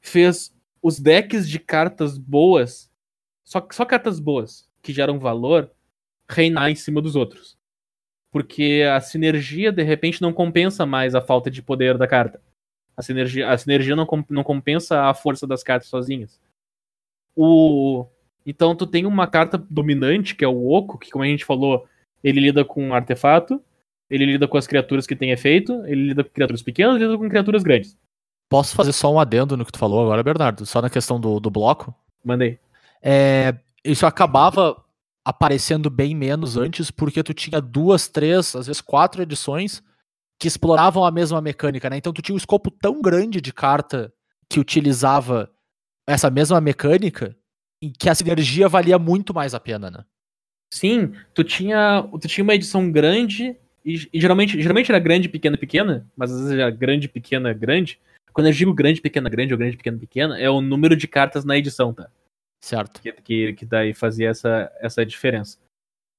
fez 0.00 0.54
os 0.80 0.98
decks 1.00 1.48
de 1.48 1.58
cartas 1.58 2.16
boas, 2.16 2.90
só, 3.48 3.66
só 3.72 3.82
cartas 3.86 4.20
boas, 4.20 4.68
que 4.82 4.92
geram 4.92 5.18
valor, 5.18 5.70
reinar 6.28 6.70
em 6.70 6.74
cima 6.74 7.00
dos 7.00 7.16
outros. 7.16 7.56
Porque 8.30 8.84
a 8.94 9.00
sinergia, 9.00 9.72
de 9.72 9.82
repente, 9.82 10.20
não 10.20 10.34
compensa 10.34 10.84
mais 10.84 11.14
a 11.14 11.22
falta 11.22 11.50
de 11.50 11.62
poder 11.62 11.96
da 11.96 12.06
carta. 12.06 12.42
A 12.94 13.00
sinergia, 13.00 13.48
a 13.48 13.56
sinergia 13.56 13.96
não, 13.96 14.06
não 14.28 14.44
compensa 14.44 15.04
a 15.04 15.14
força 15.14 15.46
das 15.46 15.62
cartas 15.62 15.88
sozinhas. 15.88 16.38
O... 17.34 18.04
Então 18.44 18.76
tu 18.76 18.86
tem 18.86 19.06
uma 19.06 19.26
carta 19.26 19.56
dominante, 19.56 20.34
que 20.34 20.44
é 20.44 20.48
o 20.48 20.68
Oco, 20.68 20.98
que 20.98 21.10
como 21.10 21.24
a 21.24 21.26
gente 21.26 21.46
falou, 21.46 21.88
ele 22.22 22.40
lida 22.40 22.66
com 22.66 22.92
artefato, 22.92 23.62
ele 24.10 24.26
lida 24.26 24.46
com 24.46 24.58
as 24.58 24.66
criaturas 24.66 25.06
que 25.06 25.16
tem 25.16 25.30
efeito, 25.30 25.72
ele 25.86 26.08
lida 26.08 26.22
com 26.22 26.30
criaturas 26.30 26.62
pequenas, 26.62 26.96
ele 26.96 27.06
lida 27.06 27.16
com 27.16 27.30
criaturas 27.30 27.62
grandes. 27.62 27.96
Posso 28.50 28.76
fazer 28.76 28.92
só 28.92 29.10
um 29.10 29.18
adendo 29.18 29.56
no 29.56 29.64
que 29.64 29.72
tu 29.72 29.78
falou 29.78 30.02
agora, 30.02 30.22
Bernardo? 30.22 30.66
Só 30.66 30.82
na 30.82 30.90
questão 30.90 31.18
do, 31.18 31.40
do 31.40 31.50
bloco? 31.50 31.94
Mandei. 32.22 32.58
É, 33.02 33.54
isso 33.84 34.06
acabava 34.06 34.76
aparecendo 35.24 35.90
bem 35.90 36.14
menos 36.14 36.56
antes, 36.56 36.90
porque 36.90 37.22
tu 37.22 37.34
tinha 37.34 37.60
duas, 37.60 38.08
três, 38.08 38.56
às 38.56 38.66
vezes 38.66 38.80
quatro 38.80 39.22
edições 39.22 39.82
que 40.40 40.48
exploravam 40.48 41.04
a 41.04 41.10
mesma 41.10 41.40
mecânica, 41.40 41.90
né? 41.90 41.96
Então 41.96 42.12
tu 42.12 42.22
tinha 42.22 42.34
um 42.34 42.38
escopo 42.38 42.70
tão 42.70 43.02
grande 43.02 43.40
de 43.40 43.52
carta 43.52 44.12
que 44.48 44.60
utilizava 44.60 45.50
essa 46.06 46.30
mesma 46.30 46.60
mecânica 46.60 47.36
em 47.82 47.92
que 47.92 48.08
a 48.08 48.14
sinergia 48.14 48.68
valia 48.68 48.98
muito 48.98 49.34
mais 49.34 49.54
a 49.54 49.60
pena, 49.60 49.90
né? 49.90 50.04
Sim, 50.72 51.12
tu 51.34 51.42
tinha, 51.44 52.06
tu 52.20 52.28
tinha 52.28 52.42
uma 52.42 52.54
edição 52.54 52.90
grande, 52.90 53.56
e, 53.84 54.08
e 54.12 54.20
geralmente, 54.20 54.60
geralmente 54.60 54.90
era 54.90 54.98
grande, 54.98 55.28
pequena, 55.28 55.56
pequena, 55.56 56.06
mas 56.16 56.30
às 56.30 56.40
vezes 56.40 56.54
era 56.54 56.70
grande, 56.70 57.08
pequena, 57.08 57.52
grande. 57.52 57.98
Quando 58.32 58.46
eu 58.46 58.52
digo 58.52 58.72
grande, 58.74 59.00
pequena, 59.00 59.28
grande 59.28 59.52
ou 59.52 59.58
grande, 59.58 59.76
pequena, 59.76 59.98
pequena, 59.98 60.38
é 60.38 60.48
o 60.48 60.60
número 60.60 60.96
de 60.96 61.08
cartas 61.08 61.44
na 61.44 61.56
edição, 61.56 61.92
tá? 61.92 62.08
Certo. 62.60 63.00
que, 63.00 63.12
que, 63.12 63.52
que 63.54 63.66
daí 63.66 63.94
fazia 63.94 64.28
essa, 64.28 64.72
essa 64.80 65.06
diferença. 65.06 65.58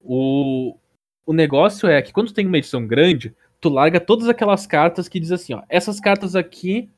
O, 0.01 0.77
o 1.25 1.33
negócio 1.33 1.87
é 1.87 2.01
que 2.01 2.13
quando 2.13 2.33
tem 2.33 2.47
uma 2.47 2.57
edição 2.57 2.87
grande, 2.87 3.35
tu 3.59 3.69
larga 3.69 3.99
todas 3.99 4.27
aquelas 4.27 4.65
cartas 4.65 5.07
que 5.07 5.19
diz 5.19 5.31
assim, 5.31 5.53
ó, 5.53 5.63
essas 5.69 5.99
cartas 5.99 6.35
aqui 6.35 6.89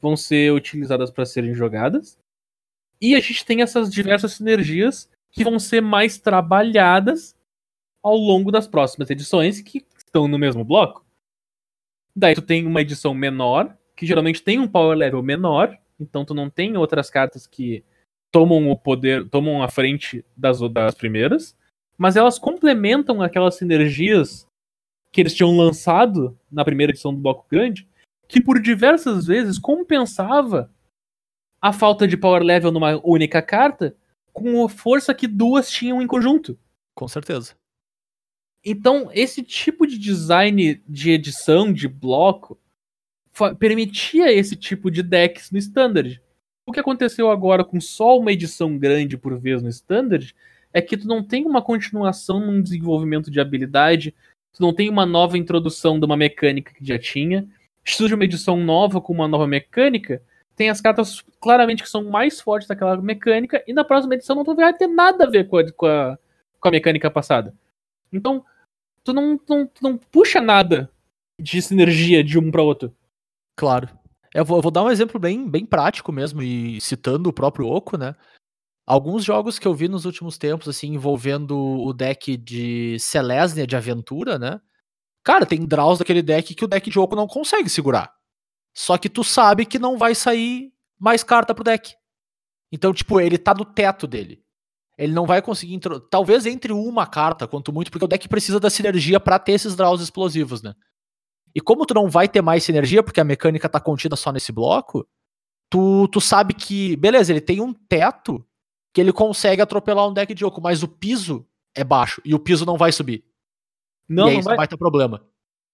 vão 0.00 0.16
ser 0.16 0.52
utilizadas 0.52 1.10
para 1.10 1.24
serem 1.24 1.54
jogadas, 1.54 2.18
e 3.00 3.14
a 3.14 3.20
gente 3.20 3.44
tem 3.44 3.62
essas 3.62 3.90
diversas 3.90 4.34
sinergias 4.34 5.10
que 5.30 5.44
vão 5.44 5.58
ser 5.58 5.80
mais 5.80 6.18
trabalhadas 6.18 7.34
ao 8.02 8.16
longo 8.16 8.52
das 8.52 8.68
próximas 8.68 9.10
edições 9.10 9.60
que 9.60 9.84
estão 9.96 10.28
no 10.28 10.38
mesmo 10.38 10.64
bloco. 10.64 11.04
Daí 12.14 12.34
tu 12.34 12.42
tem 12.42 12.66
uma 12.66 12.82
edição 12.82 13.12
menor, 13.12 13.76
que 13.96 14.06
geralmente 14.06 14.42
tem 14.42 14.58
um 14.58 14.68
power 14.68 14.96
level 14.96 15.22
menor, 15.22 15.76
então 15.98 16.24
tu 16.24 16.34
não 16.34 16.48
tem 16.48 16.76
outras 16.76 17.10
cartas 17.10 17.46
que 17.46 17.82
tomam 18.34 18.68
o 18.68 18.76
poder, 18.76 19.28
tomam 19.28 19.62
a 19.62 19.68
frente 19.68 20.24
das, 20.36 20.58
das 20.72 20.96
primeiras, 20.96 21.56
mas 21.96 22.16
elas 22.16 22.36
complementam 22.36 23.22
aquelas 23.22 23.54
sinergias 23.54 24.44
que 25.12 25.20
eles 25.20 25.32
tinham 25.32 25.56
lançado 25.56 26.36
na 26.50 26.64
primeira 26.64 26.90
edição 26.90 27.14
do 27.14 27.20
Bloco 27.20 27.46
Grande, 27.48 27.88
que 28.26 28.42
por 28.42 28.60
diversas 28.60 29.26
vezes 29.26 29.56
compensava 29.56 30.68
a 31.62 31.72
falta 31.72 32.08
de 32.08 32.16
power 32.16 32.42
level 32.42 32.72
numa 32.72 33.00
única 33.04 33.40
carta 33.40 33.96
com 34.32 34.64
a 34.64 34.68
força 34.68 35.14
que 35.14 35.28
duas 35.28 35.70
tinham 35.70 36.02
em 36.02 36.06
conjunto. 36.08 36.58
Com 36.92 37.06
certeza. 37.06 37.54
Então, 38.64 39.10
esse 39.12 39.44
tipo 39.44 39.86
de 39.86 39.96
design 39.96 40.82
de 40.88 41.10
edição 41.12 41.72
de 41.72 41.86
bloco 41.86 42.58
permitia 43.60 44.32
esse 44.32 44.56
tipo 44.56 44.90
de 44.90 45.04
decks 45.04 45.52
no 45.52 45.58
Standard. 45.58 46.20
Que 46.74 46.80
aconteceu 46.80 47.30
agora 47.30 47.64
com 47.64 47.80
só 47.80 48.18
uma 48.18 48.32
edição 48.32 48.76
grande 48.76 49.16
por 49.16 49.38
vez 49.38 49.62
no 49.62 49.68
Standard 49.68 50.34
é 50.72 50.82
que 50.82 50.96
tu 50.96 51.06
não 51.06 51.22
tem 51.22 51.46
uma 51.46 51.62
continuação 51.62 52.40
num 52.40 52.60
desenvolvimento 52.60 53.30
de 53.30 53.38
habilidade, 53.38 54.12
tu 54.52 54.60
não 54.60 54.74
tem 54.74 54.90
uma 54.90 55.06
nova 55.06 55.38
introdução 55.38 56.00
de 56.00 56.04
uma 56.04 56.16
mecânica 56.16 56.74
que 56.74 56.84
já 56.84 56.98
tinha. 56.98 57.46
Surge 57.86 58.12
uma 58.12 58.24
edição 58.24 58.56
nova 58.56 59.00
com 59.00 59.12
uma 59.12 59.28
nova 59.28 59.46
mecânica, 59.46 60.20
tem 60.56 60.68
as 60.68 60.80
cartas 60.80 61.24
claramente 61.40 61.80
que 61.80 61.88
são 61.88 62.10
mais 62.10 62.40
fortes 62.40 62.66
daquela 62.66 62.96
mecânica, 63.00 63.62
e 63.68 63.72
na 63.72 63.84
próxima 63.84 64.14
edição 64.14 64.34
não 64.34 64.44
vai 64.56 64.74
ter 64.74 64.88
nada 64.88 65.24
a 65.24 65.30
ver 65.30 65.46
com 65.46 65.58
a, 65.58 65.72
com 65.72 65.86
a, 65.86 66.18
com 66.58 66.68
a 66.68 66.70
mecânica 66.72 67.08
passada. 67.08 67.54
Então, 68.12 68.44
tu 69.04 69.12
não, 69.12 69.38
não, 69.48 69.64
tu 69.64 69.80
não 69.80 69.96
puxa 69.96 70.40
nada 70.40 70.90
de 71.40 71.62
sinergia 71.62 72.24
de 72.24 72.36
um 72.36 72.50
para 72.50 72.62
outro. 72.62 72.92
Claro. 73.56 73.88
Eu 74.34 74.44
vou, 74.44 74.58
eu 74.58 74.62
vou 74.62 74.72
dar 74.72 74.82
um 74.82 74.90
exemplo 74.90 75.20
bem, 75.20 75.48
bem 75.48 75.64
prático 75.64 76.10
mesmo, 76.10 76.42
e 76.42 76.80
citando 76.80 77.30
o 77.30 77.32
próprio 77.32 77.68
Oco, 77.68 77.96
né? 77.96 78.16
Alguns 78.84 79.24
jogos 79.24 79.58
que 79.58 79.66
eu 79.66 79.72
vi 79.72 79.88
nos 79.88 80.04
últimos 80.04 80.36
tempos, 80.36 80.68
assim, 80.68 80.88
envolvendo 80.88 81.56
o 81.56 81.92
deck 81.92 82.36
de 82.36 82.98
Selesnya 82.98 83.66
de 83.66 83.76
aventura, 83.76 84.38
né? 84.38 84.60
Cara, 85.22 85.46
tem 85.46 85.64
draws 85.64 86.00
daquele 86.00 86.20
deck 86.20 86.54
que 86.54 86.64
o 86.64 86.68
deck 86.68 86.90
de 86.90 86.98
Oco 86.98 87.16
não 87.16 87.28
consegue 87.28 87.70
segurar. 87.70 88.12
Só 88.74 88.98
que 88.98 89.08
tu 89.08 89.22
sabe 89.22 89.64
que 89.64 89.78
não 89.78 89.96
vai 89.96 90.14
sair 90.14 90.72
mais 90.98 91.22
carta 91.22 91.54
pro 91.54 91.64
deck. 91.64 91.94
Então, 92.72 92.92
tipo, 92.92 93.20
ele 93.20 93.38
tá 93.38 93.54
no 93.54 93.64
teto 93.64 94.06
dele. 94.06 94.42
Ele 94.98 95.12
não 95.12 95.26
vai 95.26 95.40
conseguir. 95.40 95.80
Talvez 96.10 96.44
entre 96.44 96.72
uma 96.72 97.06
carta, 97.06 97.46
quanto 97.46 97.72
muito, 97.72 97.90
porque 97.90 98.04
o 98.04 98.08
deck 98.08 98.28
precisa 98.28 98.58
da 98.58 98.68
sinergia 98.68 99.20
pra 99.20 99.38
ter 99.38 99.52
esses 99.52 99.76
draws 99.76 100.02
explosivos, 100.02 100.60
né? 100.60 100.74
E 101.54 101.60
como 101.60 101.86
tu 101.86 101.94
não 101.94 102.08
vai 102.08 102.28
ter 102.28 102.42
mais 102.42 102.64
sinergia, 102.64 103.02
porque 103.02 103.20
a 103.20 103.24
mecânica 103.24 103.68
tá 103.68 103.78
contida 103.80 104.16
só 104.16 104.32
nesse 104.32 104.50
bloco, 104.50 105.06
tu, 105.70 106.08
tu 106.08 106.20
sabe 106.20 106.52
que, 106.54 106.96
beleza, 106.96 107.32
ele 107.32 107.40
tem 107.40 107.60
um 107.60 107.72
teto 107.72 108.44
que 108.92 109.00
ele 109.00 109.12
consegue 109.12 109.62
atropelar 109.62 110.08
um 110.08 110.12
deck 110.12 110.34
de 110.34 110.44
Oco, 110.44 110.60
mas 110.60 110.82
o 110.82 110.88
piso 110.88 111.46
é 111.74 111.82
baixo 111.84 112.20
e 112.24 112.34
o 112.34 112.38
piso 112.38 112.64
não 112.66 112.76
vai 112.76 112.92
subir. 112.92 113.24
Não, 114.08 114.26
e 114.26 114.30
aí 114.30 114.34
não 114.34 114.40
isso 114.40 114.48
é 114.48 114.50
vai, 114.50 114.54
um 114.54 114.58
baita 114.58 114.76
problema. 114.78 115.24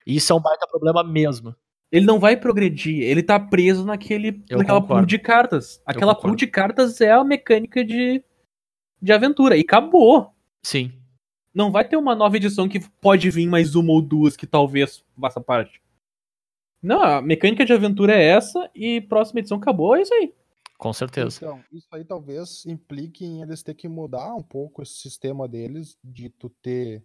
Isso 0.07 0.33
é 0.33 0.37
um 0.37 0.41
baita 0.41 0.67
problema 0.67 1.03
mesmo. 1.05 1.55
ele 1.93 2.07
não 2.07 2.19
vai 2.19 2.37
progredir. 2.37 3.03
Ele 3.03 3.23
tá 3.23 3.39
preso 3.41 3.85
naquele, 3.85 4.43
Eu 4.49 4.59
naquela 4.59 4.81
pool 4.81 4.89
concordo. 4.89 5.07
de 5.07 5.19
cartas. 5.19 5.83
Aquela 5.85 6.15
pool 6.15 6.35
de 6.37 6.47
cartas 6.47 7.01
é 7.01 7.11
a 7.13 7.25
mecânica 7.25 7.85
de, 7.85 8.23
de 9.03 9.13
aventura. 9.13 9.57
E 9.57 9.61
acabou. 9.61 10.33
Sim. 10.63 10.93
Não 11.55 11.73
vai 11.73 11.87
ter 11.87 11.97
uma 11.97 12.15
nova 12.15 12.37
edição 12.37 12.69
que 12.69 12.81
pode 13.01 13.31
vir 13.31 13.47
mais 13.49 13.75
uma 13.75 13.93
ou 13.93 14.01
duas 14.01 14.37
que 14.37 14.47
talvez 14.47 15.05
faça 15.21 15.41
parte. 15.41 15.83
Não, 16.83 17.03
a 17.03 17.21
mecânica 17.21 17.65
de 17.65 17.73
aventura 17.73 18.15
é 18.15 18.25
essa 18.25 18.71
e 18.75 19.01
próxima 19.03 19.41
edição 19.41 19.59
acabou, 19.59 19.97
é 19.97 20.03
isso 20.03 20.15
aí. 20.15 20.33
Com 20.79 20.93
certeza. 20.95 21.37
Então, 21.37 21.63
isso 21.71 21.89
aí 21.93 22.05
talvez 22.05 22.65
implique 22.65 23.25
em 23.25 23.43
eles 23.43 23.63
ter 23.63 23.75
que 23.75 23.87
mudar 23.87 24.35
um 24.35 24.43
pouco 24.43 24.83
esse 24.83 24.95
sistema 24.95 25.47
deles, 25.47 25.99
de 26.03 26.31
tu 26.31 26.49
ter 26.63 27.05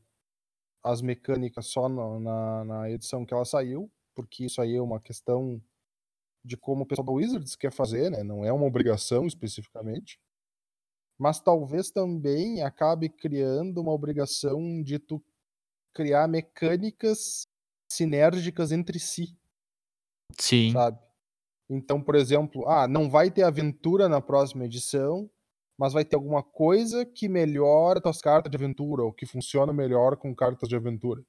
as 0.82 1.02
mecânicas 1.02 1.66
só 1.66 1.90
na, 1.90 2.20
na, 2.20 2.64
na 2.64 2.90
edição 2.90 3.26
que 3.26 3.34
ela 3.34 3.44
saiu, 3.44 3.92
porque 4.14 4.46
isso 4.46 4.62
aí 4.62 4.76
é 4.76 4.82
uma 4.82 5.02
questão 5.02 5.62
de 6.42 6.56
como 6.56 6.84
o 6.84 6.86
pessoal 6.86 7.06
da 7.08 7.12
Wizards 7.12 7.56
quer 7.56 7.72
fazer, 7.72 8.10
né? 8.12 8.24
Não 8.24 8.46
é 8.46 8.54
uma 8.54 8.68
obrigação 8.68 9.26
especificamente. 9.26 10.20
Mas 11.18 11.40
talvez 11.40 11.92
também 11.92 12.62
acabe 12.62 13.10
criando 13.10 13.82
uma 13.82 13.92
obrigação 13.92 14.82
de 14.84 15.00
tu 15.00 15.24
criar 15.94 16.28
mecânicas 16.28 17.48
sinérgicas 17.90 18.72
entre 18.72 19.00
si 19.00 19.38
Sim. 20.40 20.72
sabe? 20.72 21.00
Então, 21.70 22.02
por 22.02 22.16
exemplo, 22.16 22.68
ah, 22.68 22.88
não 22.88 23.10
vai 23.10 23.32
ter 23.32 23.44
aventura 23.44 24.08
na 24.08 24.22
próxima 24.22 24.66
edição, 24.66 25.30
mas 25.78 25.94
vai 25.94 26.06
ter 26.06 26.16
alguma 26.16 26.44
coisa 26.44 27.06
que 27.06 27.28
melhora 27.28 28.00
tuas 28.00 28.22
cartas 28.22 28.52
de 28.52 28.58
aventura, 28.58 29.04
ou 29.04 29.12
que 29.12 29.26
funciona 29.26 29.74
melhor 29.74 30.16
com 30.16 30.34
cartas 30.36 30.70
de 30.70 30.76
aventura, 30.76 31.24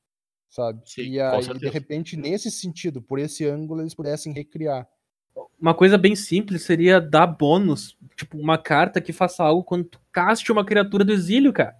sabe? 0.50 0.82
Sim, 0.84 1.02
e 1.02 1.20
aí, 1.20 1.58
de 1.58 1.68
repente, 1.68 2.16
nesse 2.16 2.50
sentido, 2.50 3.00
por 3.00 3.18
esse 3.18 3.46
ângulo, 3.46 3.80
eles 3.80 3.94
pudessem 3.94 4.32
recriar. 4.32 4.86
Uma 5.60 5.74
coisa 5.74 5.98
bem 5.98 6.14
simples 6.14 6.62
seria 6.62 7.00
dar 7.00 7.26
bônus, 7.26 7.96
tipo 8.16 8.38
uma 8.38 8.56
carta 8.56 9.00
que 9.00 9.12
faça 9.12 9.42
algo 9.44 9.62
quando 9.62 9.84
tu 9.84 10.00
caste 10.12 10.50
uma 10.50 10.64
criatura 10.64 11.04
do 11.04 11.12
exílio, 11.12 11.52
cara. 11.52 11.76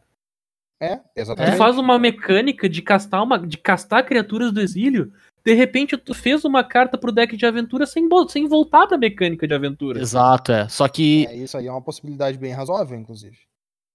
É, 0.80 0.96
Tu 0.96 1.02
exatamente. 1.16 1.56
faz 1.56 1.78
uma 1.78 1.98
mecânica 1.98 2.68
de 2.68 2.82
castar 2.82 3.22
uma 3.22 3.38
de 3.38 3.56
castar 3.56 4.04
criaturas 4.04 4.52
do 4.52 4.60
exílio, 4.60 5.10
de 5.46 5.54
repente 5.54 5.96
tu 5.96 6.12
fez 6.12 6.44
uma 6.44 6.64
carta 6.64 6.98
pro 6.98 7.12
deck 7.12 7.36
de 7.36 7.46
aventura 7.46 7.86
sem, 7.86 8.08
sem 8.28 8.48
voltar 8.48 8.86
pra 8.86 8.98
mecânica 8.98 9.46
de 9.46 9.54
aventura. 9.54 10.00
Exato, 10.00 10.50
é. 10.50 10.68
Só 10.68 10.88
que 10.88 11.24
É, 11.28 11.36
isso 11.36 11.56
aí 11.56 11.68
é 11.68 11.70
uma 11.70 11.80
possibilidade 11.80 12.36
bem 12.36 12.52
razoável, 12.52 12.98
inclusive. 12.98 13.38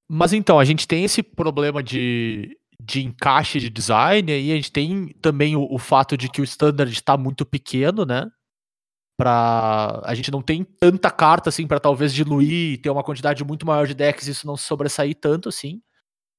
Mas 0.10 0.34
então, 0.34 0.58
a 0.58 0.66
gente 0.66 0.88
tem 0.88 1.04
esse 1.04 1.22
problema 1.22 1.84
de, 1.84 2.58
de 2.82 3.04
encaixe 3.04 3.60
de 3.60 3.70
design, 3.70 4.32
e 4.32 4.52
a 4.52 4.56
gente 4.56 4.72
tem 4.72 5.10
também 5.22 5.56
o, 5.56 5.68
o 5.70 5.78
fato 5.78 6.18
de 6.18 6.30
que 6.30 6.42
o 6.42 6.44
standard 6.44 6.92
está 6.92 7.16
muito 7.18 7.46
pequeno, 7.46 8.06
né? 8.06 8.32
Pra, 9.22 10.02
a 10.04 10.16
gente 10.16 10.32
não 10.32 10.42
tem 10.42 10.64
tanta 10.64 11.12
carta 11.12 11.50
assim 11.50 11.68
para 11.68 11.80
talvez 11.80 12.12
diluir 12.12 12.74
e 12.74 12.78
ter 12.78 12.90
uma 12.90 13.04
quantidade 13.04 13.44
muito 13.44 13.68
maior 13.68 13.86
de 13.86 13.94
decks 13.94 14.28
e 14.28 14.32
isso 14.32 14.48
não 14.48 14.58
sobressair 14.58 15.14
tanto 15.14 15.48
assim. 15.48 15.80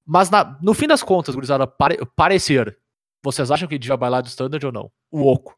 Mas 0.05 0.29
na- 0.29 0.59
no 0.61 0.75
fim 0.75 0.89
das 0.89 1.01
contas, 1.01 1.33
gurizada, 1.37 1.65
pare, 1.65 1.99
parecer, 2.17 2.77
vocês 3.23 3.53
acham 3.53 3.69
que 3.69 3.79
devia 3.79 3.97
bailar 3.97 4.21
do 4.21 4.27
standard 4.27 4.67
ou 4.67 4.73
não? 4.73 4.91
O 5.13 5.25
oco. 5.31 5.57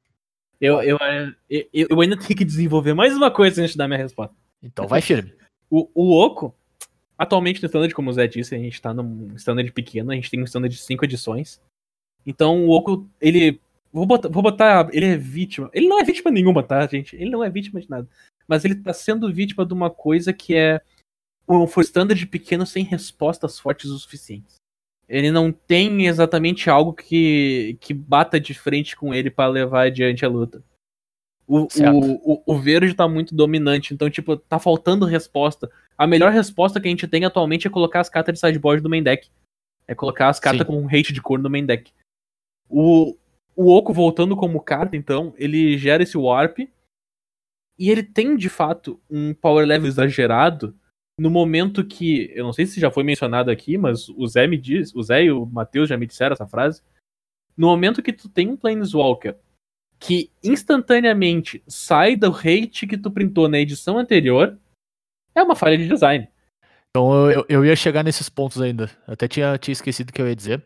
Eu, 0.61 0.83
eu, 0.83 0.99
eu, 1.49 1.67
eu 1.73 2.01
ainda 2.03 2.19
tenho 2.19 2.37
que 2.37 2.45
desenvolver 2.45 2.93
mais 2.93 3.17
uma 3.17 3.31
coisa 3.31 3.63
antes 3.63 3.73
de 3.73 3.79
dar 3.79 3.89
minha 3.89 3.99
resposta. 3.99 4.35
Então 4.63 4.87
vai 4.87 5.01
firme. 5.01 5.33
O, 5.71 5.89
o 5.95 6.23
Oco, 6.25 6.55
atualmente 7.19 7.61
no 7.61 7.67
standard, 7.67 7.93
como 7.95 8.11
o 8.11 8.13
Zé 8.13 8.27
disse, 8.29 8.55
a 8.55 8.59
gente 8.59 8.81
tá 8.81 8.93
num 8.93 9.35
standard 9.35 9.73
pequeno, 9.73 10.13
a 10.13 10.15
gente 10.15 10.31
tem 10.31 10.39
um 10.41 10.45
standard 10.45 10.73
de 10.73 10.81
5 10.83 11.05
edições. 11.07 11.59
Então 12.25 12.67
o 12.67 12.71
Oco, 12.71 13.09
ele. 13.19 13.61
Vou 13.95 14.05
botar, 14.05 14.29
vou 14.29 14.43
botar. 14.43 14.89
Ele 14.93 15.07
é 15.07 15.17
vítima. 15.17 15.71
Ele 15.73 15.87
não 15.87 16.01
é 16.01 16.03
vítima 16.03 16.29
nenhuma, 16.29 16.65
tá, 16.65 16.85
gente? 16.85 17.15
Ele 17.15 17.31
não 17.31 17.45
é 17.45 17.49
vítima 17.49 17.81
de 17.81 17.89
nada. 17.89 18.09
Mas 18.49 18.65
ele 18.65 18.75
tá 18.75 18.93
sendo 18.93 19.33
vítima 19.33 19.65
de 19.65 19.73
uma 19.73 19.89
coisa 19.89 20.33
que 20.33 20.57
é 20.57 20.81
um 21.49 21.65
for 21.65 21.83
standard 21.83 22.27
pequeno 22.27 22.67
sem 22.67 22.83
respostas 22.83 23.57
fortes 23.57 23.91
o 23.91 23.99
suficiente. 23.99 24.57
Ele 25.09 25.31
não 25.31 25.53
tem 25.53 26.07
exatamente 26.07 26.69
algo 26.69 26.93
que, 26.93 27.77
que 27.81 27.95
bata 27.95 28.41
de 28.41 28.53
frente 28.53 28.97
com 28.97 29.15
ele 29.15 29.31
pra 29.31 29.47
levar 29.47 29.87
adiante 29.87 30.25
a 30.25 30.29
luta. 30.29 30.61
O, 31.47 31.61
o, 31.61 32.33
o, 32.33 32.43
o 32.47 32.59
verde 32.59 32.95
tá 32.95 33.07
muito 33.07 33.33
dominante, 33.33 33.95
então, 33.95 34.11
tipo, 34.11 34.37
tá 34.37 34.59
faltando 34.59 35.07
resposta. 35.07 35.71
A 35.97 36.05
melhor 36.05 36.33
resposta 36.33 36.81
que 36.81 36.89
a 36.89 36.91
gente 36.91 37.07
tem 37.07 37.25
atualmente 37.25 37.69
é 37.69 37.71
colocar 37.71 38.01
as 38.01 38.09
cartas 38.09 38.35
de 38.35 38.41
sideboard 38.41 38.83
do 38.83 38.91
main 38.91 39.05
deck. 39.05 39.31
É 39.87 39.95
colocar 39.95 40.31
as 40.31 40.41
cartas 40.41 40.67
Sim. 40.67 40.73
com 40.73 40.87
hate 40.89 41.13
de 41.13 41.23
cor 41.23 41.39
no 41.39 41.51
main 41.51 41.65
deck. 41.65 41.93
O, 42.69 43.15
o 43.57 43.75
Oco 43.75 43.93
voltando 43.93 44.37
como 44.37 44.61
carta, 44.61 44.97
então, 44.97 45.35
ele 45.37 45.77
gera 45.79 46.03
esse 46.03 46.17
warp. 46.17 46.59
E 47.77 47.91
ele 47.91 48.03
tem, 48.03 48.37
de 48.37 48.49
fato, 48.49 49.01
um 49.11 49.35
power 49.35 49.67
level 49.67 49.89
exagerado 49.89 50.77
no 51.19 51.31
momento 51.31 51.85
que. 51.85 52.31
Eu 52.35 52.45
não 52.45 52.53
sei 52.53 52.67
se 52.67 52.81
já 52.81 52.91
foi 52.91 53.03
mencionado 53.03 53.51
aqui, 53.51 53.77
mas 53.77 54.09
o 54.09 54.27
Zé 54.27 54.47
me 54.47 54.57
diz. 54.57 54.95
O 54.95 55.03
Zé 55.03 55.25
e 55.25 55.33
o 55.33 55.45
Matheus 55.45 55.89
já 55.89 55.97
me 55.97 56.07
disseram 56.07 56.35
essa 56.35 56.47
frase. 56.47 56.83
No 57.57 57.67
momento 57.69 58.03
que 58.03 58.13
tu 58.13 58.29
tem 58.29 58.49
um 58.49 58.57
Planeswalker 58.57 59.37
que 59.99 60.31
instantaneamente 60.43 61.63
sai 61.67 62.17
do 62.17 62.31
hate 62.31 62.87
que 62.87 62.99
tu 62.99 63.11
printou 63.11 63.49
na 63.49 63.59
edição 63.59 63.97
anterior, 63.97 64.59
é 65.35 65.43
uma 65.43 65.57
falha 65.57 65.79
de 65.79 65.89
design. 65.89 66.29
Então 66.91 67.31
eu, 67.31 67.45
eu 67.49 67.65
ia 67.65 67.75
chegar 67.75 68.05
nesses 68.05 68.29
pontos 68.29 68.61
ainda. 68.61 68.91
Até 69.07 69.27
tinha, 69.27 69.57
tinha 69.59 69.73
esquecido 69.73 70.11
o 70.11 70.13
que 70.13 70.21
eu 70.21 70.29
ia 70.29 70.37
dizer. 70.37 70.63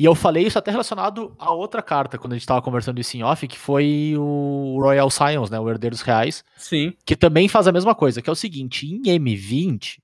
E 0.00 0.04
eu 0.06 0.14
falei 0.14 0.46
isso 0.46 0.58
até 0.58 0.70
relacionado 0.70 1.36
a 1.38 1.50
outra 1.50 1.82
carta, 1.82 2.16
quando 2.16 2.32
a 2.32 2.36
gente 2.38 2.46
tava 2.46 2.62
conversando 2.62 2.98
isso 2.98 3.18
em 3.18 3.22
off, 3.22 3.46
que 3.46 3.58
foi 3.58 4.14
o 4.16 4.78
Royal 4.80 5.10
Scions, 5.10 5.50
né? 5.50 5.60
O 5.60 5.68
Herdeiros 5.68 6.00
Reais, 6.00 6.42
Sim. 6.56 6.96
que 7.04 7.14
também 7.14 7.48
faz 7.48 7.68
a 7.68 7.72
mesma 7.72 7.94
coisa, 7.94 8.22
que 8.22 8.30
é 8.30 8.32
o 8.32 8.34
seguinte, 8.34 8.86
em 8.86 9.02
M20 9.02 9.98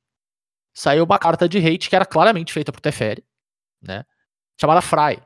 saiu 0.75 1.03
uma 1.03 1.19
carta 1.19 1.49
de 1.49 1.57
hate 1.57 1.89
que 1.89 1.97
era 1.97 2.05
claramente 2.05 2.53
feita 2.53 2.71
por 2.71 2.79
Teferi, 2.79 3.25
né? 3.81 4.05
Chamada 4.61 4.83
Fry, 4.83 5.19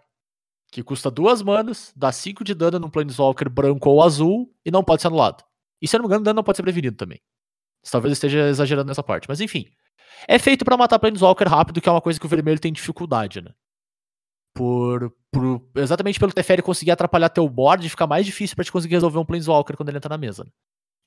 que 0.70 0.84
custa 0.84 1.10
duas 1.10 1.42
manas, 1.42 1.92
dá 1.96 2.12
5 2.12 2.44
de 2.44 2.54
dano 2.54 2.78
num 2.78 2.88
Planeswalker 2.88 3.50
branco 3.50 3.90
ou 3.90 4.00
azul 4.00 4.54
e 4.64 4.70
não 4.70 4.84
pode 4.84 5.02
ser 5.02 5.08
anulado. 5.08 5.42
E 5.82 5.88
se 5.88 5.96
eu 5.96 5.98
não 5.98 6.04
me 6.04 6.10
engano, 6.10 6.20
o 6.20 6.24
dano 6.26 6.36
não 6.36 6.44
pode 6.44 6.54
ser 6.54 6.62
prevenido 6.62 6.96
também. 6.96 7.20
Talvez 7.90 8.10
eu 8.10 8.12
esteja 8.12 8.48
exagerando 8.48 8.86
nessa 8.86 9.02
parte, 9.02 9.28
mas 9.28 9.40
enfim. 9.40 9.66
É 10.28 10.38
feito 10.38 10.64
pra 10.64 10.76
matar 10.76 11.00
Planeswalker 11.00 11.48
rápido, 11.48 11.80
que 11.80 11.88
é 11.88 11.92
uma 11.92 12.00
coisa 12.00 12.20
que 12.20 12.26
o 12.26 12.28
vermelho 12.28 12.60
tem 12.60 12.72
dificuldade, 12.72 13.42
né? 13.42 13.50
Por, 14.60 15.10
por- 15.32 15.62
exatamente 15.76 16.20
pelo 16.20 16.32
Teferi 16.32 16.60
conseguir 16.60 16.90
atrapalhar 16.90 17.30
teu 17.30 17.48
board, 17.48 17.88
fica 17.88 18.06
mais 18.06 18.26
difícil 18.26 18.54
pra 18.54 18.62
te 18.62 18.70
conseguir 18.70 18.96
resolver 18.96 19.18
um 19.18 19.24
Planeswalker 19.24 19.74
quando 19.74 19.88
ele 19.88 19.96
entra 19.96 20.10
na 20.10 20.18
mesa. 20.18 20.44
né? 20.44 20.50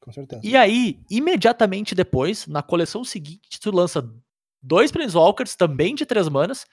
Com 0.01 0.11
certeza. 0.11 0.41
E 0.43 0.55
aí, 0.57 0.99
imediatamente 1.07 1.93
depois, 1.93 2.47
na 2.47 2.63
coleção 2.63 3.03
seguinte, 3.03 3.59
tu 3.61 3.69
lança 3.69 4.11
dois 4.59 4.91
Planeswalkers, 4.91 5.55
também 5.55 5.93
de 5.93 6.03
três 6.03 6.27
manas, 6.27 6.65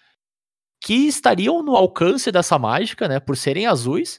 que 0.82 0.94
estariam 1.06 1.62
no 1.62 1.76
alcance 1.76 2.32
dessa 2.32 2.58
mágica, 2.58 3.06
né? 3.06 3.20
Por 3.20 3.36
serem 3.36 3.66
azuis, 3.66 4.18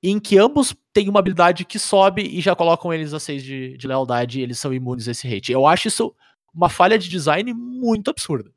em 0.00 0.20
que 0.20 0.38
ambos 0.38 0.72
têm 0.92 1.08
uma 1.08 1.18
habilidade 1.18 1.64
que 1.64 1.78
sobe 1.78 2.22
e 2.22 2.40
já 2.40 2.54
colocam 2.54 2.94
eles 2.94 3.12
a 3.12 3.18
6 3.18 3.42
de, 3.42 3.76
de 3.76 3.86
lealdade 3.88 4.38
e 4.38 4.42
eles 4.44 4.60
são 4.60 4.72
imunes 4.72 5.08
a 5.08 5.10
esse 5.10 5.26
hate. 5.26 5.50
Eu 5.50 5.66
acho 5.66 5.88
isso 5.88 6.14
uma 6.54 6.68
falha 6.68 6.96
de 6.96 7.08
design 7.08 7.52
muito 7.52 8.10
absurda. 8.10 8.52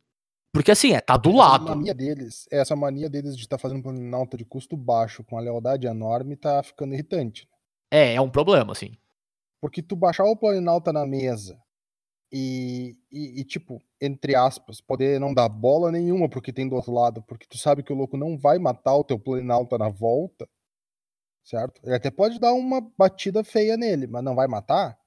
Porque 0.53 0.71
assim, 0.71 0.93
é, 0.93 1.01
tá 1.01 1.17
do 1.17 1.30
essa 1.30 1.38
lado. 1.38 1.65
Mania 1.65 1.95
deles, 1.95 2.47
essa 2.51 2.75
mania 2.75 3.09
deles 3.09 3.35
de 3.35 3.41
estar 3.41 3.57
fazendo 3.57 3.80
um 3.80 3.81
planalto 3.81 4.38
de 4.38 4.45
custo 4.45 4.77
baixo 4.77 5.23
com 5.23 5.35
a 5.35 5.41
lealdade 5.41 5.88
enorme 5.88 6.35
tá 6.35 6.61
ficando 6.61 6.93
irritante. 6.93 7.49
É, 7.91 8.13
é 8.13 8.21
um 8.21 8.30
problema, 8.30 8.71
assim. 8.71 8.95
Porque 9.59 9.81
tu 9.81 9.95
baixar 9.95 10.25
o 10.25 10.38
Planinauta 10.38 10.93
na 10.93 11.07
mesa 11.07 11.59
e, 12.31 12.95
e, 13.11 13.41
e, 13.41 13.43
tipo, 13.43 13.81
entre 13.99 14.35
aspas, 14.35 14.80
poder 14.80 15.19
não 15.19 15.34
dar 15.34 15.49
bola 15.49 15.91
nenhuma 15.91 16.30
porque 16.30 16.53
tem 16.53 16.69
do 16.69 16.75
outro 16.75 16.93
lado, 16.93 17.23
porque 17.23 17.47
tu 17.47 17.57
sabe 17.57 17.81
que 17.81 17.91
o 17.91 17.95
louco 17.95 18.15
não 18.15 18.38
vai 18.38 18.59
matar 18.59 18.95
o 18.95 19.03
teu 19.03 19.17
Planinauta 19.17 19.77
na 19.77 19.89
volta, 19.89 20.47
certo? 21.43 21.81
Ele 21.84 21.95
até 21.95 22.11
pode 22.11 22.39
dar 22.39 22.53
uma 22.53 22.80
batida 22.97 23.43
feia 23.43 23.75
nele, 23.75 24.05
mas 24.05 24.23
não 24.23 24.35
vai 24.35 24.47
matar. 24.47 24.99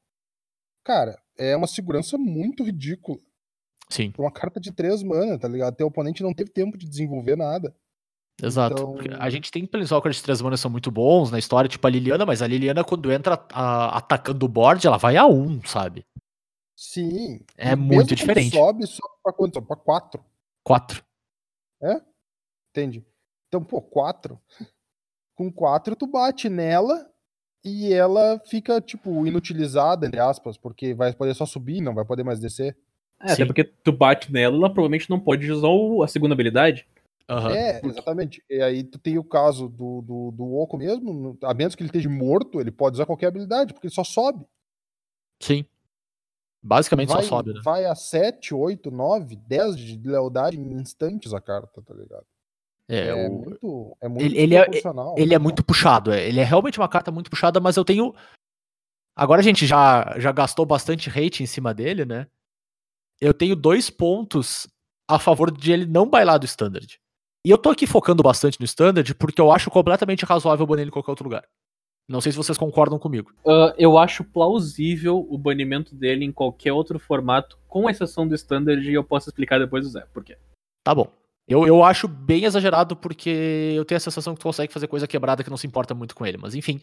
Cara, 0.83 1.21
é 1.39 1.57
uma 1.57 1.67
segurança 1.67 2.19
muito 2.19 2.65
ridícula. 2.65 3.19
Sim. 3.89 4.13
Uma 4.19 4.31
carta 4.33 4.59
de 4.61 4.73
três 4.73 5.03
mana, 5.03 5.39
tá 5.39 5.47
ligado? 5.49 5.75
Teu 5.77 5.87
oponente 5.87 6.23
não 6.23 6.35
teve 6.35 6.51
tempo 6.51 6.77
de 6.77 6.89
desenvolver 6.89 7.37
nada. 7.37 7.75
Exato. 8.43 8.75
Então- 9.01 9.17
A 9.21 9.31
gente 9.31 9.51
tem 9.51 9.65
Planeswalkers 9.65 10.17
de 10.17 10.23
três 10.23 10.43
manas 10.43 10.61
são 10.61 10.71
muito 10.71 10.91
bons 10.91 11.31
na 11.31 11.39
história, 11.39 11.69
tipo 11.69 11.87
a 11.87 11.91
Liliana, 11.91 12.27
mas 12.27 12.43
a 12.43 12.47
Liliana, 12.47 12.85
quando 12.85 13.11
entra 13.11 13.43
a- 13.53 13.97
atacando 13.99 14.45
o 14.45 14.49
board, 14.49 14.87
ela 14.87 14.99
vai 14.99 15.17
a 15.17 15.27
um, 15.27 15.63
sabe? 15.65 16.05
Sim. 16.77 17.41
É 17.57 17.73
E 17.73 17.77
muito 17.77 18.15
diferente. 18.15 18.55
Sobe, 18.55 18.87
sobe 18.87 19.15
pra 19.23 19.33
quanto? 19.33 19.55
Sobe 19.55 19.67
pra 19.67 19.77
quatro. 19.77 20.23
Quatro. 20.63 21.03
Entende? 22.71 23.07
Então, 23.49 23.65
pô, 23.65 23.81
quatro. 23.81 24.39
Com 25.35 25.51
quatro, 25.51 25.97
tu 25.97 26.07
bate 26.07 26.49
nela 26.49 27.11
e 27.65 27.93
ela 27.93 28.39
fica, 28.47 28.81
tipo, 28.81 29.27
inutilizada, 29.27 30.07
entre 30.07 30.21
aspas, 30.21 30.59
porque 30.59 30.93
vai 30.95 31.13
poder 31.15 31.35
só 31.35 31.47
subir, 31.47 31.81
não 31.81 31.95
vai 31.95 32.05
poder 32.05 32.23
mais 32.25 32.39
descer. 32.41 32.77
É, 33.21 33.33
até 33.33 33.45
porque 33.47 33.65
tu 33.65 33.93
bate 33.93 34.33
nela, 34.33 34.57
ela 34.57 34.69
provavelmente 34.69 35.09
não 35.11 35.19
pode 35.19 35.51
usar 35.51 35.69
o- 35.69 36.03
a 36.03 36.09
segunda 36.09 36.35
habilidade. 36.35 36.87
Aham. 37.29 37.53
É, 37.57 37.81
exatamente. 37.85 38.43
E 38.49 38.61
aí 38.63 38.85
tu 38.85 38.99
tem 38.99 39.19
o 39.19 39.25
caso 39.25 39.69
do, 39.69 40.01
do, 40.03 40.31
do 40.31 40.55
Oco 40.57 40.77
mesmo, 40.77 41.37
a 41.43 41.53
menos 41.55 41.75
que 41.75 41.83
ele 41.83 41.89
esteja 41.89 42.09
morto, 42.09 42.61
ele 42.61 42.71
pode 42.71 42.95
usar 42.95 43.07
qualquer 43.07 43.27
habilidade, 43.27 43.73
porque 43.73 43.87
ele 43.89 43.95
só 43.95 44.05
sobe. 44.05 44.45
Sim. 45.43 45.65
Basicamente 46.63 47.09
vai, 47.09 47.23
só 47.23 47.29
sobe, 47.29 47.53
né? 47.55 47.61
vai 47.65 47.85
a 47.85 47.95
7, 47.95 48.55
8, 48.55 48.91
9, 48.91 49.37
10 49.37 49.77
de 49.77 49.97
lealdade 50.09 50.59
em 50.59 50.73
instantes 50.75 51.33
a 51.33 51.41
carta, 51.41 51.81
tá 51.83 51.95
ligado? 51.95 52.25
É, 52.89 53.09
É, 53.09 53.15
o- 53.29 53.31
muito, 53.33 53.97
é 54.01 54.09
muito 54.09 54.25
ele- 54.25 54.39
ele 54.39 54.57
é- 54.57 54.67
ele 55.17 55.35
é 55.35 55.39
muito 55.39 55.65
puxado. 55.65 56.13
é, 56.13 56.27
Ele 56.29 56.39
é 56.41 56.45
realmente 56.45 56.79
uma 56.79 56.89
carta 56.89 57.11
muito 57.11 57.29
puxada, 57.31 57.59
mas 57.61 57.77
eu 57.77 57.85
tenho. 57.85 58.15
Agora 59.17 59.41
a 59.41 59.45
gente 59.45 59.67
já, 59.67 60.15
já 60.19 60.31
gastou 60.31 60.65
bastante 60.67 61.09
hate 61.11 61.43
em 61.43 61.47
cima 61.47 61.73
dele, 61.75 62.05
né? 62.05 62.27
Eu 63.21 63.33
tenho 63.35 63.57
dois 63.57 63.89
pontos 63.91 64.67
a 65.09 65.19
favor 65.19 65.51
de 65.51 65.73
ele 65.73 65.87
não 65.87 66.09
bailar 66.09 66.39
do 66.39 66.45
standard. 66.47 66.99
E 67.47 67.51
eu 67.51 67.57
tô 67.59 67.71
aqui 67.71 67.87
focando 67.87 68.23
bastante 68.23 68.59
no 68.59 68.65
standard 68.65 69.15
porque 69.15 69.41
eu 69.41 69.53
acho 69.53 69.71
completamente 69.71 70.25
razoável 70.25 70.67
banir 70.67 70.83
ele 70.83 70.89
em 70.89 70.93
qualquer 70.93 71.13
outro 71.13 71.25
lugar. 71.25 71.45
Não 72.09 72.21
sei 72.21 72.31
se 72.33 72.39
vocês 72.39 72.59
concordam 72.59 72.99
comigo. 72.99 73.33
Ah, 73.47 73.75
eu 73.79 73.99
acho 73.99 74.23
plausível 74.25 75.27
o 75.29 75.37
banimento 75.39 75.95
dele 75.95 76.25
em 76.25 76.33
qualquer 76.33 76.73
outro 76.73 76.99
formato, 76.99 77.59
com 77.67 77.91
exceção 77.91 78.27
do 78.29 78.35
Standard, 78.35 78.89
e 78.89 78.95
eu 78.95 79.03
posso 79.03 79.29
explicar 79.29 79.59
depois 79.59 79.85
do 79.85 79.91
Zé 79.91 80.07
por 80.13 80.23
quê. 80.25 80.37
Tá 80.85 80.95
bom. 80.95 81.09
Eu, 81.49 81.67
eu 81.67 81.83
acho 81.85 82.07
bem 82.09 82.45
exagerado 82.45 82.97
porque 82.97 83.73
eu 83.77 83.85
tenho 83.85 83.97
a 83.97 84.01
sensação 84.01 84.35
que 84.35 84.41
tu 84.41 84.45
consegue 84.45 84.73
fazer 84.73 84.89
coisa 84.89 85.07
quebrada 85.07 85.43
que 85.45 85.51
não 85.51 85.57
se 85.57 85.67
importa 85.67 85.95
muito 85.95 86.15
com 86.15 86.25
ele. 86.27 86.37
Mas 86.39 86.55
enfim. 86.55 86.81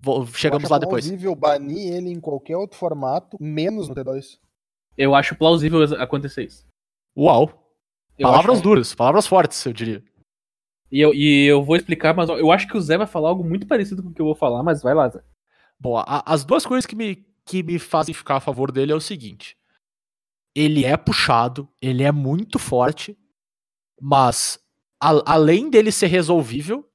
vou- 0.00 0.26
chegamos 0.26 0.64
Eu 0.64 0.66
acho 0.66 0.72
lá 0.72 0.78
depois. 0.78 1.04
plausível 1.06 1.34
banir 1.34 1.92
ele 1.94 2.10
em 2.10 2.20
qualquer 2.20 2.56
outro 2.56 2.78
formato, 2.78 3.36
menos 3.40 3.88
no 3.88 3.94
T2. 3.94 4.38
Eu 4.96 5.14
acho 5.14 5.34
plausível 5.36 5.82
acontecer 6.00 6.44
isso. 6.44 6.66
Uau. 7.16 7.58
Eu 8.18 8.28
palavras 8.28 8.56
acho- 8.56 8.62
duras, 8.62 8.94
palavras 8.94 9.26
fortes, 9.26 9.64
eu 9.64 9.72
diria. 9.72 10.04
E 10.90 11.00
eu, 11.00 11.14
e 11.14 11.46
eu 11.46 11.62
vou 11.64 11.76
explicar, 11.76 12.14
mas 12.14 12.28
eu 12.28 12.52
acho 12.52 12.68
que 12.68 12.76
o 12.76 12.80
Zé 12.80 12.98
vai 12.98 13.06
falar 13.06 13.30
algo 13.30 13.42
muito 13.42 13.66
parecido 13.66 14.02
com 14.02 14.10
o 14.10 14.14
que 14.14 14.20
eu 14.20 14.26
vou 14.26 14.34
falar, 14.34 14.62
mas 14.62 14.82
vai 14.82 14.92
lá, 14.94 15.08
Zé. 15.08 15.22
Bom, 15.80 15.96
a- 15.98 16.22
as 16.26 16.44
duas 16.44 16.66
coisas 16.66 16.84
que 16.84 16.94
me, 16.94 17.24
que 17.46 17.62
me 17.62 17.78
fazem 17.78 18.14
ficar 18.14 18.36
a 18.36 18.40
favor 18.40 18.70
dele 18.70 18.92
é 18.92 18.94
o 18.94 19.00
seguinte. 19.00 19.56
Ele 20.54 20.84
é 20.84 20.96
puxado, 20.98 21.66
ele 21.80 22.02
é 22.02 22.12
muito 22.12 22.58
forte, 22.58 23.16
mas 24.00 24.58
a- 25.02 25.22
além 25.32 25.70
dele 25.70 25.90
ser 25.90 26.08
resolvível, 26.08 26.86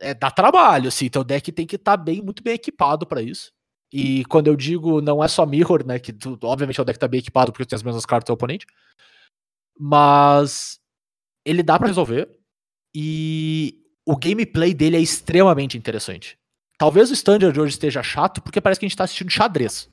é, 0.00 0.12
dá 0.12 0.30
trabalho, 0.30 0.88
assim, 0.88 1.08
teu 1.08 1.24
deck 1.24 1.50
tem 1.50 1.66
que 1.66 1.76
estar 1.76 1.96
bem, 1.96 2.20
muito 2.20 2.42
bem 2.42 2.52
equipado 2.54 3.06
pra 3.06 3.22
isso. 3.22 3.50
E 3.92 4.24
quando 4.26 4.48
eu 4.48 4.56
digo 4.56 5.00
não 5.00 5.22
é 5.22 5.28
só 5.28 5.46
mirror, 5.46 5.86
né, 5.86 5.98
que 5.98 6.12
tu, 6.12 6.38
obviamente 6.42 6.80
o 6.80 6.84
deck 6.84 6.98
tá 6.98 7.08
bem 7.08 7.20
equipado 7.20 7.52
porque 7.52 7.64
tem 7.64 7.76
as 7.76 7.82
mesmas 7.82 8.04
cartas 8.04 8.26
do 8.26 8.34
oponente, 8.34 8.66
mas 9.78 10.78
ele 11.44 11.62
dá 11.62 11.78
pra 11.78 11.88
resolver 11.88 12.28
e 12.94 13.82
o 14.04 14.16
gameplay 14.16 14.74
dele 14.74 14.96
é 14.96 15.00
extremamente 15.00 15.78
interessante. 15.78 16.38
Talvez 16.76 17.10
o 17.10 17.14
standard 17.14 17.58
hoje 17.58 17.72
esteja 17.72 18.02
chato 18.02 18.42
porque 18.42 18.60
parece 18.60 18.78
que 18.78 18.86
a 18.86 18.88
gente 18.88 18.96
tá 18.96 19.04
assistindo 19.04 19.30
xadrez. 19.30 19.90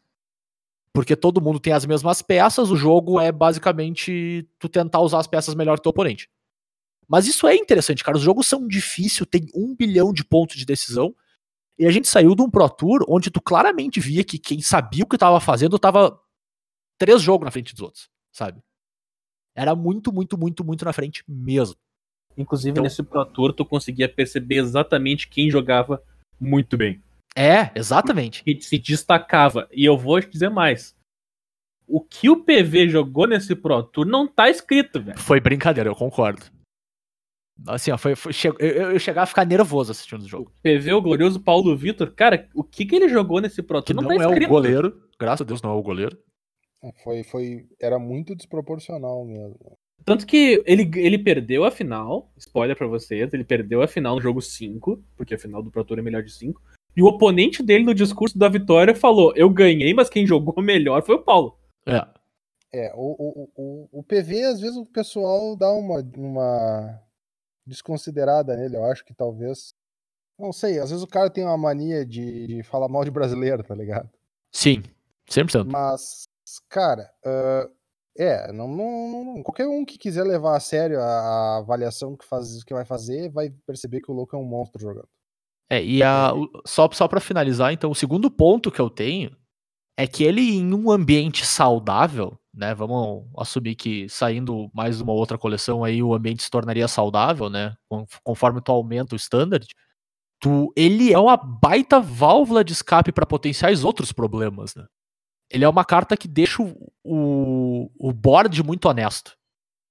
Porque 0.93 1.15
todo 1.15 1.41
mundo 1.41 1.59
tem 1.59 1.73
as 1.73 1.85
mesmas 1.85 2.21
peças, 2.21 2.71
o 2.71 2.75
jogo 2.75 3.19
é 3.19 3.31
basicamente 3.31 4.47
tu 4.57 4.69
tentar 4.69 5.01
usar 5.01 5.19
as 5.19 5.27
peças 5.27 5.53
melhor 5.53 5.77
que 5.77 5.83
teu 5.83 5.89
oponente. 5.89 6.29
Mas 7.07 7.27
isso 7.27 7.47
é 7.47 7.55
interessante, 7.55 8.03
cara. 8.03 8.17
Os 8.17 8.23
jogos 8.23 8.47
são 8.47 8.67
difíceis, 8.67 9.27
tem 9.29 9.47
um 9.53 9.75
bilhão 9.75 10.13
de 10.13 10.23
pontos 10.23 10.55
de 10.55 10.65
decisão. 10.65 11.13
E 11.77 11.85
a 11.85 11.91
gente 11.91 12.07
saiu 12.07 12.33
de 12.35 12.41
um 12.41 12.49
Pro 12.49 12.69
Tour 12.69 13.05
onde 13.07 13.29
tu 13.29 13.41
claramente 13.41 13.99
via 13.99 14.23
que 14.23 14.39
quem 14.39 14.61
sabia 14.61 15.03
o 15.03 15.07
que 15.07 15.17
tava 15.17 15.39
fazendo 15.39 15.77
tava 15.77 16.19
três 16.97 17.21
jogos 17.21 17.45
na 17.45 17.51
frente 17.51 17.73
dos 17.73 17.81
outros, 17.81 18.09
sabe? 18.31 18.61
Era 19.55 19.75
muito, 19.75 20.11
muito, 20.11 20.37
muito, 20.37 20.63
muito 20.63 20.85
na 20.85 20.93
frente 20.93 21.23
mesmo. 21.27 21.75
Inclusive, 22.37 22.71
Então- 22.71 22.83
nesse 22.83 23.03
Pro 23.03 23.25
Tour, 23.25 23.53
tu 23.53 23.65
conseguia 23.65 24.07
perceber 24.09 24.55
exatamente 24.55 25.27
quem 25.27 25.49
jogava 25.49 26.01
muito 26.39 26.77
bem. 26.77 27.01
É, 27.35 27.71
exatamente. 27.77 28.43
Que 28.43 28.59
se 28.61 28.77
destacava. 28.77 29.67
E 29.71 29.83
eu 29.85 29.97
vou 29.97 30.19
te 30.21 30.29
dizer 30.29 30.49
mais. 30.49 30.95
O 31.87 32.01
que 32.01 32.29
o 32.29 32.43
PV 32.43 32.89
jogou 32.89 33.27
nesse 33.27 33.55
Pro 33.55 33.83
Tour 33.83 34.05
não 34.05 34.27
tá 34.27 34.49
escrito, 34.49 35.01
velho. 35.01 35.19
Foi 35.19 35.39
brincadeira, 35.39 35.89
eu 35.89 35.95
concordo. 35.95 36.45
Assim, 37.67 37.91
ó, 37.91 37.97
foi, 37.97 38.15
foi- 38.15 38.33
eu, 38.59 38.91
eu, 38.91 38.99
chegava 38.99 39.23
a 39.23 39.27
ficar 39.27 39.45
nervoso 39.45 39.91
assistindo 39.91 40.21
o 40.21 40.27
jogo. 40.27 40.51
PV, 40.61 40.93
o 40.93 41.01
glorioso 41.01 41.39
Paulo 41.39 41.75
Vitor, 41.75 42.11
cara, 42.11 42.49
o 42.53 42.63
que 42.63 42.85
que 42.85 42.95
ele 42.95 43.07
jogou 43.07 43.39
nesse 43.39 43.63
Pro 43.63 43.81
Que 43.81 43.93
Tour 43.93 44.03
não, 44.03 44.09
não, 44.09 44.17
tá 44.17 44.23
é 44.23 44.45
o 44.45 44.49
goleiro, 44.49 45.01
graças 45.17 45.41
a 45.41 45.47
Deus 45.47 45.61
não 45.61 45.71
é 45.71 45.73
o 45.73 45.81
goleiro. 45.81 46.17
Foi, 47.03 47.23
foi, 47.23 47.65
era 47.81 47.97
muito 47.97 48.35
desproporcional 48.35 49.25
mesmo. 49.25 49.77
Tanto 50.03 50.27
que 50.27 50.61
ele, 50.67 50.89
ele 50.95 51.17
perdeu 51.17 51.63
a 51.63 51.71
final, 51.71 52.31
spoiler 52.37 52.77
pra 52.77 52.85
vocês, 52.85 53.33
ele 53.33 53.43
perdeu 53.43 53.81
a 53.81 53.87
final 53.87 54.15
no 54.15 54.21
jogo 54.21 54.41
5, 54.41 55.03
porque 55.15 55.33
a 55.33 55.39
final 55.39 55.63
do 55.63 55.71
Pro 55.71 55.83
Tour 55.83 55.97
é 55.97 56.01
melhor 56.01 56.21
de 56.21 56.31
5. 56.31 56.61
E 56.95 57.01
o 57.01 57.07
oponente 57.07 57.63
dele 57.63 57.83
no 57.83 57.95
discurso 57.95 58.37
da 58.37 58.47
vitória 58.47 58.93
falou: 58.93 59.33
Eu 59.35 59.49
ganhei, 59.49 59.93
mas 59.93 60.09
quem 60.09 60.27
jogou 60.27 60.61
melhor 60.63 61.01
foi 61.03 61.15
o 61.15 61.23
Paulo. 61.23 61.57
É. 61.87 62.05
É, 62.71 62.93
o, 62.93 63.15
o, 63.17 63.49
o, 63.55 63.99
o 63.99 64.03
PV, 64.03 64.43
às 64.43 64.59
vezes 64.59 64.77
o 64.77 64.85
pessoal 64.85 65.55
dá 65.55 65.71
uma, 65.71 66.05
uma 66.17 67.01
desconsiderada 67.65 68.55
nele, 68.55 68.75
eu 68.75 68.85
acho 68.85 69.03
que 69.03 69.13
talvez. 69.13 69.73
Não 70.37 70.51
sei, 70.51 70.79
às 70.79 70.89
vezes 70.89 71.03
o 71.03 71.07
cara 71.07 71.29
tem 71.29 71.45
uma 71.45 71.57
mania 71.57 72.05
de, 72.05 72.47
de 72.47 72.63
falar 72.63 72.89
mal 72.89 73.05
de 73.05 73.11
brasileiro, 73.11 73.63
tá 73.63 73.73
ligado? 73.73 74.09
Sim, 74.51 74.83
100%. 75.29 75.71
Mas, 75.71 76.27
cara, 76.69 77.09
ah, 77.25 77.69
é, 78.17 78.51
não, 78.51 78.67
não, 78.67 79.25
não- 79.35 79.43
qualquer 79.43 79.67
um 79.67 79.83
que 79.83 79.97
quiser 79.97 80.23
levar 80.23 80.55
a 80.55 80.59
sério 80.59 81.01
a, 81.01 81.57
avaliação 81.57 82.15
que, 82.15 82.25
faz, 82.25 82.63
que 82.63 82.73
vai 82.73 82.85
fazer 82.85 83.29
vai 83.29 83.49
perceber 83.65 83.99
que 84.01 84.09
o 84.09 84.13
louco 84.13 84.35
é 84.35 84.39
um 84.39 84.45
monstro 84.45 84.81
jogando. 84.81 85.09
É, 85.69 85.83
e 85.83 86.01
a, 86.01 86.31
só, 86.65 86.89
só 86.91 87.07
para 87.07 87.19
finalizar, 87.19 87.73
então, 87.73 87.91
o 87.91 87.95
segundo 87.95 88.29
ponto 88.31 88.71
que 88.71 88.79
eu 88.79 88.89
tenho 88.89 89.35
é 89.97 90.05
que 90.07 90.23
ele, 90.23 90.41
em 90.41 90.73
um 90.73 90.91
ambiente 90.91 91.45
saudável, 91.45 92.37
né? 92.55 92.73
Vamos 92.73 93.25
assumir 93.37 93.75
que 93.75 94.07
saindo 94.09 94.69
mais 94.73 95.01
uma 95.01 95.13
outra 95.13 95.37
coleção 95.37 95.83
aí, 95.83 96.01
o 96.01 96.13
ambiente 96.13 96.43
se 96.43 96.49
tornaria 96.49 96.87
saudável, 96.87 97.49
né? 97.49 97.75
con- 97.89 98.05
Conforme 98.23 98.61
tu 98.61 98.71
aumenta 98.71 99.15
o 99.15 99.17
standard, 99.17 99.67
tu, 100.39 100.71
ele 100.75 101.13
é 101.13 101.19
uma 101.19 101.37
baita 101.37 101.99
válvula 101.99 102.63
de 102.63 102.73
escape 102.73 103.11
para 103.11 103.25
potenciais 103.25 103.83
outros 103.83 104.11
problemas, 104.11 104.75
né? 104.75 104.85
Ele 105.51 105.63
é 105.65 105.69
uma 105.69 105.85
carta 105.85 106.17
que 106.17 106.27
deixa 106.27 106.61
o, 106.63 106.91
o, 107.03 107.89
board 108.13 108.63
muito 108.63 108.87
honesto. 108.89 109.35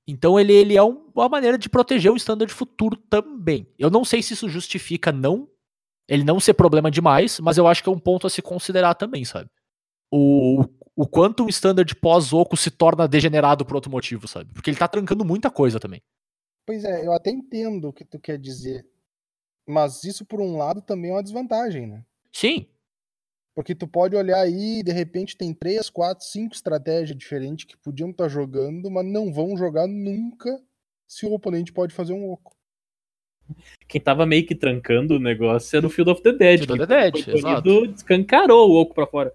Então 0.06 0.38
ele, 0.38 0.52
ele 0.52 0.76
é 0.76 0.82
um- 0.82 1.10
uma 1.14 1.28
maneira 1.28 1.56
de 1.56 1.68
proteger 1.68 2.12
o 2.12 2.16
standard 2.16 2.52
futuro 2.52 2.96
também. 2.96 3.66
Eu 3.78 3.90
não 3.90 4.04
sei 4.04 4.22
se 4.22 4.34
isso 4.34 4.48
justifica 4.48 5.12
não 5.12 5.48
ele 6.08 6.24
não 6.24 6.38
ser 6.38 6.52
problema 6.54 6.90
demais, 6.90 7.40
mas 7.40 7.56
eu 7.56 7.66
acho 7.66 7.82
que 7.82 7.88
é 7.88 7.92
um 7.92 7.98
ponto 7.98 8.26
a 8.26 8.30
se 8.30 8.42
considerar 8.42 8.94
também, 8.94 9.24
sabe? 9.24 9.48
o, 10.12 10.64
o 10.96 11.06
quanto 11.06 11.44
o 11.44 11.48
standard 11.48 11.94
pós-oco 11.96 12.56
se 12.56 12.70
torna 12.70 13.08
degenerado 13.08 13.64
por 13.64 13.74
outro 13.74 13.90
motivo, 13.90 14.28
sabe? 14.28 14.52
Porque 14.52 14.70
ele 14.70 14.78
tá 14.78 14.86
trancando 14.86 15.24
muita 15.24 15.50
coisa 15.50 15.80
também. 15.80 16.00
Pois 16.66 16.84
é, 16.84 17.06
eu 17.06 17.12
até 17.12 17.30
entendo 17.30 17.88
o 17.88 17.92
que 17.92 18.04
tu 18.04 18.18
quer 18.18 18.38
dizer. 18.38 18.86
Mas 19.66 20.04
isso, 20.04 20.24
por 20.24 20.40
um 20.40 20.56
lado, 20.56 20.80
também 20.82 21.10
é 21.10 21.14
uma 21.14 21.22
desvantagem, 21.22 21.86
né? 21.86 22.04
Sim, 22.32 22.66
Porque 23.54 23.74
tu 23.74 23.86
pode 23.86 24.16
olhar 24.16 24.40
aí 24.40 24.80
e 24.80 24.82
de 24.82 24.92
repente 24.92 25.36
tem 25.36 25.54
três, 25.54 25.88
quatro, 25.88 26.24
cinco 26.24 26.54
estratégias 26.54 27.16
diferentes 27.16 27.64
que 27.64 27.76
podiam 27.76 28.10
estar 28.10 28.28
jogando, 28.28 28.90
mas 28.90 29.06
não 29.06 29.32
vão 29.32 29.56
jogar 29.56 29.86
nunca 29.86 30.60
se 31.06 31.24
o 31.24 31.32
oponente 31.32 31.72
pode 31.72 31.94
fazer 31.94 32.12
um 32.12 32.30
oco. 32.30 32.52
Quem 33.86 34.00
tava 34.00 34.26
meio 34.26 34.46
que 34.46 34.54
trancando 34.54 35.14
o 35.14 35.20
negócio 35.20 35.76
era 35.76 35.86
o 35.86 35.90
Field 35.90 36.10
of 36.10 36.22
the 36.22 36.32
Dead. 36.32 36.58
Field 36.64 36.72
of 36.72 36.86
the 36.86 37.10
Dead, 37.10 37.42
banido, 37.42 37.86
descancarou 37.88 38.70
o 38.70 38.80
oco 38.80 38.94
pra 38.94 39.06
fora. 39.06 39.32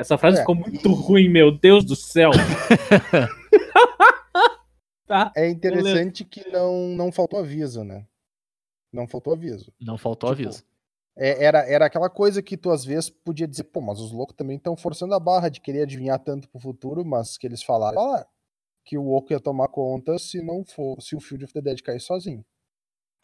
Essa 0.00 0.18
frase 0.18 0.38
É. 0.38 0.40
ficou 0.40 0.54
muito 0.54 0.92
ruim, 0.92 1.28
meu 1.28 1.56
Deus 1.56 1.84
do 1.84 1.94
céu. 1.94 2.30
tá. 5.06 5.32
É 5.36 5.48
interessante 5.48 6.24
que 6.24 6.48
não, 6.50 6.88
não 6.88 7.12
faltou 7.12 7.38
aviso, 7.38 7.84
né? 7.84 8.06
Não 8.92 9.06
faltou 9.06 9.32
aviso. 9.32 9.72
não 9.80 9.96
faltou 9.96 10.34
Tipo, 10.34 10.48
aviso. 10.48 10.64
É, 11.16 11.44
era, 11.44 11.58
era 11.70 11.86
aquela 11.86 12.08
coisa 12.08 12.42
que 12.42 12.56
tu 12.56 12.70
às 12.70 12.84
vezes 12.84 13.10
podia 13.10 13.46
dizer, 13.46 13.64
pô, 13.64 13.80
mas 13.80 14.00
os 14.00 14.10
loucos 14.10 14.34
também 14.34 14.56
estão 14.56 14.76
forçando 14.76 15.14
a 15.14 15.20
barra 15.20 15.48
de 15.48 15.60
querer 15.60 15.82
adivinhar 15.82 16.18
tanto 16.18 16.48
pro 16.48 16.60
futuro, 16.60 17.04
mas 17.04 17.36
que 17.36 17.46
eles 17.46 17.62
falaram 17.62 18.00
ah, 18.00 18.26
que 18.84 18.96
o 18.96 19.10
Oco 19.10 19.32
ia 19.32 19.40
tomar 19.40 19.68
conta 19.68 20.18
se 20.18 20.42
não 20.42 20.64
for, 20.64 21.00
se 21.02 21.14
o 21.14 21.20
Field 21.20 21.44
of 21.44 21.52
the 21.52 21.60
Dead 21.60 21.80
cair 21.82 22.00
sozinho. 22.00 22.44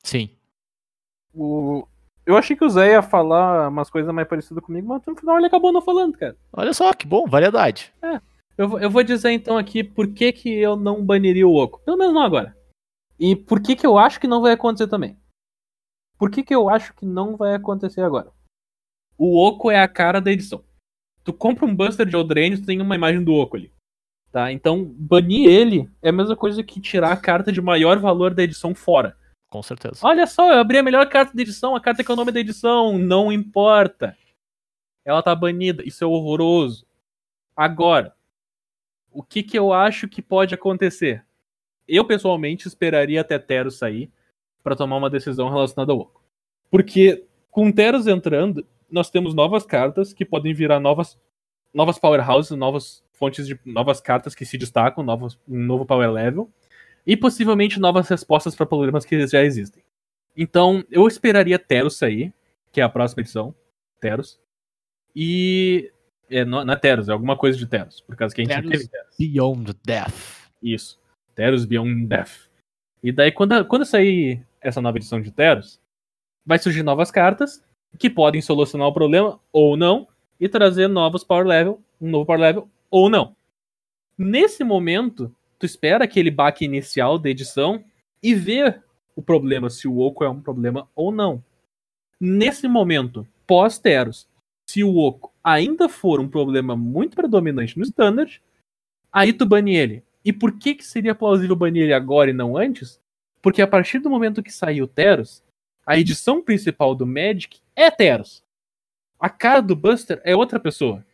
Sim. 0.03 0.37
O... 1.33 1.87
Eu 2.27 2.37
achei 2.37 2.57
que 2.57 2.65
o 2.65 2.69
Zé 2.69 2.91
ia 2.93 3.03
falar 3.03 3.69
umas 3.69 3.89
coisas 3.89 4.13
mais 4.13 4.27
parecidas 4.27 4.63
comigo, 4.65 4.89
mas 4.89 5.01
no 5.07 5.15
final 5.17 5.37
ele 5.37 5.47
acabou 5.47 5.73
não 5.73 5.81
falando, 5.81 6.19
cara. 6.19 6.37
Olha 6.53 6.75
só, 6.75 6.93
que 6.93 7.07
bom, 7.07 7.27
variedade. 7.27 7.93
Eu, 8.59 8.69
vou- 8.69 8.81
eu 8.81 8.91
vou 8.91 9.03
dizer 9.05 9.31
então 9.31 9.57
aqui 9.57 9.85
por 9.85 10.09
que, 10.13 10.33
que 10.33 10.49
eu 10.51 10.75
não 10.77 11.05
baniria 11.05 11.47
o 11.47 11.55
Oco. 11.55 11.81
Pelo 11.85 11.97
menos 11.97 12.13
não 12.15 12.23
agora. 12.23 12.57
E 13.19 13.37
por 13.37 13.61
que, 13.63 13.77
que 13.77 13.87
eu 13.87 13.97
acho 13.97 14.19
que 14.19 14.27
não 14.27 14.43
vai 14.43 14.53
acontecer 14.53 14.89
também. 14.89 15.17
Por 16.19 16.31
que, 16.31 16.43
que 16.43 16.55
eu 16.55 16.69
acho 16.69 16.95
que 16.95 17.05
não 17.07 17.37
vai 17.37 17.55
acontecer 17.55 18.01
agora? 18.01 18.31
O 19.17 19.39
Oco 19.47 19.71
é 19.71 19.79
a 19.81 19.87
cara 19.89 20.21
da 20.21 20.33
edição. 20.33 20.65
Tu 21.23 21.33
compra 21.33 21.65
um 21.65 21.75
Buster 21.75 22.07
de 22.07 22.17
Eldraine, 22.17 22.59
tu 22.59 22.67
tem 22.67 22.81
uma 22.81 22.95
imagem 22.95 23.23
do 23.23 23.33
Oco 23.35 23.57
ali. 23.57 23.73
Tá? 24.33 24.51
Então, 24.53 24.85
banir 24.85 25.49
ele 25.49 25.89
é 26.03 26.09
a 26.09 26.13
mesma 26.13 26.35
coisa 26.37 26.63
que 26.63 26.81
tirar 26.81 27.13
a 27.13 27.17
carta 27.17 27.53
de 27.53 27.61
maior 27.61 27.99
valor 27.99 28.35
da 28.35 28.43
edição 28.43 28.75
fora. 28.75 29.17
Com 29.57 29.63
certeza. 29.63 30.01
Olha 30.03 30.27
só, 30.27 30.53
eu 30.53 30.59
abri 30.59 30.77
a 30.77 30.83
melhor 30.83 31.09
carta 31.09 31.35
da 31.35 31.41
edição, 31.41 31.75
a 31.75 31.81
carta 31.81 32.05
que 32.05 32.11
é 32.11 32.13
o 32.13 32.17
nome 32.17 32.31
da 32.31 32.41
edição, 32.41 32.99
não 32.99 33.33
importa. 33.33 34.15
Ela 35.03 35.23
tá 35.23 35.35
banida, 35.35 35.83
isso 35.83 36.05
é 36.05 36.07
horroroso. 36.07 36.87
Agora, 37.57 38.15
o 39.11 39.23
que 39.23 39.43
que 39.43 39.59
eu 39.59 39.73
acho 39.73 40.09
que 40.09 40.21
pode 40.21 40.55
acontecer? 40.55 41.25
Eu 41.89 42.05
pessoalmente 42.05 42.69
esperaria 42.69 43.23
até 43.23 43.39
Teros 43.39 43.79
sair 43.79 44.13
pra 44.63 44.77
tomar 44.77 44.99
uma 44.99 45.09
decisão 45.09 45.49
relacionada 45.49 45.91
ao 45.91 46.01
Oco. 46.01 46.23
Porque 46.71 47.25
com 47.51 47.73
Teros 47.73 48.07
entrando, 48.07 48.67
nós 48.91 49.09
temos 49.09 49.33
novas 49.33 49.65
cartas 49.65 50.13
que 50.13 50.27
podem 50.27 50.53
virar 50.53 50.81
novas 50.81 51.19
novas 51.73 51.99
powerhouses, 51.99 52.51
novas 52.59 53.03
fontes 53.15 53.47
de 53.47 53.59
novas 53.65 54.03
cartas 54.03 54.35
que 54.35 54.45
se 54.45 54.59
destacam, 54.59 55.03
um 55.49 55.65
novo 55.65 55.87
power 55.87 56.11
level 56.13 56.53
e 57.07 57.17
possivelmente 57.17 57.79
novas 57.79 58.09
respostas 58.09 58.55
para 58.55 58.67
problemas 58.67 59.05
que 59.05 59.27
já 59.27 59.43
existem. 59.43 59.83
Então, 60.37 60.85
eu 60.91 61.07
esperaria 61.07 61.59
Teros 61.59 61.97
sair, 61.97 62.35
que 62.73 62.81
é 62.81 62.85
a 62.85 62.89
próxima 62.89 63.23
edição, 63.23 63.55
Teros. 64.01 64.39
E 65.15 65.91
é, 66.29 66.45
não, 66.45 66.65
não 66.65 66.75
é 66.75 66.77
Teros, 66.77 67.09
é 67.09 67.13
alguma 67.13 67.37
coisa 67.37 67.57
de 67.57 67.67
Teros, 67.67 68.01
por 68.01 68.17
causa 68.17 68.35
que 68.35 68.43
a 68.43 68.45
gente 68.45 68.55
Teros. 68.55 68.65
não 68.65 68.73
teve 68.73 68.89
Teros. 68.89 69.17
Beyond 69.19 69.75
Death. 69.85 70.51
Isso. 70.63 70.99
Teros 71.35 71.65
Beyond 71.65 72.07
Death. 72.07 72.51
E 73.03 73.13
daí, 73.13 73.31
quando, 73.31 73.65
quando 73.67 73.85
sair 73.85 74.45
essa 74.61 74.81
nova 74.81 74.99
edição 74.99 75.21
de 75.21 75.31
Teros, 75.31 75.81
vai 76.45 76.59
surgir 76.59 76.83
novas 76.83 77.11
cartas 77.11 77.65
que 77.99 78.11
podem 78.11 78.43
solucionar 78.43 78.89
o 78.89 78.93
problema 78.93 79.41
ou 79.53 79.77
não 79.77 80.07
e 80.39 80.49
trazer 80.49 80.89
novos 80.89 81.25
power 81.25 81.47
level, 81.47 81.81
um 82.01 82.11
novo 82.11 82.27
power 82.27 82.41
level 82.41 82.69
ou 82.91 83.09
não. 83.09 83.35
Nesse 84.19 84.65
momento, 84.65 85.35
tu 85.59 85.67
espera 85.67 86.05
aquele 86.05 86.31
baque 86.31 86.65
inicial 86.65 87.19
da 87.19 87.31
edição 87.31 87.85
e 88.23 88.35
vê 88.35 88.81
o 89.15 89.23
problema, 89.23 89.71
se 89.71 89.89
o 89.89 89.99
Oco 89.99 90.25
é 90.25 90.29
um 90.29 90.41
problema 90.41 90.89
ou 90.95 91.11
não. 91.11 91.43
Nesse 92.21 92.69
momento, 92.69 93.27
pós-Teros, 93.47 94.29
se 94.67 94.83
o 94.83 94.97
Oco 94.97 95.33
ainda 95.43 95.89
for 95.89 96.21
um 96.21 96.29
problema 96.29 96.77
muito 96.77 97.15
predominante 97.15 97.79
no 97.79 97.85
Standard, 97.85 98.43
aí 99.13 99.33
tu 99.33 99.47
bane 99.47 99.77
ele. 99.77 100.03
E 100.25 100.33
por 100.33 100.59
que, 100.59 100.75
que 100.75 100.85
seria 100.85 101.15
plausível 101.15 101.55
banir 101.55 101.85
ele 101.85 101.95
agora 101.95 102.31
e 102.31 102.35
não 102.35 102.57
antes? 102.57 103.01
Porque 103.41 103.63
a 103.63 103.67
partir 103.67 104.01
do 104.01 104.11
momento 104.11 104.43
que 104.43 104.53
saiu 104.53 104.89
Teros, 104.89 105.43
a 105.87 105.97
edição 105.97 106.43
principal 106.43 106.95
do 106.97 107.07
Magic 107.07 107.61
é 107.77 107.91
Teros. 107.91 108.43
A 109.21 109.31
cara 109.31 109.61
do 109.61 109.77
Buster 109.77 110.21
é 110.25 110.35
outra 110.35 110.59
pessoa. 110.59 111.05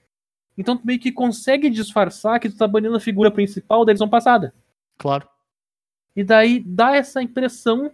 Então 0.56 0.76
tu 0.76 0.86
meio 0.86 0.98
que 0.98 1.10
consegue 1.10 1.70
disfarçar 1.70 2.38
que 2.40 2.48
tu 2.48 2.56
tá 2.56 2.66
banindo 2.66 2.96
a 2.96 3.00
figura 3.00 3.30
principal 3.30 3.84
da 3.84 3.92
edição 3.92 4.08
passada. 4.08 4.54
Claro. 4.98 5.28
E 6.14 6.22
daí 6.22 6.60
dá 6.60 6.96
essa 6.96 7.22
impressão 7.22 7.90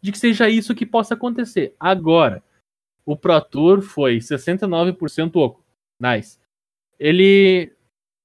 de 0.00 0.12
que 0.12 0.18
seja 0.18 0.48
isso 0.48 0.74
que 0.74 0.84
possa 0.84 1.14
acontecer. 1.14 1.74
Agora, 1.78 2.42
o 3.06 3.16
Pro 3.16 3.40
Tour 3.40 3.80
foi 3.80 4.18
69% 4.18 5.36
oco. 5.36 5.64
Nice. 5.98 6.38
Ele 6.98 7.72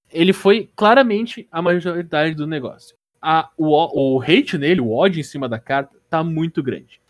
ele 0.10 0.34
foi 0.34 0.70
claramente 0.76 1.48
a 1.52 1.62
majoridade 1.62 2.36
do 2.36 2.48
negócio. 2.48 2.96
A, 3.22 3.50
o, 3.58 4.16
o 4.16 4.22
hate 4.22 4.58
nele, 4.58 4.80
o 4.80 4.92
ódio 4.92 5.20
em 5.20 5.24
cima 5.24 5.50
da 5.50 5.60
carta, 5.60 5.98
tá 6.10 6.24
muito 6.24 6.64
grande. 6.64 7.02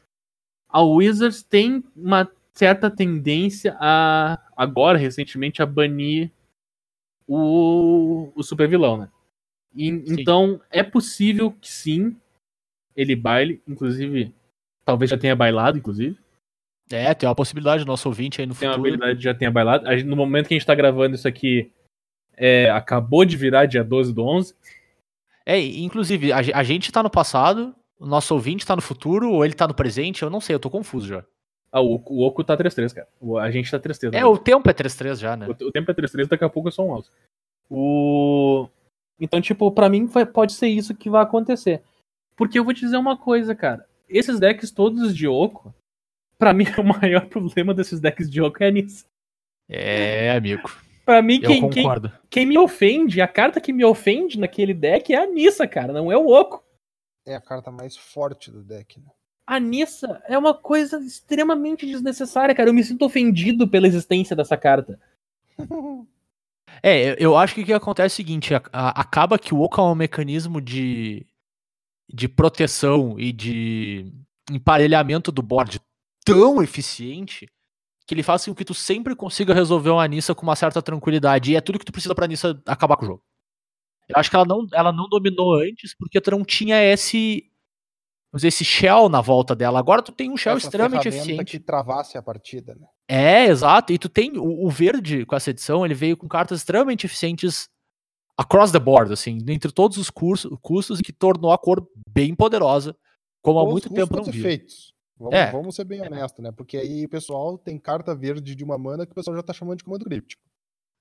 A 0.68 0.82
Wizards 0.82 1.44
tem 1.44 1.84
uma 1.96 2.30
certa 2.54 2.90
tendência 2.90 3.78
a, 3.80 4.40
agora, 4.56 4.98
recentemente, 4.98 5.62
a 5.62 5.66
banir 5.66 6.32
o, 7.28 8.32
o 8.36 8.44
super 8.44 8.68
vilão, 8.68 8.98
né? 8.98 9.10
E, 9.76 9.88
então, 9.90 10.60
é 10.72 10.82
possível 10.82 11.52
que 11.52 11.70
sim, 11.70 12.16
ele 12.96 13.16
baile, 13.16 13.62
inclusive, 13.68 14.34
talvez 14.84 15.12
já 15.12 15.18
tenha 15.18 15.36
bailado, 15.36 15.78
inclusive. 15.78 16.18
É, 16.90 17.14
tem 17.14 17.28
uma 17.28 17.36
possibilidade 17.36 17.86
nosso 17.86 18.08
ouvinte 18.08 18.40
aí 18.40 18.48
no 18.48 18.56
Tem 18.56 18.68
uma 18.68 18.76
futuro. 18.76 18.94
habilidade 18.94 19.20
de 19.20 19.24
já 19.26 19.34
tenha 19.34 19.52
bailado. 19.52 19.86
No 20.06 20.16
momento 20.16 20.48
que 20.48 20.54
a 20.54 20.58
gente 20.58 20.66
tá 20.66 20.74
gravando 20.74 21.16
isso 21.16 21.28
aqui, 21.28 21.70
é, 22.36 22.70
acabou 22.70 23.26
de 23.26 23.36
virar 23.36 23.66
dia 23.66 23.84
12 23.84 24.14
do 24.14 24.24
11. 24.24 24.56
É, 25.46 25.60
inclusive, 25.60 26.32
a, 26.32 26.38
a 26.38 26.64
gente 26.64 26.92
tá 26.92 27.04
no 27.04 27.10
passado, 27.10 27.76
o 28.00 28.06
nosso 28.06 28.34
ouvinte 28.34 28.66
tá 28.66 28.76
no 28.76 28.82
futuro, 28.82 29.32
ou 29.32 29.44
ele 29.44 29.54
tá 29.54 29.68
no 29.68 29.74
presente, 29.74 30.24
eu 30.24 30.30
não 30.30 30.40
sei, 30.40 30.56
eu 30.56 30.60
tô 30.60 30.70
confuso 30.70 31.08
já. 31.08 31.26
Ah, 31.72 31.82
o, 31.82 31.96
o 32.06 32.26
Oco 32.26 32.44
tá 32.44 32.56
3-3, 32.58 32.94
cara. 32.94 33.08
O- 33.20 33.38
a 33.38 33.52
gente 33.52 33.70
tá 33.70 33.80
3-3. 33.80 34.08
É, 34.14 34.20
né? 34.20 34.26
o 34.26 34.38
tempo 34.38 34.70
é 34.70 34.74
3-3 34.74 35.16
já, 35.20 35.36
né? 35.36 35.48
O, 35.48 35.52
o 35.52 35.72
tempo 35.72 35.92
é 35.92 35.94
3-3, 35.94 36.28
daqui 36.28 36.44
a 36.44 36.50
pouco 36.50 36.70
é 36.70 36.72
só 36.72 36.84
um 36.84 36.94
alto. 36.94 37.12
O... 37.70 38.68
Então, 39.20 39.42
tipo, 39.42 39.72
pra 39.72 39.90
mim 39.90 40.06
vai- 40.06 40.26
pode 40.26 40.54
ser 40.54 40.68
isso 40.68 40.96
que 40.96 41.10
vai 41.10 41.24
acontecer. 41.24 41.82
Porque 42.36 42.58
eu 42.58 42.64
vou 42.64 42.74
te 42.74 42.82
dizer 42.82 42.98
uma 42.98 43.18
coisa, 43.18 43.56
cara. 43.56 43.86
Esses 44.08 44.40
decks 44.40 44.72
todos 44.72 45.16
de 45.16 45.28
Oco, 45.28 45.74
pra 46.38 46.54
mim 46.54 46.66
o 46.80 46.84
maior 46.84 47.26
problema 47.28 47.74
desses 47.74 48.00
decks 48.00 48.30
de 48.30 48.42
Oco 48.42 48.64
é 48.64 48.68
a 48.68 48.72
Nissa. 48.72 49.06
É, 49.70 50.32
amigo. 50.32 50.70
Pra 51.04 51.22
mim, 51.22 51.40
Eu 51.42 51.50
quem, 51.50 51.70
quem, 51.70 51.86
quem 52.30 52.46
me 52.46 52.58
ofende, 52.58 53.22
a 53.22 53.28
carta 53.28 53.60
que 53.62 53.72
me 53.74 53.84
ofende 53.84 54.40
naquele 54.40 54.74
deck 54.74 55.14
é 55.14 55.18
a 55.18 55.26
Nissa, 55.26 55.68
cara, 55.68 55.92
não 55.94 56.12
é 56.12 56.18
o 56.18 56.28
Oco. 56.28 56.64
É 57.26 57.36
a 57.36 57.42
carta 57.42 57.72
mais 57.72 57.98
forte 57.98 58.52
do 58.52 58.64
deck, 58.64 59.00
né? 59.00 59.12
A 59.48 59.60
Nissa 59.62 60.22
é 60.28 60.38
uma 60.38 60.54
coisa 60.54 61.00
extremamente 61.00 61.86
desnecessária, 61.86 62.54
cara. 62.54 62.70
Eu 62.70 62.74
me 62.74 62.84
sinto 62.84 63.06
ofendido 63.06 63.68
pela 63.68 63.88
existência 63.88 64.36
dessa 64.36 64.58
carta. 64.58 65.00
É, 66.84 67.16
eu- 67.24 67.36
acho 67.36 67.56
que 67.56 67.62
o 67.62 67.66
que 67.66 67.74
acontece 67.74 68.14
é 68.14 68.16
o 68.16 68.18
seguinte: 68.18 68.54
a- 68.54 68.62
a- 68.72 69.02
acaba 69.02 69.40
que 69.40 69.52
o 69.54 69.62
Oco 69.62 69.82
é 69.82 69.84
um 69.84 69.96
mecanismo 69.96 70.62
de, 70.62 71.26
de 72.14 72.28
proteção 72.28 73.20
e 73.20 73.32
de 73.32 74.12
emparelhamento 74.52 75.32
do 75.32 75.42
board 75.42 75.80
tão 76.24 76.62
eficiente 76.62 77.48
que 78.06 78.14
ele 78.14 78.22
faz 78.22 78.46
com 78.46 78.54
que 78.54 78.64
tu 78.66 78.74
sempre 78.76 79.16
consiga 79.16 79.54
resolver 79.56 79.90
uma 79.90 80.08
Nissa 80.08 80.36
com 80.36 80.44
uma 80.44 80.56
certa 80.56 80.82
tranquilidade. 80.82 81.52
E 81.52 81.56
é 81.56 81.62
tudo 81.62 81.80
que 81.80 81.86
tu 81.86 81.92
precisa 81.92 82.14
pra 82.14 82.28
Nissa 82.28 82.62
acabar 82.66 82.96
com 82.96 83.06
o 83.06 83.08
jogo. 83.08 83.24
Eu 84.08 84.16
acho 84.20 84.30
que 84.30 84.36
ela 84.36 84.46
não, 84.46 84.68
ela 84.72 84.92
não 84.92 85.10
dominou 85.10 85.56
antes 85.56 85.96
porque 85.98 86.22
tu 86.22 86.30
não 86.32 86.46
tinha 86.46 86.82
esse. 86.84 87.50
Dizer, 88.38 88.48
esse 88.50 88.64
shell 88.66 89.10
na 89.10 89.22
volta 89.22 89.56
dela. 89.56 89.80
Agora 89.80 90.02
tu 90.02 90.12
tem 90.12 90.32
um 90.32 90.38
shell 90.38 90.56
Essa 90.58 90.68
extremamente 90.68 91.08
eficiente. 91.08 91.44
que 91.46 91.60
travasse 91.60 92.18
a 92.18 92.22
partida, 92.22 92.76
né? 92.76 92.88
É, 93.10 93.46
exato. 93.46 93.92
E 93.94 93.98
tu 93.98 94.08
tem 94.10 94.38
o, 94.38 94.66
o 94.66 94.70
verde 94.70 95.26
com 95.26 95.36
essa 95.36 95.50
edição, 95.50 95.86
ele 95.86 95.94
veio 95.94 96.16
com 96.18 96.28
cartas 96.28 96.60
extremamente 96.60 97.06
eficientes 97.06 97.68
across 98.38 98.72
the 98.72 98.80
board, 98.80 99.12
assim, 99.12 99.40
entre 99.48 99.72
todos 99.72 99.98
os 99.98 100.10
cursos, 100.10 100.52
custos 100.62 101.00
e 101.00 101.04
que 101.04 101.12
tornou 101.14 101.52
a 101.52 101.58
cor 101.58 101.88
bem 102.10 102.36
poderosa, 102.36 102.96
como 103.42 103.60
há 103.60 103.66
muito 103.66 103.90
tempo 103.92 104.16
não 104.16 104.24
via. 104.24 104.40
efeitos. 104.42 104.94
Vamos, 105.20 105.34
É. 105.34 105.52
vamos 105.52 105.76
ser 105.76 105.84
bem 105.86 106.02
honestos, 106.02 106.44
né? 106.44 106.52
Porque 106.52 106.78
aí 106.78 107.06
o 107.06 107.10
pessoal 107.10 107.58
tem 107.58 107.80
carta 107.80 108.14
verde 108.14 108.54
de 108.56 108.64
uma 108.64 108.78
mana 108.78 109.06
que 109.06 109.12
o 109.12 109.16
pessoal 109.16 109.36
já 109.36 109.42
tá 109.42 109.52
chamando 109.54 109.80
de 109.80 109.84
comando 109.84 110.06
críptico. 110.06 110.44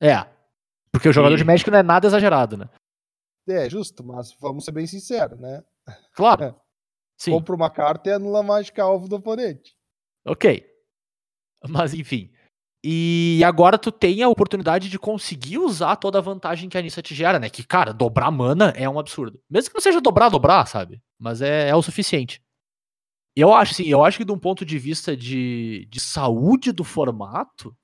É. 0.00 0.24
Porque 0.90 1.08
o 1.08 1.12
jogador 1.12 1.34
E- 1.34 1.38
de 1.38 1.44
Magic 1.44 1.70
não 1.70 1.78
é 1.78 1.82
nada 1.82 2.06
exagerado, 2.06 2.56
né? 2.56 2.70
É, 3.48 3.68
justo, 3.68 4.02
mas 4.02 4.34
vamos 4.40 4.64
ser 4.64 4.72
bem 4.72 4.86
sinceros, 4.86 5.38
né? 5.38 5.62
Claro. 6.14 6.54
Sim. 7.18 7.32
Compra 7.32 7.54
uma 7.54 7.70
carta 7.70 8.10
e 8.10 8.12
anula 8.12 8.40
a 8.40 8.42
mágica 8.42 8.82
alvo 8.82 9.08
do 9.08 9.16
oponente. 9.16 9.74
Ok. 10.26 10.66
Mas 11.68 11.94
enfim. 11.94 12.30
E 12.84 13.42
agora 13.44 13.78
tu 13.78 13.90
tem 13.90 14.22
a 14.22 14.28
oportunidade 14.28 14.88
de 14.88 14.98
conseguir 14.98 15.58
usar 15.58 15.96
toda 15.96 16.18
a 16.18 16.22
vantagem 16.22 16.68
que 16.68 16.78
a 16.78 16.82
Nissa 16.82 17.02
te 17.02 17.14
gera, 17.14 17.38
né? 17.38 17.50
Que, 17.50 17.64
cara, 17.64 17.92
dobrar 17.92 18.30
mana 18.30 18.72
é 18.76 18.88
um 18.88 18.98
absurdo. 18.98 19.40
Mesmo 19.50 19.70
que 19.70 19.74
não 19.74 19.80
seja 19.80 20.00
dobrar, 20.00 20.28
dobrar, 20.28 20.66
sabe? 20.66 21.02
Mas 21.18 21.42
é, 21.42 21.68
é 21.68 21.74
o 21.74 21.82
suficiente. 21.82 22.40
E 23.36 23.40
eu 23.40 23.52
acho, 23.52 23.72
assim, 23.72 23.84
eu 23.86 24.04
acho 24.04 24.18
que 24.18 24.24
de 24.24 24.32
um 24.32 24.38
ponto 24.38 24.64
de 24.64 24.78
vista 24.78 25.16
de, 25.16 25.86
de 25.90 25.98
saúde 25.98 26.70
do 26.70 26.84
formato, 26.84 27.76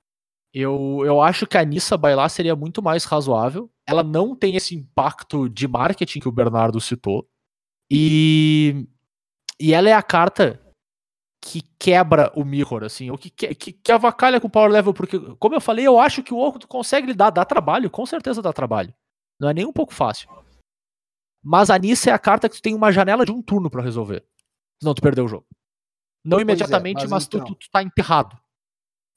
eu, 0.53 1.01
eu 1.03 1.21
acho 1.21 1.45
que 1.45 1.57
a 1.57 1.65
Nissa 1.65 1.97
bailar 1.97 2.29
seria 2.29 2.55
muito 2.55 2.81
mais 2.81 3.03
razoável. 3.03 3.69
Ela 3.85 4.03
não 4.03 4.35
tem 4.35 4.55
esse 4.55 4.73
impacto 4.73 5.49
de 5.49 5.67
marketing 5.67 6.21
que 6.21 6.29
o 6.29 6.31
Bernardo 6.31 6.79
citou. 6.79 7.27
E, 7.91 8.87
e 9.63 9.73
ela 9.73 9.87
é 9.87 9.93
a 9.93 10.03
carta 10.03 10.59
que 11.41 11.61
quebra 11.79 12.29
o 12.35 12.43
mirror, 12.43 12.83
assim, 12.83 13.09
ou 13.09 13.17
que, 13.17 13.29
que, 13.29 13.71
que, 13.71 13.91
avacalha 13.93 14.41
com 14.41 14.47
o 14.47 14.49
power 14.49 14.69
level, 14.69 14.93
porque, 14.93 15.17
como 15.39 15.55
eu 15.55 15.61
falei, 15.61 15.87
eu 15.87 15.97
acho 15.97 16.21
que 16.21 16.33
o 16.33 16.37
Oco 16.37 16.67
consegue 16.67 17.07
lidar, 17.07 17.29
dá 17.29 17.45
trabalho, 17.45 17.89
com 17.89 18.05
certeza 18.05 18.41
dá 18.41 18.51
trabalho. 18.51 18.93
Não 19.39 19.47
é 19.47 19.53
nem 19.53 19.65
um 19.65 19.71
pouco 19.71 19.93
fácil. 19.93 20.29
Mas 21.41 21.69
a 21.69 21.77
Nissa 21.77 22.09
é 22.09 22.13
a 22.13 22.19
carta 22.19 22.49
que 22.49 22.57
tu 22.57 22.61
tem 22.61 22.75
uma 22.75 22.91
janela 22.91 23.25
de 23.25 23.31
um 23.31 23.41
turno 23.41 23.69
pra 23.69 23.81
resolver. 23.81 24.25
Senão 24.81 24.93
tu 24.93 25.01
perdeu 25.01 25.23
o 25.23 25.29
jogo. 25.29 25.47
Não 26.25 26.37
Pois 26.37 26.41
é, 26.41 26.43
imediatamente, 26.51 27.01
mas 27.03 27.09
mas, 27.09 27.27
tu, 27.27 27.37
então- 27.37 27.47
tu, 27.47 27.55
tu 27.55 27.69
tá 27.71 27.81
enterrado. 27.81 28.37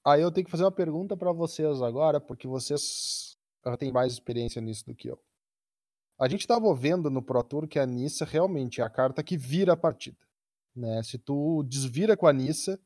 Aí 0.06 0.22
eu 0.22 0.30
tenho 0.30 0.44
que 0.44 0.50
fazer 0.52 0.62
uma 0.62 0.70
pergunta 0.70 1.16
pra 1.16 1.32
vocês 1.32 1.82
agora, 1.82 2.20
porque 2.20 2.46
vocês 2.46 3.36
já 3.64 3.76
têm 3.76 3.90
mais 3.90 4.12
experiência 4.12 4.62
nisso 4.62 4.86
do 4.86 4.94
que 4.94 5.08
eu. 5.08 5.20
A 6.20 6.28
gente 6.28 6.46
tava 6.46 6.72
vendo 6.72 7.10
no 7.10 7.20
Pro 7.20 7.42
Tour 7.42 7.66
que 7.66 7.80
a 7.80 7.84
Nissa 7.84 8.24
realmente 8.24 8.80
é 8.80 8.84
a 8.84 8.90
carta 8.90 9.24
que 9.24 9.36
vira 9.36 9.72
a 9.72 9.76
partida. 9.76 10.25
Né? 10.76 11.02
Se 11.02 11.18
tu 11.18 11.62
desvira 11.64 12.16
com 12.16 12.26
a 12.26 12.32
Nissa, 12.32 12.78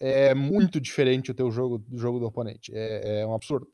é 0.00 0.34
muito 0.34 0.80
diferente 0.80 1.30
o 1.30 1.34
teu 1.34 1.50
jogo 1.50 1.78
do 1.78 1.98
jogo 1.98 2.18
do 2.20 2.26
oponente. 2.26 2.72
É, 2.74 3.20
é 3.20 3.26
um 3.26 3.34
absurdo. 3.34 3.68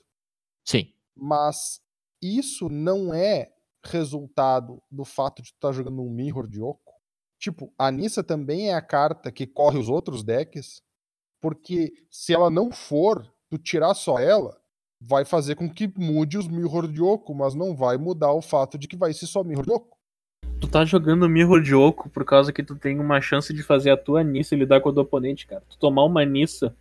Sim. 0.64 0.92
Mas 1.14 1.80
isso 2.22 2.68
não 2.68 3.12
é 3.12 3.52
resultado 3.84 4.82
do 4.90 5.04
fato 5.04 5.42
de 5.42 5.52
tu 5.52 5.56
estar 5.56 5.72
jogando 5.72 6.02
um 6.02 6.10
Mirror 6.10 6.48
de 6.48 6.60
Oco. 6.60 6.94
Tipo, 7.38 7.72
a 7.78 7.90
Nissa 7.90 8.24
também 8.24 8.70
é 8.70 8.74
a 8.74 8.80
carta 8.80 9.30
que 9.30 9.46
corre 9.46 9.78
os 9.78 9.90
outros 9.90 10.24
decks, 10.24 10.82
porque 11.40 11.92
se 12.10 12.32
ela 12.32 12.48
não 12.48 12.72
for, 12.72 13.30
tu 13.50 13.58
tirar 13.58 13.92
só 13.92 14.18
ela, 14.18 14.58
vai 14.98 15.26
fazer 15.26 15.54
com 15.54 15.68
que 15.68 15.92
mude 15.98 16.38
os 16.38 16.48
Mirror 16.48 16.90
de 16.90 17.02
Oco, 17.02 17.34
mas 17.34 17.54
não 17.54 17.76
vai 17.76 17.98
mudar 17.98 18.32
o 18.32 18.40
fato 18.40 18.78
de 18.78 18.88
que 18.88 18.96
vai 18.96 19.12
ser 19.12 19.26
só 19.26 19.44
Mirror 19.44 19.66
de 19.66 19.72
Oco. 19.72 19.93
Tu 20.64 20.70
tá 20.70 20.84
jogando 20.84 21.28
Mirror 21.28 21.60
de 21.60 21.74
Oco 21.74 22.08
por 22.08 22.24
causa 22.24 22.52
que 22.52 22.62
tu 22.62 22.74
tem 22.74 22.98
uma 22.98 23.20
chance 23.20 23.52
de 23.52 23.62
fazer 23.62 23.90
a 23.90 23.96
tua 23.96 24.22
Nissa 24.22 24.54
e 24.54 24.58
lidar 24.58 24.80
com 24.80 24.88
a 24.88 24.92
do 24.92 25.00
oponente, 25.00 25.46
cara. 25.46 25.62
Tu 25.68 25.78
tomar 25.78 26.04
uma 26.04 26.24
Nissa 26.24 26.74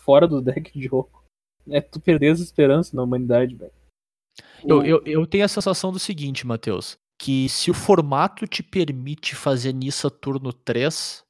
fora 0.00 0.26
do 0.28 0.40
deck 0.42 0.78
de 0.78 0.88
Oco 0.92 1.24
é 1.70 1.80
tu 1.80 1.98
perder 2.00 2.28
as 2.32 2.40
esperanças 2.40 2.92
na 2.92 3.02
humanidade, 3.02 3.54
velho. 3.54 3.72
Eu, 4.64 4.78
O- 4.78 4.84
eu, 4.84 5.02
eu 5.04 5.26
tenho 5.26 5.44
a 5.44 5.48
sensação 5.48 5.90
do 5.92 5.98
seguinte, 5.98 6.46
Matheus, 6.46 6.96
que 7.20 7.48
se 7.48 7.70
o 7.70 7.74
formato 7.74 8.46
te 8.46 8.62
permite 8.62 9.34
fazer 9.34 9.72
Nissa 9.72 10.10
turno 10.10 10.52
3, 10.52 11.22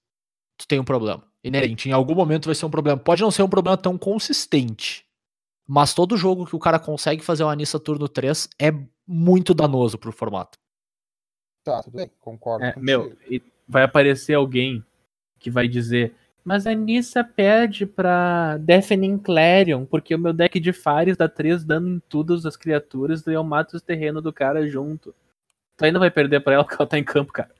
tu 0.59 0.67
tem 0.67 0.81
um 0.81 0.85
problema. 0.85 1.23
Inerente, 1.45 1.89
em 1.89 1.93
algum 1.93 2.15
momento 2.15 2.47
vai 2.47 2.55
ser 2.55 2.67
um 2.67 2.71
problema. 2.71 2.99
Pode 3.01 3.23
não 3.23 3.31
ser 3.31 3.43
um 3.43 3.49
problema 3.49 3.77
tão 3.77 3.97
consistente, 3.99 5.05
mas 5.69 5.93
todo 5.95 6.17
jogo 6.17 6.47
que 6.47 6.57
o 6.57 6.59
cara 6.61 6.79
consegue 6.79 7.23
fazer 7.23 7.43
uma 7.45 7.55
Nissa 7.57 7.79
turno 7.81 8.09
3 8.09 8.49
é 8.61 8.71
muito 9.07 9.53
danoso 9.55 9.99
pro 9.99 10.13
formato. 10.13 10.57
Tá, 11.65 11.83
tudo 11.83 11.97
bem, 11.97 12.11
concordo 12.21 12.65
É, 12.65 12.75
meu, 12.77 13.17
e 13.31 13.43
vai 13.69 13.83
aparecer 13.85 14.35
alguém 14.35 14.85
que 15.39 15.51
vai 15.51 15.69
dizer 15.69 16.15
mas 16.45 16.67
a 16.67 16.75
Nissa 16.75 17.23
perde 17.23 17.87
pra 17.87 18.57
Deafening 18.59 19.19
Clarion, 19.19 19.85
porque 19.87 20.15
o 20.15 20.19
meu 20.19 20.33
deck 20.33 20.59
de 20.59 20.73
Fares 20.73 21.17
dá 21.17 21.29
3 21.29 21.65
dano 21.65 21.89
em 21.89 22.01
todas 22.01 22.45
as 22.45 22.57
criaturas 22.57 23.25
e 23.27 23.33
eu 23.33 23.45
mato 23.45 23.75
os 23.75 23.83
terrenos 23.83 24.23
do 24.23 24.33
cara 24.33 24.67
junto. 24.67 25.15
Tu 25.77 25.85
ainda 25.85 26.01
vai 26.01 26.11
perder 26.11 26.41
pra 26.41 26.55
ela 26.55 26.65
porque 26.65 26.77
ela 26.81 26.89
tá 26.89 26.99
em 26.99 27.05
campo, 27.05 27.33
cara. 27.33 27.51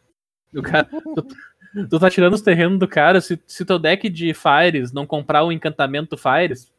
O 0.53 0.63
cara 0.63 0.85
tu, 0.85 1.87
tu 1.89 2.01
tá 2.01 2.11
tirando 2.11 2.35
os 2.35 2.43
terrenos 2.43 2.79
do 2.79 2.89
cara, 2.89 3.21
se, 3.21 3.41
se 3.47 3.65
teu 3.65 3.79
deck 3.79 4.09
de 4.09 4.35
Fires 4.35 4.93
não 4.93 5.07
comprar 5.07 5.45
o 5.45 5.53
encantamento 5.53 6.17
Fires, 6.17 6.73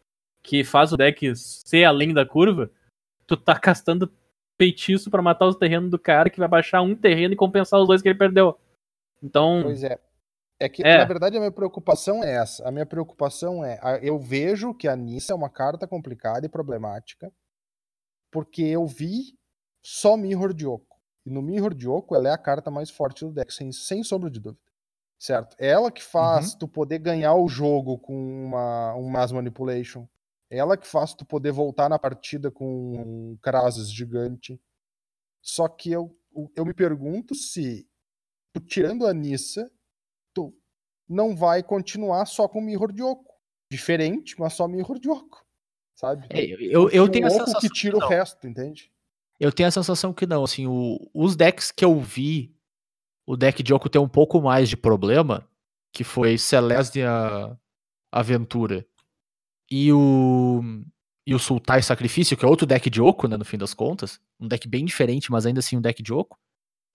que 0.44 0.64
faz 0.64 0.92
o 0.92 0.98
deck 0.98 1.34
ser 1.36 1.86
além 1.86 2.14
da 2.14 2.26
curva, 2.26 2.70
tu 3.26 3.38
tá 3.38 3.58
gastando 3.64 4.12
feitiço 4.58 5.10
pra 5.10 5.22
matar 5.22 5.48
os 5.48 5.56
terrenos 5.56 5.90
do 5.90 6.00
cara 6.00 6.30
que 6.30 6.40
vai 6.40 6.48
baixar 6.48 6.82
um 6.82 6.96
terreno 6.96 7.34
e 7.34 7.38
compensar 7.38 7.80
os 7.80 7.88
dois 7.88 8.02
que 8.02 8.10
ele 8.10 8.18
perdeu. 8.18 8.58
Então, 9.22 9.62
Pois 9.64 9.84
é. 9.84 10.00
É 10.60 10.70
que, 10.70 10.84
É. 10.84 10.98
na 11.00 11.06
verdade, 11.06 11.36
a 11.36 11.40
minha 11.40 11.52
preocupação 11.52 12.24
é 12.24 12.36
essa. 12.36 12.68
A 12.68 12.72
minha 12.72 12.86
preocupação 12.86 13.66
é. 13.66 13.80
Eu 14.02 14.18
vejo 14.20 14.74
que 14.74 14.88
a 14.88 14.96
Nissa 14.96 15.34
é 15.34 15.36
uma 15.36 15.50
carta 15.50 15.88
complicada 15.88 16.46
e 16.46 16.50
problemática, 16.50 17.32
porque 18.32 18.62
eu 18.64 18.86
vi 18.86 19.38
só 19.84 20.16
Mirror 20.16 20.54
de 20.54 20.66
Oco. 20.66 20.98
E 21.26 21.30
no 21.30 21.42
Mirror 21.42 21.74
de 21.74 21.88
Oco, 21.88 22.16
ela 22.16 22.30
é 22.30 22.32
a 22.32 22.38
carta 22.38 22.70
mais 22.70 22.90
forte 22.90 23.26
do 23.26 23.32
deck, 23.32 23.54
sem, 23.54 23.72
sem 23.72 24.04
sombra 24.04 24.30
de 24.30 24.40
dúvida. 24.40 24.62
Certo? 25.20 25.56
É 25.58 25.70
ela 25.70 25.90
que 25.92 26.04
faz 26.04 26.54
tu 26.54 26.68
poder 26.68 27.00
ganhar 27.00 27.34
o 27.36 27.48
jogo 27.48 27.98
com 27.98 28.14
uma, 28.14 28.94
um 28.96 29.10
Mass 29.10 29.32
Manipulation. 29.32 30.06
Ela 30.56 30.78
que 30.78 30.86
faz 30.86 31.16
tu 31.16 31.26
poder 31.26 31.52
voltar 31.52 31.90
na 31.90 31.98
partida 31.98 32.52
com 32.52 32.94
um 33.34 33.38
Krasis 33.42 33.92
gigante. 33.92 34.62
Só 35.42 35.68
que 35.68 35.92
eu, 35.92 36.16
eu 36.56 36.64
me 36.64 36.76
pergunto 36.76 37.34
se, 37.34 37.88
tu 38.54 38.62
tirando 38.62 39.08
a 39.08 39.14
Nissa, 39.14 39.72
tu 40.32 40.56
não 41.10 41.36
vai 41.36 41.64
continuar 41.64 42.28
só 42.28 42.48
com 42.48 42.62
Mirror 42.62 42.92
de 42.94 43.02
Oco. 43.02 43.34
Diferente, 43.72 44.40
mas 44.40 44.54
só 44.54 44.68
Mirror 44.68 45.00
de 45.00 45.10
Oco. 45.10 45.44
Sabe? 45.96 46.28
É, 46.30 46.46
eu, 46.46 46.60
eu, 46.60 46.90
eu 46.92 47.04
o 47.06 47.10
tenho 47.10 47.26
a 47.26 47.30
Oco 47.30 47.40
sensação 47.40 47.60
que 47.62 47.70
tira 47.70 47.98
não. 47.98 48.06
o 48.06 48.10
resto, 48.10 48.48
entende? 48.48 48.92
Eu 49.40 49.52
tenho 49.52 49.68
a 49.68 49.72
sensação 49.72 50.14
que 50.14 50.28
não, 50.28 50.44
assim, 50.44 50.68
o- 50.68 51.10
os 51.16 51.36
decks 51.36 51.72
que 51.72 51.84
eu 51.84 52.00
vi, 52.00 52.56
o 53.26 53.36
deck 53.36 53.64
de 53.64 53.74
Oco 53.74 53.90
tem 53.90 54.00
um 54.00 54.08
pouco 54.08 54.40
mais 54.40 54.70
de 54.70 54.78
problema, 54.78 55.50
que 55.92 56.04
foi 56.04 56.38
Celestia 56.38 57.10
Aventura 58.12 58.86
e 59.74 59.92
o 59.92 60.62
e 61.26 61.34
o 61.34 61.40
Sultai 61.40 61.82
Sacrifício, 61.82 62.36
que 62.36 62.46
é 62.46 62.48
outro 62.48 62.68
deck 62.68 62.90
de 62.90 63.02
Oco, 63.02 63.28
né, 63.30 63.38
no 63.38 63.46
fim 63.46 63.58
das 63.58 63.74
contas, 63.74 64.20
um 64.38 64.46
deck 64.46 64.68
bem 64.68 64.84
diferente, 64.84 65.32
mas 65.32 65.46
ainda 65.46 65.60
assim 65.60 65.78
um 65.78 65.82
deck 65.82 66.04
de 66.04 66.14
Oco. 66.14 66.38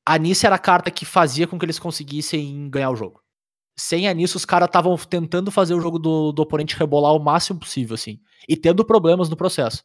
A 0.07 0.19
Nissa 0.19 0.47
era 0.47 0.57
a 0.57 0.59
carta 0.59 0.91
que 0.91 1.07
fazia 1.07 1.47
com 1.47 1.59
que 1.59 1.65
eles 1.65 1.79
conseguissem 1.79 2.69
ganhar 2.69 2.91
o 2.91 2.97
jogo. 2.97 3.23
Sem 3.77 4.07
a 4.07 4.13
Nissa, 4.13 4.37
os 4.37 4.45
caras 4.45 4.67
estavam 4.67 4.95
tentando 4.99 5.51
fazer 5.51 5.73
o 5.73 5.81
jogo 5.81 5.99
do, 5.99 6.31
do 6.31 6.43
oponente 6.43 6.77
rebolar 6.77 7.15
o 7.15 7.19
máximo 7.19 7.59
possível, 7.59 7.95
assim, 7.95 8.21
e 8.47 8.55
tendo 8.55 8.85
problemas 8.85 9.31
no 9.31 9.37
processo. 9.37 9.83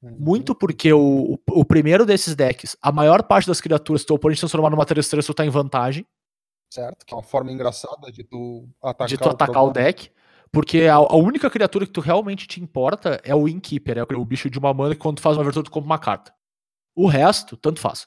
Uhum. 0.00 0.16
Muito 0.16 0.54
porque 0.54 0.92
o, 0.92 1.34
o, 1.34 1.60
o 1.60 1.64
primeiro 1.64 2.06
desses 2.06 2.36
decks, 2.36 2.76
a 2.80 2.92
maior 2.92 3.24
parte 3.24 3.48
das 3.48 3.60
criaturas 3.60 4.02
que 4.02 4.06
teu 4.06 4.16
oponente 4.16 4.40
transformar 4.40 4.70
numa 4.70 4.86
3-3, 4.86 5.26
tu 5.26 5.34
tá 5.34 5.44
em 5.44 5.50
vantagem 5.50 6.06
Certo? 6.72 7.04
Que 7.04 7.12
é 7.12 7.16
uma 7.18 7.22
forma 7.22 7.52
engraçada 7.52 8.10
de 8.10 8.24
tu 8.24 8.66
atacar, 8.82 9.06
de 9.06 9.18
tu 9.18 9.28
atacar 9.28 9.62
o, 9.62 9.66
problema. 9.66 9.88
deck. 9.88 10.10
Porque 10.52 10.82
a, 10.82 10.96
a 10.96 11.16
única 11.16 11.48
criatura 11.50 11.86
que 11.86 11.92
tu 11.92 12.00
realmente 12.00 12.46
te 12.46 12.60
importa 12.60 13.20
é 13.24 13.34
o 13.34 13.48
Innkeeper, 13.48 13.98
é 13.98 14.02
o, 14.02 14.24
bicho 14.24 14.50
de 14.50 14.58
uma 14.58 14.74
mana 14.74 14.94
que 14.94 15.00
quando 15.00 15.16
tu 15.16 15.22
faz 15.22 15.36
uma 15.36 15.42
abertura 15.42 15.64
tu 15.64 15.70
compra 15.70 15.86
uma 15.86 15.98
carta. 15.98 16.34
O 16.94 17.06
resto, 17.06 17.56
tanto 17.56 17.80
faz. 17.80 18.06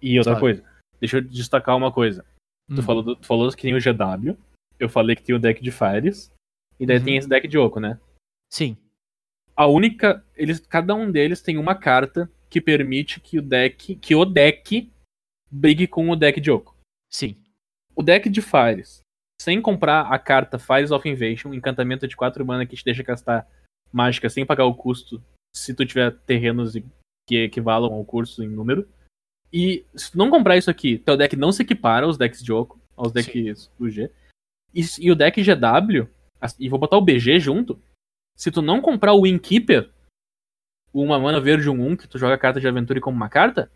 E 0.00 0.16
outra 0.18 0.34
Sabe? 0.34 0.40
coisa, 0.40 0.64
deixa 1.00 1.16
eu 1.16 1.22
destacar 1.22 1.76
uma 1.76 1.90
coisa. 1.92 2.24
Tu, 2.68 2.78
Hum. 2.80 2.82
falou, 2.82 3.16
tu 3.16 3.26
falou 3.26 3.50
que 3.50 3.62
tem 3.62 3.74
o 3.74 3.78
GW, 3.80 4.36
eu 4.78 4.88
falei 4.88 5.16
que 5.16 5.22
tem 5.22 5.34
o 5.34 5.38
deck 5.40 5.60
de 5.60 5.72
Fires, 5.72 6.32
e 6.78 6.86
daí 6.86 6.98
Uhum. 6.98 7.04
tem 7.04 7.16
esse 7.16 7.28
deck 7.28 7.48
de 7.48 7.58
Oco, 7.58 7.80
né? 7.80 7.98
Sim. 8.52 8.76
A 9.56 9.66
única. 9.66 10.24
Eles, 10.36 10.60
cada 10.60 10.94
um 10.94 11.10
deles 11.10 11.42
tem 11.42 11.58
uma 11.58 11.74
carta 11.74 12.30
que 12.48 12.60
permite 12.60 13.20
que 13.20 13.38
o 13.38 13.42
deck. 13.42 13.96
que 13.96 14.14
o 14.14 14.24
deck 14.24 14.90
brigue 15.50 15.86
com 15.86 16.08
o 16.08 16.16
deck 16.16 16.40
de 16.40 16.50
Oco. 16.50 16.76
Sim. 17.10 17.36
O 17.94 18.02
deck 18.02 18.30
de 18.30 18.40
Fires, 18.40 19.00
sem 19.42 19.60
comprar 19.60 20.02
a 20.12 20.18
carta 20.18 20.58
Fires 20.58 20.92
of 20.92 21.08
Invasion, 21.08 21.52
encantamento 21.52 22.06
de 22.06 22.16
4 22.16 22.46
mana 22.46 22.64
que 22.64 22.76
te 22.76 22.84
deixa 22.84 23.02
castar 23.02 23.46
mágica 23.92 24.30
sem 24.30 24.46
pagar 24.46 24.64
o 24.64 24.74
custo, 24.74 25.22
se 25.54 25.74
tu 25.74 25.84
tiver 25.84 26.16
terrenos 26.20 26.74
que 27.26 27.36
equivalam 27.36 27.92
ao 27.92 28.04
custo 28.04 28.42
em 28.42 28.48
número. 28.48 28.88
E 29.52 29.84
se 29.94 30.12
tu 30.12 30.18
não 30.18 30.30
comprar 30.30 30.56
isso 30.56 30.70
aqui, 30.70 30.96
teu 30.96 31.16
deck 31.16 31.36
não 31.36 31.50
se 31.50 31.62
equipara 31.62 32.06
aos 32.06 32.16
decks 32.16 32.42
de 32.42 32.52
Oco, 32.52 32.80
aos 32.96 33.12
decks 33.12 33.70
do 33.78 33.90
G. 33.90 34.10
E, 34.72 34.80
e 35.00 35.10
o 35.10 35.16
deck 35.16 35.42
GW, 35.42 36.08
e 36.58 36.68
vou 36.68 36.78
botar 36.78 36.96
o 36.96 37.02
BG 37.02 37.38
junto, 37.40 37.82
se 38.36 38.50
tu 38.50 38.62
não 38.62 38.80
comprar 38.80 39.12
o 39.12 39.26
Innkeeper, 39.26 39.90
o 40.92 41.02
uma 41.02 41.18
mana 41.18 41.40
verde 41.40 41.68
1-1, 41.68 41.98
que 41.98 42.08
tu 42.08 42.18
joga 42.18 42.38
carta 42.38 42.60
de 42.60 42.68
aventura 42.68 43.00
como 43.00 43.16
uma 43.16 43.28
carta, 43.28 43.70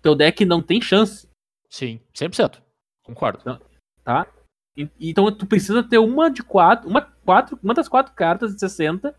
teu 0.00 0.14
deck 0.14 0.44
não 0.44 0.62
tem 0.62 0.80
chance 0.80 1.28
Sim. 1.68 2.00
100%. 2.14 2.62
Concordo. 3.04 3.60
tá? 4.04 4.26
Então 5.00 5.30
tu 5.32 5.46
precisa 5.46 5.82
ter 5.82 5.98
uma 5.98 6.30
de 6.30 6.42
quatro, 6.42 6.88
uma, 6.88 7.02
quatro, 7.02 7.58
uma 7.62 7.74
das 7.74 7.88
quatro 7.88 8.12
cartas 8.14 8.54
de 8.54 8.60
60 8.60 9.14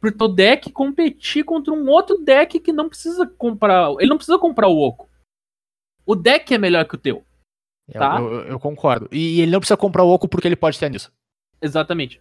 pro 0.00 0.12
teu 0.12 0.28
deck 0.28 0.70
competir 0.70 1.44
contra 1.44 1.72
um 1.72 1.88
outro 1.88 2.18
deck 2.18 2.60
que 2.60 2.72
não 2.72 2.88
precisa 2.88 3.26
comprar. 3.26 3.90
Ele 3.98 4.10
não 4.10 4.16
precisa 4.16 4.38
comprar 4.38 4.68
o 4.68 4.78
Oco. 4.78 5.08
O 6.04 6.14
deck 6.14 6.54
é 6.54 6.58
melhor 6.58 6.86
que 6.86 6.94
o 6.94 6.98
teu. 6.98 7.24
Eu, 7.88 8.00
Tá. 8.00 8.20
eu, 8.20 8.40
eu 8.42 8.60
concordo. 8.60 9.08
E 9.10 9.40
ele 9.40 9.50
não 9.50 9.60
precisa 9.60 9.76
comprar 9.76 10.04
o 10.04 10.10
Oco 10.10 10.28
porque 10.28 10.46
ele 10.46 10.56
pode 10.56 10.78
ter 10.78 10.90
nisso. 10.90 11.12
Exatamente. 11.60 12.20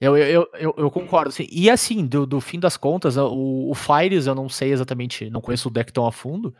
Eu, 0.00 0.16
eu, 0.16 0.26
eu, 0.26 0.50
eu, 0.54 0.74
eu 0.76 0.90
concordo. 0.90 1.30
Assim. 1.30 1.46
E 1.50 1.70
assim, 1.70 2.06
do, 2.06 2.26
do 2.26 2.40
fim 2.40 2.58
das 2.58 2.76
contas, 2.76 3.16
o, 3.16 3.70
o 3.70 3.74
Fires 3.74 4.26
eu 4.26 4.34
não 4.34 4.48
sei 4.48 4.72
exatamente, 4.72 5.30
não 5.30 5.40
conheço 5.40 5.68
o 5.68 5.72
deck 5.72 5.92
tão 5.92 6.06
a 6.06 6.12
fundo. 6.12 6.54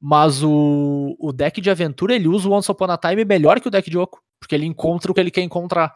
Mas 0.00 0.42
o, 0.42 1.16
o 1.18 1.32
deck 1.32 1.60
de 1.60 1.70
aventura 1.70 2.14
ele 2.14 2.28
usa 2.28 2.48
o 2.48 2.52
Once 2.52 2.70
Upon 2.70 2.90
a 2.90 2.98
Time 2.98 3.24
melhor 3.24 3.60
que 3.60 3.68
o 3.68 3.70
deck 3.70 3.88
de 3.90 3.98
Oco. 3.98 4.22
Porque 4.44 4.54
ele 4.54 4.66
encontra 4.66 5.10
o 5.10 5.14
que 5.14 5.20
ele 5.20 5.30
quer 5.30 5.40
encontrar. 5.40 5.90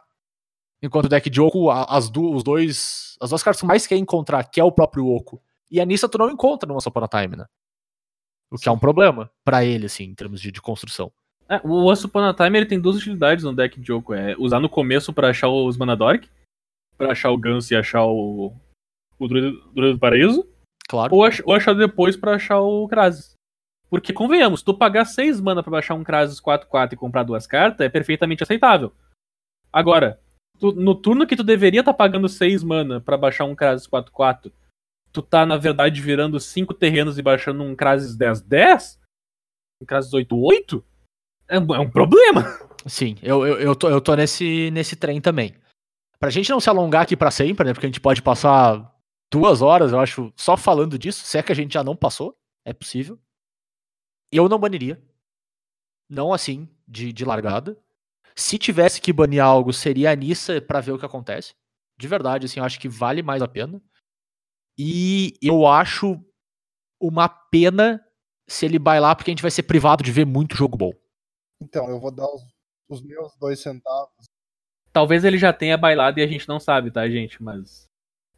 Enquanto 0.83 1.05
o 1.05 1.09
deck 1.09 1.29
de 1.29 1.39
Oco, 1.39 1.71
as, 1.71 2.11
os 2.11 2.43
dois, 2.43 3.19
as 3.21 3.29
duas 3.29 3.43
cartas 3.43 3.61
que 3.61 3.67
mais 3.67 3.87
quer 3.87 3.97
encontrar, 3.97 4.45
que 4.49 4.59
é 4.59 4.65
o 4.65 4.73
próprio 4.73 5.07
Oco. 5.07 5.39
E 5.71 5.79
a 5.81 5.85
Nissa 5.85 6.09
tu 6.09 6.17
não 6.17 6.31
encontra 6.31 6.67
no 6.67 6.75
Once 6.77 6.89
Upon 6.89 7.05
a 7.05 7.09
Time, 7.09 7.37
né? 7.37 7.45
O 8.51 8.57
que 8.57 8.67
é 8.69 8.73
um 8.73 8.79
problema 8.79 9.31
pra 9.45 9.63
ele, 9.67 9.85
assim, 9.85 10.05
em 10.05 10.15
termos 10.15 10.41
de, 10.41 10.51
de 10.51 10.63
construção. 10.63 11.13
É, 11.47 11.61
o 11.63 11.91
Once 11.91 12.07
Upon 12.07 12.21
a 12.21 12.33
Time 12.33 12.57
ele 12.59 12.65
tem 12.67 12.81
duas 12.81 12.97
utilidades 12.97 13.45
no 13.45 13.55
deck 13.55 13.79
de 13.79 13.87
jogo. 13.87 14.15
É 14.15 14.35
usar 14.39 14.61
no 14.61 14.69
começo 14.71 15.13
pra 15.13 15.29
achar 15.29 15.49
os 15.51 15.77
Manadoric, 15.77 16.31
pra 16.97 17.13
achar 17.13 17.31
o 17.31 17.37
Gans 17.37 17.71
e 17.71 17.77
achar 17.77 18.07
o. 18.07 18.55
o 19.19 19.29
Druida, 19.29 19.51
do 19.75 19.99
Paraíso, 19.99 20.49
Claro. 20.89 21.15
ou, 21.15 21.23
ach- 21.23 21.43
ou 21.45 21.53
achar 21.53 21.75
depois 21.75 22.17
pra 22.17 22.37
achar 22.37 22.61
o 22.61 22.89
Krasis. 22.89 23.35
Porque, 23.91 24.13
convenhamos, 24.13 24.63
tu 24.63 24.75
pagar 24.75 25.05
6 25.07 25.41
mana 25.41 25.63
pra 25.63 25.71
baixar 25.73 25.95
um 25.95 26.05
Krasis 26.05 26.41
4-4 26.41 26.93
e 26.93 26.97
comprar 26.97 27.23
duas 27.23 27.47
cartas 27.47 27.87
é 27.87 27.89
perfeitamente 27.89 28.43
aceitável. 28.43 28.93
Agora, 29.73 30.21
tu- 30.59 30.73
no 30.73 30.95
turno 30.95 31.27
que 31.27 31.37
tu 31.37 31.43
deveria 31.45 31.81
estar 31.81 31.95
pagando 31.95 32.29
6 32.29 32.63
mana 32.63 33.01
pra 33.01 33.17
baixar 33.17 33.45
um 33.45 33.55
Krasis 33.55 33.87
4-4, 33.89 34.53
tu 35.13 35.23
tá, 35.23 35.47
na 35.47 35.57
verdade, 35.57 36.01
virando 36.03 36.39
5 36.39 36.75
terrenos 36.75 37.19
e 37.19 37.23
baixando 37.23 37.63
um 37.63 37.75
Krasis 37.75 38.15
10-10? 38.17 38.99
Um 39.83 39.87
Krasis 39.87 40.13
8-8? 40.13 40.83
É, 41.49 41.57
é 41.57 41.61
um 41.81 41.91
problema. 41.91 42.43
Sim, 42.87 43.17
eu, 43.23 43.47
eu, 43.47 43.59
eu, 43.59 43.75
tô, 43.77 43.89
eu 43.89 44.01
tô 44.03 44.15
nesse, 44.15 44.71
nesse 44.71 44.97
trem 44.97 45.21
também. 45.21 45.55
Pra 46.21 46.31
gente 46.31 46.51
não 46.51 46.61
se 46.61 46.69
alongar 46.69 47.03
aqui 47.03 47.17
pra 47.17 47.31
sempre, 47.31 47.65
né? 47.67 47.73
Porque 47.73 47.87
a 47.87 47.89
gente 47.89 48.01
pode 48.01 48.21
passar 48.21 48.95
duas 49.33 49.63
horas, 49.63 49.93
eu 49.93 50.01
acho, 50.01 50.33
só 50.37 50.57
falando 50.59 50.99
disso. 50.99 51.25
Se 51.25 51.39
é 51.39 51.43
que 51.43 51.53
a 51.53 51.55
gente 51.55 51.73
já 51.73 51.83
não 51.83 51.97
passou, 51.97 52.37
é 52.67 52.73
possível. 52.75 53.19
Eu 54.33 54.49
não 54.49 54.59
baniria. 54.59 55.03
Não 56.09 56.33
assim, 56.33 56.69
de, 56.87 57.13
de 57.13 57.25
largada. 57.25 57.79
Se 58.35 58.59
tivesse 58.59 59.01
que 59.01 59.13
banir 59.13 59.43
algo, 59.43 59.73
seria 59.73 60.11
a 60.11 60.15
Nissa 60.15 60.61
pra 60.61 60.81
ver 60.81 60.93
o 60.93 60.99
que 60.99 61.05
acontece. 61.07 61.55
De 61.99 62.07
verdade, 62.07 62.47
assim, 62.47 62.61
eu 62.61 62.65
acho 62.65 62.79
que 62.79 62.89
vale 62.89 63.23
mais 63.23 63.43
a 63.43 63.49
pena. 63.49 63.83
E 64.79 65.35
eu 65.43 65.67
acho 65.67 66.23
uma 67.01 67.29
pena 67.29 68.05
se 68.49 68.65
ele 68.65 68.79
bailar, 68.79 69.17
porque 69.17 69.31
a 69.31 69.33
gente 69.33 69.43
vai 69.43 69.51
ser 69.51 69.65
privado 69.65 70.03
de 70.03 70.13
ver 70.13 70.25
muito 70.25 70.57
jogo 70.57 70.77
bom. 70.77 70.93
Então, 71.61 71.89
eu 71.91 71.99
vou 72.01 72.11
dar 72.13 72.27
os, 72.33 72.43
os 72.89 73.03
meus 73.03 73.37
dois 73.37 73.59
centavos. 73.61 74.27
Talvez 74.93 75.25
ele 75.25 75.37
já 75.37 75.53
tenha 75.53 75.77
bailado 75.77 76.19
e 76.19 76.23
a 76.23 76.27
gente 76.27 76.49
não 76.49 76.61
sabe, 76.61 76.91
tá, 76.91 77.09
gente? 77.09 77.43
Mas 77.43 77.87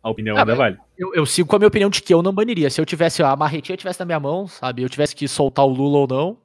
a 0.02 0.10
opinião 0.10 0.36
Ah, 0.36 0.40
ainda 0.40 0.56
mas- 0.56 0.58
vale. 0.58 0.80
Eu, 1.00 1.14
eu 1.14 1.24
sigo 1.24 1.48
com 1.48 1.56
a 1.56 1.58
minha 1.58 1.68
opinião 1.68 1.88
de 1.88 2.02
que 2.02 2.12
eu 2.12 2.22
não 2.22 2.30
baniria. 2.30 2.68
Se 2.68 2.78
eu 2.78 2.84
tivesse 2.84 3.22
a 3.22 3.34
marretinha 3.34 3.74
tivesse 3.74 3.98
na 3.98 4.04
minha 4.04 4.20
mão, 4.20 4.46
sabe? 4.46 4.82
Eu 4.82 4.88
tivesse 4.90 5.16
que 5.16 5.26
soltar 5.26 5.64
o 5.64 5.70
Lula 5.70 6.00
ou 6.00 6.06
não, 6.06 6.42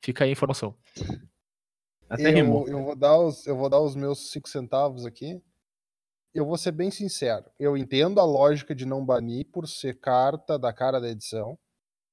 fica 0.00 0.22
aí 0.22 0.30
a 0.30 0.32
informação. 0.32 0.72
Até 2.08 2.30
rimou. 2.30 2.68
Eu, 2.68 2.78
eu, 2.78 2.84
vou 2.84 2.94
dar 2.94 3.18
os, 3.18 3.44
eu 3.44 3.56
vou 3.56 3.68
dar 3.68 3.80
os 3.80 3.96
meus 3.96 4.30
cinco 4.30 4.48
centavos 4.48 5.04
aqui. 5.04 5.42
Eu 6.32 6.46
vou 6.46 6.56
ser 6.56 6.70
bem 6.70 6.92
sincero. 6.92 7.44
Eu 7.58 7.76
entendo 7.76 8.20
a 8.20 8.24
lógica 8.24 8.72
de 8.72 8.86
não 8.86 9.04
banir 9.04 9.46
por 9.50 9.66
ser 9.66 9.98
carta 9.98 10.56
da 10.56 10.72
cara 10.72 11.00
da 11.00 11.08
edição. 11.08 11.58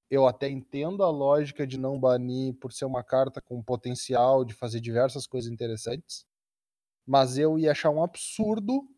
Eu 0.09 0.25
até 0.25 0.49
entendo 0.49 1.03
a 1.03 1.11
lógica 1.11 1.67
de 1.67 1.77
não 1.77 1.99
banir 1.99 2.55
por 2.55 2.73
ser 2.73 2.85
uma 2.85 3.03
carta 3.03 3.39
com 3.39 3.61
potencial 3.61 4.43
de 4.43 4.55
fazer 4.55 4.79
diversas 4.79 5.27
coisas 5.27 5.51
interessantes. 5.51 6.25
Mas 7.05 7.37
eu 7.37 7.59
ia 7.59 7.73
achar 7.73 7.91
um 7.91 8.03
absurdo 8.03 8.89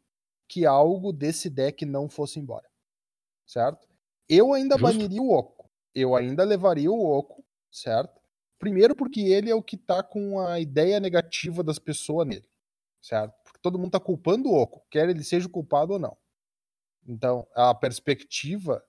que 0.51 0.65
algo 0.65 1.13
desse 1.13 1.49
deck 1.49 1.85
não 1.85 2.09
fosse 2.09 2.37
embora. 2.37 2.69
Certo? 3.47 3.87
Eu 4.27 4.51
ainda 4.51 4.77
Justo. 4.77 4.97
baniria 4.97 5.21
o 5.21 5.31
Oco. 5.31 5.71
Eu 5.95 6.13
ainda 6.13 6.43
levaria 6.43 6.91
o 6.91 7.05
Oco, 7.05 7.41
certo? 7.71 8.19
Primeiro 8.59 8.93
porque 8.93 9.21
ele 9.21 9.49
é 9.49 9.55
o 9.55 9.63
que 9.63 9.77
tá 9.77 10.03
com 10.03 10.41
a 10.41 10.59
ideia 10.59 10.99
negativa 10.99 11.63
das 11.63 11.79
pessoas 11.79 12.27
nele, 12.27 12.49
certo? 13.01 13.33
Porque 13.45 13.59
todo 13.61 13.79
mundo 13.79 13.91
tá 13.91 13.99
culpando 13.99 14.49
o 14.49 14.53
Oco, 14.53 14.85
quer 14.91 15.07
ele 15.07 15.23
seja 15.23 15.47
culpado 15.47 15.93
ou 15.93 15.99
não. 15.99 16.17
Então, 17.07 17.47
a 17.55 17.73
perspectiva 17.73 18.83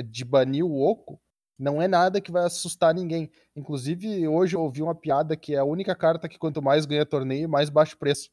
de 0.00 0.24
banir 0.24 0.64
o 0.64 0.80
Oco 0.80 1.20
não 1.58 1.82
é 1.82 1.88
nada 1.88 2.20
que 2.20 2.30
vai 2.30 2.44
assustar 2.44 2.94
ninguém. 2.94 3.28
Inclusive, 3.56 4.28
hoje 4.28 4.54
eu 4.54 4.60
ouvi 4.60 4.82
uma 4.82 4.94
piada 4.94 5.36
que 5.36 5.54
é 5.54 5.58
a 5.58 5.64
única 5.64 5.96
carta 5.96 6.28
que 6.28 6.38
quanto 6.38 6.62
mais 6.62 6.86
ganha 6.86 7.04
torneio, 7.04 7.48
mais 7.48 7.68
baixo 7.68 7.98
preço. 7.98 8.30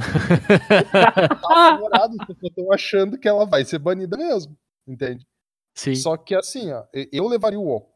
Tá 1.42 2.08
eu 2.42 2.50
tô 2.54 2.72
achando 2.72 3.18
que 3.18 3.28
ela 3.28 3.44
vai 3.44 3.64
ser 3.64 3.78
banida 3.78 4.16
mesmo, 4.16 4.56
entende? 4.86 5.26
Sim. 5.74 5.94
Só 5.94 6.16
que 6.16 6.34
assim, 6.34 6.72
ó, 6.72 6.84
eu 6.92 7.26
levaria 7.28 7.58
o 7.58 7.68
Oco, 7.68 7.92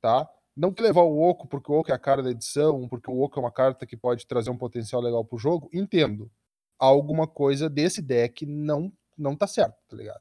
tá? 0.00 0.28
Não 0.56 0.72
que 0.72 0.82
levar 0.82 1.02
o 1.02 1.20
Oco 1.20 1.46
porque 1.46 1.70
o 1.70 1.76
Oco 1.76 1.90
é 1.90 1.94
a 1.94 1.98
cara 1.98 2.22
da 2.22 2.30
edição, 2.30 2.88
porque 2.88 3.10
o 3.10 3.20
Oco 3.20 3.38
é 3.38 3.42
uma 3.42 3.52
carta 3.52 3.86
que 3.86 3.96
pode 3.96 4.26
trazer 4.26 4.50
um 4.50 4.58
potencial 4.58 5.00
legal 5.00 5.24
pro 5.24 5.38
jogo, 5.38 5.70
entendo. 5.72 6.30
Alguma 6.78 7.26
coisa 7.26 7.70
desse 7.70 8.02
deck 8.02 8.44
não 8.44 8.92
não 9.16 9.36
tá 9.36 9.46
certo, 9.46 9.76
tá 9.88 9.96
ligado? 9.96 10.20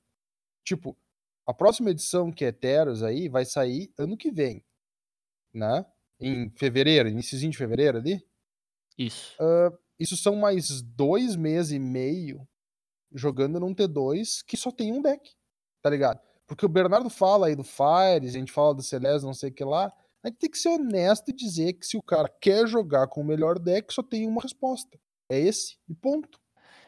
Tipo, 0.63 0.95
a 1.45 1.53
próxima 1.53 1.89
edição 1.89 2.31
que 2.31 2.45
é 2.45 2.51
Teros 2.51 3.03
aí 3.03 3.27
vai 3.27 3.45
sair 3.45 3.91
ano 3.97 4.15
que 4.15 4.31
vem, 4.31 4.63
né? 5.53 5.85
Em 6.19 6.49
fevereiro, 6.51 7.09
iníciozinho 7.09 7.51
de 7.51 7.57
fevereiro 7.57 7.97
ali. 7.97 8.23
Isso. 8.97 9.35
Isso 10.01 10.17
são 10.17 10.35
mais 10.35 10.81
dois 10.81 11.35
meses 11.35 11.71
e 11.71 11.77
meio 11.77 12.47
jogando 13.13 13.59
num 13.59 13.75
T2 13.75 14.43
que 14.47 14.57
só 14.57 14.71
tem 14.71 14.91
um 14.91 14.99
deck, 14.99 15.31
tá 15.79 15.91
ligado? 15.91 16.19
Porque 16.47 16.65
o 16.65 16.69
Bernardo 16.69 17.07
fala 17.07 17.47
aí 17.47 17.55
do 17.55 17.63
Fires, 17.63 18.33
a 18.35 18.39
gente 18.39 18.51
fala 18.51 18.73
do 18.73 18.81
Celeste, 18.81 19.25
não 19.25 19.33
sei 19.33 19.51
o 19.51 19.53
que 19.53 19.63
lá. 19.63 19.93
A 20.23 20.27
gente 20.27 20.39
tem 20.39 20.49
que 20.49 20.57
ser 20.57 20.69
honesto 20.69 21.29
e 21.29 21.33
dizer 21.33 21.73
que 21.73 21.85
se 21.85 21.97
o 21.97 22.01
cara 22.01 22.27
quer 22.41 22.67
jogar 22.67 23.07
com 23.07 23.21
o 23.21 23.23
melhor 23.23 23.59
deck, 23.59 23.93
só 23.93 24.01
tem 24.01 24.27
uma 24.27 24.41
resposta. 24.41 24.99
É 25.29 25.39
esse, 25.39 25.77
e 25.87 25.93
ponto. 25.93 26.39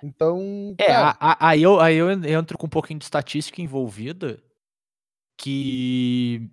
Então, 0.02 0.76
É, 0.80 0.96
aí 1.20 1.62
eu, 1.62 1.80
aí 1.80 1.96
eu 1.96 2.12
entro 2.12 2.58
com 2.58 2.66
um 2.66 2.70
pouquinho 2.70 3.00
de 3.00 3.06
estatística 3.06 3.62
envolvida, 3.62 4.44
que 5.38 6.50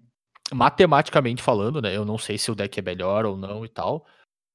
matematicamente 0.52 1.42
falando, 1.42 1.80
né? 1.80 1.96
Eu 1.96 2.04
não 2.04 2.18
sei 2.18 2.36
se 2.36 2.50
o 2.50 2.54
deck 2.54 2.78
é 2.78 2.82
melhor 2.82 3.24
ou 3.24 3.36
não 3.36 3.64
e 3.64 3.68
tal, 3.68 4.06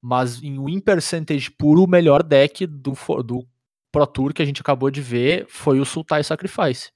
mas 0.06 0.40
em 0.40 0.64
win 0.64 0.78
percentage 0.78 1.50
puro, 1.50 1.82
o 1.82 1.88
melhor 1.88 2.22
deck 2.22 2.64
do, 2.64 2.92
do 3.24 3.44
Pro 3.90 4.06
Tour 4.06 4.32
que 4.32 4.40
a 4.40 4.44
gente 4.44 4.60
acabou 4.60 4.88
de 4.88 5.02
ver 5.02 5.46
foi 5.48 5.80
o 5.80 5.84
Sultai 5.84 6.22
Sacrifice. 6.22 6.92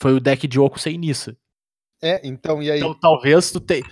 Foi 0.00 0.14
o 0.14 0.20
deck 0.20 0.48
de 0.48 0.58
Oco 0.58 0.78
sem 0.78 0.96
Nissa. 0.96 1.36
é, 2.00 2.26
então, 2.26 2.62
e 2.62 2.70
aí? 2.70 2.78
Então 2.78 2.98
talvez 2.98 3.52
tu 3.52 3.60
tenha. 3.60 3.84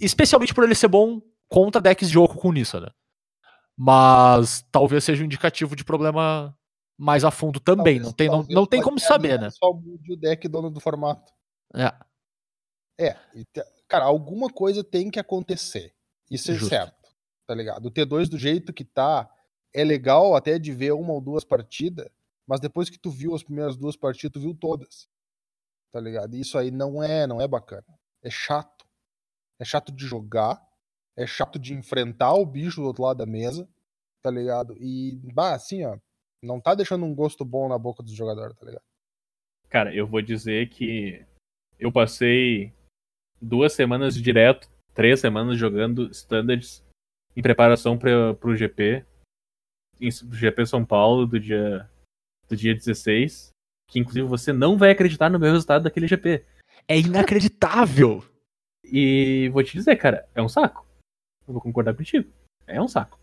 Especialmente 0.00 0.52
por 0.52 0.64
ele 0.64 0.74
ser 0.74 0.88
bom 0.88 1.22
contra 1.48 1.80
decks 1.80 2.10
de 2.10 2.18
Oco 2.18 2.34
com 2.36 2.50
Nissa, 2.50 2.80
né? 2.80 2.88
Mas 3.78 4.66
talvez 4.72 5.04
seja 5.04 5.22
um 5.22 5.26
indicativo 5.26 5.76
de 5.76 5.84
problema 5.84 6.58
mais 6.98 7.24
a 7.24 7.30
fundo 7.30 7.60
também. 7.60 8.00
talvez- 8.00 8.02
não 8.02 8.12
tem, 8.12 8.28
não, 8.28 8.42
não 8.48 8.66
tem 8.66 8.82
como 8.82 8.98
saber, 8.98 9.38
né? 9.38 9.50
Só 9.50 9.72
mude 9.72 10.14
o 10.14 10.16
deck 10.16 10.48
dono 10.48 10.68
do 10.68 10.80
formato. 10.80 11.32
É. 11.72 11.94
É, 12.98 13.16
cara, 13.86 14.04
alguma 14.04 14.48
coisa 14.48 14.82
tem 14.82 15.12
que 15.12 15.20
acontecer. 15.20 15.94
Isso 16.28 16.50
é 16.50 16.54
Justo. 16.54 16.70
certo, 16.70 17.01
tá 17.46 17.54
ligado? 17.54 17.86
O 17.86 17.90
T2 17.90 18.28
do 18.28 18.38
jeito 18.38 18.72
que 18.72 18.84
tá, 18.84 19.28
é 19.72 19.84
legal 19.84 20.34
até 20.34 20.58
de 20.58 20.72
ver 20.72 20.92
uma 20.92 21.12
ou 21.12 21.20
duas 21.20 21.44
partidas, 21.44 22.08
mas 22.46 22.60
depois 22.60 22.90
que 22.90 22.98
tu 22.98 23.10
viu 23.10 23.34
as 23.34 23.42
primeiras 23.42 23.76
duas 23.76 23.96
partidas, 23.96 24.32
tu 24.32 24.40
viu 24.40 24.54
todas. 24.54 25.08
Tá 25.90 26.00
ligado? 26.00 26.34
E 26.34 26.40
Isso 26.40 26.58
aí 26.58 26.70
não 26.70 27.02
é, 27.02 27.26
não 27.26 27.40
é 27.40 27.48
bacana. 27.48 27.84
É 28.22 28.30
chato. 28.30 28.84
É 29.58 29.64
chato 29.64 29.92
de 29.92 30.04
jogar, 30.04 30.60
é 31.16 31.26
chato 31.26 31.58
de 31.58 31.72
enfrentar 31.72 32.34
o 32.34 32.44
bicho 32.44 32.80
do 32.80 32.86
outro 32.86 33.04
lado 33.04 33.18
da 33.18 33.26
mesa, 33.26 33.68
tá 34.20 34.30
ligado? 34.30 34.76
E, 34.78 35.20
bah, 35.32 35.54
assim, 35.54 35.84
ó, 35.84 35.98
não 36.42 36.60
tá 36.60 36.74
deixando 36.74 37.04
um 37.04 37.14
gosto 37.14 37.44
bom 37.44 37.68
na 37.68 37.78
boca 37.78 38.02
dos 38.02 38.12
jogadores, 38.12 38.56
tá 38.56 38.66
ligado? 38.66 38.82
Cara, 39.68 39.94
eu 39.94 40.06
vou 40.06 40.20
dizer 40.20 40.68
que 40.68 41.24
eu 41.78 41.92
passei 41.92 42.72
duas 43.40 43.72
semanas 43.72 44.14
direto, 44.14 44.68
três 44.94 45.20
semanas 45.20 45.58
jogando 45.58 46.10
standards 46.10 46.84
em 47.36 47.42
preparação 47.42 47.98
para 47.98 48.34
pro 48.34 48.56
GP, 48.56 49.04
em 50.00 50.10
GP 50.10 50.66
São 50.66 50.84
Paulo 50.84 51.26
do 51.26 51.38
dia 51.38 51.88
do 52.48 52.56
dia 52.56 52.74
16, 52.74 53.50
que 53.88 53.98
inclusive 53.98 54.26
você 54.26 54.52
não 54.52 54.76
vai 54.76 54.90
acreditar 54.90 55.30
no 55.30 55.38
meu 55.38 55.52
resultado 55.52 55.84
daquele 55.84 56.06
GP. 56.06 56.44
É 56.86 56.98
inacreditável! 56.98 58.24
E 58.84 59.48
vou 59.52 59.62
te 59.62 59.72
dizer, 59.72 59.96
cara, 59.96 60.28
é 60.34 60.42
um 60.42 60.48
saco. 60.48 60.86
Eu 61.46 61.54
vou 61.54 61.62
concordar 61.62 61.94
contigo. 61.94 62.30
É 62.66 62.80
um 62.80 62.88
saco. 62.88 63.18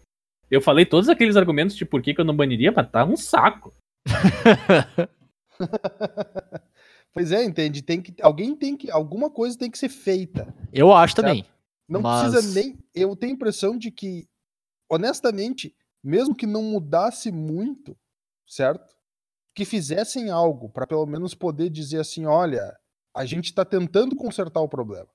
Eu 0.49 0.61
falei 0.61 0.85
todos 0.85 1.09
aqueles 1.09 1.35
argumentos 1.35 1.75
de 1.75 1.85
por 1.85 2.01
que 2.01 2.13
que 2.13 2.21
eu 2.21 2.25
não 2.25 2.35
baniria, 2.35 2.71
mas 2.71 2.89
tá 2.89 3.05
um 3.05 3.15
saco. 3.15 3.71
pois 7.13 7.31
é, 7.31 7.43
entende? 7.43 7.83
Tem 7.83 8.01
que, 8.01 8.15
alguém 8.21 8.55
tem 8.55 8.75
que. 8.75 8.89
Alguma 8.89 9.29
coisa 9.29 9.57
tem 9.57 9.69
que 9.69 9.77
ser 9.77 9.89
feita. 9.89 10.53
Eu 10.73 10.91
acho 10.91 11.13
Certo. 11.43 11.58
Não 11.89 12.01
Mas- 12.01 12.31
precisa 12.31 12.53
nem. 12.53 12.77
Eu 12.93 13.15
tenho 13.15 13.33
a 13.33 13.35
impressão 13.35 13.77
de 13.77 13.89
que, 13.91 14.29
honestamente, 14.89 15.75
mesmo 16.03 16.35
que 16.35 16.45
não 16.45 16.61
mudasse 16.61 17.31
muito, 17.31 17.97
certo? 18.47 18.95
Que 19.55 19.65
fizessem 19.65 20.29
algo 20.29 20.69
para 20.69 20.85
pelo 20.87 21.05
menos 21.05 21.33
poder 21.33 21.69
dizer 21.69 21.99
assim: 21.99 22.25
olha, 22.25 22.77
a 23.13 23.25
gente 23.25 23.45
está 23.45 23.65
tentando 23.65 24.15
consertar 24.15 24.61
o 24.61 24.69
problema. 24.69 25.09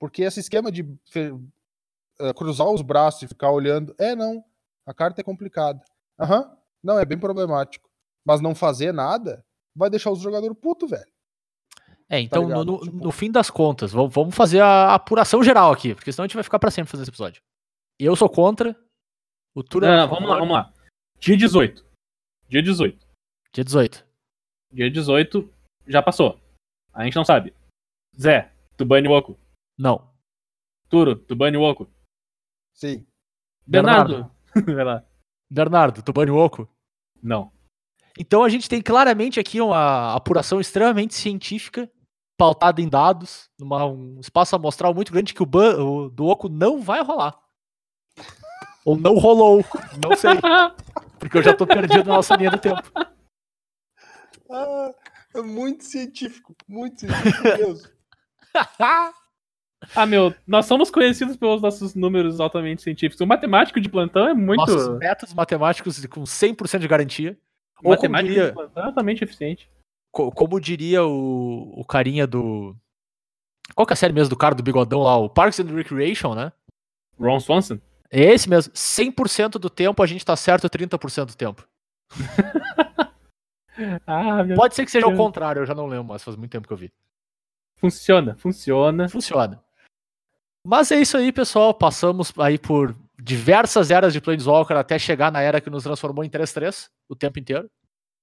Porque 0.00 0.22
esse 0.22 0.40
esquema 0.40 0.72
de 0.72 0.82
eh, 1.14 2.32
cruzar 2.34 2.68
os 2.70 2.82
braços 2.82 3.22
e 3.22 3.28
ficar 3.28 3.50
olhando, 3.50 3.94
é 3.98 4.14
não, 4.14 4.44
a 4.86 4.94
carta 4.94 5.20
é 5.20 5.24
complicada. 5.24 5.82
Aham, 6.18 6.56
não, 6.82 6.98
é 6.98 7.04
bem 7.04 7.18
problemático. 7.18 7.88
Mas 8.24 8.40
não 8.40 8.54
fazer 8.54 8.92
nada 8.92 9.44
vai 9.76 9.90
deixar 9.90 10.10
os 10.10 10.20
jogadores 10.20 10.56
putos, 10.60 10.90
velho. 10.90 11.12
É, 12.08 12.20
então, 12.20 12.42
no, 12.42 12.48
ligado? 12.48 12.64
no- 12.66 12.80
Tipo- 12.80 12.96
no 13.04 13.10
fim 13.10 13.30
das 13.30 13.50
contas, 13.50 13.92
vamos, 13.92 14.34
fazer 14.34 14.60
a 14.60 14.94
apuração 14.94 15.42
geral 15.42 15.72
aqui, 15.72 15.94
porque 15.94 16.12
senão 16.12 16.24
a 16.24 16.26
gente 16.28 16.34
vai 16.34 16.44
ficar 16.44 16.58
pra 16.58 16.70
sempre 16.70 16.90
fazendo 16.90 17.04
esse 17.04 17.10
episódio. 17.10 17.42
Eu 17.98 18.14
sou 18.16 18.28
contra. 18.28 18.76
O 19.54 19.62
Tura. 19.62 19.86
Não, 19.88 19.96
não, 19.96 20.08
vamos 20.14 20.28
lá, 20.28 20.38
vamos 20.38 20.54
lá. 20.54 20.72
Dia 21.18 21.36
18. 21.36 21.84
Dia 22.48 22.62
18. 22.62 23.06
Dia 23.52 23.64
18. 23.64 24.04
Dia 24.72 24.90
18 24.90 25.48
já 25.86 26.02
passou. 26.02 26.40
A 26.92 27.04
gente 27.04 27.14
não 27.16 27.24
sabe. 27.24 27.54
Zé, 28.20 28.52
tu 28.76 28.84
bane 28.84 29.08
o 29.08 29.12
Oco. 29.12 29.38
Não. 29.78 30.12
Turo, 30.88 31.16
tu 31.16 31.34
bane 31.36 31.56
o 31.56 31.62
Oco. 31.62 31.88
Sim. 32.74 33.06
Bernardo. 33.66 34.30
Vai 34.74 34.84
lá. 34.84 35.04
Bernardo, 35.50 36.02
tu 36.02 36.12
bane 36.12 36.30
o 36.30 36.36
Oco? 36.36 36.68
Não. 37.22 37.52
Então 38.18 38.44
a 38.44 38.48
gente 38.48 38.68
tem 38.68 38.80
claramente 38.80 39.40
aqui 39.40 39.60
uma 39.60 40.14
apuração 40.14 40.60
extremamente 40.60 41.14
científica, 41.14 41.90
pautada 42.36 42.80
em 42.80 42.88
dados, 42.88 43.48
numa, 43.58 43.86
um 43.86 44.18
espaço 44.20 44.54
amostral 44.54 44.94
muito 44.94 45.12
grande 45.12 45.34
que 45.34 45.42
o, 45.42 45.46
ban, 45.46 45.82
o 45.82 46.08
do 46.08 46.26
Oco 46.26 46.48
não 46.48 46.80
vai 46.80 47.02
rolar. 47.02 47.36
Ou 48.84 48.96
não 48.96 49.14
rolou. 49.14 49.64
Não 50.02 50.16
sei. 50.16 50.32
Porque 51.18 51.38
eu 51.38 51.42
já 51.42 51.54
tô 51.54 51.66
perdido 51.66 52.04
na 52.04 52.16
nossa 52.16 52.36
linha 52.36 52.50
do 52.50 52.58
tempo. 52.58 52.82
Ah, 54.50 54.90
é 55.34 55.42
muito 55.42 55.84
científico. 55.84 56.54
Muito 56.68 57.00
científico 57.00 57.42
mesmo. 57.42 57.88
Ah, 59.94 60.06
meu, 60.06 60.34
nós 60.46 60.64
somos 60.64 60.90
conhecidos 60.90 61.36
pelos 61.36 61.60
nossos 61.60 61.94
números 61.94 62.40
altamente 62.40 62.80
científicos. 62.80 63.20
O 63.20 63.26
matemático 63.26 63.78
de 63.78 63.88
plantão 63.88 64.26
é 64.26 64.32
muito. 64.32 64.60
Nossos 64.60 64.98
métodos 64.98 65.34
matemáticos 65.34 66.06
com 66.06 66.22
100% 66.22 66.78
de 66.78 66.88
garantia. 66.88 67.38
Ou 67.78 67.82
como 67.82 67.90
matemático 68.12 68.28
diria, 68.34 68.52
plantão 68.52 69.08
é 69.08 69.12
eficiente. 69.12 69.70
co- 70.12 70.30
como 70.32 70.60
diria 70.60 71.04
o, 71.04 71.80
o 71.80 71.84
carinha 71.84 72.26
do. 72.26 72.76
Qual 73.74 73.86
que 73.86 73.92
é 73.92 73.94
a 73.94 73.96
série 73.96 74.12
mesmo 74.12 74.30
do 74.30 74.36
cara 74.36 74.54
do 74.54 74.62
bigodão 74.62 75.00
lá? 75.00 75.16
O 75.16 75.28
Parks 75.28 75.58
and 75.60 75.74
Recreation, 75.74 76.34
né? 76.34 76.52
Ron 77.18 77.40
Swanson? 77.40 77.78
É 78.10 78.22
esse 78.22 78.48
mesmo. 78.48 78.72
100% 78.72 79.52
do 79.58 79.68
tempo 79.70 80.02
a 80.02 80.06
gente 80.06 80.24
tá 80.24 80.36
certo 80.36 80.68
30% 80.68 81.26
do 81.26 81.36
tempo. 81.36 81.66
Ah. 84.06 84.44
Pode 84.54 84.74
ser 84.74 84.84
que 84.84 84.90
seja 84.92 85.06
o 85.08 85.16
contrário, 85.16 85.60
eu 85.62 85.66
já 85.66 85.74
não 85.74 85.86
lembro, 85.86 86.04
mas 86.04 86.22
faz 86.22 86.36
muito 86.36 86.52
tempo 86.52 86.66
que 86.68 86.72
eu 86.72 86.76
vi. 86.76 86.92
Funciona, 87.80 88.36
funciona. 88.36 89.08
Funciona. 89.08 89.60
Mas 90.64 90.92
é 90.92 91.00
isso 91.00 91.16
aí, 91.16 91.32
pessoal. 91.32 91.74
Passamos 91.74 92.32
aí 92.38 92.56
por 92.56 92.94
diversas 93.24 93.90
eras 93.90 94.12
de 94.12 94.20
Planeswalker 94.20 94.76
até 94.76 94.98
chegar 94.98 95.32
na 95.32 95.40
era 95.40 95.58
que 95.58 95.70
nos 95.70 95.82
transformou 95.82 96.22
em 96.22 96.28
3-3 96.28 96.90
o 97.08 97.16
tempo 97.16 97.38
inteiro. 97.38 97.70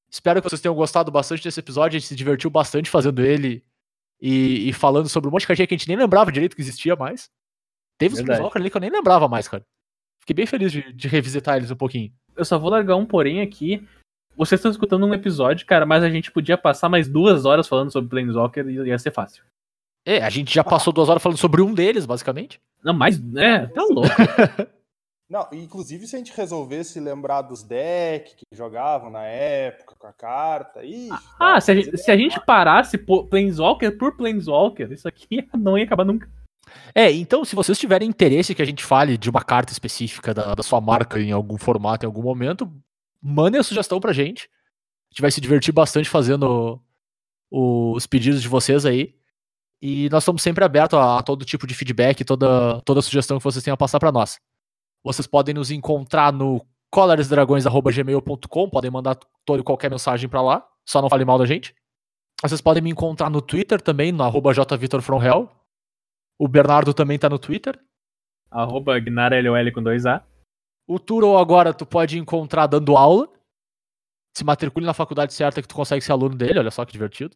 Espero 0.07 0.40
que 0.40 0.48
vocês 0.48 0.61
tenham 0.61 0.76
gostado 0.76 1.11
bastante 1.11 1.44
desse 1.44 1.60
episódio. 1.60 1.98
A 1.98 1.99
gente 1.99 2.07
se 2.07 2.15
divertiu 2.15 2.52
bastante 2.52 2.88
fazendo 2.88 3.19
ele 3.23 3.65
e, 4.22 4.69
e 4.69 4.73
falando 4.73 5.10
sobre 5.10 5.28
um 5.28 5.32
monte 5.32 5.41
de 5.41 5.48
cartinha 5.48 5.65
que 5.65 5.73
a 5.73 5.78
gente 5.78 5.88
nem 5.88 5.98
lembrava 5.98 6.32
direito 6.32 6.56
que 6.56 6.61
existia 6.61 6.95
mais. 6.95 7.32
Teve 7.98 8.14
uns 8.14 8.18
Verdade. 8.18 8.38
Planeswalker 8.38 8.61
ali 8.61 8.69
que 8.69 8.78
eu 8.78 8.82
nem 8.82 8.91
lembrava 8.91 9.28
mais, 9.28 9.48
cara. 9.48 9.65
Fiquei 10.19 10.36
bem 10.36 10.45
feliz 10.45 10.72
de, 10.72 10.94
de 10.94 11.07
revisitar 11.07 11.57
eles 11.57 11.72
um 11.72 11.76
pouquinho. 11.76 12.14
Eu 12.36 12.45
só 12.45 12.60
vou 12.60 12.69
largar 12.69 12.95
um 12.95 13.06
porém 13.06 13.41
aqui. 13.41 13.84
Vocês 14.38 14.60
estão 14.60 14.69
escutando 14.69 15.06
um 15.06 15.14
episódio, 15.15 15.65
cara, 15.65 15.86
mas 15.86 16.03
a 16.03 16.11
gente 16.11 16.32
podia 16.32 16.57
passar 16.60 16.90
mais 16.90 17.07
duas 17.07 17.44
horas 17.44 17.68
falando 17.68 17.91
sobre 17.91 18.10
Planeswalker 18.10 18.68
e 18.68 18.88
ia 18.88 18.99
ser 18.99 19.11
fácil. 19.11 19.44
É, 20.06 20.22
a 20.22 20.30
gente 20.30 20.53
já 20.53 20.64
passou 20.64 20.94
duas 20.94 21.10
horas 21.10 21.23
falando 21.23 21.40
sobre 21.40 21.61
um 21.61 21.73
deles, 21.73 22.06
basicamente. 22.06 22.61
Não, 22.84 22.94
mais. 22.94 23.19
É, 23.36 23.65
tá 23.65 23.84
louco. 23.84 24.10
Não, 25.32 25.48
inclusive 25.53 26.06
se 26.06 26.16
a 26.16 26.20
gente 26.20 26.36
resolvesse 26.36 26.99
lembrar 26.99 27.41
dos 27.44 27.64
decks 27.64 28.34
que 28.36 28.44
jogavam 28.53 29.10
na 29.10 29.24
época 29.24 29.95
com 29.98 30.06
a 30.08 30.12
carta. 30.12 30.84
Ixi, 30.84 31.10
Ah, 31.40 31.53
dá 31.53 31.62
se 31.62 31.72
a, 31.72 31.76
gente, 31.76 31.98
se 31.98 32.12
a 32.12 32.18
gente 32.18 32.38
parasse 32.45 32.98
por 32.98 33.28
Planeswalker 33.28 33.98
por 33.98 34.18
Planeswalker, 34.18 34.91
isso 34.91 35.08
aqui 35.08 35.48
não 35.58 35.78
ia 35.78 35.86
acabar 35.86 36.03
nunca. 36.03 36.30
É, 36.94 37.10
então, 37.12 37.45
se 37.45 37.56
vocês 37.56 37.80
tiverem 37.80 38.10
interesse 38.10 38.53
que 38.53 38.62
a 38.62 38.66
gente 38.66 38.84
fale 38.84 39.18
de 39.18 39.30
uma 39.30 39.41
carta 39.41 39.72
específica 39.72 40.34
da, 40.34 40.53
da 40.53 40.64
sua 40.64 40.82
marca 40.82 41.18
em 41.20 41.32
algum 41.32 41.58
formato, 41.58 42.06
em 42.06 42.08
algum 42.08 42.22
momento, 42.22 42.70
mandem 43.22 43.60
a 43.60 43.64
sugestão 43.64 44.02
pra 44.02 44.12
gente. 44.12 44.49
A 45.10 45.14
gente 45.14 45.22
vai 45.22 45.32
se 45.32 45.40
divertir 45.40 45.74
bastante 45.74 46.10
fazendo 46.10 46.78
o- 47.49 47.94
os 47.95 48.06
pedidos 48.06 48.41
de 48.41 48.48
vocês 48.49 48.86
aí. 48.86 49.16
E 49.82 50.10
nós 50.10 50.24
estamos 50.24 50.41
sempre 50.41 50.64
abertos 50.64 50.99
a, 50.99 51.20
a 51.20 51.24
todo 51.24 51.45
tipo 51.45 51.66
de 51.66 51.74
feedback, 51.74 52.24
toda, 52.26 52.82
toda 52.82 53.02
sugestão 53.02 53.38
que 53.38 53.44
vocês 53.44 53.64
tenham 53.64 53.74
a 53.74 53.78
passar 53.78 53.98
pra 53.99 54.12
nós. 54.12 54.38
Vocês 55.03 55.26
podem 55.28 55.53
nos 55.53 55.72
encontrar 55.72 56.32
no 56.32 56.65
colaresdragões.gmail.com, 56.91 58.69
podem 58.69 58.91
mandar 58.91 59.18
toda 59.45 59.61
e 59.61 59.64
qualquer 59.64 59.90
mensagem 59.90 60.30
pra 60.30 60.41
lá, 60.41 60.68
só 60.86 61.02
não 61.02 61.10
fale 61.10 61.26
mal 61.26 61.38
da 61.38 61.45
gente. 61.45 61.73
Vocês 62.41 62.60
podem 62.61 62.84
me 62.84 62.90
encontrar 62.90 63.30
no 63.30 63.41
Twitter 63.41 63.82
também, 63.82 64.11
no 64.11 64.23
arroba 64.23 64.53
jvitorfromhell. 64.53 65.49
O 66.40 66.48
Bernardo 66.48 66.94
também 66.94 67.18
tá 67.19 67.30
no 67.30 67.38
Twitter. 67.38 67.80
Arroba 68.49 68.99
GnarLOL 68.99 69.72
com 69.72 69.82
2A. 69.82 70.23
O 70.88 70.99
Turo 70.99 71.38
agora 71.38 71.73
tu 71.73 71.86
pode 71.86 72.18
encontrar 72.18 72.68
dando 72.68 72.98
aula. 72.98 73.32
Se 74.36 74.44
matricule 74.44 74.86
na 74.86 74.94
faculdade 74.94 75.34
certa 75.34 75.61
que 75.61 75.68
tu 75.68 75.76
consegue 75.76 76.03
ser 76.03 76.11
aluno 76.11 76.36
dele, 76.36 76.60
olha 76.60 76.72
só 76.72 76.84
que 76.84 76.91
divertido. 76.91 77.36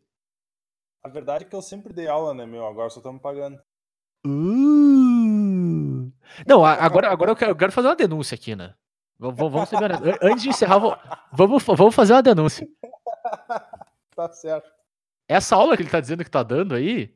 A 1.03 1.09
verdade 1.09 1.45
é 1.45 1.47
que 1.47 1.55
eu 1.55 1.61
sempre 1.61 1.93
dei 1.93 2.07
aula, 2.07 2.33
né, 2.33 2.45
meu? 2.45 2.65
Agora 2.65 2.89
só 2.89 2.99
estamos 2.99 3.21
pagando. 3.21 3.61
Uh. 4.25 6.11
Não, 6.47 6.65
agora, 6.65 7.11
agora 7.11 7.31
eu, 7.31 7.35
quero, 7.35 7.51
eu 7.51 7.55
quero 7.55 7.71
fazer 7.71 7.87
uma 7.87 7.95
denúncia 7.95 8.35
aqui, 8.35 8.55
né? 8.55 8.73
Vamos, 9.17 9.37
vamos, 9.37 9.69
terminar. 9.69 10.01
An- 10.03 10.17
Antes 10.21 10.43
de 10.43 10.49
encerrar, 10.49 10.77
vamos, 11.31 11.63
vamos 11.63 11.95
fazer 11.95 12.13
uma 12.13 12.23
denúncia. 12.23 12.67
Tá 14.15 14.29
certo. 14.31 14.71
Essa 15.27 15.57
aula 15.57 15.75
que 15.75 15.83
ele 15.83 15.89
tá 15.89 15.99
dizendo 15.99 16.23
que 16.23 16.31
tá 16.31 16.41
dando 16.41 16.73
aí 16.73 17.13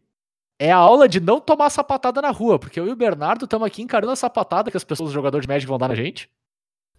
é 0.60 0.70
a 0.70 0.76
aula 0.76 1.08
de 1.08 1.22
não 1.22 1.40
tomar 1.40 1.70
sapatada 1.70 2.22
na 2.22 2.30
rua, 2.30 2.60
porque 2.60 2.78
eu 2.78 2.86
e 2.88 2.92
o 2.92 2.96
Bernardo 2.96 3.46
estamos 3.46 3.66
aqui 3.66 3.82
encarando 3.82 4.12
a 4.12 4.18
sapatada 4.18 4.70
que 4.70 4.76
as 4.76 4.84
pessoas, 4.84 5.08
os 5.08 5.14
jogadores 5.14 5.46
de 5.46 5.48
Magic, 5.48 5.66
vão 5.66 5.78
dar 5.78 5.88
na 5.88 5.96
gente. 5.96 6.30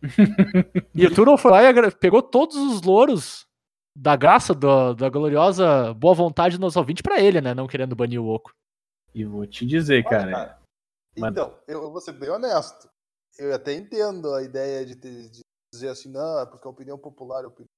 e 0.95 1.05
o 1.07 1.15
Turo 1.15 1.37
foi 1.37 1.51
lá 1.51 1.63
e 1.65 1.91
pegou 1.91 2.23
todos 2.23 2.57
os 2.57 2.81
louros 2.81 3.47
da 3.95 4.17
graça, 4.17 4.55
do- 4.55 4.95
da 4.95 5.11
gloriosa 5.11 5.93
boa 5.93 6.15
vontade 6.15 6.57
do 6.57 6.63
nosso 6.63 6.79
ouvinte 6.79 7.03
pra 7.03 7.21
ele, 7.21 7.43
né? 7.43 7.53
Não 7.53 7.67
querendo 7.67 7.95
banir 7.95 8.19
o 8.23 8.27
Oco. 8.27 8.55
E 9.15 9.25
vou 9.25 9.47
te 9.47 9.67
dizer, 9.67 10.05
Olha, 10.07 10.11
cara. 10.11 10.61
Mano. 11.19 11.33
Então, 11.33 11.59
eu, 11.67 11.91
vou 11.91 12.01
ser 12.01 12.13
bem 12.13 12.31
honesto. 12.31 12.89
Eu 13.39 13.55
até 13.55 13.75
entendo 13.75 14.33
a 14.35 14.43
ideia 14.43 14.85
de, 14.85 14.97
ter- 14.97 15.29
de 15.29 15.41
dizer 15.73 15.89
assim, 15.89 16.11
não, 16.11 16.41
é 16.41 16.47
porque 16.47 16.67
a 16.67 16.71
opinião 16.71 16.99
popular 16.99 17.45
é 17.45 17.47
opinião. 17.47 17.69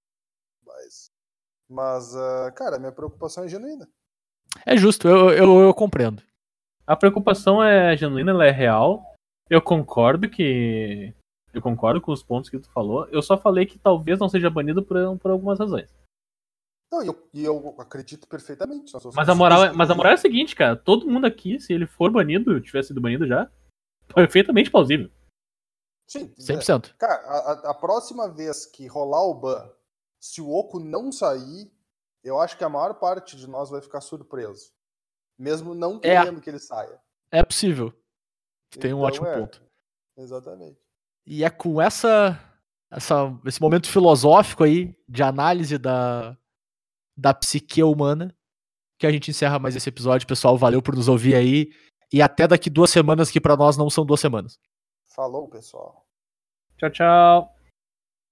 Mas, 0.65 1.07
mas 1.69 2.17
ah, 2.17 2.53
cara, 2.53 2.79
minha 2.79 2.93
preocupação 2.93 3.45
é 3.45 3.49
genuína. 3.49 3.89
É 4.67 4.77
justo, 4.77 5.09
eu, 5.09 5.31
eu, 5.31 5.61
eu 5.61 5.75
compreendo. 5.75 6.23
A 6.87 6.97
preocupação 6.97 7.63
é 7.63 7.97
genuína, 7.97 8.33
ela 8.33 8.47
é 8.47 8.51
real. 8.51 9.15
Eu 9.49 9.63
concordo 9.63 10.29
que. 10.29 11.15
Eu 11.53 11.61
concordo 11.61 12.01
com 12.01 12.13
os 12.13 12.23
pontos 12.23 12.49
que 12.51 12.59
tu 12.59 12.69
falou. 12.71 13.07
Eu 13.09 13.23
só 13.23 13.37
falei 13.37 13.67
que 13.67 13.79
talvez 13.79 14.19
não 14.19 14.29
seja 14.29 14.49
banido 14.51 14.83
por, 14.83 14.97
por 15.19 15.31
algumas 15.31 15.59
razões. 15.59 15.91
Não, 16.93 17.03
e 17.03 17.07
eu, 17.07 17.29
e 17.33 17.43
eu 17.45 17.75
acredito 17.79 18.29
perfeitamente. 18.29 18.93
Mas 19.15 19.29
a, 19.29 19.35
moral 19.35 19.65
é, 19.65 19.73
mas 19.73 19.91
a 19.91 19.95
moral 19.95 20.13
é 20.13 20.15
a 20.15 20.19
seguinte, 20.19 20.55
cara. 20.55 20.77
Todo 20.77 21.09
mundo 21.09 21.27
aqui, 21.27 21.59
se 21.59 21.73
ele 21.73 21.87
for 21.87 22.11
banido, 22.13 22.61
tiver 22.61 22.83
sido 22.83 23.01
banido 23.01 23.27
já, 23.27 23.51
perfeitamente 24.15 24.71
plausível. 24.71 25.11
Sim, 26.07 26.29
100%. 26.39 26.95
Cara, 26.99 27.15
a, 27.15 27.53
a- 27.53 27.71
a 27.71 27.75
próxima 27.75 28.29
vez 28.31 28.67
que 28.67 28.87
rolar 28.87 29.23
o 29.25 29.35
ban, 29.35 29.71
se 30.21 30.43
o 30.43 30.51
Oco 30.51 30.79
não 30.79 31.11
sair, 31.11 31.73
eu 32.23 32.39
acho 32.39 32.59
que 32.59 32.65
a 32.65 32.69
maior 32.69 32.93
parte 32.95 33.37
de 33.37 33.47
nós 33.49 33.71
vai 33.71 33.81
ficar 33.81 34.03
surpreso. 34.03 34.71
Mesmo 35.39 35.75
não 35.75 35.97
É. 36.03 36.21
querendo 36.21 36.43
que 36.43 36.51
ele 36.51 36.59
saia. 36.59 37.01
É 37.31 37.43
possível. 37.43 37.91
Tem 38.79 38.93
um 38.93 38.99
Então, 38.99 39.01
ótimo 39.01 39.27
é, 39.27 39.39
ponto. 39.39 39.63
Exatamente. 40.19 40.79
E 41.27 41.43
é 41.43 41.49
com 41.49 41.81
essa, 41.81 42.39
essa 42.91 43.35
esse 43.47 43.61
momento 43.63 43.89
filosófico 43.89 44.65
aí 44.65 44.95
de 45.09 45.23
análise 45.23 45.79
da, 45.79 46.37
da 47.17 47.35
psique 47.35 47.83
humana 47.83 48.35
que 48.99 49.07
a 49.07 49.11
gente 49.11 49.31
encerra 49.31 49.59
mais 49.59 49.75
esse 49.75 49.89
episódio, 49.89 50.29
pessoal. 50.29 50.57
Valeu 50.57 50.81
por 50.81 50.95
nos 50.95 51.09
ouvir 51.09 51.35
aí. 51.35 51.73
E 52.13 52.23
até 52.23 52.47
daqui 52.47 52.71
duas 52.71 52.91
semanas, 52.91 53.31
que 53.31 53.41
pra 53.41 53.57
nós 53.57 53.77
não 53.77 53.91
são 53.91 54.07
duas 54.07 54.21
semanas. 54.21 54.61
Falou, 55.15 55.49
pessoal. 55.49 56.07
Tchau, 56.79 56.91
tchau. 56.91 57.57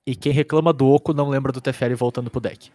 E 0.07 0.15
quem 0.15 0.33
reclama 0.33 0.73
do 0.73 0.87
Oco 0.87 1.13
não 1.13 1.29
lembra 1.29 1.51
do 1.51 1.61
Teferi 1.61 1.95
voltando 1.95 2.31
pro 2.31 2.41
deck. 2.41 2.71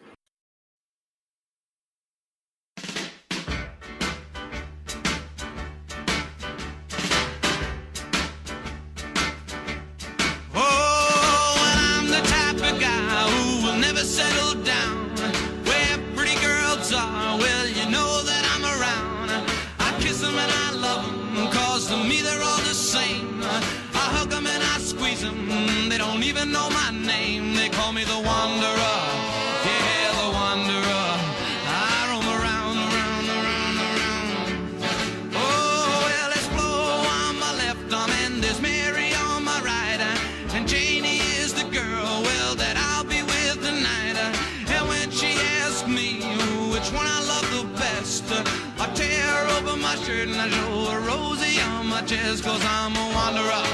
Cause 52.42 52.66
I'm 52.66 52.96
a 52.96 53.14
wanderer. 53.14 53.65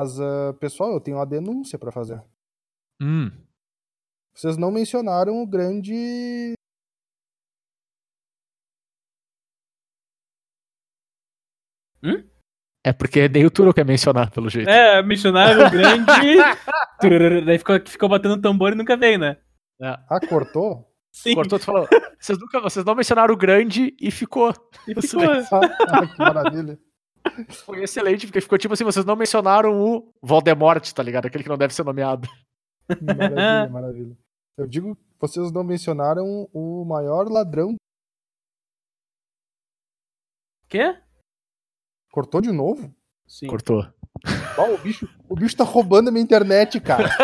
Mas, 0.00 0.18
ah, 0.18 0.52
pessoal, 0.58 0.92
eu 0.92 1.00
tenho 1.00 1.18
uma 1.18 1.26
denúncia 1.26 1.78
pra 1.78 1.92
fazer. 1.92 2.20
Hum. 3.00 3.30
Vocês 4.34 4.56
não 4.56 4.72
mencionaram 4.72 5.40
o 5.40 5.46
grande. 5.46 6.54
É 12.86 12.92
porque 12.92 13.28
nem 13.28 13.46
o 13.46 13.50
Turo 13.50 13.72
quer 13.72 13.84
mencionar, 13.84 14.30
pelo 14.30 14.50
jeito. 14.50 14.68
É, 14.68 15.02
missionário 15.02 15.70
grande. 15.70 16.04
Turururu, 17.00 17.46
Daí 17.46 17.58
ficou, 17.58 17.80
ficou 17.86 18.08
batendo 18.08 18.38
tambor 18.40 18.72
e 18.72 18.74
nunca 18.74 18.96
veio, 18.96 19.18
né? 19.18 19.38
Ah, 19.80 20.20
cortou? 20.28 20.92
Sim. 21.10 21.34
Cortou, 21.34 21.58
tu 21.58 21.64
falou. 21.64 21.88
Vocês, 22.18 22.38
nunca, 22.38 22.60
vocês 22.60 22.84
não 22.84 22.94
mencionaram 22.94 23.32
o 23.32 23.38
grande 23.38 23.96
e 23.98 24.10
ficou. 24.10 24.52
E 24.86 25.00
ficou. 25.00 25.22
Ah, 25.88 26.06
que 26.06 26.18
maravilha. 26.18 26.78
Foi 27.64 27.82
excelente, 27.82 28.26
porque 28.26 28.40
ficou 28.40 28.58
tipo 28.58 28.74
assim: 28.74 28.84
vocês 28.84 29.04
não 29.04 29.16
mencionaram 29.16 29.80
o 29.80 30.12
Voldemort, 30.22 30.92
tá 30.92 31.02
ligado? 31.02 31.26
Aquele 31.26 31.44
que 31.44 31.50
não 31.50 31.58
deve 31.58 31.74
ser 31.74 31.84
nomeado. 31.84 32.28
Maravilha, 33.00 33.68
maravilha. 33.70 34.18
Eu 34.58 34.66
digo, 34.66 34.96
vocês 35.20 35.50
não 35.50 35.64
mencionaram 35.64 36.48
o 36.52 36.84
maior 36.84 37.28
ladrão. 37.30 37.74
Quê? 40.68 40.96
Cortou 42.12 42.40
de 42.40 42.52
novo? 42.52 42.94
Sim. 43.26 43.46
Cortou. 43.46 43.86
Ó, 44.56 44.74
o, 44.74 44.78
bicho, 44.78 45.08
o 45.28 45.34
bicho 45.34 45.56
tá 45.56 45.64
roubando 45.64 46.08
a 46.08 46.12
minha 46.12 46.22
internet, 46.22 46.80
cara. 46.80 47.08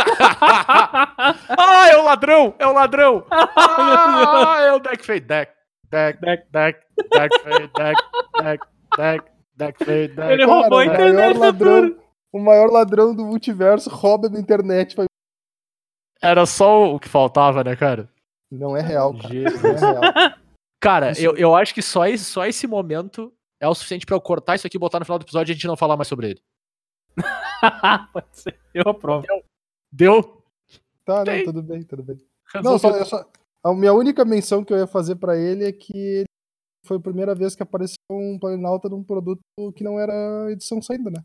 ah, 1.49 1.89
é 1.91 1.97
o 1.97 2.05
ladrão! 2.05 2.55
É 2.59 2.67
o 2.67 2.73
ladrão! 2.73 3.27
Ah, 3.33 4.61
é 4.63 4.73
o 4.73 4.81
deck 4.81 5.05
fade. 5.05 5.21
Deck, 5.21 5.53
deck, 5.91 6.21
Deck. 6.21 6.47
deck, 6.51 6.81
deck 7.13 7.43
fade, 7.43 7.71
deck, 7.77 8.03
deck, 8.43 8.67
deck, 8.97 9.30
fade, 9.79 10.09
deck. 10.09 10.33
Ele 10.33 10.45
roubou 10.45 10.79
a 10.79 10.85
internet 10.87 11.15
maior 11.15 11.35
da 11.35 11.41
ladrão, 11.41 11.81
Turo. 11.91 12.03
o 12.33 12.39
maior 12.39 12.71
ladrão 12.71 13.15
do 13.15 13.25
multiverso 13.25 13.91
rouba 13.91 14.27
a 14.27 14.31
minha 14.31 14.43
internet. 14.43 14.97
Vai- 14.97 15.07
Era 16.23 16.45
só 16.47 16.95
o 16.95 16.99
que 17.01 17.09
faltava, 17.09 17.63
né, 17.65 17.77
cara? 17.77 18.09
Não 18.51 18.77
é 18.77 18.81
real, 18.83 19.15
cara. 19.17 19.29
Jesus. 19.29 19.63
Não 19.63 19.71
é 19.71 20.13
real. 20.13 20.35
Cara, 20.81 21.11
Isso- 21.13 21.23
eu, 21.23 21.37
eu 21.37 21.55
acho 21.55 21.75
que 21.75 21.83
só 21.83 22.07
esse, 22.07 22.25
só 22.25 22.47
esse 22.47 22.67
momento 22.67 23.33
é 23.61 23.69
o 23.69 23.75
suficiente 23.75 24.07
pra 24.07 24.17
eu 24.17 24.21
cortar 24.21 24.57
isso 24.57 24.67
aqui, 24.67 24.79
botar 24.79 24.99
no 24.99 25.05
final 25.05 25.19
do 25.19 25.25
episódio 25.25 25.51
e 25.51 25.53
a 25.53 25.55
gente 25.55 25.67
não 25.67 25.77
falar 25.77 25.97
mais 25.97 26.09
sobre 26.09 26.31
ele. 26.31 26.43
Pode 28.13 28.27
ser. 28.33 28.59
Eu 28.75 28.85
aprovo. 28.89 29.27
Deu? 29.93 30.43
Tá, 31.05 31.25
não, 31.25 31.45
tudo 31.45 31.63
bem, 31.63 31.83
tudo 31.83 32.03
bem. 32.03 32.19
Não, 32.63 32.79
só, 32.79 33.05
só- 33.05 33.29
a 33.63 33.75
minha 33.75 33.93
única 33.93 34.25
menção 34.25 34.65
que 34.65 34.73
eu 34.73 34.79
ia 34.79 34.87
fazer 34.87 35.17
pra 35.17 35.37
ele 35.37 35.65
é 35.65 35.73
que 35.73 35.93
ele 35.97 36.25
foi 36.87 36.97
a 36.97 37.01
primeira 37.01 37.35
vez 37.35 37.55
que 37.55 37.63
apareceu 37.63 37.97
um 38.11 38.39
Planalta 38.39 38.89
num 38.89 39.05
produto 39.05 39.41
que 39.75 39.85
não 39.85 39.99
era 39.99 40.51
edição 40.51 40.81
saindo, 40.81 41.11
né? 41.11 41.23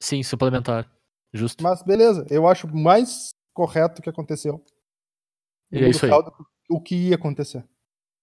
Sim, 0.00 0.22
suplementar. 0.22 0.90
Justo. 1.32 1.62
Mas 1.62 1.82
beleza, 1.82 2.26
eu 2.30 2.46
acho 2.46 2.68
mais 2.68 3.30
correto 3.54 4.00
o 4.00 4.02
que 4.02 4.10
aconteceu. 4.10 4.64
E 5.70 5.78
é 5.78 5.88
isso 5.88 6.06
aí. 6.06 6.12
O 6.70 6.80
que 6.80 6.94
ia 7.08 7.16
acontecer. 7.16 7.64